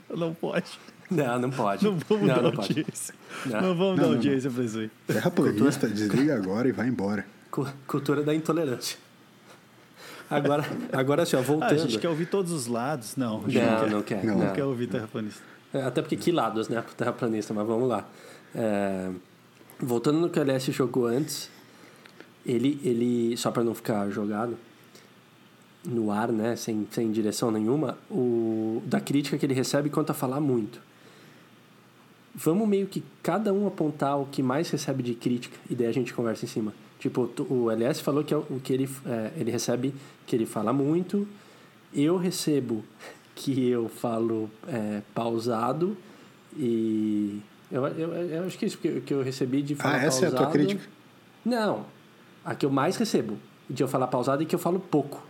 Não 0.08 0.34
pode. 0.34 0.76
Não, 1.16 1.40
não 1.40 1.50
pode. 1.50 1.84
Não 1.84 1.98
vamos 2.08 2.28
não, 2.28 2.34
dar 2.34 2.42
não 2.42 2.60
audiência. 2.60 3.14
Não. 3.46 3.60
não. 3.60 3.74
vamos 3.74 3.98
não, 3.98 4.10
dar 4.10 4.14
audiência 4.14 4.48
pra 4.48 4.62
isso 4.62 4.78
aí. 4.78 4.90
Terraplanista, 5.08 5.88
desliga 5.88 6.36
agora 6.36 6.68
e 6.68 6.72
vai 6.72 6.86
embora. 6.86 7.26
Cultura 7.86 8.22
da 8.22 8.32
intolerância. 8.32 8.96
Agora, 10.30 10.64
agora 10.92 11.24
assim, 11.24 11.34
ó, 11.34 11.42
voltando. 11.42 11.72
Ah, 11.72 11.74
a 11.74 11.78
gente 11.78 11.98
quer 11.98 12.08
ouvir 12.08 12.26
todos 12.26 12.52
os 12.52 12.68
lados. 12.68 13.16
Não, 13.16 13.40
não, 13.40 13.48
quer. 13.48 13.90
não 13.90 14.02
quer. 14.02 14.24
Não, 14.24 14.38
não 14.38 14.52
quer 14.52 14.64
ouvir 14.64 14.86
terraplanista. 14.86 15.42
É, 15.74 15.82
até 15.82 16.00
porque 16.00 16.16
que 16.16 16.30
lados, 16.30 16.68
né, 16.68 16.80
pro 16.80 16.94
terraplanista, 16.94 17.52
mas 17.52 17.66
vamos 17.66 17.88
lá. 17.88 18.08
É, 18.54 19.10
voltando 19.80 20.20
no 20.20 20.30
que 20.30 20.38
o 20.38 20.42
LS 20.42 20.70
jogou 20.70 21.06
antes, 21.06 21.50
ele, 22.46 22.80
ele 22.84 23.36
só 23.36 23.50
para 23.50 23.64
não 23.64 23.74
ficar 23.74 24.08
jogado 24.10 24.56
no 25.84 26.12
ar, 26.12 26.28
né, 26.28 26.54
sem, 26.54 26.86
sem 26.92 27.10
direção 27.10 27.50
nenhuma, 27.50 27.98
o, 28.08 28.80
da 28.86 29.00
crítica 29.00 29.36
que 29.36 29.44
ele 29.46 29.54
recebe 29.54 29.90
quanto 29.90 30.10
a 30.10 30.14
falar 30.14 30.40
muito 30.40 30.89
vamos 32.34 32.68
meio 32.68 32.86
que 32.86 33.02
cada 33.22 33.52
um 33.52 33.66
apontar 33.66 34.18
o 34.18 34.26
que 34.26 34.42
mais 34.42 34.70
recebe 34.70 35.02
de 35.02 35.14
crítica 35.14 35.56
e 35.68 35.74
daí 35.74 35.86
a 35.86 35.92
gente 35.92 36.14
conversa 36.14 36.44
em 36.44 36.48
cima. 36.48 36.72
Tipo, 36.98 37.30
o 37.48 37.70
LS 37.70 38.02
falou 38.02 38.22
que, 38.22 38.34
é 38.34 38.36
o 38.36 38.60
que 38.62 38.72
ele, 38.72 38.88
é, 39.06 39.32
ele 39.36 39.50
recebe 39.50 39.94
que 40.26 40.36
ele 40.36 40.44
fala 40.44 40.72
muito, 40.72 41.26
eu 41.94 42.16
recebo 42.16 42.84
que 43.34 43.68
eu 43.68 43.88
falo 43.88 44.50
é, 44.68 45.00
pausado 45.14 45.96
e 46.56 47.40
eu, 47.70 47.86
eu, 47.86 48.12
eu, 48.12 48.44
acho 48.44 48.58
que 48.58 48.64
é 48.64 48.68
isso 48.68 48.78
que, 48.78 49.00
que 49.00 49.14
eu 49.14 49.22
recebi 49.22 49.62
de 49.62 49.74
falar 49.74 49.94
ah, 49.94 50.04
essa 50.04 50.20
pausado. 50.22 50.34
é 50.34 50.36
a 50.36 50.42
tua 50.42 50.52
crítica? 50.52 50.82
Não, 51.44 51.86
a 52.44 52.54
que 52.54 52.66
eu 52.66 52.70
mais 52.70 52.96
recebo 52.96 53.38
de 53.68 53.82
eu 53.82 53.88
falar 53.88 54.08
pausado 54.08 54.42
e 54.42 54.46
que 54.46 54.54
eu 54.54 54.58
falo 54.58 54.78
pouco. 54.78 55.24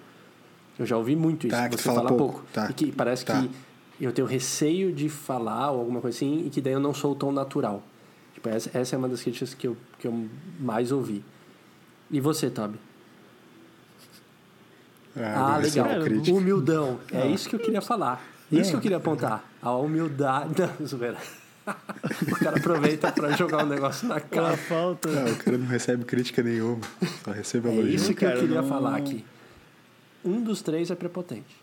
Eu 0.79 0.87
já 0.87 0.97
ouvi 0.97 1.15
muito 1.15 1.47
isso, 1.47 1.55
tá, 1.55 1.69
você 1.69 1.83
fala 1.83 2.09
pouco. 2.09 2.33
pouco. 2.33 2.47
Tá. 2.53 2.69
E 2.71 2.73
que 2.73 2.91
parece 2.91 3.25
tá. 3.25 3.43
que 3.43 3.51
eu 4.05 4.13
tenho 4.13 4.27
receio 4.27 4.93
de 4.93 5.09
falar 5.09 5.71
ou 5.71 5.81
alguma 5.81 6.01
coisa 6.01 6.17
assim 6.17 6.47
e 6.47 6.51
que 6.51 6.61
daí 6.61 6.73
eu 6.73 6.81
não 6.81 6.95
sou 6.95 7.15
tão 7.15 7.31
natural. 7.31 7.83
Tipo, 8.33 8.49
essa, 8.49 8.71
essa 8.73 8.97
é 8.97 8.99
uma 8.99 9.09
das 9.09 9.23
críticas 9.23 9.53
que 9.53 9.67
eu, 9.67 9.77
que 9.99 10.07
eu 10.07 10.29
mais 10.59 10.91
ouvi. 10.91 11.23
E 12.11 12.21
você, 12.21 12.49
Toby? 12.49 12.79
Ah, 15.17 15.55
ah 15.55 15.59
legal. 15.59 15.87
Humildão. 16.33 16.99
É 17.13 17.23
ah. 17.23 17.27
isso 17.27 17.49
que 17.49 17.55
eu 17.55 17.61
queria 17.61 17.83
falar. 17.83 18.25
É 18.51 18.57
isso 18.57 18.71
que 18.71 18.77
eu 18.77 18.81
queria 18.81 18.97
apontar. 18.97 19.45
A 19.61 19.73
humildade. 19.73 20.55
Não, 20.59 20.87
zoeira. 20.87 21.19
o 21.67 22.37
cara 22.37 22.57
aproveita 22.57 23.13
para 23.13 23.31
jogar 23.33 23.65
um 23.65 23.69
negócio 23.69 24.09
na 24.09 24.19
cara. 24.19 24.57
falta. 24.57 25.09
Não, 25.09 25.33
o 25.33 25.37
cara 25.37 25.59
não 25.59 25.67
recebe 25.67 26.05
crítica 26.05 26.43
nenhuma. 26.43 26.81
Só 27.25 27.33
recebe 27.33 27.69
elogio. 27.69 27.91
É 27.91 27.95
isso 27.95 28.09
que 28.09 28.25
cara, 28.25 28.37
eu 28.37 28.41
queria 28.41 28.63
não... 28.63 28.69
falar 28.69 28.97
aqui. 28.97 29.25
Um 30.25 30.43
dos 30.43 30.63
três 30.63 30.91
é 30.91 30.95
prepotente. 30.95 31.55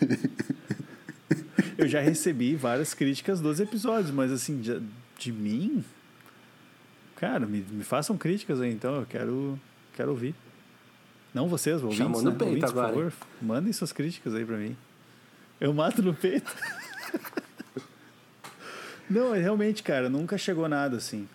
eu 1.80 1.88
já 1.88 2.00
recebi 2.00 2.54
várias 2.56 2.94
críticas 2.94 3.40
dos 3.40 3.60
episódios, 3.60 4.10
mas 4.10 4.30
assim, 4.30 4.60
de, 4.60 4.80
de 5.18 5.32
mim, 5.32 5.84
cara, 7.16 7.46
me, 7.46 7.60
me 7.70 7.82
façam 7.84 8.16
críticas 8.16 8.60
aí 8.60 8.72
então, 8.72 8.96
eu 8.96 9.06
quero, 9.06 9.58
quero 9.94 10.10
ouvir. 10.10 10.34
Não 11.32 11.48
vocês, 11.48 11.76
ouvintes, 11.82 11.98
Chamou 11.98 12.22
no 12.22 12.30
né? 12.30 12.36
peito 12.36 12.48
ouvintes, 12.48 12.70
agora. 12.70 12.92
por 12.92 13.10
favor, 13.10 13.28
mandem 13.40 13.72
suas 13.72 13.92
críticas 13.92 14.34
aí 14.34 14.44
pra 14.44 14.56
mim. 14.56 14.76
Eu 15.60 15.72
mato 15.72 16.02
no 16.02 16.14
peito. 16.14 16.52
Não, 19.08 19.32
realmente, 19.32 19.82
cara, 19.82 20.08
nunca 20.08 20.38
chegou 20.38 20.68
nada 20.68 20.96
assim. 20.96 21.28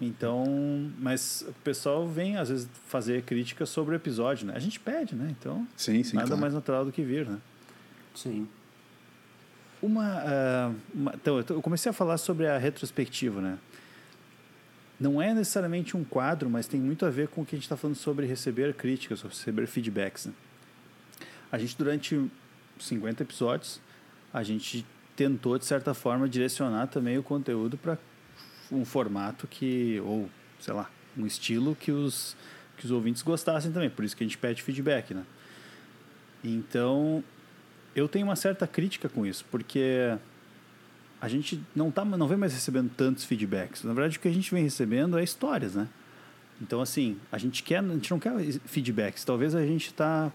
Então, 0.00 0.44
mas 0.98 1.44
o 1.46 1.52
pessoal 1.62 2.08
vem 2.08 2.36
às 2.36 2.48
vezes 2.48 2.68
fazer 2.86 3.22
críticas 3.22 3.68
sobre 3.68 3.94
o 3.94 3.96
episódio, 3.96 4.46
né? 4.46 4.54
A 4.56 4.58
gente 4.58 4.80
pede, 4.80 5.14
né? 5.14 5.28
Então, 5.38 5.66
sim, 5.76 6.02
sim, 6.02 6.16
nada 6.16 6.28
claro. 6.28 6.40
mais 6.40 6.54
natural 6.54 6.84
do 6.84 6.90
que 6.90 7.02
vir, 7.02 7.28
né? 7.28 7.38
Sim. 8.14 8.48
Uma, 9.82 10.18
uh, 10.18 10.74
uma, 10.92 11.14
então, 11.14 11.38
eu 11.38 11.62
comecei 11.62 11.90
a 11.90 11.92
falar 11.92 12.18
sobre 12.18 12.46
a 12.46 12.58
retrospectiva, 12.58 13.40
né? 13.40 13.58
Não 14.98 15.20
é 15.20 15.32
necessariamente 15.32 15.96
um 15.96 16.04
quadro, 16.04 16.50
mas 16.50 16.66
tem 16.66 16.78
muito 16.78 17.06
a 17.06 17.10
ver 17.10 17.28
com 17.28 17.40
o 17.40 17.46
que 17.46 17.54
a 17.54 17.58
gente 17.58 17.64
está 17.64 17.76
falando 17.76 17.96
sobre 17.96 18.26
receber 18.26 18.74
críticas, 18.74 19.20
sobre 19.20 19.34
receber 19.34 19.66
feedbacks. 19.66 20.26
Né? 20.26 20.34
A 21.50 21.56
gente, 21.56 21.74
durante 21.78 22.30
50 22.78 23.22
episódios, 23.22 23.80
a 24.30 24.42
gente 24.42 24.84
tentou, 25.16 25.58
de 25.58 25.64
certa 25.64 25.94
forma, 25.94 26.28
direcionar 26.28 26.86
também 26.88 27.16
o 27.16 27.22
conteúdo 27.22 27.78
para 27.78 27.96
um 28.70 28.84
formato 28.84 29.46
que, 29.46 29.98
ou, 30.04 30.28
sei 30.60 30.74
lá, 30.74 30.90
um 31.16 31.24
estilo 31.26 31.74
que 31.74 31.90
os, 31.90 32.36
que 32.76 32.84
os 32.84 32.90
ouvintes 32.90 33.22
gostassem 33.22 33.72
também. 33.72 33.88
Por 33.88 34.04
isso 34.04 34.14
que 34.14 34.22
a 34.22 34.26
gente 34.26 34.36
pede 34.36 34.62
feedback, 34.62 35.14
né? 35.14 35.24
Então, 36.44 37.24
eu 37.94 38.08
tenho 38.08 38.26
uma 38.26 38.36
certa 38.36 38.66
crítica 38.66 39.08
com 39.08 39.26
isso, 39.26 39.44
porque 39.50 40.16
a 41.20 41.28
gente 41.28 41.60
não, 41.74 41.90
tá, 41.90 42.04
não 42.04 42.26
vem 42.26 42.38
mais 42.38 42.52
recebendo 42.52 42.90
tantos 42.96 43.24
feedbacks. 43.24 43.84
Na 43.84 43.92
verdade, 43.92 44.16
o 44.16 44.20
que 44.20 44.28
a 44.28 44.32
gente 44.32 44.50
vem 44.52 44.62
recebendo 44.62 45.18
é 45.18 45.24
histórias, 45.24 45.74
né? 45.74 45.88
Então, 46.60 46.80
assim, 46.80 47.18
a 47.30 47.38
gente, 47.38 47.62
quer, 47.62 47.78
a 47.78 47.82
gente 47.82 48.10
não 48.10 48.18
quer 48.18 48.32
feedbacks. 48.66 49.24
Talvez 49.24 49.54
a 49.54 49.64
gente 49.64 49.86
está 49.86 50.32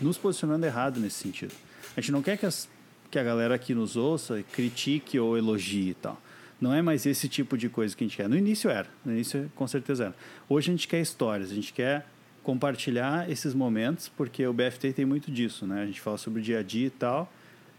nos 0.00 0.18
posicionando 0.18 0.64
errado 0.64 0.98
nesse 0.98 1.16
sentido. 1.16 1.54
A 1.96 2.00
gente 2.00 2.12
não 2.12 2.22
quer 2.22 2.36
que, 2.36 2.46
as, 2.46 2.68
que 3.10 3.18
a 3.18 3.22
galera 3.22 3.54
aqui 3.54 3.74
nos 3.74 3.96
ouça 3.96 4.42
critique 4.52 5.18
ou 5.18 5.36
elogie 5.36 5.90
e 5.90 5.94
tal. 5.94 6.20
Não 6.60 6.72
é 6.72 6.80
mais 6.80 7.04
esse 7.04 7.28
tipo 7.28 7.58
de 7.58 7.68
coisa 7.68 7.94
que 7.94 8.04
a 8.04 8.06
gente 8.06 8.16
quer. 8.16 8.28
No 8.28 8.36
início 8.36 8.70
era, 8.70 8.88
no 9.04 9.12
início 9.12 9.50
com 9.54 9.66
certeza 9.66 10.04
era. 10.06 10.14
Hoje 10.48 10.70
a 10.70 10.72
gente 10.72 10.88
quer 10.88 11.00
histórias, 11.00 11.50
a 11.50 11.54
gente 11.54 11.72
quer 11.72 12.06
compartilhar 12.44 13.28
esses 13.28 13.54
momentos, 13.54 14.08
porque 14.08 14.46
o 14.46 14.52
BFT 14.52 14.92
tem 14.92 15.04
muito 15.04 15.32
disso, 15.32 15.66
né? 15.66 15.82
A 15.82 15.86
gente 15.86 16.00
fala 16.00 16.18
sobre 16.18 16.40
o 16.40 16.42
dia 16.42 16.60
a 16.60 16.62
dia 16.62 16.86
e 16.86 16.90
tal, 16.90 17.32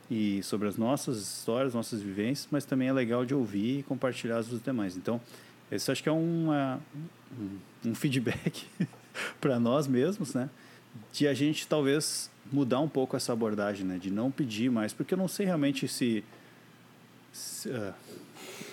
e 0.10 0.42
sobre 0.44 0.68
as 0.68 0.76
nossas 0.76 1.18
histórias, 1.18 1.74
nossas 1.74 2.02
vivências, 2.02 2.48
mas 2.52 2.66
também 2.66 2.88
é 2.88 2.94
legal 2.94 3.24
de 3.24 3.34
ouvir 3.34 3.80
e 3.80 3.84
compartilhar 3.84 4.38
as 4.38 4.48
dos 4.48 4.62
demais. 4.62 4.98
Então, 4.98 5.22
esse 5.72 5.90
acho 5.92 6.02
que 6.02 6.10
é 6.10 6.12
uma, 6.12 6.80
um, 7.40 7.90
um 7.90 7.96
feedback 7.96 8.66
para 9.40 9.60
nós 9.60 9.88
mesmos, 9.88 10.34
né? 10.34 10.50
De 11.14 11.28
a 11.28 11.34
gente 11.34 11.68
talvez 11.68 12.32
mudar 12.52 12.80
um 12.80 12.90
pouco 12.90 13.16
essa 13.16 13.32
abordagem, 13.34 13.86
né? 13.86 14.00
De 14.00 14.10
não 14.10 14.32
pedir 14.32 14.72
mais, 14.72 14.94
porque 14.94 15.14
eu 15.14 15.18
não 15.18 15.28
sei 15.28 15.46
realmente 15.46 15.88
se... 15.88 16.24
se 17.32 17.70
uh, 17.70 17.94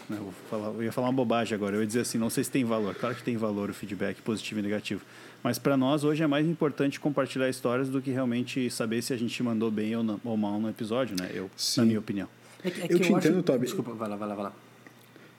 eu, 0.09 0.33
falar, 0.49 0.69
eu 0.69 0.83
ia 0.83 0.93
falar 0.93 1.09
uma 1.09 1.13
bobagem 1.13 1.55
agora, 1.55 1.77
eu 1.77 1.81
ia 1.81 1.87
dizer 1.87 2.01
assim, 2.01 2.17
não 2.17 2.31
sei 2.31 2.45
se 2.45 2.51
tem 2.51 2.65
valor. 2.65 2.95
Claro 2.95 3.15
que 3.15 3.23
tem 3.23 3.37
valor 3.37 3.69
o 3.69 3.75
feedback 3.75 4.23
positivo 4.23 4.61
e 4.61 4.63
negativo 4.63 5.05
mas 5.43 5.59
para 5.59 5.77
nós 5.77 6.05
hoje 6.05 6.23
é 6.23 6.27
mais 6.27 6.47
importante 6.47 7.01
compartilhar 7.01 7.49
histórias 7.49 7.89
do 7.89 8.01
que 8.01 8.11
realmente 8.11 8.71
saber 8.71 9.03
se 9.03 9.13
a 9.13 9.17
gente 9.17 9.43
mandou 9.43 9.71
bem 9.71 9.97
ou, 9.97 10.03
não, 10.03 10.21
ou 10.25 10.37
mal 10.37 10.61
no 10.61 10.69
episódio, 10.69 11.17
né? 11.21 11.31
Eu, 11.35 11.51
Sim. 11.57 11.81
na 11.81 11.87
minha 11.87 11.99
opinião. 11.99 12.29
É 12.65 12.71
que, 12.71 12.81
é 12.83 12.87
que 12.87 12.95
eu, 12.95 12.99
eu, 12.99 13.03
te 13.03 13.13
entendo, 13.13 13.35
acho... 13.35 13.43
Toby. 13.43 13.67
Desculpa, 13.67 13.93
vai 13.93 14.09
lá, 14.09 14.17
vai 14.17 14.29
lá, 14.29 14.35
vai 14.35 14.45
lá. 14.45 14.53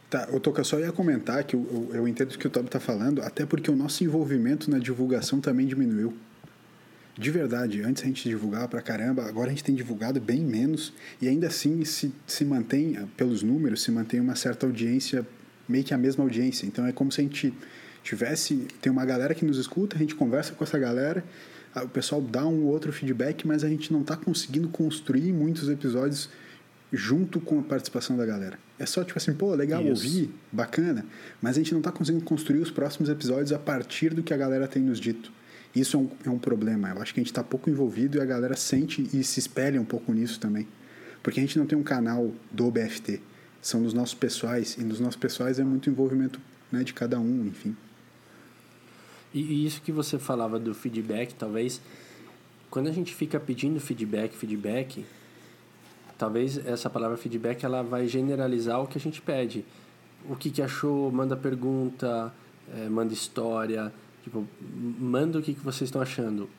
Tá, 0.10 0.28
o 0.32 0.40
Toca 0.40 0.64
só 0.64 0.80
ia 0.80 0.92
comentar 0.92 1.44
que 1.44 1.56
eu, 1.56 1.66
eu, 1.72 1.96
eu 1.96 2.08
entendo 2.08 2.32
o 2.34 2.38
que 2.38 2.46
o 2.46 2.50
Toby 2.50 2.68
está 2.68 2.80
falando, 2.80 3.22
até 3.22 3.46
porque 3.46 3.72
o 3.72 3.76
nosso 3.76 4.04
envolvimento 4.04 4.70
na 4.70 4.78
divulgação 4.78 5.40
também 5.40 5.66
diminuiu. 5.66 6.14
De 7.18 7.30
verdade, 7.30 7.82
antes 7.82 8.04
a 8.04 8.08
gente 8.08 8.28
divulgava 8.28 8.68
pra 8.68 8.82
caramba, 8.82 9.24
agora 9.24 9.48
a 9.48 9.50
gente 9.52 9.64
tem 9.64 9.76
divulgado 9.76 10.20
bem 10.20 10.42
menos 10.42 10.92
e 11.22 11.28
ainda 11.28 11.48
assim 11.48 11.86
se, 11.86 12.12
se 12.26 12.44
mantém, 12.44 13.08
pelos 13.16 13.44
números, 13.44 13.84
se 13.84 13.92
mantém 13.92 14.20
uma 14.20 14.36
certa 14.36 14.66
audiência, 14.66 15.26
meio 15.70 15.84
que 15.84 15.94
a 15.94 15.98
mesma 15.98 16.24
audiência. 16.24 16.66
Então 16.66 16.86
é 16.86 16.92
como 16.92 17.12
se 17.12 17.22
a 17.22 17.24
gente 17.24 17.54
tivesse 18.04 18.68
tem 18.82 18.92
uma 18.92 19.06
galera 19.06 19.34
que 19.34 19.46
nos 19.46 19.58
escuta, 19.58 19.96
a 19.96 20.00
gente 20.00 20.14
conversa 20.14 20.54
com 20.54 20.64
essa 20.64 20.78
galera, 20.78 21.24
o 21.76 21.88
pessoal 21.88 22.22
dá 22.22 22.46
um 22.46 22.66
outro 22.66 22.92
feedback, 22.92 23.48
mas 23.48 23.64
a 23.64 23.70
gente 23.70 23.92
não 23.92 24.02
está 24.02 24.16
conseguindo 24.16 24.68
construir 24.70 25.32
muitos 25.34 25.70
episódios 25.70 26.30
junto 26.92 27.42
com 27.42 27.60
a 27.60 27.64
participação 27.64 28.16
da 28.16 28.26
galera. 28.26 28.60
É 28.78 28.86
só 28.86 29.04
tipo 29.04 29.18
assim, 29.18 29.34
pô, 29.34 29.56
legal 29.56 29.82
Isso. 29.82 30.06
ouvir, 30.06 30.30
bacana, 30.52 31.04
mas 31.42 31.56
a 31.56 31.60
gente 31.60 31.72
não 31.72 31.80
está 31.80 31.92
conseguindo 31.92 32.24
construir 32.24 32.60
os 32.60 32.70
próximos 32.70 33.10
episódios 33.10 33.52
a 33.52 33.58
partir 33.58 34.14
do 34.14 34.22
que 34.22 34.34
a 34.34 34.38
galera 34.38 34.68
tem 34.68 34.84
nos 34.84 35.00
dito. 35.00 35.32
Isso 35.76 35.98
é 35.98 36.00
um, 36.00 36.10
é 36.28 36.30
um 36.30 36.38
problema. 36.38 36.90
Eu 36.90 37.02
acho 37.02 37.14
que 37.14 37.20
a 37.20 37.24
gente 37.24 37.32
está 37.32 37.44
pouco 37.44 37.68
envolvido 37.70 38.20
e 38.20 38.22
a 38.22 38.26
galera 38.26 38.56
sente 38.56 39.10
e 39.12 39.24
se 39.24 39.40
espelha 39.40 39.82
um 39.82 39.86
pouco 39.86 40.14
nisso 40.14 40.40
também. 40.40 40.68
Porque 41.24 41.40
a 41.40 41.44
gente 41.44 41.58
não 41.58 41.66
tem 41.66 41.78
um 41.78 41.84
canal 41.84 42.32
do 42.52 42.70
BFT. 42.70 43.20
São 43.60 43.80
nos 43.80 43.94
nossos 43.94 44.14
pessoais, 44.14 44.78
e 44.78 44.84
nos 44.84 45.00
nossos 45.00 45.16
pessoais 45.16 45.58
é 45.58 45.64
muito 45.64 45.90
envolvimento 45.90 46.40
né, 46.72 46.84
de 46.84 46.94
cada 46.94 47.20
um, 47.20 47.48
enfim. 47.48 47.76
E, 49.34 49.66
isso 49.66 49.82
que 49.82 49.92
você 49.92 50.20
falava 50.20 50.60
do 50.60 50.74
feedback, 50.74 51.34
talvez, 51.34 51.82
quando 52.70 52.88
a 52.88 52.92
gente 52.92 53.14
fica 53.14 53.40
pedindo 53.40 53.80
feedback, 53.80 54.36
feedback, 54.36 55.06
talvez 56.18 56.64
essa 56.66 56.90
palavra 56.90 57.18
feedback 57.18 57.64
ela 57.64 57.82
vai 57.82 58.08
generalizar 58.08 58.82
o 58.82 58.88
que 58.88 58.98
a 58.98 59.02
gente 59.02 59.22
pede. 59.22 59.66
O 60.30 60.36
que, 60.36 60.50
que 60.50 60.62
achou, 60.62 61.12
manda 61.12 61.36
pergunta, 61.36 62.34
eh, 62.74 62.88
manda 62.88 63.14
história, 63.14 63.92
tipo, 64.24 64.48
manda 64.62 65.40
o 65.40 65.42
que, 65.42 65.54
que 65.54 65.60
vocês 65.60 65.88
estão 65.88 66.02
achando. 66.02 66.50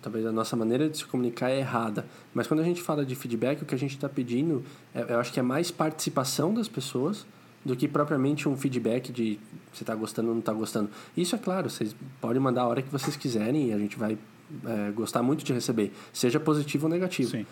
Talvez 0.00 0.24
a 0.24 0.32
nossa 0.32 0.56
maneira 0.56 0.88
de 0.88 0.96
se 0.96 1.04
comunicar 1.04 1.50
é 1.50 1.58
errada. 1.58 2.06
Mas 2.32 2.46
quando 2.46 2.60
a 2.60 2.64
gente 2.64 2.82
fala 2.82 3.04
de 3.04 3.14
feedback, 3.14 3.62
o 3.62 3.66
que 3.66 3.74
a 3.74 3.78
gente 3.78 3.94
está 3.94 4.08
pedindo, 4.08 4.64
é, 4.94 5.12
eu 5.12 5.20
acho 5.20 5.32
que 5.32 5.38
é 5.38 5.42
mais 5.42 5.70
participação 5.70 6.52
das 6.54 6.66
pessoas 6.66 7.26
do 7.64 7.76
que 7.76 7.86
propriamente 7.86 8.48
um 8.48 8.56
feedback 8.56 9.12
de 9.12 9.38
você 9.72 9.82
está 9.82 9.94
gostando 9.94 10.28
ou 10.28 10.34
não 10.34 10.40
está 10.40 10.52
gostando. 10.52 10.90
Isso 11.16 11.34
é 11.34 11.38
claro, 11.38 11.70
vocês 11.70 11.94
podem 12.20 12.40
mandar 12.40 12.62
a 12.62 12.66
hora 12.66 12.82
que 12.82 12.90
vocês 12.90 13.16
quiserem 13.16 13.68
e 13.68 13.72
a 13.72 13.78
gente 13.78 13.98
vai 13.98 14.18
é, 14.64 14.90
gostar 14.90 15.22
muito 15.22 15.44
de 15.44 15.52
receber, 15.52 15.92
seja 16.12 16.40
positivo 16.40 16.86
ou 16.86 16.92
negativo. 16.92 17.30
Sim. 17.30 17.46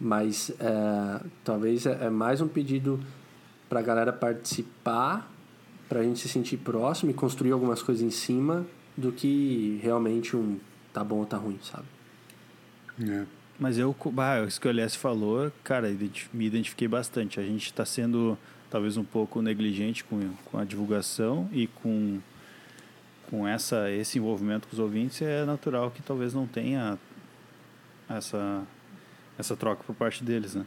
Mas 0.00 0.50
é, 0.58 1.20
talvez 1.44 1.86
é, 1.86 2.06
é 2.06 2.10
mais 2.10 2.40
um 2.40 2.48
pedido 2.48 3.00
para 3.68 3.80
a 3.80 3.82
galera 3.82 4.12
participar, 4.12 5.30
para 5.88 6.00
a 6.00 6.02
gente 6.02 6.20
se 6.20 6.28
sentir 6.28 6.58
próximo 6.58 7.10
e 7.10 7.14
construir 7.14 7.52
algumas 7.52 7.82
coisas 7.82 8.02
em 8.02 8.10
cima 8.10 8.66
do 8.96 9.12
que 9.12 9.78
realmente 9.82 10.36
um 10.36 10.58
tá 10.92 11.02
bom 11.02 11.16
ou 11.16 11.26
tá 11.26 11.36
ruim, 11.36 11.58
sabe? 11.62 11.86
É. 13.02 13.24
Mas 13.58 13.78
eu, 13.78 13.94
bah, 14.12 14.44
isso 14.44 14.60
que 14.60 14.66
o 14.66 14.70
Elias 14.70 14.94
falou, 14.94 15.50
cara, 15.62 15.88
me 16.32 16.46
identifiquei 16.46 16.88
bastante. 16.88 17.38
A 17.38 17.42
gente 17.42 17.66
está 17.66 17.84
sendo 17.84 18.36
talvez 18.72 18.96
um 18.96 19.04
pouco 19.04 19.42
negligente 19.42 20.02
com, 20.02 20.30
com 20.46 20.56
a 20.56 20.64
divulgação 20.64 21.46
e 21.52 21.66
com, 21.66 22.18
com 23.28 23.46
essa, 23.46 23.90
esse 23.90 24.18
envolvimento 24.18 24.66
com 24.66 24.72
os 24.72 24.78
ouvintes. 24.78 25.20
É 25.20 25.44
natural 25.44 25.90
que 25.90 26.00
talvez 26.00 26.32
não 26.32 26.46
tenha 26.46 26.98
essa, 28.08 28.62
essa 29.38 29.54
troca 29.54 29.84
por 29.84 29.94
parte 29.94 30.24
deles, 30.24 30.54
né? 30.54 30.64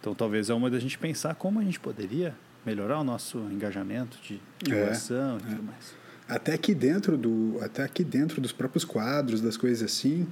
Então 0.00 0.14
talvez 0.14 0.48
é 0.48 0.54
uma 0.54 0.70
da 0.70 0.78
gente 0.78 0.96
pensar 0.96 1.34
como 1.34 1.58
a 1.58 1.64
gente 1.64 1.80
poderia 1.80 2.32
melhorar 2.64 3.00
o 3.00 3.04
nosso 3.04 3.38
engajamento 3.50 4.16
de 4.22 4.40
divulgação 4.62 5.38
e 5.38 5.40
tudo 5.40 5.62
mais. 5.64 5.92
Até 6.28 6.54
aqui 6.54 6.72
dentro 6.72 7.18
do, 7.18 7.58
até 7.62 7.82
aqui 7.82 8.04
dentro 8.04 8.40
dos 8.40 8.52
próprios 8.52 8.84
quadros, 8.84 9.40
das 9.40 9.56
coisas 9.56 9.82
assim, 9.82 10.24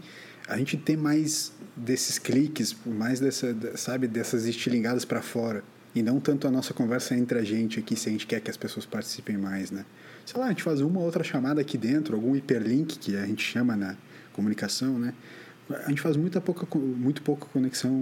a 0.47 0.57
gente 0.57 0.77
tem 0.77 0.97
mais 0.97 1.53
desses 1.75 2.17
cliques, 2.17 2.77
mais 2.87 3.19
dessa, 3.19 3.77
sabe, 3.77 4.07
dessas 4.07 4.47
estilingadas 4.47 5.05
para 5.05 5.21
fora 5.21 5.65
e 5.95 6.03
não 6.03 6.19
tanto 6.21 6.47
a 6.49 6.51
nossa 6.51 6.75
conversa 6.75 7.15
entre 7.15 7.39
a 7.39 7.45
gente 7.45 7.79
aqui, 7.79 7.95
se 7.97 8.09
a 8.09 8.13
gente 8.13 8.27
quer 8.27 8.41
que 8.41 8.51
as 8.51 8.57
pessoas 8.57 8.85
participem 8.85 9.37
mais, 9.37 9.71
né? 9.71 9.85
Sei 10.27 10.39
lá, 10.41 10.47
a 10.47 10.49
gente 10.49 10.63
faz 10.63 10.81
uma 10.81 11.01
outra 11.01 11.23
chamada 11.23 11.61
aqui 11.61 11.79
dentro, 11.79 12.15
algum 12.17 12.35
hiperlink 12.35 12.99
que 12.99 13.17
a 13.17 13.27
gente 13.27 13.43
chama 13.45 13.77
na 13.77 13.95
comunicação, 14.33 14.99
né? 14.99 15.15
A 15.71 15.89
gente 15.89 16.01
faz 16.01 16.17
muita 16.17 16.41
pouca, 16.41 16.67
muito 16.79 17.23
pouca 17.23 17.47
conexão 17.47 17.93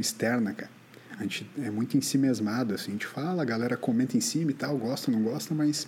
externa, 0.00 0.52
cara. 0.52 0.70
A 1.18 1.22
gente 1.22 1.48
é 1.58 1.70
muito 1.70 1.96
em 1.96 2.00
si 2.00 2.18
mesmado, 2.18 2.74
assim. 2.74 2.90
A 2.90 2.92
gente 2.94 3.06
fala, 3.06 3.42
a 3.42 3.44
galera 3.44 3.76
comenta 3.76 4.16
em 4.16 4.20
cima 4.20 4.50
e 4.50 4.54
tal, 4.54 4.76
gosta, 4.76 5.10
não 5.12 5.22
gosta, 5.22 5.54
mas 5.54 5.86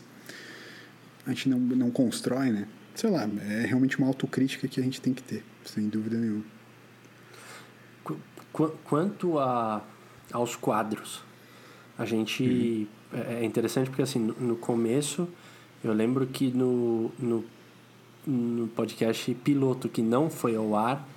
a 1.27 1.31
gente 1.31 1.49
não, 1.49 1.59
não 1.59 1.91
constrói, 1.91 2.51
né? 2.51 2.69
Sei 2.95 3.11
lá, 3.11 3.29
é 3.49 3.67
realmente 3.67 3.99
uma 3.99 4.07
autocrítica 4.07 4.69
que 4.69 4.81
a 4.81 4.83
gente 4.83 5.01
tem 5.01 5.13
que 5.13 5.23
ter, 5.23 5.45
sem 5.65 5.89
dúvida 5.89 6.17
nenhuma. 6.17 6.45
Qu- 8.05 8.19
Quanto 8.85 9.39
a, 9.39 9.85
aos 10.33 10.57
quadros, 10.57 11.23
a 11.99 12.05
gente. 12.05 12.87
É 13.13 13.41
é 13.41 13.45
interessante 13.45 13.89
porque, 13.89 14.03
assim, 14.03 14.19
no, 14.19 14.35
no 14.39 14.57
começo, 14.57 15.29
eu 15.83 15.93
lembro 15.93 16.27
que 16.27 16.51
no, 16.51 17.11
no, 17.19 17.45
no 18.27 18.67
podcast 18.69 19.33
piloto 19.37 19.89
que 19.89 20.03
não 20.03 20.29
foi 20.29 20.57
ao 20.57 20.75
ar, 20.75 21.09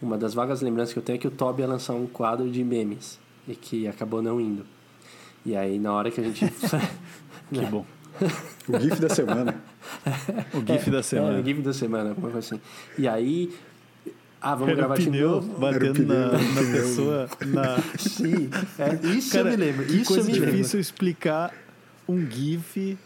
uma 0.00 0.16
das 0.16 0.32
vagas 0.34 0.62
lembranças 0.62 0.92
que 0.92 0.98
eu 0.98 1.02
tenho 1.02 1.16
é 1.16 1.18
que 1.18 1.26
o 1.26 1.30
Toby 1.30 1.62
ia 1.62 1.68
lançar 1.68 1.94
um 1.94 2.06
quadro 2.06 2.48
de 2.50 2.62
memes 2.62 3.18
e 3.48 3.54
que 3.56 3.86
acabou 3.88 4.22
não 4.22 4.40
indo. 4.40 4.64
E 5.44 5.54
aí, 5.56 5.78
na 5.78 5.92
hora 5.92 6.10
que 6.10 6.20
a 6.20 6.24
gente. 6.24 6.44
Que 7.52 7.60
bom. 7.66 7.84
O 8.68 8.78
GIF 8.80 9.00
da 9.00 9.08
semana. 9.08 9.54
O 10.54 10.58
GIF 10.66 10.90
da 10.90 10.98
É, 10.98 11.02
semana. 11.02 11.40
o 11.40 11.44
GIF 11.44 11.60
da 11.62 11.72
semana, 11.72 12.10
alguma 12.10 12.30
coisa 12.30 12.54
assim. 12.54 12.60
E 12.98 13.06
aí. 13.06 13.52
Ah, 14.48 14.54
vamos 14.54 14.68
Era 14.68 14.72
o 14.74 14.76
gravar 14.76 14.98
de 14.98 15.04
pneu 15.06 15.28
novo. 15.30 15.58
batendo 15.58 15.94
pneu, 15.94 16.06
na, 16.06 16.28
o 16.28 16.32
na 16.32 16.60
pneu. 16.60 16.72
pessoa. 16.82 17.28
Na... 17.46 17.78
Sim, 17.98 18.48
é, 18.78 19.16
isso 19.16 19.32
Cara, 19.32 19.48
eu 19.48 19.50
me 19.50 19.64
lembro. 19.64 19.84
Isso 19.86 19.96
eu 19.96 20.04
coisa 20.16 20.24
me 20.30 20.32
lembro. 20.38 20.50
difícil 20.52 20.80
explicar 20.80 21.52
um 22.08 22.24
GIF 22.30 22.96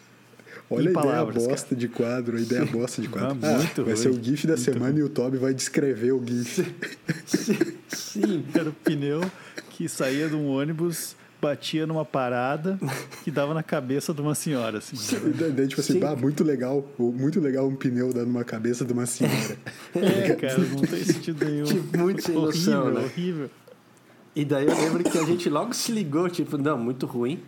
Olha 0.68 0.88
a 0.88 0.90
ideia 0.90 0.94
palavras. 0.94 1.36
cara. 1.42 1.48
bosta 1.48 1.74
de 1.76 1.88
quadro, 1.88 2.36
a 2.36 2.40
ideia 2.40 2.64
bosta 2.66 3.00
de 3.02 3.08
quadro. 3.08 3.38
Ah, 3.42 3.54
muito 3.58 3.84
vai 3.84 3.94
ruim, 3.94 4.02
ser 4.02 4.08
o 4.10 4.22
GIF 4.22 4.46
da 4.46 4.52
muito 4.54 4.64
semana 4.64 4.98
e 4.98 5.02
o 5.02 5.08
Toby 5.08 5.36
vai 5.38 5.54
descrever 5.54 6.12
o 6.12 6.22
GIF. 6.26 6.64
Sim, 7.88 8.44
Era 8.54 8.68
o 8.68 8.72
pneu 8.72 9.20
que 9.70 9.88
saía 9.88 10.28
de 10.28 10.34
um 10.36 10.46
ônibus, 10.48 11.16
batia 11.40 11.86
numa 11.86 12.04
parada 12.04 12.78
que 13.24 13.30
dava 13.30 13.54
na 13.54 13.62
cabeça 13.62 14.12
de 14.12 14.20
uma 14.20 14.34
senhora. 14.34 14.78
Assim. 14.78 14.96
Daí, 15.54 15.66
tipo 15.66 15.80
assim, 15.80 15.94
Sim. 15.94 16.00
bah, 16.00 16.14
muito 16.14 16.44
legal, 16.44 16.86
muito 16.98 17.40
legal 17.40 17.66
um 17.66 17.74
pneu 17.74 18.12
dando 18.12 18.28
uma 18.28 18.44
cabeça 18.44 18.84
de 18.84 18.92
uma 18.92 19.06
senhora. 19.06 19.56
É, 19.94 20.34
cara, 20.34 20.58
não 20.58 20.82
tem 20.82 21.04
sentido 21.04 21.44
nenhum. 21.44 21.64
Tipo, 21.64 21.98
muito 21.98 22.22
sem 22.22 22.36
horrível, 22.36 22.74
noção, 22.74 22.90
né? 22.92 23.00
horrível. 23.00 23.50
E 24.34 24.44
daí 24.44 24.66
eu 24.66 24.74
lembro 24.74 25.02
que 25.02 25.18
a 25.18 25.24
gente 25.24 25.48
logo 25.48 25.74
se 25.74 25.90
ligou, 25.90 26.28
tipo, 26.28 26.56
não, 26.56 26.78
muito 26.78 27.06
ruim. 27.06 27.40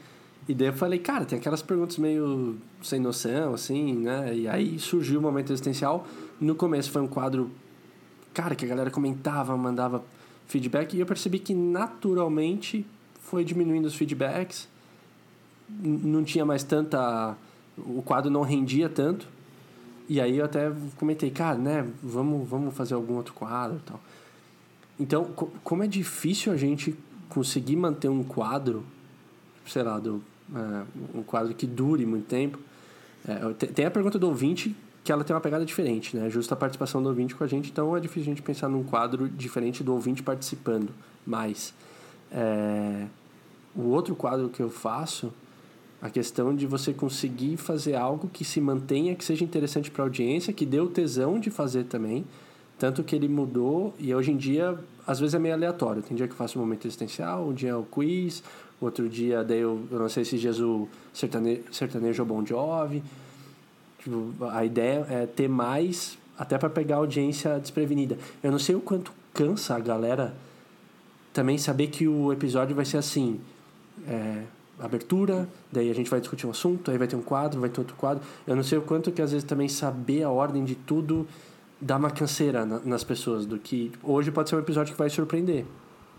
E 0.49 0.55
daí 0.55 0.69
eu 0.69 0.73
falei, 0.73 0.99
cara, 0.99 1.25
tem 1.25 1.39
aquelas 1.39 1.63
perguntas 1.63 1.99
meio 1.99 2.57
sem 2.83 2.99
noção, 2.99 3.55
assim, 3.55 3.95
né? 3.95 4.35
E 4.35 4.49
aí 4.49 4.79
surgiu 4.79 5.21
o 5.21 5.23
momento 5.23 5.53
existencial. 5.53 6.07
No 6.41 6.55
começo 6.55 6.91
foi 6.91 7.01
um 7.01 7.07
quadro, 7.07 7.51
cara, 8.35 8.55
que 8.57 8.65
a 8.65 8.69
galera 8.69 8.91
comentava, 8.91 9.57
mandava 9.57 10.05
feedback. 10.49 10.95
E 10.95 11.01
eu 11.01 11.07
percebi 11.07 11.39
que 11.39 11.55
naturalmente 11.55 12.85
foi 13.33 13.45
diminuindo 13.45 13.87
os 13.87 13.95
feedbacks. 13.95 14.69
Não 15.83 16.23
tinha 16.23 16.45
mais 16.45 16.63
tanta. 16.63 17.35
O 17.79 18.03
quadro 18.03 18.31
não 18.31 18.43
rendia 18.43 18.91
tanto. 18.91 19.27
E 20.07 20.21
aí 20.21 20.37
eu 20.37 20.45
até 20.45 20.71
comentei, 20.99 21.31
cara, 21.31 21.57
né? 21.57 21.89
Vamos, 22.03 22.47
vamos 22.47 22.75
fazer 22.75 22.93
algum 22.93 23.15
outro 23.15 23.33
quadro 23.33 23.79
e 23.79 23.81
tal. 23.89 24.01
Então, 25.01 25.25
co- 25.25 25.49
como 25.65 25.83
é 25.83 25.87
difícil 25.87 26.53
a 26.53 26.57
gente 26.59 26.95
conseguir 27.31 27.77
manter 27.77 28.09
um 28.11 28.23
quadro, 28.23 28.85
sei 29.67 29.83
lá, 29.83 29.99
do, 29.99 30.23
é, 30.55 30.83
um 31.19 31.23
quadro 31.23 31.55
que 31.55 31.67
dure 31.67 32.05
muito 32.05 32.27
tempo. 32.27 32.59
É, 33.27 33.55
te- 33.55 33.69
tem 33.69 33.87
a 33.87 33.91
pergunta 33.91 34.19
do 34.19 34.29
ouvinte 34.29 34.77
que 35.03 35.11
ela 35.11 35.25
tem 35.25 35.35
uma 35.35 35.41
pegada 35.41 35.65
diferente, 35.65 36.15
né? 36.15 36.29
Justa 36.29 36.53
a 36.53 36.57
participação 36.57 37.03
do 37.03 37.09
ouvinte 37.09 37.35
com 37.35 37.43
a 37.45 37.47
gente, 37.47 37.71
então 37.71 37.97
é 37.97 38.01
difícil 38.01 38.31
a 38.31 38.35
gente 38.35 38.43
pensar 38.43 38.69
num 38.69 38.85
quadro 38.85 39.27
diferente 39.27 39.83
do 39.83 39.95
ouvinte 39.95 40.23
participando. 40.23 40.91
Mas 41.27 41.73
é, 42.31 43.07
o 43.75 43.89
outro 43.89 44.15
quadro 44.15 44.49
que 44.49 44.63
eu 44.63 44.71
faço, 44.71 45.33
a 46.01 46.11
questão 46.11 46.55
de 46.55 46.67
você 46.67 46.93
conseguir 46.93 47.57
fazer 47.57 47.95
algo 47.95 48.29
que 48.29 48.45
se 48.45 48.61
mantenha, 48.61 49.15
que 49.15 49.25
seja 49.25 49.45
interessante 49.45 49.91
para 49.91 50.03
a 50.03 50.07
audiência, 50.07 50.53
que 50.53 50.67
dê 50.67 50.81
o 50.81 50.89
tesão 50.89 51.39
de 51.39 51.51
fazer 51.51 51.85
também. 51.85 52.25
Tanto 52.79 53.05
que 53.05 53.15
ele 53.15 53.29
mudou 53.29 53.95
e 53.99 54.13
hoje 54.13 54.33
em 54.33 54.37
dia, 54.37 54.77
às 55.07 55.21
vezes 55.21 55.35
é 55.35 55.39
meio 55.39 55.55
aleatório. 55.55 56.03
Tem 56.03 56.17
dia 56.17 56.27
que 56.27 56.33
eu 56.33 56.37
faço 56.37 56.59
o 56.59 56.61
momento 56.61 56.87
existencial, 56.87 57.47
um 57.49 57.55
dia 57.55 57.71
é 57.71 57.77
o 57.77 57.85
quiz, 57.85 58.43
outro 58.81 59.09
dia, 59.09 59.45
daí 59.45 59.61
eu, 59.61 59.81
eu 59.91 59.99
não 59.99 60.09
sei 60.09 60.25
se 60.25 60.37
dias 60.37 60.59
o 60.59 60.89
sertane, 61.15 61.63
sertanejo 61.71 62.23
ou 62.23 62.29
Bon 62.29 62.45
Jovi. 62.45 63.03
Tipo, 64.01 64.33
a 64.47 64.65
ideia 64.65 65.07
é 65.09 65.27
ter 65.27 65.49
mais, 65.49 66.19
até 66.37 66.59
para 66.59 66.69
pegar 66.69 66.97
a 66.97 66.99
audiência 66.99 67.61
desprevenida. 67.61 68.19
Eu 68.43 68.51
não 68.51 68.59
sei 68.59 68.75
o 68.75 68.81
quanto 68.81 69.13
cansa 69.33 69.77
a 69.77 69.79
galera 69.79 70.35
também 71.33 71.57
saber 71.57 71.87
que 71.87 72.09
o 72.09 72.33
episódio 72.33 72.75
vai 72.75 72.85
ser 72.85 72.97
assim. 72.97 73.41
É, 74.07 74.43
abertura, 74.81 75.49
daí 75.71 75.91
a 75.91 75.95
gente 75.95 76.11
vai 76.11 76.19
discutir 76.21 76.47
um 76.47 76.51
assunto, 76.51 76.91
aí 76.91 76.99
vai 76.99 77.07
ter 77.07 77.15
um 77.17 77.23
quadro, 77.23 77.61
vai 77.61 77.69
ter 77.71 77.81
outro 77.81 77.95
quadro. 77.97 78.23
Eu 78.47 78.57
não 78.57 78.63
sei 78.63 78.79
o 78.79 78.83
quanto 78.83 79.13
que 79.13 79.23
às 79.23 79.31
vezes 79.31 79.45
também 79.47 79.69
saber 79.69 80.23
a 80.25 80.31
ordem 80.31 80.65
de 80.65 80.75
tudo 80.75 81.27
dá 81.81 81.97
uma 81.97 82.11
canseira 82.11 82.65
na- 82.67 82.81
nas 82.81 83.05
pessoas, 83.05 83.45
do 83.47 83.59
que 83.59 83.93
hoje 84.03 84.31
pode 84.31 84.49
ser 84.49 84.57
um 84.57 84.59
episódio 84.59 84.93
que 84.93 84.99
vai 84.99 85.11
surpreender. 85.11 85.65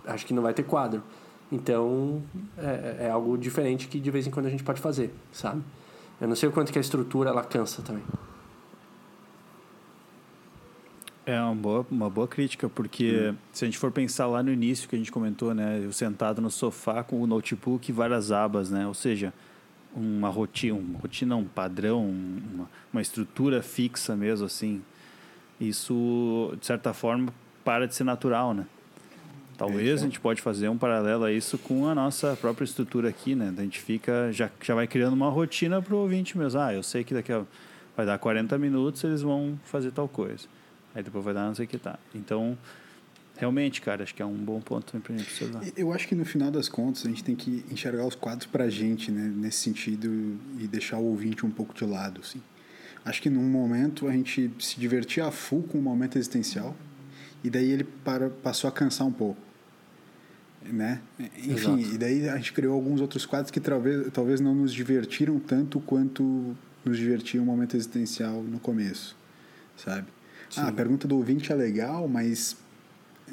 Acho 0.06 0.26
que 0.26 0.34
não 0.34 0.44
vai 0.44 0.54
ter 0.54 0.64
quadro. 0.64 1.02
Então, 1.52 2.22
é, 2.58 3.08
é 3.08 3.10
algo 3.10 3.38
diferente 3.38 3.88
que 3.88 4.00
de 4.00 4.12
vez 4.12 4.26
em 4.28 4.32
quando 4.32 4.46
a 4.46 4.50
gente 4.50 4.64
pode 4.64 4.80
fazer, 4.82 5.14
sabe? 5.32 5.62
Eu 6.22 6.28
não 6.28 6.36
sei 6.36 6.48
o 6.50 6.52
quanto 6.52 6.72
que 6.72 6.78
a 6.78 6.82
estrutura 6.82 7.30
ela 7.30 7.44
cansa 7.44 7.82
também. 7.82 8.04
É 11.26 11.40
uma 11.40 11.56
boa, 11.56 11.86
uma 11.90 12.10
boa 12.10 12.28
crítica, 12.28 12.68
porque 12.68 13.30
Hum. 13.32 13.36
se 13.54 13.64
a 13.64 13.68
gente 13.68 13.78
for 13.78 13.91
pensar 13.91 14.28
lá 14.28 14.44
no 14.44 14.52
início 14.52 14.90
que 14.90 14.95
a 14.95 14.98
gente 14.98 15.12
comentou, 15.12 15.54
né? 15.54 15.80
Eu 15.82 15.94
sentado 15.94 16.41
no 16.41 16.52
sofá 16.52 17.02
com 17.04 17.22
o 17.22 17.28
notebook 17.28 17.90
e 17.90 17.94
várias 17.94 18.32
abas, 18.32 18.70
né? 18.70 18.86
Ou 18.86 18.94
seja, 18.94 19.34
uma 19.95 20.30
rotina, 20.30 20.76
uma 20.76 21.00
rotina, 21.00 21.36
um 21.36 21.45
padrão, 21.45 22.04
uma, 22.06 22.70
uma 22.91 23.02
estrutura 23.02 23.62
fixa 23.62 24.16
mesmo, 24.18 24.45
assim. 24.45 24.82
Isso, 25.62 26.54
de 26.60 26.66
certa 26.66 26.94
forma, 26.94 27.34
para 27.64 27.88
de 27.88 27.95
ser 27.95 28.04
natural, 28.04 28.54
né? 28.54 28.66
Talvez 29.58 30.02
a 30.02 30.06
gente 30.06 30.20
pode 30.20 30.41
fazer 30.41 30.68
um 30.68 30.78
paralelo 30.78 31.24
a 31.24 31.32
isso 31.32 31.58
com 31.58 31.88
a 31.88 31.95
nossa 31.95 32.36
própria 32.36 32.66
estrutura 32.66 33.08
aqui, 33.08 33.34
né? 33.36 33.54
A 33.56 33.62
gente 33.62 33.80
fica, 33.80 34.30
já, 34.32 34.50
já 34.62 34.76
vai 34.76 34.88
criando 34.88 35.14
uma 35.14 35.30
rotina 35.30 35.82
para 35.82 35.94
o 35.95 36.00
ouvinte 36.00 36.38
mesmo. 36.38 36.60
Ah, 36.60 36.74
eu 36.74 36.84
sei 36.84 37.04
que 37.04 37.14
daqui 37.14 37.32
a, 37.32 37.44
vai 37.95 38.06
dar 38.06 38.18
40 38.18 38.58
minutos, 38.58 39.04
eles 39.04 39.22
vão 39.22 39.58
fazer 39.64 39.91
tal 39.91 40.10
coisa. 40.10 40.48
Aí 40.95 41.03
depois 41.03 41.24
vai 41.24 41.34
dar 41.34 41.48
não 41.48 41.56
sei 41.56 41.65
o 41.65 41.68
que 41.68 41.78
tá. 41.78 41.98
Então, 42.14 42.57
realmente, 43.38 43.82
cara, 43.82 44.03
acho 44.03 44.14
que 44.14 44.22
é 44.22 44.26
um 44.26 44.38
bom 44.38 44.61
ponto 44.61 44.91
também 44.91 45.02
pra 45.02 45.15
gente 45.15 45.30
observar. 45.30 45.64
Eu 45.76 45.91
acho 45.91 46.07
que 46.07 46.15
no 46.15 46.26
final 46.26 46.52
das 46.52 46.70
contas 46.70 47.06
a 47.06 47.10
gente 47.10 47.24
tem 47.24 47.36
que 47.36 47.65
enxergar 47.72 48.06
os 48.06 48.15
quadros 48.15 48.45
pra 48.45 48.70
gente, 48.70 49.11
né? 49.11 49.32
Nesse 49.36 49.57
sentido 49.57 50.38
e 50.60 50.68
deixar 50.68 50.98
o 50.98 51.06
ouvinte 51.06 51.45
um 51.45 51.52
pouco 51.52 51.74
de 51.74 51.86
lado, 51.86 52.22
assim. 52.22 52.41
Acho 53.06 53.22
que 53.22 53.30
num 53.30 53.44
momento 53.44 54.07
a 54.07 54.11
gente 54.11 54.52
se 54.60 54.80
divertia 54.80 55.28
a 55.28 55.32
full 55.32 55.64
com 55.64 55.78
o 55.78 55.82
momento 55.82 56.18
existencial 56.18 56.76
e 57.44 57.49
daí 57.49 57.70
ele 57.70 57.84
para, 57.84 58.30
passou 58.30 58.68
a 58.70 58.72
cansar 58.72 59.06
um 59.06 59.11
pouco, 59.11 59.40
né? 60.64 61.02
Enfim, 61.20 61.52
Exato. 61.52 61.80
e 61.80 61.98
daí 61.98 62.30
a 62.30 62.38
gente 62.38 62.53
criou 62.53 62.74
alguns 62.74 63.02
outros 63.02 63.26
quadros 63.26 63.52
que 63.52 63.60
talvez, 63.60 64.10
talvez 64.14 64.40
não 64.40 64.56
nos 64.56 64.74
divertiram 64.74 65.38
tanto 65.38 65.82
quanto 65.82 66.56
nos 66.86 66.98
divertia 66.98 67.41
o 67.41 67.45
momento 67.45 67.76
existencial 67.76 68.41
no 68.41 68.60
começo, 68.60 69.18
sabe? 69.76 70.07
Ah, 70.58 70.68
a 70.68 70.72
pergunta 70.72 71.08
do 71.08 71.16
ouvinte 71.18 71.52
é 71.52 71.56
legal, 71.56 72.08
mas 72.08 72.56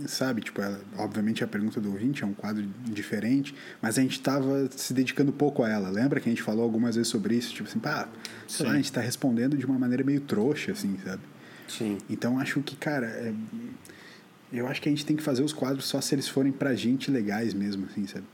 sabe, 0.07 0.41
tipo, 0.41 0.61
ela, 0.63 0.81
obviamente 0.97 1.43
a 1.45 1.47
pergunta 1.47 1.81
do 1.81 1.91
ouvinte 1.91 2.23
é 2.23 2.27
um 2.27 2.33
quadro 2.33 2.65
diferente, 2.85 3.55
mas 3.83 3.99
a 3.99 4.03
gente 4.03 4.13
estava 4.13 4.69
se 4.75 4.95
dedicando 4.95 5.33
pouco 5.33 5.63
a 5.63 5.69
ela. 5.69 5.91
Lembra 5.91 6.21
que 6.21 6.29
a 6.29 6.33
gente 6.33 6.43
falou 6.43 6.63
algumas 6.63 6.95
vezes 6.97 7.11
sobre 7.11 7.35
isso? 7.35 7.53
Tipo 7.53 7.69
assim, 7.69 7.79
pá, 7.79 8.09
sei 8.49 8.67
lá, 8.67 8.73
a 8.73 8.77
gente 8.77 8.85
está 8.87 9.01
respondendo 9.01 9.57
de 9.57 9.67
uma 9.67 9.79
maneira 9.79 10.03
meio 10.05 10.21
trouxa, 10.21 10.73
assim, 10.73 10.97
sabe? 11.05 11.23
Sim. 11.69 11.99
Então 12.09 12.39
acho 12.39 12.61
que, 12.63 12.77
cara, 12.77 13.07
é- 13.07 13.35
eu 14.53 14.67
acho 14.67 14.81
que 14.81 14.89
a 14.89 14.93
gente 14.93 15.05
tem 15.07 15.17
que 15.17 15.23
fazer 15.23 15.43
os 15.43 15.53
quadros 15.53 15.85
só 15.87 16.01
se 16.01 16.15
eles 16.15 16.29
forem 16.29 16.51
pra 16.53 16.75
gente 16.75 17.11
legais 17.11 17.53
mesmo, 17.55 17.87
assim, 17.87 18.07
sabe? 18.07 18.25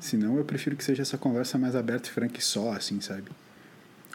Senão 0.00 0.36
eu 0.36 0.44
prefiro 0.44 0.76
que 0.76 0.84
seja 0.84 1.02
essa 1.02 1.18
conversa 1.18 1.58
mais 1.58 1.74
aberta 1.74 2.08
e 2.08 2.12
franca 2.12 2.38
e 2.38 2.42
só, 2.42 2.72
assim, 2.72 3.00
sabe? 3.00 3.24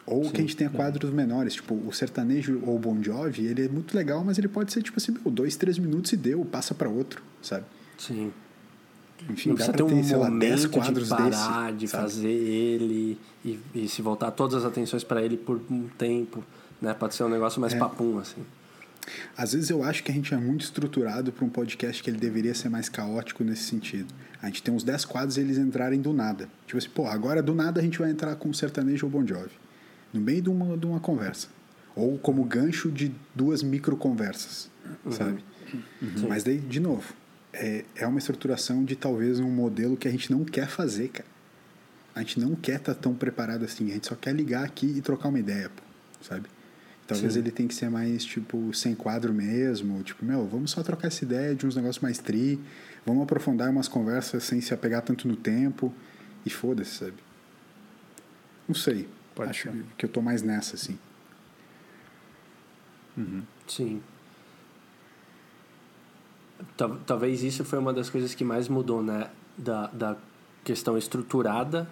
Ou 0.06 0.30
que 0.30 0.36
a 0.36 0.40
gente 0.40 0.54
tenha 0.56 0.68
quadros 0.68 1.10
menores, 1.10 1.54
tipo, 1.54 1.74
o 1.74 1.92
sertanejo 1.92 2.60
ou 2.66 2.76
o 2.76 2.78
Bon 2.78 3.02
Jovi, 3.02 3.46
ele 3.46 3.64
é 3.64 3.68
muito 3.68 3.96
legal, 3.96 4.22
mas 4.22 4.36
ele 4.36 4.48
pode 4.48 4.70
ser, 4.72 4.82
tipo 4.82 4.98
assim, 4.98 5.12
meu, 5.12 5.32
dois, 5.32 5.56
três 5.56 5.78
minutos 5.78 6.12
e 6.12 6.16
deu, 6.16 6.44
passa 6.44 6.74
pra 6.74 6.88
outro, 6.88 7.22
sabe? 7.40 7.64
Sim. 7.96 8.30
Enfim, 9.30 9.50
não 9.50 9.56
dá 9.56 9.64
pra 9.64 9.72
ter 9.74 9.82
um 9.82 10.04
sei 10.04 10.16
lá, 10.16 10.28
dez 10.28 10.32
momento 10.32 10.60
de 10.60 10.68
quadros 10.68 11.08
parar, 11.08 11.66
desse, 11.72 11.78
de 11.78 11.88
sabe? 11.88 12.02
fazer 12.02 12.28
ele 12.28 13.18
e, 13.42 13.58
e 13.74 13.88
se 13.88 14.02
voltar 14.02 14.30
todas 14.32 14.56
as 14.56 14.64
atenções 14.64 15.02
para 15.02 15.22
ele 15.22 15.38
por 15.38 15.58
um 15.70 15.88
tempo, 15.96 16.44
né? 16.82 16.92
Pode 16.92 17.14
ser 17.14 17.24
um 17.24 17.28
negócio 17.30 17.58
É. 17.58 17.60
mais 17.60 17.72
papum, 17.74 18.18
assim. 18.18 18.42
Às 19.36 19.52
vezes 19.52 19.70
eu 19.70 19.82
acho 19.82 20.02
que 20.02 20.10
a 20.10 20.14
gente 20.14 20.32
é 20.34 20.36
muito 20.36 20.62
estruturado 20.62 21.30
para 21.32 21.44
um 21.44 21.48
podcast 21.48 22.02
que 22.02 22.10
ele 22.10 22.18
deveria 22.18 22.54
ser 22.54 22.68
mais 22.68 22.88
caótico 22.88 23.42
nesse 23.44 23.62
sentido. 23.64 24.12
A 24.42 24.46
gente 24.46 24.62
tem 24.62 24.74
uns 24.74 24.82
10 24.82 25.04
quadros 25.06 25.36
e 25.36 25.40
eles 25.40 25.56
entrarem 25.56 26.00
do 26.00 26.12
nada. 26.12 26.48
Tipo 26.66 26.78
assim, 26.78 26.88
pô, 26.88 27.06
agora 27.06 27.42
do 27.42 27.54
nada 27.54 27.80
a 27.80 27.82
gente 27.82 27.98
vai 27.98 28.10
entrar 28.10 28.34
com 28.36 28.52
sertanejo 28.52 29.06
ou 29.06 29.10
Bon 29.12 29.26
Jovi. 29.26 29.50
No 30.14 30.20
meio 30.20 30.40
de 30.40 30.48
uma, 30.48 30.76
de 30.76 30.86
uma 30.86 31.00
conversa. 31.00 31.48
Ou 31.94 32.18
como 32.18 32.42
gancho 32.44 32.90
de 32.90 33.14
duas 33.34 33.62
micro 33.62 33.96
conversas, 33.96 34.70
sabe? 35.10 35.44
Mas 36.28 36.42
daí, 36.42 36.58
de 36.58 36.80
novo, 36.80 37.12
é, 37.52 37.84
é 37.94 38.06
uma 38.06 38.18
estruturação 38.18 38.84
de 38.84 38.96
talvez 38.96 39.38
um 39.38 39.50
modelo 39.50 39.96
que 39.96 40.08
a 40.08 40.10
gente 40.10 40.30
não 40.30 40.44
quer 40.44 40.68
fazer, 40.68 41.08
cara. 41.08 41.28
A 42.14 42.20
gente 42.20 42.38
não 42.40 42.54
quer 42.54 42.76
estar 42.76 42.94
tão 42.94 43.14
preparado 43.14 43.64
assim. 43.64 43.90
A 43.90 43.94
gente 43.94 44.06
só 44.06 44.14
quer 44.14 44.34
ligar 44.34 44.64
aqui 44.64 44.86
e 44.86 45.00
trocar 45.00 45.28
uma 45.28 45.38
ideia, 45.38 45.68
pô, 45.68 45.82
sabe? 46.22 46.48
Talvez 47.06 47.34
Sim. 47.34 47.40
ele 47.40 47.50
tem 47.50 47.68
que 47.68 47.74
ser 47.74 47.90
mais, 47.90 48.24
tipo, 48.24 48.72
sem 48.72 48.94
quadro 48.94 49.32
mesmo. 49.32 50.02
Tipo, 50.02 50.24
meu, 50.24 50.46
vamos 50.46 50.70
só 50.70 50.82
trocar 50.82 51.08
essa 51.08 51.24
ideia 51.24 51.54
de 51.54 51.66
uns 51.66 51.76
negócios 51.76 52.02
mais 52.02 52.18
tri. 52.18 52.58
Vamos 53.04 53.22
aprofundar 53.24 53.68
umas 53.68 53.88
conversas 53.88 54.44
sem 54.44 54.60
se 54.60 54.72
apegar 54.72 55.02
tanto 55.02 55.28
no 55.28 55.36
tempo. 55.36 55.92
E 56.46 56.50
foda-se, 56.50 56.92
sabe? 56.92 57.14
Não 58.66 58.74
sei. 58.74 59.08
Pode 59.34 59.50
Acho 59.50 59.70
ser. 59.70 59.84
que 59.98 60.04
eu 60.06 60.08
tô 60.08 60.20
mais 60.22 60.42
nessa, 60.42 60.76
assim. 60.76 60.98
Sim. 63.66 64.02
Tal- 66.76 66.98
Talvez 67.06 67.42
isso 67.42 67.64
foi 67.64 67.78
uma 67.78 67.92
das 67.92 68.10
coisas 68.10 68.34
que 68.34 68.44
mais 68.44 68.68
mudou, 68.68 69.02
né? 69.02 69.28
Da, 69.56 69.86
da 69.88 70.16
questão 70.64 70.96
estruturada 70.98 71.88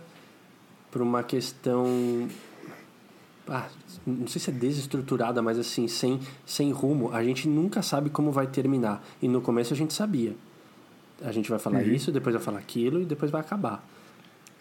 para 0.91 1.03
uma 1.03 1.23
questão. 1.23 2.29
Ah, 3.49 3.69
não 4.07 4.27
sei 4.27 4.41
se 4.41 4.51
é 4.51 4.53
desestruturada, 4.53 5.43
mas 5.43 5.59
assim, 5.59 5.89
sem, 5.89 6.21
sem 6.47 6.71
rumo. 6.73 7.13
A 7.13 7.23
gente 7.25 7.49
nunca 7.49 7.83
sabe 7.83 8.09
como 8.11 8.31
vai 8.31 8.47
terminar. 8.47 9.03
E 9.21 9.29
no 9.29 9.41
começo 9.41 9.73
a 9.75 9.77
gente 9.77 9.93
sabia. 9.95 10.35
A 11.21 11.31
gente 11.33 11.49
vai 11.51 11.59
falar 11.59 11.83
isso, 11.85 12.11
depois 12.11 12.35
vai 12.35 12.43
falar 12.43 12.59
aquilo 12.59 13.01
e 13.01 13.05
depois 13.05 13.31
vai 13.31 13.41
acabar. 13.41 13.85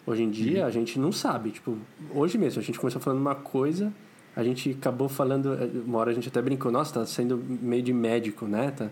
Hoje 0.06 0.22
em 0.22 0.30
dia 0.30 0.66
a 0.66 0.70
gente 0.70 0.98
não 0.98 1.12
sabe. 1.12 1.50
Tipo, 1.50 1.76
hoje 2.14 2.36
mesmo 2.38 2.60
a 2.60 2.64
gente 2.64 2.78
começou 2.78 3.00
falando 3.00 3.20
uma 3.20 3.34
coisa, 3.34 3.92
a 4.34 4.42
gente 4.42 4.70
acabou 4.70 5.08
falando. 5.08 5.54
eh, 5.54 5.68
Uma 5.86 5.98
hora 5.98 6.10
a 6.10 6.14
gente 6.14 6.28
até 6.28 6.42
brincou, 6.42 6.72
nossa, 6.72 6.94
tá 6.94 7.06
sendo 7.06 7.36
meio 7.38 7.82
de 7.82 7.92
médico, 7.92 8.46
né? 8.46 8.70
Tá? 8.72 8.90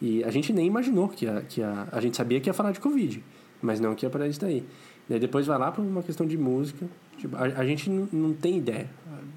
E 0.00 0.22
a 0.24 0.30
gente 0.30 0.52
nem 0.52 0.66
imaginou 0.66 1.08
que 1.08 1.26
a, 1.26 1.40
que 1.42 1.62
a. 1.62 1.88
A 1.90 2.00
gente 2.00 2.16
sabia 2.16 2.40
que 2.40 2.48
ia 2.48 2.54
falar 2.54 2.72
de 2.72 2.80
Covid, 2.80 3.22
mas 3.60 3.80
não 3.80 3.94
que 3.94 4.06
ia 4.06 4.10
para 4.10 4.26
isso 4.28 4.40
daí. 4.40 4.64
Daí 5.08 5.18
depois 5.18 5.46
vai 5.46 5.58
lá 5.58 5.70
para 5.72 5.82
uma 5.82 6.02
questão 6.02 6.24
de 6.26 6.38
música. 6.38 6.86
Tipo, 7.18 7.36
a, 7.36 7.42
a 7.42 7.66
gente 7.66 7.90
não, 7.90 8.08
não 8.12 8.32
tem 8.32 8.58
ideia. 8.58 8.88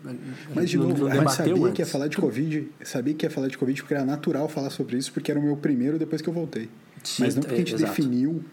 A- 0.05 0.11
Mas, 0.55 0.69
de 0.69 0.77
não- 0.77 0.89
novo, 0.89 1.05
não 1.05 1.11
a 1.11 1.15
gente 1.15 1.31
sabia 1.33 1.53
que 1.53 1.59
ia 1.59 1.67
antes. 1.69 1.91
falar 1.91 2.07
de 2.07 2.17
Covid. 2.17 2.67
Sabia 2.83 3.13
que 3.15 3.25
ia 3.25 3.29
falar 3.31 3.47
de 3.47 3.57
Covid 3.57 3.81
porque 3.81 3.93
era 3.95 4.05
natural 4.05 4.47
falar 4.47 4.69
sobre 4.69 4.95
isso, 4.97 5.11
porque 5.11 5.31
era 5.31 5.39
o 5.39 5.43
meu 5.43 5.57
primeiro 5.57 5.97
depois 5.97 6.21
que 6.21 6.29
eu 6.29 6.33
voltei. 6.33 6.69
Sim, 7.03 7.23
Mas 7.23 7.35
não 7.35 7.41
porque 7.41 7.55
a 7.55 7.57
gente 7.57 7.73
é, 7.73 7.77
definiu 7.77 8.43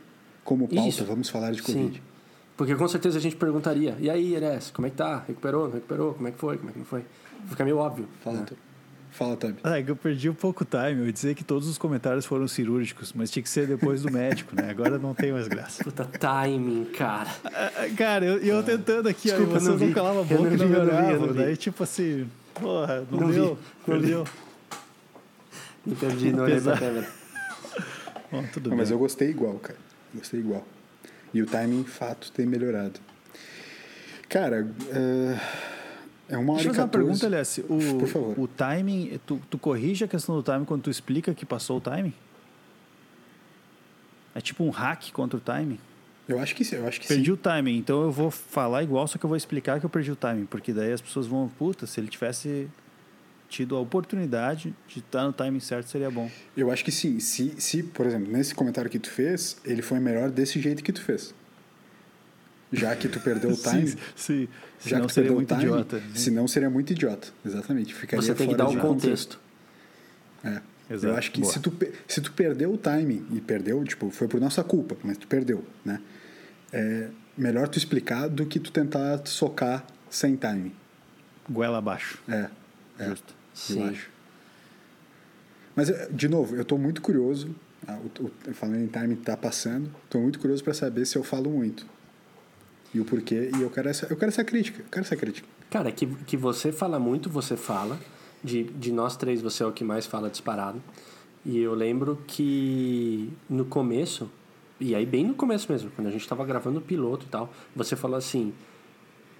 como 0.43 0.67
pauta, 0.69 0.89
Isso. 0.89 1.05
vamos 1.05 1.29
falar 1.29 1.53
de 1.53 1.63
Covid. 1.63 1.95
Sim. 1.97 2.01
Porque 2.57 2.75
com 2.75 2.87
certeza 2.89 3.19
a 3.19 3.21
gente 3.21 3.37
perguntaria: 3.37 3.97
e 3.99 4.09
aí, 4.11 4.35
Eres, 4.35 4.71
como 4.71 4.87
é 4.87 4.91
que 4.91 4.97
tá? 4.97 5.23
Recuperou? 5.27 5.67
Não 5.67 5.75
recuperou? 5.75 6.15
Como 6.15 6.29
é 6.29 6.31
que 6.31 6.39
foi? 6.39 6.57
Como 6.59 6.71
é 6.71 6.73
que 6.73 6.79
não 6.79 6.87
foi? 6.87 7.05
Fica 7.49 7.65
meio 7.65 7.79
óbvio. 7.79 8.07
Fala, 8.23 8.41
né? 8.41 8.47
Fala, 9.11 9.37
Tobi. 9.37 9.57
Ah, 9.63 9.79
é 9.79 9.83
que 9.83 9.91
eu 9.91 9.97
perdi 9.97 10.31
um 10.31 10.35
pouco 10.35 10.63
o 10.63 10.67
time. 10.67 11.01
Eu 11.03 11.07
ia 11.07 11.13
dizer 11.13 11.35
que 11.35 11.45
todos 11.45 11.69
os 11.69 11.77
comentários 11.77 12.25
foram 12.25 12.49
cirúrgicos, 12.49 13.13
mas 13.13 13.31
tinha 13.31 13.43
que 13.43 13.49
ser 13.49 13.67
depois 13.67 14.01
do 14.03 14.11
médico, 14.11 14.57
né? 14.57 14.71
Agora 14.71 14.99
não 14.99 15.13
tem 15.13 15.33
mais 15.33 15.47
graça. 15.49 15.85
Puta 15.85 16.05
timing, 16.05 16.87
cara. 16.97 17.29
Ah, 17.45 17.71
Cara, 17.95 18.25
eu, 18.25 18.39
eu 18.39 18.63
tentando 18.63 19.09
aqui, 19.11 19.29
ó, 19.31 19.35
Desculpa, 19.37 19.57
eu 19.57 19.61
você 19.61 19.69
não 19.69 19.77
não, 19.79 19.87
vi. 19.87 19.93
calava 19.93 20.21
a 20.21 20.25
boca 20.25 20.43
não 20.45 20.53
e 20.53 20.57
não 20.57 20.67
vi, 20.67 20.73
eu 20.73 20.85
não 20.87 21.07
vi, 21.07 21.13
não 21.27 21.33
vi. 21.35 21.39
Daí, 21.41 21.57
tipo 21.59 21.83
assim, 21.83 22.27
porra, 22.55 23.07
não, 23.11 23.21
Não 23.21 23.27
vi, 23.29 23.35
deu, 23.35 23.45
não 23.49 23.59
perdeu. 23.85 24.25
Me 25.85 25.95
perdi, 25.95 26.33
não 26.33 26.45
olhei 26.45 26.61
pra 26.61 26.79
câmera. 26.79 27.09
Bom, 28.31 28.45
tudo 28.51 28.71
Não, 28.71 28.77
bem. 28.77 28.79
mas 28.79 28.91
eu 28.91 28.99
gostei 28.99 29.29
igual, 29.29 29.55
cara. 29.57 29.79
Gostei 30.15 30.41
igual. 30.41 30.65
E 31.33 31.41
o 31.43 31.47
timing, 31.47 31.85
fato, 31.85 32.31
tem 32.33 32.45
melhorado. 32.47 33.01
Cara, 34.29 34.67
é, 34.91 35.39
é 36.35 36.39
uma 36.39 36.55
hora 36.55 36.63
Deixa 36.63 36.71
eu 36.71 36.75
fazer 36.75 36.81
uma 36.83 36.89
14. 36.89 36.91
pergunta, 36.91 37.27
Aliás. 37.27 37.59
O, 37.59 37.99
Por 37.99 38.09
favor. 38.09 38.39
o 38.39 38.49
timing, 38.49 39.21
tu, 39.27 39.41
tu 39.51 39.59
corrige 39.59 40.05
a 40.05 40.09
questão 40.09 40.35
do 40.35 40.43
timing 40.43 40.65
quando 40.65 40.83
tu 40.83 40.91
explica 40.91 41.35
que 41.35 41.45
passou 41.47 41.79
o 41.79 41.81
timing? 41.81 42.15
É 44.35 44.41
tipo 44.41 44.65
um 44.65 44.71
hack 44.71 45.11
contra 45.13 45.37
o 45.37 45.41
timing? 45.41 45.79
Eu 46.29 46.39
acho 46.39 46.55
que 46.55 46.65
sim, 46.65 46.77
eu 46.77 46.87
acho 46.87 47.01
que 47.01 47.09
Perdi 47.09 47.25
sim. 47.27 47.31
o 47.33 47.37
timing, 47.37 47.77
então 47.77 48.01
eu 48.03 48.11
vou 48.11 48.31
falar 48.31 48.83
igual, 48.83 49.07
só 49.09 49.19
que 49.19 49.25
eu 49.25 49.29
vou 49.29 49.37
explicar 49.37 49.81
que 49.81 49.85
eu 49.85 49.91
perdi 49.91 50.11
o 50.13 50.17
timing, 50.17 50.47
porque 50.47 50.73
daí 50.73 50.93
as 50.93 51.01
pessoas 51.01 51.27
vão, 51.27 51.49
puta, 51.59 51.85
se 51.87 52.01
ele 52.01 52.09
tivesse 52.09 52.69
tido 53.53 53.77
a 53.77 53.81
oportunidade 53.81 54.75
de 54.89 55.01
estar 55.01 55.25
no 55.25 55.33
timing 55.33 55.61
certo, 55.61 55.89
seria 55.89 56.11
bom. 56.11 56.31
Eu 56.57 56.71
acho 56.71 56.83
que 56.83 56.91
sim. 56.91 57.21
Se, 57.21 57.55
se, 57.59 57.83
por 57.83 58.07
exemplo, 58.07 58.33
nesse 58.33 58.55
comentário 58.55 58.91
que 58.91 58.99
tu 58.99 59.11
fez, 59.11 59.59
ele 59.65 59.83
foi 59.83 60.01
melhor 60.01 60.31
desse 60.31 60.59
jeito 60.59 60.83
que 60.83 60.93
tu 60.93 61.03
fez. 61.03 61.35
Já 62.73 62.97
que 62.97 63.07
tu 63.07 63.21
perdeu 63.21 63.51
o 63.51 63.57
time. 63.57 63.87
Sim, 63.93 63.97
sim. 64.17 64.49
já 64.81 64.97
Senão 64.97 65.01
que 65.03 65.09
tu 65.09 65.13
seria 65.13 65.29
perdeu 65.29 65.37
muito 65.37 65.53
o 65.53 65.59
time, 65.59 65.71
idiota. 65.71 66.03
Senão 66.15 66.49
seria 66.49 66.71
muito 66.71 66.91
idiota. 66.91 67.29
Exatamente. 67.45 67.95
Ficaria 67.95 68.27
Você 68.27 68.35
tem 68.35 68.49
que 68.49 68.55
dar 68.55 68.67
o 68.67 68.71
de 68.71 68.79
contexto. 68.79 69.39
É. 70.43 70.63
Exato. 70.89 71.13
Eu 71.13 71.17
acho 71.19 71.31
que 71.33 71.43
Boa. 71.43 71.53
se 71.53 71.61
tu, 71.61 71.73
se 72.09 72.21
tu 72.23 72.33
perdeu 72.33 72.73
o 72.73 72.79
timing, 72.79 73.27
e 73.31 73.43
perdeu, 73.43 73.85
tipo, 73.85 74.11
foi 74.11 74.27
por 74.27 74.41
nossa 74.41 74.65
culpa, 74.65 74.97
mas 75.05 75.19
tu 75.19 75.27
perdeu, 75.27 75.63
né? 75.85 76.01
É 76.73 77.09
melhor 77.37 77.69
tu 77.69 77.77
explicar 77.77 78.29
do 78.29 78.47
que 78.47 78.59
tu 78.59 78.73
tentar 78.73 79.21
socar 79.27 79.85
sem 80.11 80.35
timing. 80.35 80.73
Goela 81.49 81.77
abaixo. 81.77 82.23
É, 82.27 82.49
é 82.99 83.09
Justo. 83.11 83.42
Sim. 83.55 83.81
eu 83.81 83.87
acho. 83.89 84.11
Mas, 85.75 85.89
eh, 85.89 86.09
de 86.11 86.29
novo, 86.29 86.55
eu 86.55 86.65
tô 86.65 86.77
muito 86.77 87.01
curioso, 87.01 87.55
ah, 87.87 87.99
o, 87.99 88.27
o, 88.27 88.55
falando 88.55 88.83
em 88.83 88.87
timing 88.87 89.17
tá 89.17 89.37
passando, 89.37 89.91
tô 90.09 90.19
muito 90.19 90.39
curioso 90.39 90.63
para 90.63 90.75
saber 90.75 91.07
se 91.07 91.17
eu 91.17 91.25
falo 91.25 91.51
muito. 91.51 91.87
E 92.95 93.01
o 93.01 93.05
porquê, 93.05 93.51
e 93.57 93.63
eu 93.63 93.71
quero 93.71 93.89
essa, 93.89 94.07
eu 94.11 94.17
quero 94.17 94.29
essa 94.29 94.45
crítica, 94.45 94.83
eu 94.83 94.87
quero 94.91 95.05
essa 95.05 95.17
crítica. 95.17 95.49
Cara, 95.71 95.91
que, 95.91 96.07
que 96.07 96.37
você 96.37 96.71
fala 96.71 96.99
muito, 96.99 97.31
você 97.31 97.57
fala. 97.57 97.99
De, 98.45 98.65
de 98.65 98.91
nós 98.91 99.17
três, 99.17 99.41
você 99.41 99.63
é 99.63 99.67
o 99.67 99.73
que 99.73 99.85
mais 99.85 100.05
fala 100.05 100.29
disparado. 100.29 100.83
E 101.45 101.59
eu 101.59 101.75
lembro 101.75 102.19
que 102.27 103.33
no 103.49 103.65
começo, 103.65 104.29
e 104.81 104.95
aí 104.95 105.07
bem 105.07 105.25
no 105.25 105.35
começo 105.35 105.71
mesmo, 105.71 105.91
quando 105.95 106.09
a 106.09 106.11
gente 106.11 106.23
estava 106.23 106.45
gravando 106.45 106.81
o 106.81 106.83
piloto 106.83 107.25
e 107.25 107.29
tal, 107.29 107.53
você 107.75 107.95
falou 107.97 108.17
assim: 108.17 108.53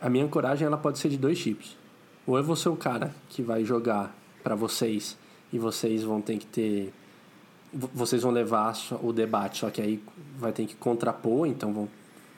a 0.01 0.09
minha 0.09 0.25
ancoragem 0.25 0.67
ela 0.67 0.79
pode 0.79 0.99
ser 0.99 1.09
de 1.09 1.17
dois 1.17 1.39
tipos. 1.39 1.77
Ou 2.27 2.43
vou 2.43 2.57
ser 2.57 2.69
o 2.69 2.77
cara 2.77 3.15
que 3.29 3.43
vai 3.43 3.65
jogar 3.65 4.15
para 4.43 4.55
vocês 4.55 5.17
e 5.53 5.59
vocês 5.59 6.03
vão 6.03 6.21
ter 6.21 6.39
que 6.39 6.47
ter 6.47 6.93
vocês 7.73 8.23
vão 8.23 8.31
levar 8.31 8.75
o 9.03 9.13
debate, 9.13 9.61
só 9.61 9.71
que 9.71 9.81
aí 9.81 10.03
vai 10.37 10.53
ter 10.53 10.67
que 10.67 10.75
contrapor, 10.75 11.47
então 11.47 11.73
vão, 11.73 11.89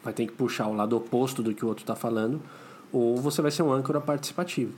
vai 0.03 0.13
ter 0.13 0.27
que 0.27 0.33
puxar 0.33 0.69
o 0.69 0.75
lado 0.75 0.97
oposto 0.97 1.43
do 1.43 1.53
que 1.53 1.65
o 1.65 1.69
outro 1.69 1.83
está 1.83 1.97
falando, 1.97 2.41
ou 2.93 3.17
você 3.17 3.43
vai 3.43 3.51
ser 3.51 3.65
um 3.65 3.73
âncora 3.73 4.01
participativo. 4.01 4.73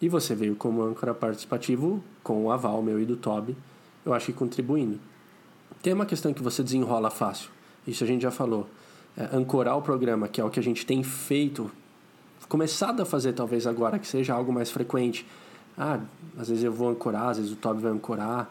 E 0.00 0.08
você 0.08 0.36
veio 0.36 0.54
como 0.54 0.82
âncora 0.82 1.12
participativo 1.12 2.02
com 2.22 2.44
o 2.44 2.52
aval 2.52 2.80
meu 2.80 3.00
e 3.00 3.04
do 3.04 3.16
Toby, 3.16 3.56
eu 4.06 4.14
acho 4.14 4.26
que 4.26 4.32
contribuindo. 4.32 5.00
Tem 5.82 5.92
uma 5.92 6.06
questão 6.06 6.32
que 6.32 6.42
você 6.42 6.62
desenrola 6.62 7.10
fácil, 7.10 7.50
isso 7.86 8.04
a 8.04 8.06
gente 8.06 8.22
já 8.22 8.30
falou. 8.30 8.68
É, 9.16 9.36
ancorar 9.36 9.76
o 9.76 9.82
programa, 9.82 10.28
que 10.28 10.40
é 10.40 10.44
o 10.44 10.50
que 10.50 10.60
a 10.60 10.62
gente 10.62 10.86
tem 10.86 11.02
feito, 11.02 11.70
começado 12.48 13.02
a 13.02 13.06
fazer 13.06 13.32
talvez 13.32 13.66
agora, 13.66 13.98
que 13.98 14.06
seja 14.06 14.34
algo 14.34 14.52
mais 14.52 14.70
frequente. 14.70 15.26
Ah, 15.76 16.00
às 16.38 16.48
vezes 16.48 16.64
eu 16.64 16.72
vou 16.72 16.88
ancorar, 16.88 17.30
às 17.30 17.38
vezes 17.38 17.52
o 17.52 17.56
Toby 17.56 17.82
vai 17.82 17.92
ancorar 17.92 18.50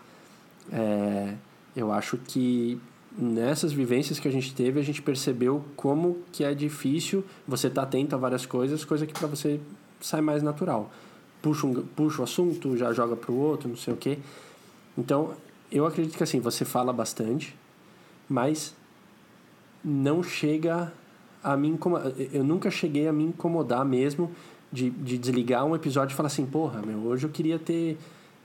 é, 0.72 1.36
eu 1.76 1.92
acho 1.92 2.18
que 2.18 2.80
nessas 3.18 3.74
vivências 3.74 4.20
que 4.20 4.28
a 4.28 4.32
gente 4.32 4.54
teve, 4.54 4.80
a 4.80 4.84
gente 4.84 5.02
percebeu 5.02 5.64
como 5.76 6.20
que 6.32 6.44
é 6.44 6.54
difícil 6.54 7.24
você 7.48 7.68
estar 7.68 7.82
tá 7.82 7.88
atento 7.88 8.16
a 8.16 8.18
várias 8.18 8.46
coisas, 8.46 8.86
coisa 8.86 9.06
que 9.06 9.14
para 9.14 9.28
você 9.28 9.60
sai 10.00 10.22
mais 10.22 10.42
natural. 10.42 10.92
Puxa, 11.42 11.68
um, 11.68 11.74
puxa 11.74 12.22
o 12.22 12.24
assunto, 12.24 12.78
já 12.78 12.94
joga 12.94 13.16
para 13.16 13.32
o 13.32 13.38
outro, 13.38 13.68
não 13.68 13.76
sei 13.76 13.94
o 13.94 13.98
quê. 13.98 14.18
Então, 14.98 15.34
eu 15.72 15.86
acredito 15.86 16.16
que 16.16 16.24
assim, 16.24 16.40
você 16.40 16.64
fala 16.64 16.94
bastante, 16.94 17.56
mas 18.30 18.74
não 19.84 20.24
chega 20.24 20.94
a 21.44 21.58
me 21.58 21.68
incomodar. 21.68 22.12
Eu 22.32 22.44
nunca 22.44 22.72
cheguei 22.72 23.08
a 23.08 23.14
me 23.14 23.24
incomodar 23.24 23.84
mesmo 23.86 24.32
de, 24.72 24.90
de 24.90 25.18
desligar 25.18 25.66
um 25.66 25.76
episódio 25.76 26.14
e 26.14 26.16
falar 26.16 26.28
assim, 26.28 26.46
porra, 26.46 26.82
meu, 26.82 27.00
hoje 27.00 27.26
eu 27.26 27.30
queria 27.30 27.60
ter 27.60 27.98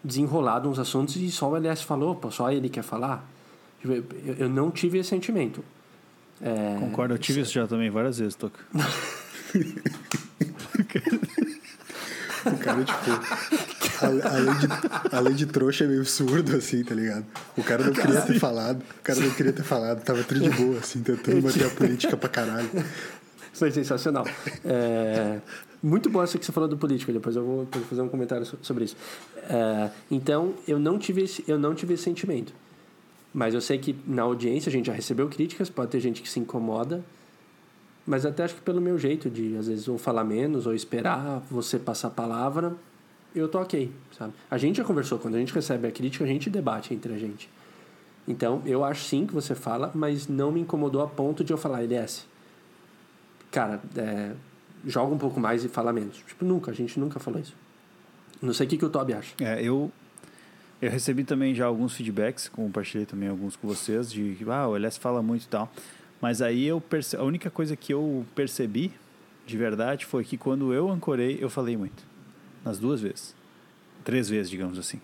desenrolado 0.03 0.69
uns 0.69 0.79
assuntos 0.79 1.17
e 1.17 1.31
só 1.31 1.51
o 1.51 1.57
LS 1.57 1.85
falou, 1.85 2.15
pô, 2.15 2.31
só 2.31 2.51
ele 2.51 2.69
quer 2.69 2.83
falar. 2.83 3.25
Tipo, 3.81 3.93
eu, 3.95 4.05
eu 4.39 4.49
não 4.49 4.71
tive 4.71 4.99
esse 4.99 5.11
sentimento. 5.11 5.65
É, 6.41 6.77
Concordo, 6.79 7.15
eu 7.15 7.19
tive 7.19 7.41
isso 7.41 7.53
já 7.53 7.67
também 7.67 7.91
várias 7.91 8.19
vezes, 8.19 8.35
Toca. 8.35 8.61
o 8.75 8.79
cara, 12.59 12.85
tipo, 12.85 13.78
além 14.03 14.55
de, 14.59 14.69
além 15.13 15.35
de 15.35 15.47
trouxa 15.47 15.85
é 15.85 15.87
meio 15.87 16.05
surdo, 16.05 16.57
assim, 16.57 16.83
tá 16.83 16.95
ligado? 16.95 17.25
O 17.57 17.63
cara 17.63 17.85
não 17.85 17.93
queria 17.93 18.21
ter 18.21 18.39
falado, 18.39 18.81
o 18.81 19.03
cara 19.03 19.21
não 19.21 19.31
queria 19.31 19.53
ter 19.53 19.63
falado, 19.63 20.03
tava 20.03 20.23
tudo 20.25 20.41
de 20.41 20.51
boa, 20.51 20.79
assim, 20.79 21.03
tentando 21.03 21.43
manter 21.43 21.67
a 21.67 21.71
política 21.71 22.17
pra 22.17 22.29
caralho. 22.29 22.69
Foi 23.53 23.71
sensacional. 23.71 24.25
É, 24.65 25.41
muito 25.83 26.09
bom 26.09 26.23
essa 26.23 26.39
que 26.39 26.45
você 26.45 26.53
falou 26.53 26.69
do 26.69 26.77
político, 26.77 27.13
depois 27.13 27.35
eu 27.35 27.45
vou 27.45 27.67
fazer 27.89 28.03
um 28.03 28.09
comentário 28.09 28.47
sobre 28.63 28.85
isso. 28.85 28.97
É, 29.49 29.91
então, 30.11 30.55
eu 30.67 30.79
não, 30.79 30.99
tive 30.99 31.23
esse, 31.23 31.45
eu 31.49 31.59
não 31.59 31.75
tive 31.75 31.95
esse 31.95 32.05
sentimento. 32.05 32.53
Mas 33.33 33.55
eu 33.55 33.61
sei 33.61 33.79
que 33.79 33.97
na 34.07 34.23
audiência 34.23 34.71
a 34.71 34.73
gente 34.73 34.87
já 34.87 34.93
recebeu 34.93 35.29
críticas, 35.29 35.69
pode 35.69 35.91
ter 35.91 36.01
gente 36.01 36.23
que 36.23 36.29
se 36.29 36.41
incomoda, 36.41 37.05
mas 38.07 38.25
até 38.25 38.45
acho 38.45 38.55
que 38.55 38.63
pelo 38.63 38.81
meu 38.81 38.99
jeito 38.99 39.29
de, 39.29 39.57
às 39.57 39.67
vezes, 39.67 39.87
ou 39.87 39.99
falar 39.99 40.25
menos, 40.25 40.67
ou 40.67 40.75
esperar 40.75 41.43
você 41.51 41.79
passar 41.79 42.09
a 42.09 42.11
palavra, 42.11 42.75
eu 43.39 43.49
tô 43.49 43.61
ok, 43.61 43.91
sabe? 44.17 44.33
A 44.51 44.59
gente 44.59 44.77
já 44.77 44.85
conversou, 44.85 45.19
quando 45.19 45.35
a 45.35 45.39
gente 45.39 45.53
recebe 45.53 45.87
a 45.89 45.93
crítica, 45.93 46.25
a 46.25 46.27
gente 46.27 46.51
debate 46.51 46.95
entre 46.95 47.13
a 47.13 47.19
gente. 47.19 47.49
Então, 48.27 48.63
eu 48.67 48.85
acho 48.85 49.05
sim 49.05 49.27
que 49.27 49.33
você 49.33 49.55
fala, 49.55 49.91
mas 49.95 50.29
não 50.29 50.53
me 50.53 50.61
incomodou 50.61 51.01
a 51.03 51.07
ponto 51.07 51.43
de 51.43 51.53
eu 51.53 51.57
falar, 51.57 51.83
LS, 51.83 52.27
cara, 53.51 53.81
é, 53.97 54.33
joga 54.85 55.15
um 55.15 55.19
pouco 55.19 55.41
mais 55.41 55.65
e 55.65 55.69
fala 55.69 55.93
menos. 55.93 56.19
Tipo, 56.19 56.45
nunca, 56.45 56.71
a 56.71 56.75
gente 56.75 57.01
nunca 57.01 57.19
falou 57.19 57.41
isso. 57.41 57.55
Não 58.41 58.53
sei 58.53 58.67
o 58.67 58.71
que, 58.71 58.77
que 58.77 58.85
o 58.85 58.91
Toby 58.91 59.15
acha. 59.15 59.35
É, 59.41 59.63
eu, 59.63 59.91
eu 60.81 60.91
recebi 60.91 61.25
também 61.25 61.55
já 61.55 61.67
alguns 61.67 61.95
feedbacks, 61.95 62.49
compartilhei 62.49 63.07
também 63.07 63.29
alguns 63.29 63.57
com 63.57 63.67
vocês, 63.67 64.13
de 64.13 64.37
que 64.39 64.45
ah, 64.51 64.69
o 64.69 64.77
LS 64.77 64.99
fala 64.99 65.23
muito 65.23 65.45
e 65.45 65.49
tal. 65.49 65.73
Mas 66.21 66.43
aí 66.43 66.67
eu 66.67 66.81
perce... 66.81 67.17
a 67.17 67.23
única 67.23 67.51
coisa 67.51 67.77
que 67.77 67.93
eu 67.93 68.25
percebi 68.35 68.93
de 69.47 69.57
verdade 69.57 70.05
foi 70.05 70.25
que 70.25 70.37
quando 70.37 70.75
eu 70.75 70.91
ancorei, 70.91 71.39
eu 71.41 71.49
falei 71.49 71.77
muito. 71.77 72.05
Nas 72.65 72.79
duas 72.79 73.01
vezes. 73.01 73.35
Três 74.05 74.29
vezes, 74.29 74.51
digamos 74.51 74.79
assim. 74.79 75.01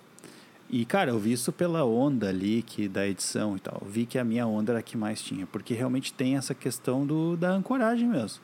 E, 0.71 0.85
cara, 0.85 1.11
eu 1.11 1.19
vi 1.19 1.33
isso 1.33 1.53
pela 1.53 1.85
onda 1.85 2.29
ali 2.29 2.63
que, 2.63 2.89
da 2.89 3.07
edição 3.07 3.57
e 3.57 3.61
tal. 3.61 3.83
Vi 3.87 4.07
que 4.07 4.19
a 4.19 4.25
minha 4.25 4.47
onda 4.47 4.73
era 4.73 4.81
a 4.81 4.83
que 4.83 4.97
mais 4.97 5.23
tinha. 5.23 5.47
Porque 5.47 5.75
realmente 5.75 6.13
tem 6.13 6.37
essa 6.37 6.55
questão 6.55 7.07
do, 7.07 7.37
da 7.37 7.51
ancoragem 7.51 8.09
mesmo. 8.09 8.41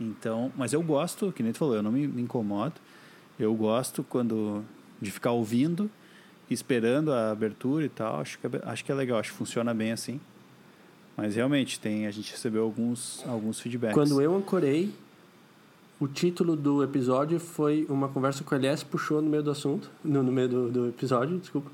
Então, 0.00 0.52
mas 0.56 0.72
eu 0.72 0.82
gosto, 0.82 1.32
que 1.32 1.42
nem 1.42 1.52
tu 1.52 1.58
falou, 1.58 1.74
eu 1.74 1.82
não 1.82 1.92
me, 1.92 2.06
me 2.06 2.22
incomodo. 2.22 2.74
Eu 3.38 3.54
gosto 3.54 4.04
quando 4.04 4.64
de 5.00 5.10
ficar 5.10 5.32
ouvindo, 5.32 5.90
esperando 6.50 7.12
a 7.12 7.30
abertura 7.30 7.84
e 7.84 7.88
tal. 7.88 8.20
Acho 8.20 8.38
que, 8.38 8.46
é, 8.46 8.50
acho 8.64 8.84
que 8.84 8.92
é 8.92 8.94
legal, 8.94 9.18
acho 9.18 9.32
que 9.32 9.38
funciona 9.38 9.74
bem 9.74 9.92
assim. 9.92 10.20
Mas 11.16 11.34
realmente 11.34 11.80
tem, 11.80 12.06
a 12.06 12.10
gente 12.10 12.30
recebeu 12.30 12.62
alguns, 12.62 13.24
alguns 13.26 13.58
feedbacks. 13.58 13.94
Quando 13.94 14.20
eu 14.20 14.36
ancorei, 14.36 14.92
o 15.98 16.06
título 16.06 16.54
do 16.54 16.82
episódio 16.82 17.40
foi 17.40 17.86
uma 17.88 18.08
conversa 18.08 18.44
com 18.44 18.54
o 18.54 18.58
LS 18.58 18.84
puxou 18.84 19.22
no 19.22 19.30
meio 19.30 19.42
do 19.42 19.50
assunto, 19.50 19.90
no, 20.04 20.22
no 20.22 20.30
meio 20.30 20.48
do, 20.48 20.70
do 20.70 20.88
episódio, 20.88 21.38
desculpa. 21.38 21.70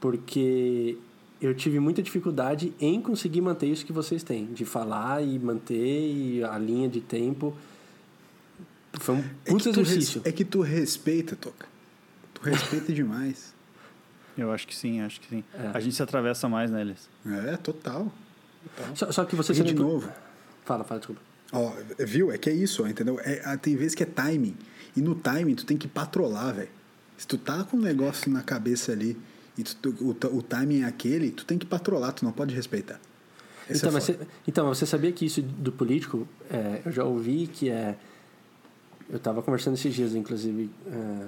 Porque 0.00 0.98
eu 1.40 1.54
tive 1.54 1.80
muita 1.80 2.02
dificuldade 2.02 2.74
em 2.78 3.00
conseguir 3.00 3.40
manter 3.40 3.66
isso 3.66 3.86
que 3.86 3.92
vocês 3.92 4.22
têm, 4.22 4.46
de 4.46 4.64
falar 4.64 5.22
e 5.22 5.38
manter 5.38 6.44
a 6.44 6.58
linha 6.58 6.88
de 6.88 7.00
tempo. 7.00 7.56
Foi 9.00 9.14
um 9.14 9.18
é 9.20 9.50
puto 9.50 9.68
é 9.68 9.72
exercício. 9.72 10.22
é 10.24 10.32
que 10.32 10.44
tu 10.44 10.60
respeita, 10.60 11.34
Toca. 11.34 11.66
Tu 12.34 12.42
respeita 12.42 12.92
demais. 12.92 13.54
Eu 14.36 14.52
acho 14.52 14.68
que 14.68 14.76
sim, 14.76 15.00
acho 15.00 15.20
que 15.20 15.28
sim. 15.28 15.44
É. 15.54 15.70
A 15.74 15.80
gente 15.80 15.96
se 15.96 16.02
atravessa 16.02 16.48
mais 16.48 16.70
neles. 16.70 17.08
É, 17.26 17.56
total. 17.56 18.12
total. 18.76 18.96
Só, 18.96 19.10
só, 19.10 19.24
que 19.24 19.34
você... 19.34 19.52
E 19.52 19.62
de 19.64 19.74
novo... 19.74 20.08
Fala, 20.64 20.84
fala, 20.84 21.00
desculpa. 21.00 21.27
Ó, 21.52 21.72
viu? 21.98 22.30
É 22.30 22.38
que 22.38 22.50
é 22.50 22.52
isso, 22.52 22.86
entendeu? 22.86 23.18
É, 23.22 23.56
tem 23.56 23.76
vezes 23.76 23.94
que 23.94 24.02
é 24.02 24.06
timing. 24.06 24.56
E 24.96 25.00
no 25.00 25.14
timing 25.14 25.54
tu 25.54 25.64
tem 25.64 25.76
que 25.76 25.88
patrolar, 25.88 26.52
velho. 26.52 26.68
Se 27.16 27.26
tu 27.26 27.36
tá 27.36 27.64
com 27.64 27.76
um 27.76 27.80
negócio 27.80 28.30
na 28.30 28.42
cabeça 28.42 28.92
ali 28.92 29.16
e 29.56 29.64
tu, 29.64 29.90
o, 30.00 30.36
o 30.36 30.42
timing 30.42 30.82
é 30.82 30.84
aquele, 30.84 31.30
tu 31.30 31.44
tem 31.44 31.58
que 31.58 31.66
patrolar, 31.66 32.12
tu 32.12 32.24
não 32.24 32.32
pode 32.32 32.54
respeitar. 32.54 33.00
Esse 33.68 33.84
então, 33.84 33.96
é 33.96 34.00
você, 34.00 34.18
então, 34.46 34.68
você 34.68 34.86
sabia 34.86 35.12
que 35.12 35.26
isso 35.26 35.42
do 35.42 35.72
político, 35.72 36.26
é, 36.50 36.80
eu 36.86 36.92
já 36.92 37.04
ouvi 37.04 37.46
que 37.46 37.68
é. 37.68 37.96
Eu 39.10 39.16
estava 39.16 39.42
conversando 39.42 39.74
esses 39.74 39.94
dias, 39.94 40.14
inclusive, 40.14 40.70
é, 40.86 41.26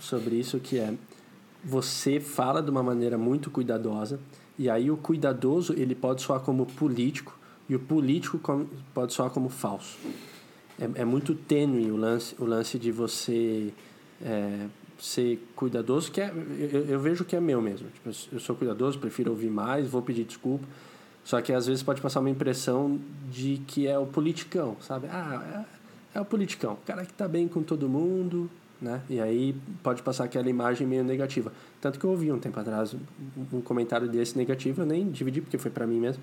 sobre 0.00 0.36
isso, 0.36 0.58
que 0.58 0.78
é. 0.78 0.92
Você 1.64 2.20
fala 2.20 2.62
de 2.62 2.70
uma 2.70 2.82
maneira 2.82 3.16
muito 3.16 3.50
cuidadosa, 3.50 4.20
e 4.58 4.68
aí 4.68 4.90
o 4.90 4.96
cuidadoso 4.96 5.72
ele 5.76 5.94
pode 5.94 6.22
soar 6.22 6.40
como 6.40 6.66
político, 6.66 7.37
e 7.68 7.74
o 7.74 7.78
político 7.78 8.40
pode 8.94 9.12
soar 9.12 9.30
como 9.30 9.48
falso. 9.48 9.98
É, 10.80 11.02
é 11.02 11.04
muito 11.04 11.34
tênue 11.34 11.90
o 11.90 11.96
lance, 11.96 12.34
o 12.38 12.44
lance 12.44 12.78
de 12.78 12.90
você 12.90 13.72
é, 14.22 14.66
ser 14.98 15.44
cuidadoso, 15.54 16.10
que 16.10 16.20
é, 16.20 16.32
eu, 16.72 16.86
eu, 16.86 17.00
vejo 17.00 17.24
que 17.24 17.36
é 17.36 17.40
meu 17.40 17.60
mesmo. 17.60 17.88
Tipo, 17.90 18.10
eu 18.32 18.40
sou 18.40 18.56
cuidadoso, 18.56 18.98
prefiro 18.98 19.30
ouvir 19.30 19.50
mais, 19.50 19.88
vou 19.88 20.02
pedir 20.02 20.24
desculpa. 20.24 20.66
Só 21.24 21.40
que 21.42 21.52
às 21.52 21.66
vezes 21.66 21.82
pode 21.82 22.00
passar 22.00 22.20
uma 22.20 22.30
impressão 22.30 22.98
de 23.30 23.60
que 23.66 23.86
é 23.86 23.98
o 23.98 24.06
politicão, 24.06 24.76
sabe? 24.80 25.08
Ah, 25.10 25.66
é, 26.14 26.18
é 26.18 26.20
o 26.20 26.24
politicão, 26.24 26.72
o 26.72 26.86
cara 26.86 27.04
que 27.04 27.12
tá 27.12 27.28
bem 27.28 27.46
com 27.46 27.62
todo 27.62 27.88
mundo, 27.88 28.50
né? 28.80 29.02
E 29.10 29.20
aí 29.20 29.54
pode 29.82 30.02
passar 30.02 30.24
aquela 30.24 30.48
imagem 30.48 30.86
meio 30.86 31.04
negativa. 31.04 31.52
Tanto 31.80 31.98
que 31.98 32.04
eu 32.04 32.10
ouvi 32.10 32.32
um 32.32 32.38
tempo 32.38 32.58
atrás 32.58 32.96
um, 33.52 33.60
comentário 33.60 34.08
desse 34.08 34.38
negativo, 34.38 34.82
eu 34.82 34.86
nem 34.86 35.10
dividi 35.10 35.40
porque 35.40 35.58
foi 35.58 35.70
para 35.70 35.86
mim 35.86 36.00
mesmo. 36.00 36.22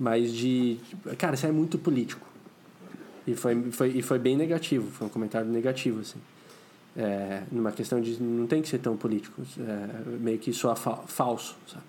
Mas 0.00 0.32
de, 0.32 0.78
cara, 1.18 1.34
isso 1.34 1.46
é 1.46 1.52
muito 1.52 1.78
político. 1.78 2.26
E 3.26 3.34
foi, 3.34 3.70
foi, 3.70 3.88
e 3.90 4.02
foi 4.02 4.18
bem 4.18 4.36
negativo, 4.36 4.90
foi 4.90 5.06
um 5.06 5.10
comentário 5.10 5.48
negativo, 5.48 6.00
assim 6.00 6.18
é, 6.96 7.42
numa 7.50 7.72
questão 7.72 8.00
de 8.00 8.20
não 8.22 8.46
tem 8.46 8.60
que 8.62 8.68
ser 8.68 8.78
tão 8.78 8.96
político, 8.96 9.42
é, 9.58 10.18
meio 10.18 10.38
que 10.38 10.52
soa 10.52 10.74
fa 10.74 10.96
falso, 10.96 11.56
sabe? 11.66 11.84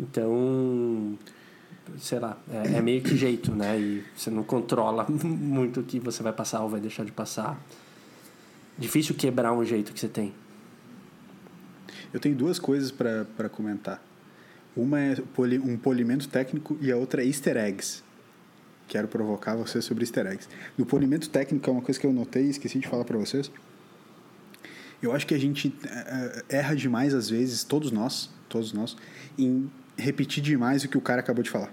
Então, 0.00 1.16
sei 1.98 2.18
lá, 2.18 2.36
é, 2.50 2.78
é, 2.78 2.82
meio 2.82 3.02
que 3.02 3.16
jeito, 3.16 3.52
né? 3.52 3.78
E 3.78 4.04
você 4.16 4.30
não 4.30 4.42
controla 4.42 5.06
muito 5.08 5.80
o 5.80 5.82
que 5.82 6.00
você 6.00 6.22
vai 6.22 6.32
passar 6.32 6.62
ou 6.62 6.68
vai 6.68 6.80
deixar 6.80 7.04
de 7.04 7.12
passar. 7.12 7.60
Difícil 8.76 9.14
quebrar 9.14 9.52
um 9.52 9.64
jeito 9.64 9.92
que 9.92 10.00
você 10.00 10.08
tem. 10.08 10.34
Eu 12.12 12.18
tenho 12.18 12.34
duas 12.34 12.58
coisas 12.58 12.90
para 12.90 13.48
comentar. 13.48 14.02
Uma 14.76 15.00
é 15.00 15.16
um 15.64 15.76
polimento 15.76 16.28
técnico 16.28 16.76
e 16.80 16.90
a 16.90 16.96
outra 16.96 17.22
é 17.22 17.26
easter 17.26 17.56
eggs. 17.56 18.02
Quero 18.88 19.06
provocar 19.08 19.54
você 19.54 19.80
sobre 19.82 20.02
easter 20.04 20.26
eggs. 20.26 20.48
No 20.76 20.86
polimento 20.86 21.28
técnico 21.28 21.68
é 21.68 21.72
uma 21.72 21.82
coisa 21.82 21.98
que 22.00 22.06
eu 22.06 22.12
notei 22.12 22.46
e 22.46 22.50
esqueci 22.50 22.78
de 22.78 22.88
falar 22.88 23.04
para 23.04 23.16
vocês 23.18 23.50
Eu 25.02 25.12
acho 25.12 25.26
que 25.26 25.34
a 25.34 25.38
gente 25.38 25.74
é, 25.84 26.44
é, 26.48 26.56
erra 26.58 26.74
demais 26.76 27.12
às 27.12 27.28
vezes, 27.28 27.64
todos 27.64 27.90
nós, 27.90 28.30
todos 28.48 28.72
nós, 28.72 28.96
em 29.38 29.70
repetir 29.96 30.42
demais 30.42 30.84
o 30.84 30.88
que 30.88 30.96
o 30.96 31.00
cara 31.00 31.20
acabou 31.20 31.42
de 31.42 31.50
falar. 31.50 31.72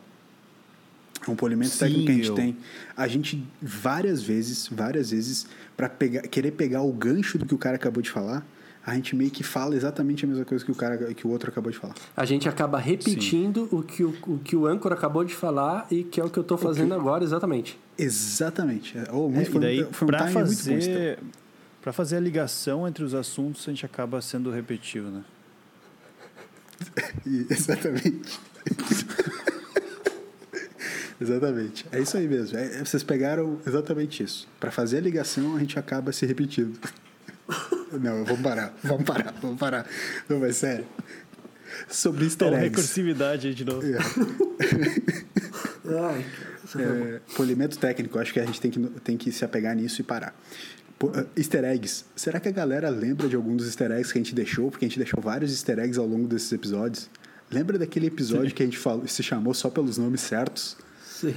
É 1.27 1.29
um 1.31 1.35
polimento 1.35 1.71
Sim, 1.71 1.79
técnico 1.79 2.05
que 2.05 2.11
a 2.11 2.15
gente 2.15 2.27
eu- 2.29 2.35
tem. 2.35 2.57
A 2.97 3.07
gente 3.07 3.43
várias 3.61 4.21
vezes, 4.23 4.67
várias 4.67 5.11
vezes, 5.11 5.45
para 5.77 5.87
pegar, 5.89 6.21
querer 6.23 6.51
pegar 6.51 6.81
o 6.81 6.91
gancho 6.91 7.37
do 7.37 7.45
que 7.45 7.53
o 7.53 7.57
cara 7.57 7.75
acabou 7.75 8.01
de 8.01 8.09
falar, 8.09 8.45
a 8.85 8.95
gente 8.95 9.15
meio 9.15 9.29
que 9.29 9.43
fala 9.43 9.75
exatamente 9.75 10.25
a 10.25 10.27
mesma 10.27 10.45
coisa 10.45 10.63
que 10.63 10.71
o 10.71 10.75
cara, 10.75 11.13
que 11.13 11.27
o 11.27 11.29
outro 11.29 11.49
acabou 11.49 11.71
de 11.71 11.77
falar. 11.77 11.93
A 12.15 12.25
gente 12.25 12.47
acaba 12.49 12.79
repetindo 12.79 13.67
o 13.71 13.83
que 13.83 14.03
o, 14.03 14.15
o 14.27 14.39
que 14.39 14.55
o 14.55 14.65
âncora 14.65 14.95
acabou 14.95 15.23
de 15.23 15.33
falar 15.35 15.85
e 15.91 16.03
que 16.03 16.19
é 16.19 16.23
o 16.23 16.29
que 16.29 16.39
eu 16.39 16.43
tô 16.43 16.57
fazendo 16.57 16.93
agora, 16.93 17.23
exatamente. 17.23 17.77
Exatamente. 17.97 18.97
É, 18.97 19.03
oh, 19.11 19.27
É, 19.27 19.29
muito, 19.29 19.57
e 19.57 19.59
daí, 19.59 19.83
foi, 19.83 19.93
foi 19.93 20.07
um 20.07 20.11
para 20.11 20.27
fazer, 20.29 21.19
pra 21.81 21.93
fazer 21.93 22.17
a 22.17 22.19
ligação 22.19 22.87
entre 22.87 23.03
os 23.03 23.13
assuntos, 23.13 23.67
a 23.67 23.71
gente 23.71 23.85
acaba 23.85 24.21
sendo 24.21 24.49
repetitivo, 24.49 25.09
né? 25.09 25.23
Exatamente. 27.49 28.39
exatamente. 31.19 31.85
É 31.91 31.99
isso 31.99 32.17
aí 32.17 32.27
mesmo. 32.27 32.57
É- 32.57 32.79
é- 32.79 32.85
vocês 32.85 33.03
pegaram 33.03 33.59
exatamente 33.67 34.23
isso. 34.23 34.47
Para 34.59 34.71
fazer 34.71 34.97
a 34.97 35.01
ligação, 35.01 35.55
a 35.55 35.59
gente 35.59 35.77
acaba 35.77 36.11
se 36.11 36.25
repetindo. 36.25 36.79
Não, 37.93 38.23
vamos 38.25 38.41
parar. 38.41 38.73
Vamos 38.83 39.03
parar. 39.03 39.33
Vamos 39.41 39.59
parar. 39.59 39.85
Não, 40.27 40.39
mas 40.39 40.57
sério. 40.57 40.85
Sobre 41.87 42.25
easter 42.25 42.47
Então, 42.47 42.59
eggs. 42.59 42.69
recursividade 42.69 43.47
aí 43.47 43.53
de 43.53 43.65
novo. 43.65 43.81
Ai, 45.85 46.25
É, 46.77 47.19
polimento 47.35 47.77
técnico, 47.79 48.19
acho 48.19 48.31
que 48.33 48.39
a 48.39 48.45
gente 48.45 48.61
tem 48.61 48.69
que, 48.69 48.79
tem 49.01 49.17
que 49.17 49.31
se 49.31 49.43
apegar 49.43 49.75
nisso 49.75 50.01
e 50.01 50.03
parar. 50.03 50.35
Uh, 51.01 51.25
easter 51.35 51.63
eggs. 51.63 52.05
Será 52.15 52.39
que 52.39 52.47
a 52.49 52.51
galera 52.51 52.89
lembra 52.89 53.27
de 53.27 53.35
algum 53.35 53.55
dos 53.55 53.65
easter 53.65 53.89
eggs 53.91 54.11
que 54.11 54.19
a 54.19 54.21
gente 54.21 54.35
deixou? 54.35 54.69
Porque 54.69 54.85
a 54.85 54.87
gente 54.87 54.99
deixou 54.99 55.21
vários 55.21 55.51
easter 55.51 55.79
eggs 55.79 55.97
ao 55.97 56.05
longo 56.05 56.27
desses 56.27 56.51
episódios. 56.51 57.09
Lembra 57.49 57.79
daquele 57.79 58.07
episódio 58.07 58.53
que 58.53 58.61
a 58.61 58.65
gente 58.65 58.77
falou, 58.77 59.07
se 59.07 59.23
chamou 59.23 59.53
só 59.53 59.69
pelos 59.69 59.97
nomes 59.97 60.21
certos? 60.21 60.77
Sim. 61.03 61.35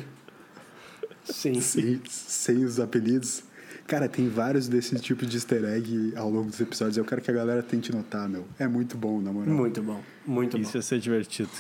Sim. 1.25 1.61
Sem, 1.61 2.03
sem 2.09 2.65
os 2.65 2.79
apelidos? 2.81 3.45
Cara, 3.93 4.09
tem 4.09 4.27
vários 4.27 4.69
desses 4.69 5.03
tipos 5.03 5.29
de 5.29 5.37
easter 5.37 5.63
egg 5.65 6.15
ao 6.17 6.31
longo 6.31 6.49
dos 6.49 6.59
episódios. 6.59 6.97
Eu 6.97 7.05
quero 7.05 7.21
que 7.21 7.31
a 7.31 7.35
galera 7.35 7.63
tente 7.63 7.93
notar, 7.93 8.27
meu. 8.27 8.47
É 8.59 8.67
muito 8.67 8.97
bom, 8.97 9.21
na 9.21 9.31
moral. 9.31 9.55
Muito 9.55 9.83
bom. 9.83 10.03
Muito 10.27 10.57
Isso 10.57 10.73
bom. 10.73 10.79
ia 10.79 10.83
ser 10.83 10.99
divertido. 10.99 11.51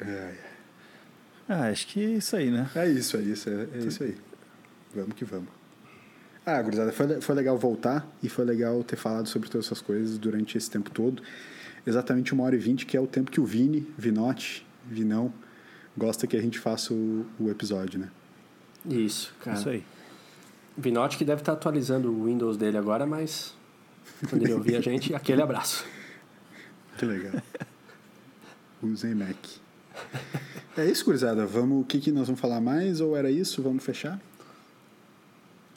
É, 0.00 0.34
Ah, 1.48 1.68
acho 1.68 1.86
que 1.86 2.04
é 2.04 2.08
isso 2.10 2.34
aí, 2.34 2.50
né? 2.50 2.68
é 2.74 2.88
isso, 2.88 3.16
é 3.18 3.20
isso, 3.20 3.48
é, 3.48 3.68
é 3.72 3.78
isso 3.78 4.02
aí. 4.02 4.16
Vamos 4.92 5.14
que 5.14 5.24
vamos. 5.24 5.48
Ah, 6.44 6.60
gurizada, 6.60 6.90
foi, 6.90 7.20
foi 7.20 7.34
legal 7.36 7.56
voltar 7.56 8.04
e 8.20 8.28
foi 8.28 8.44
legal 8.44 8.82
ter 8.82 8.96
falado 8.96 9.28
sobre 9.28 9.48
todas 9.48 9.66
essas 9.66 9.80
coisas 9.80 10.18
durante 10.18 10.58
esse 10.58 10.68
tempo 10.68 10.90
todo. 10.90 11.22
Exatamente 11.86 12.32
uma 12.34 12.42
hora 12.42 12.56
e 12.56 12.58
vinte, 12.58 12.84
que 12.84 12.96
é 12.96 13.00
o 13.00 13.06
tempo 13.06 13.30
que 13.30 13.40
o 13.40 13.44
Vini, 13.44 13.86
Vinote, 13.96 14.66
Vinão, 14.90 15.32
gosta 15.96 16.26
que 16.26 16.36
a 16.36 16.42
gente 16.42 16.58
faça 16.58 16.92
o, 16.92 17.24
o 17.38 17.48
episódio, 17.48 18.00
né? 18.00 18.08
Isso, 18.86 19.34
cara. 19.40 19.58
Isso 19.58 19.68
aí. 19.68 19.84
Vinote 20.76 21.16
que 21.18 21.24
deve 21.24 21.42
estar 21.42 21.52
atualizando 21.52 22.10
o 22.10 22.24
Windows 22.26 22.56
dele 22.56 22.78
agora, 22.78 23.04
mas 23.06 23.54
quando 24.28 24.42
ele 24.42 24.52
ouvir 24.52 24.76
a 24.76 24.80
gente, 24.80 25.14
aquele 25.14 25.42
abraço. 25.42 25.84
Que 26.96 27.04
legal. 27.04 27.42
Usem 28.82 29.14
Mac. 29.14 29.36
É 30.76 30.84
isso, 30.84 31.04
gurizada. 31.04 31.44
Vamos, 31.46 31.82
o 31.82 31.84
que, 31.84 31.98
que 31.98 32.12
nós 32.12 32.28
vamos 32.28 32.40
falar 32.40 32.60
mais? 32.60 33.00
Ou 33.00 33.16
era 33.16 33.30
isso? 33.30 33.62
Vamos 33.62 33.82
fechar? 33.82 34.20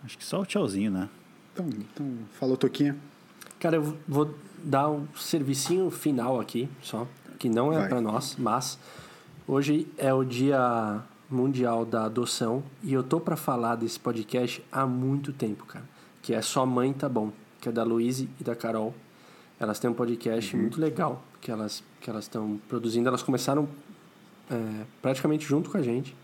Acho 0.04 0.18
que 0.18 0.24
só 0.24 0.42
o 0.42 0.46
tchauzinho, 0.46 0.92
né? 0.92 1.10
Então, 1.54 1.68
então 1.68 2.18
falou, 2.40 2.56
Toquinha. 2.56 2.96
Cara, 3.60 3.78
eu 3.78 3.98
vou 4.08 4.34
dar 4.64 4.90
um 4.90 5.08
servicinho 5.16 5.90
final 5.90 6.40
aqui, 6.40 6.70
só, 6.82 7.08
que 7.38 7.50
não 7.50 7.74
é 7.74 7.88
para 7.88 8.02
nós, 8.02 8.36
mas 8.38 8.78
hoje 9.48 9.88
é 9.98 10.14
o 10.14 10.24
Dia 10.24 11.04
Mundial 11.32 11.86
da 11.86 12.06
Adoção 12.06 12.64
e 12.84 12.94
eu 12.94 13.02
tô 13.02 13.20
para 13.20 13.36
falar 13.36 13.76
desse 13.76 14.00
podcast 14.00 14.64
há 14.72 14.86
muito 14.86 15.32
tempo, 15.32 15.66
cara, 15.66 15.86
que 16.22 16.34
é 16.34 16.42
Só 16.42 16.66
Mãe 16.66 16.94
Tá 16.94 17.08
Bom, 17.08 17.32
que 17.60 17.70
é 17.70 17.72
da 17.72 17.84
Luíse 17.84 18.30
e 18.40 18.44
da 18.44 18.56
Carol. 18.56 18.94
Elas 19.60 19.80
têm 19.80 19.90
um 19.90 19.94
podcast 19.94 20.56
muito 20.58 20.80
legal 20.80 21.24
que 21.40 21.52
elas 21.52 21.84
que 22.02 22.10
elas 22.10 22.26
estão 22.26 22.60
produzindo. 22.68 23.08
Elas 23.08 23.24
começaram 23.24 23.70
é, 24.50 24.86
praticamente 25.02 25.46
junto 25.46 25.70
com 25.70 25.78
a 25.78 25.82
gente. 25.82 26.16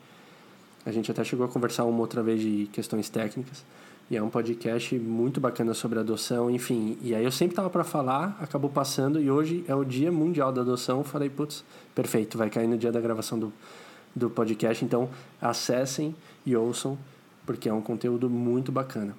A 0.85 0.91
gente 0.91 1.09
até 1.11 1.23
chegou 1.23 1.45
a 1.45 1.49
conversar 1.49 1.85
uma 1.85 1.99
outra 1.99 2.23
vez 2.23 2.41
de 2.41 2.69
questões 2.73 3.09
técnicas. 3.09 3.63
E 4.09 4.15
é 4.15 4.23
um 4.23 4.29
podcast 4.29 4.97
muito 4.97 5.41
bacana 5.41 5.73
sobre 5.73 5.99
adoção, 5.99 6.49
enfim. 6.49 6.97
E 7.01 7.13
aí 7.13 7.25
eu 7.25 7.31
sempre 7.31 7.55
tava 7.55 7.69
para 7.69 7.83
falar, 7.83 8.37
acabou 8.39 8.69
passando 8.69 9.19
e 9.19 9.29
hoje 9.29 9.65
é 9.67 9.75
o 9.75 9.83
Dia 9.83 10.09
Mundial 10.11 10.51
da 10.51 10.61
Adoção. 10.61 11.03
Falei, 11.03 11.29
putz, 11.29 11.63
perfeito, 11.93 12.37
vai 12.37 12.49
cair 12.49 12.67
no 12.67 12.77
dia 12.77 12.89
da 12.89 13.01
gravação 13.01 13.37
do, 13.37 13.51
do 14.17 14.29
podcast. 14.29 14.83
Então 14.83 15.09
acessem 15.41 16.15
e 16.45 16.55
ouçam, 16.55 16.97
porque 17.45 17.69
é 17.69 17.73
um 17.73 17.81
conteúdo 17.81 18.29
muito 18.29 18.71
bacana. 18.71 19.15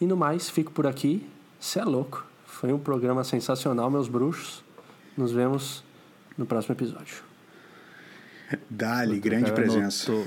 E 0.00 0.06
no 0.06 0.16
mais, 0.16 0.48
fico 0.50 0.70
por 0.72 0.86
aqui. 0.86 1.26
Cê 1.58 1.80
é 1.80 1.84
louco. 1.84 2.24
Foi 2.46 2.72
um 2.72 2.78
programa 2.78 3.24
sensacional, 3.24 3.90
meus 3.90 4.08
bruxos. 4.08 4.62
Nos 5.16 5.32
vemos 5.32 5.82
no 6.36 6.44
próximo 6.44 6.74
episódio. 6.74 7.22
Dali, 8.68 9.18
O 9.18 9.20
grande 9.20 9.44
cara 9.50 9.54
presença. 9.54 10.12
anotou- 10.12 10.26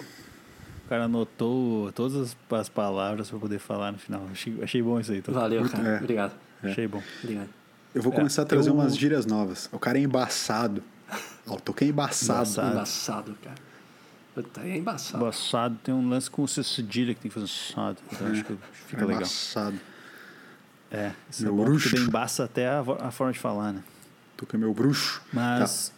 o 0.85 0.89
cara 0.89 1.03
anotou 1.05 1.91
todas 1.91 2.15
as, 2.17 2.37
as 2.59 2.67
palavras 2.69 3.29
para 3.29 3.37
poder 3.39 3.59
falar 3.59 3.91
no 3.91 3.99
final. 3.99 4.25
Achei, 4.31 4.57
achei 4.63 4.81
bom 4.81 4.99
isso 4.99 5.11
aí. 5.11 5.21
Tô. 5.21 5.31
Valeu, 5.31 5.61
Muito- 5.61 5.75
cara. 5.75 5.87
é. 5.87 5.97
Obrigado. 5.99 6.33
Achei 6.63 6.87
bom. 6.87 7.01
Obrigado. 7.23 7.49
Eu 7.93 8.01
vou 8.01 8.11
É, 8.11 8.15
começar 8.15 8.41
a 8.41 8.45
trazer 8.45 8.69
eu- 8.69 8.73
umas 8.73 8.97
gírias 8.97 9.25
novas. 9.25 9.69
O 9.71 9.77
cara 9.79 9.97
é 9.99 10.01
embaçado. 10.01 10.83
O 11.55 11.61
Toquinha 11.61 11.89
é 11.89 11.91
embaçado. 11.91 12.39
Embaçado. 12.39 12.71
Embaçado, 12.71 13.37
cara. 13.43 13.55
Puta, 14.35 14.61
é 14.61 14.77
embaçado. 14.77 15.23
O 15.23 15.27
assado 15.27 15.77
tem 15.83 15.93
um 15.93 16.07
lance 16.09 16.29
com 16.29 16.43
o 16.43 16.47
cedilha 16.47 17.13
que 17.13 17.21
tem 17.21 17.29
que 17.31 17.33
fazer 17.39 17.45
assado. 17.45 17.97
Então 18.11 18.27
acho 18.27 18.43
que 18.45 18.57
fica 18.87 19.01
É 19.01 19.05
legal. 19.05 19.21
Embaçado. 19.21 19.79
É, 20.91 21.11
isso 21.29 21.43
Meu 21.43 21.53
é 21.53 21.55
bom 21.55 21.63
porque 21.65 21.77
bruxo. 21.79 21.95
daí 21.95 22.05
embaça 22.05 22.43
até 22.43 22.67
a, 22.67 22.79
a 23.01 23.11
forma 23.11 23.33
de 23.33 23.39
falar, 23.39 23.73
né? 23.73 23.83
Toquinha 24.37 24.59
é 24.59 24.65
meu 24.65 24.73
bruxo. 24.73 25.21
Mas 25.33 25.89
Tá. 25.89 25.95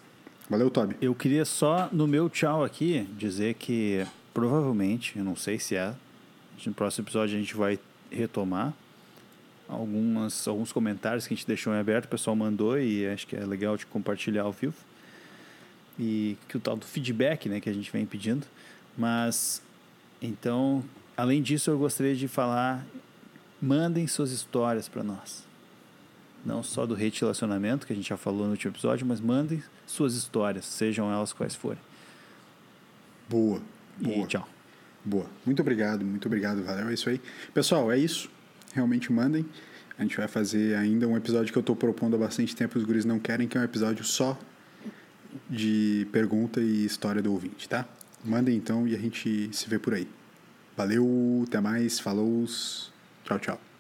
Valeu, 0.50 0.70
Toby. 0.70 0.98
eu 1.02 1.16
queria 1.16 1.46
só, 1.46 1.88
no 1.94 2.06
meu 2.06 2.30
tchau 2.30 2.62
aqui, 2.64 3.08
dizer 3.18 3.54
que 3.54 4.06
provavelmente, 4.34 5.18
eu 5.18 5.24
não 5.24 5.36
sei 5.36 5.58
se 5.58 5.76
é, 5.78 5.94
no 6.66 6.74
próximo 6.74 7.06
episódio 7.06 7.38
a 7.38 7.40
gente 7.40 7.56
vai 7.56 7.80
retomar 8.12 8.74
algumas, 9.70 10.46
alguns 10.48 10.74
comentários 10.74 11.26
que 11.26 11.34
a 11.34 11.38
gente 11.38 11.48
deixou 11.48 11.74
em 11.74 11.80
aberto, 11.80 12.06
o 12.06 12.10
pessoal 12.10 12.36
mandou 12.36 12.78
e 12.78 13.08
acho 13.08 13.26
que 13.28 13.36
é 13.36 13.46
legal 13.46 13.78
de 13.78 13.86
compartilhar 13.86 14.44
ao 14.44 14.52
vivo. 14.52 14.76
E 16.04 16.36
que 16.48 16.58
o 16.58 16.60
tal 16.60 16.76
do 16.76 16.84
feedback, 16.84 17.48
né, 17.48 17.60
que 17.60 17.70
a 17.70 17.74
gente 17.74 17.92
vem 17.92 18.08
pedindo. 18.08 18.48
Mas, 18.98 19.62
então, 20.20 20.84
além 21.16 21.44
disso, 21.44 21.70
eu 21.70 21.78
gostaria 21.78 22.16
de 22.16 22.28
falar, 22.28 22.84
mandem 23.62 24.08
suas 24.08 24.32
histórias 24.32 24.90
para 24.90 25.04
nós. 25.04 25.46
Não 26.44 26.64
só 26.64 26.88
do 26.88 26.96
hate 26.96 27.22
relacionamento, 27.22 27.86
que 27.86 27.94
a 27.94 27.96
gente 27.96 28.10
já 28.10 28.18
falou 28.18 28.46
no 28.46 28.52
último 28.52 28.74
episódio, 28.74 29.06
mas 29.06 29.22
mandem 29.22 29.62
suas 29.86 30.16
histórias, 30.16 30.66
sejam 30.66 31.12
elas 31.12 31.32
quais 31.32 31.54
forem. 31.54 31.80
Boa. 33.30 33.62
Boa. 34.00 34.26
E 34.26 34.28
tchau. 34.28 34.50
Boa. 35.06 35.28
Muito 35.46 35.62
obrigado, 35.62 36.04
muito 36.04 36.26
obrigado, 36.26 36.64
valeu. 36.64 36.90
É 36.90 36.94
isso 36.96 37.10
aí. 37.10 37.22
Pessoal, 37.54 37.92
é 37.92 37.98
isso. 37.98 38.28
Realmente 38.74 39.12
mandem. 39.14 39.46
A 40.00 40.02
gente 40.02 40.18
vai 40.18 40.28
fazer 40.28 40.76
ainda 40.76 41.08
um 41.08 41.16
episódio 41.16 41.52
que 41.52 41.58
eu 41.58 41.62
estou 41.62 41.76
propondo 41.76 42.16
há 42.16 42.20
bastante 42.20 42.56
tempo, 42.56 42.80
os 42.80 42.84
guris 42.84 43.06
não 43.06 43.20
querem, 43.20 43.48
que 43.48 43.56
é 43.56 43.62
um 43.62 43.64
episódio 43.64 44.04
só 44.04 44.36
de 45.50 46.08
pergunta 46.12 46.60
e 46.60 46.86
história 46.86 47.22
do 47.22 47.32
ouvinte, 47.32 47.68
tá? 47.68 47.86
Mandem 48.24 48.56
então 48.56 48.88
e 48.88 48.96
a 48.96 49.00
gente 49.00 49.50
se 49.52 49.70
vê 49.70 49.80
por 49.80 49.94
aí. 49.94 50.08
Valeu, 50.76 51.44
até 51.48 51.60
mais, 51.60 52.00
falou, 52.00 52.46
tchau, 53.26 53.40
tchau. 53.40 53.71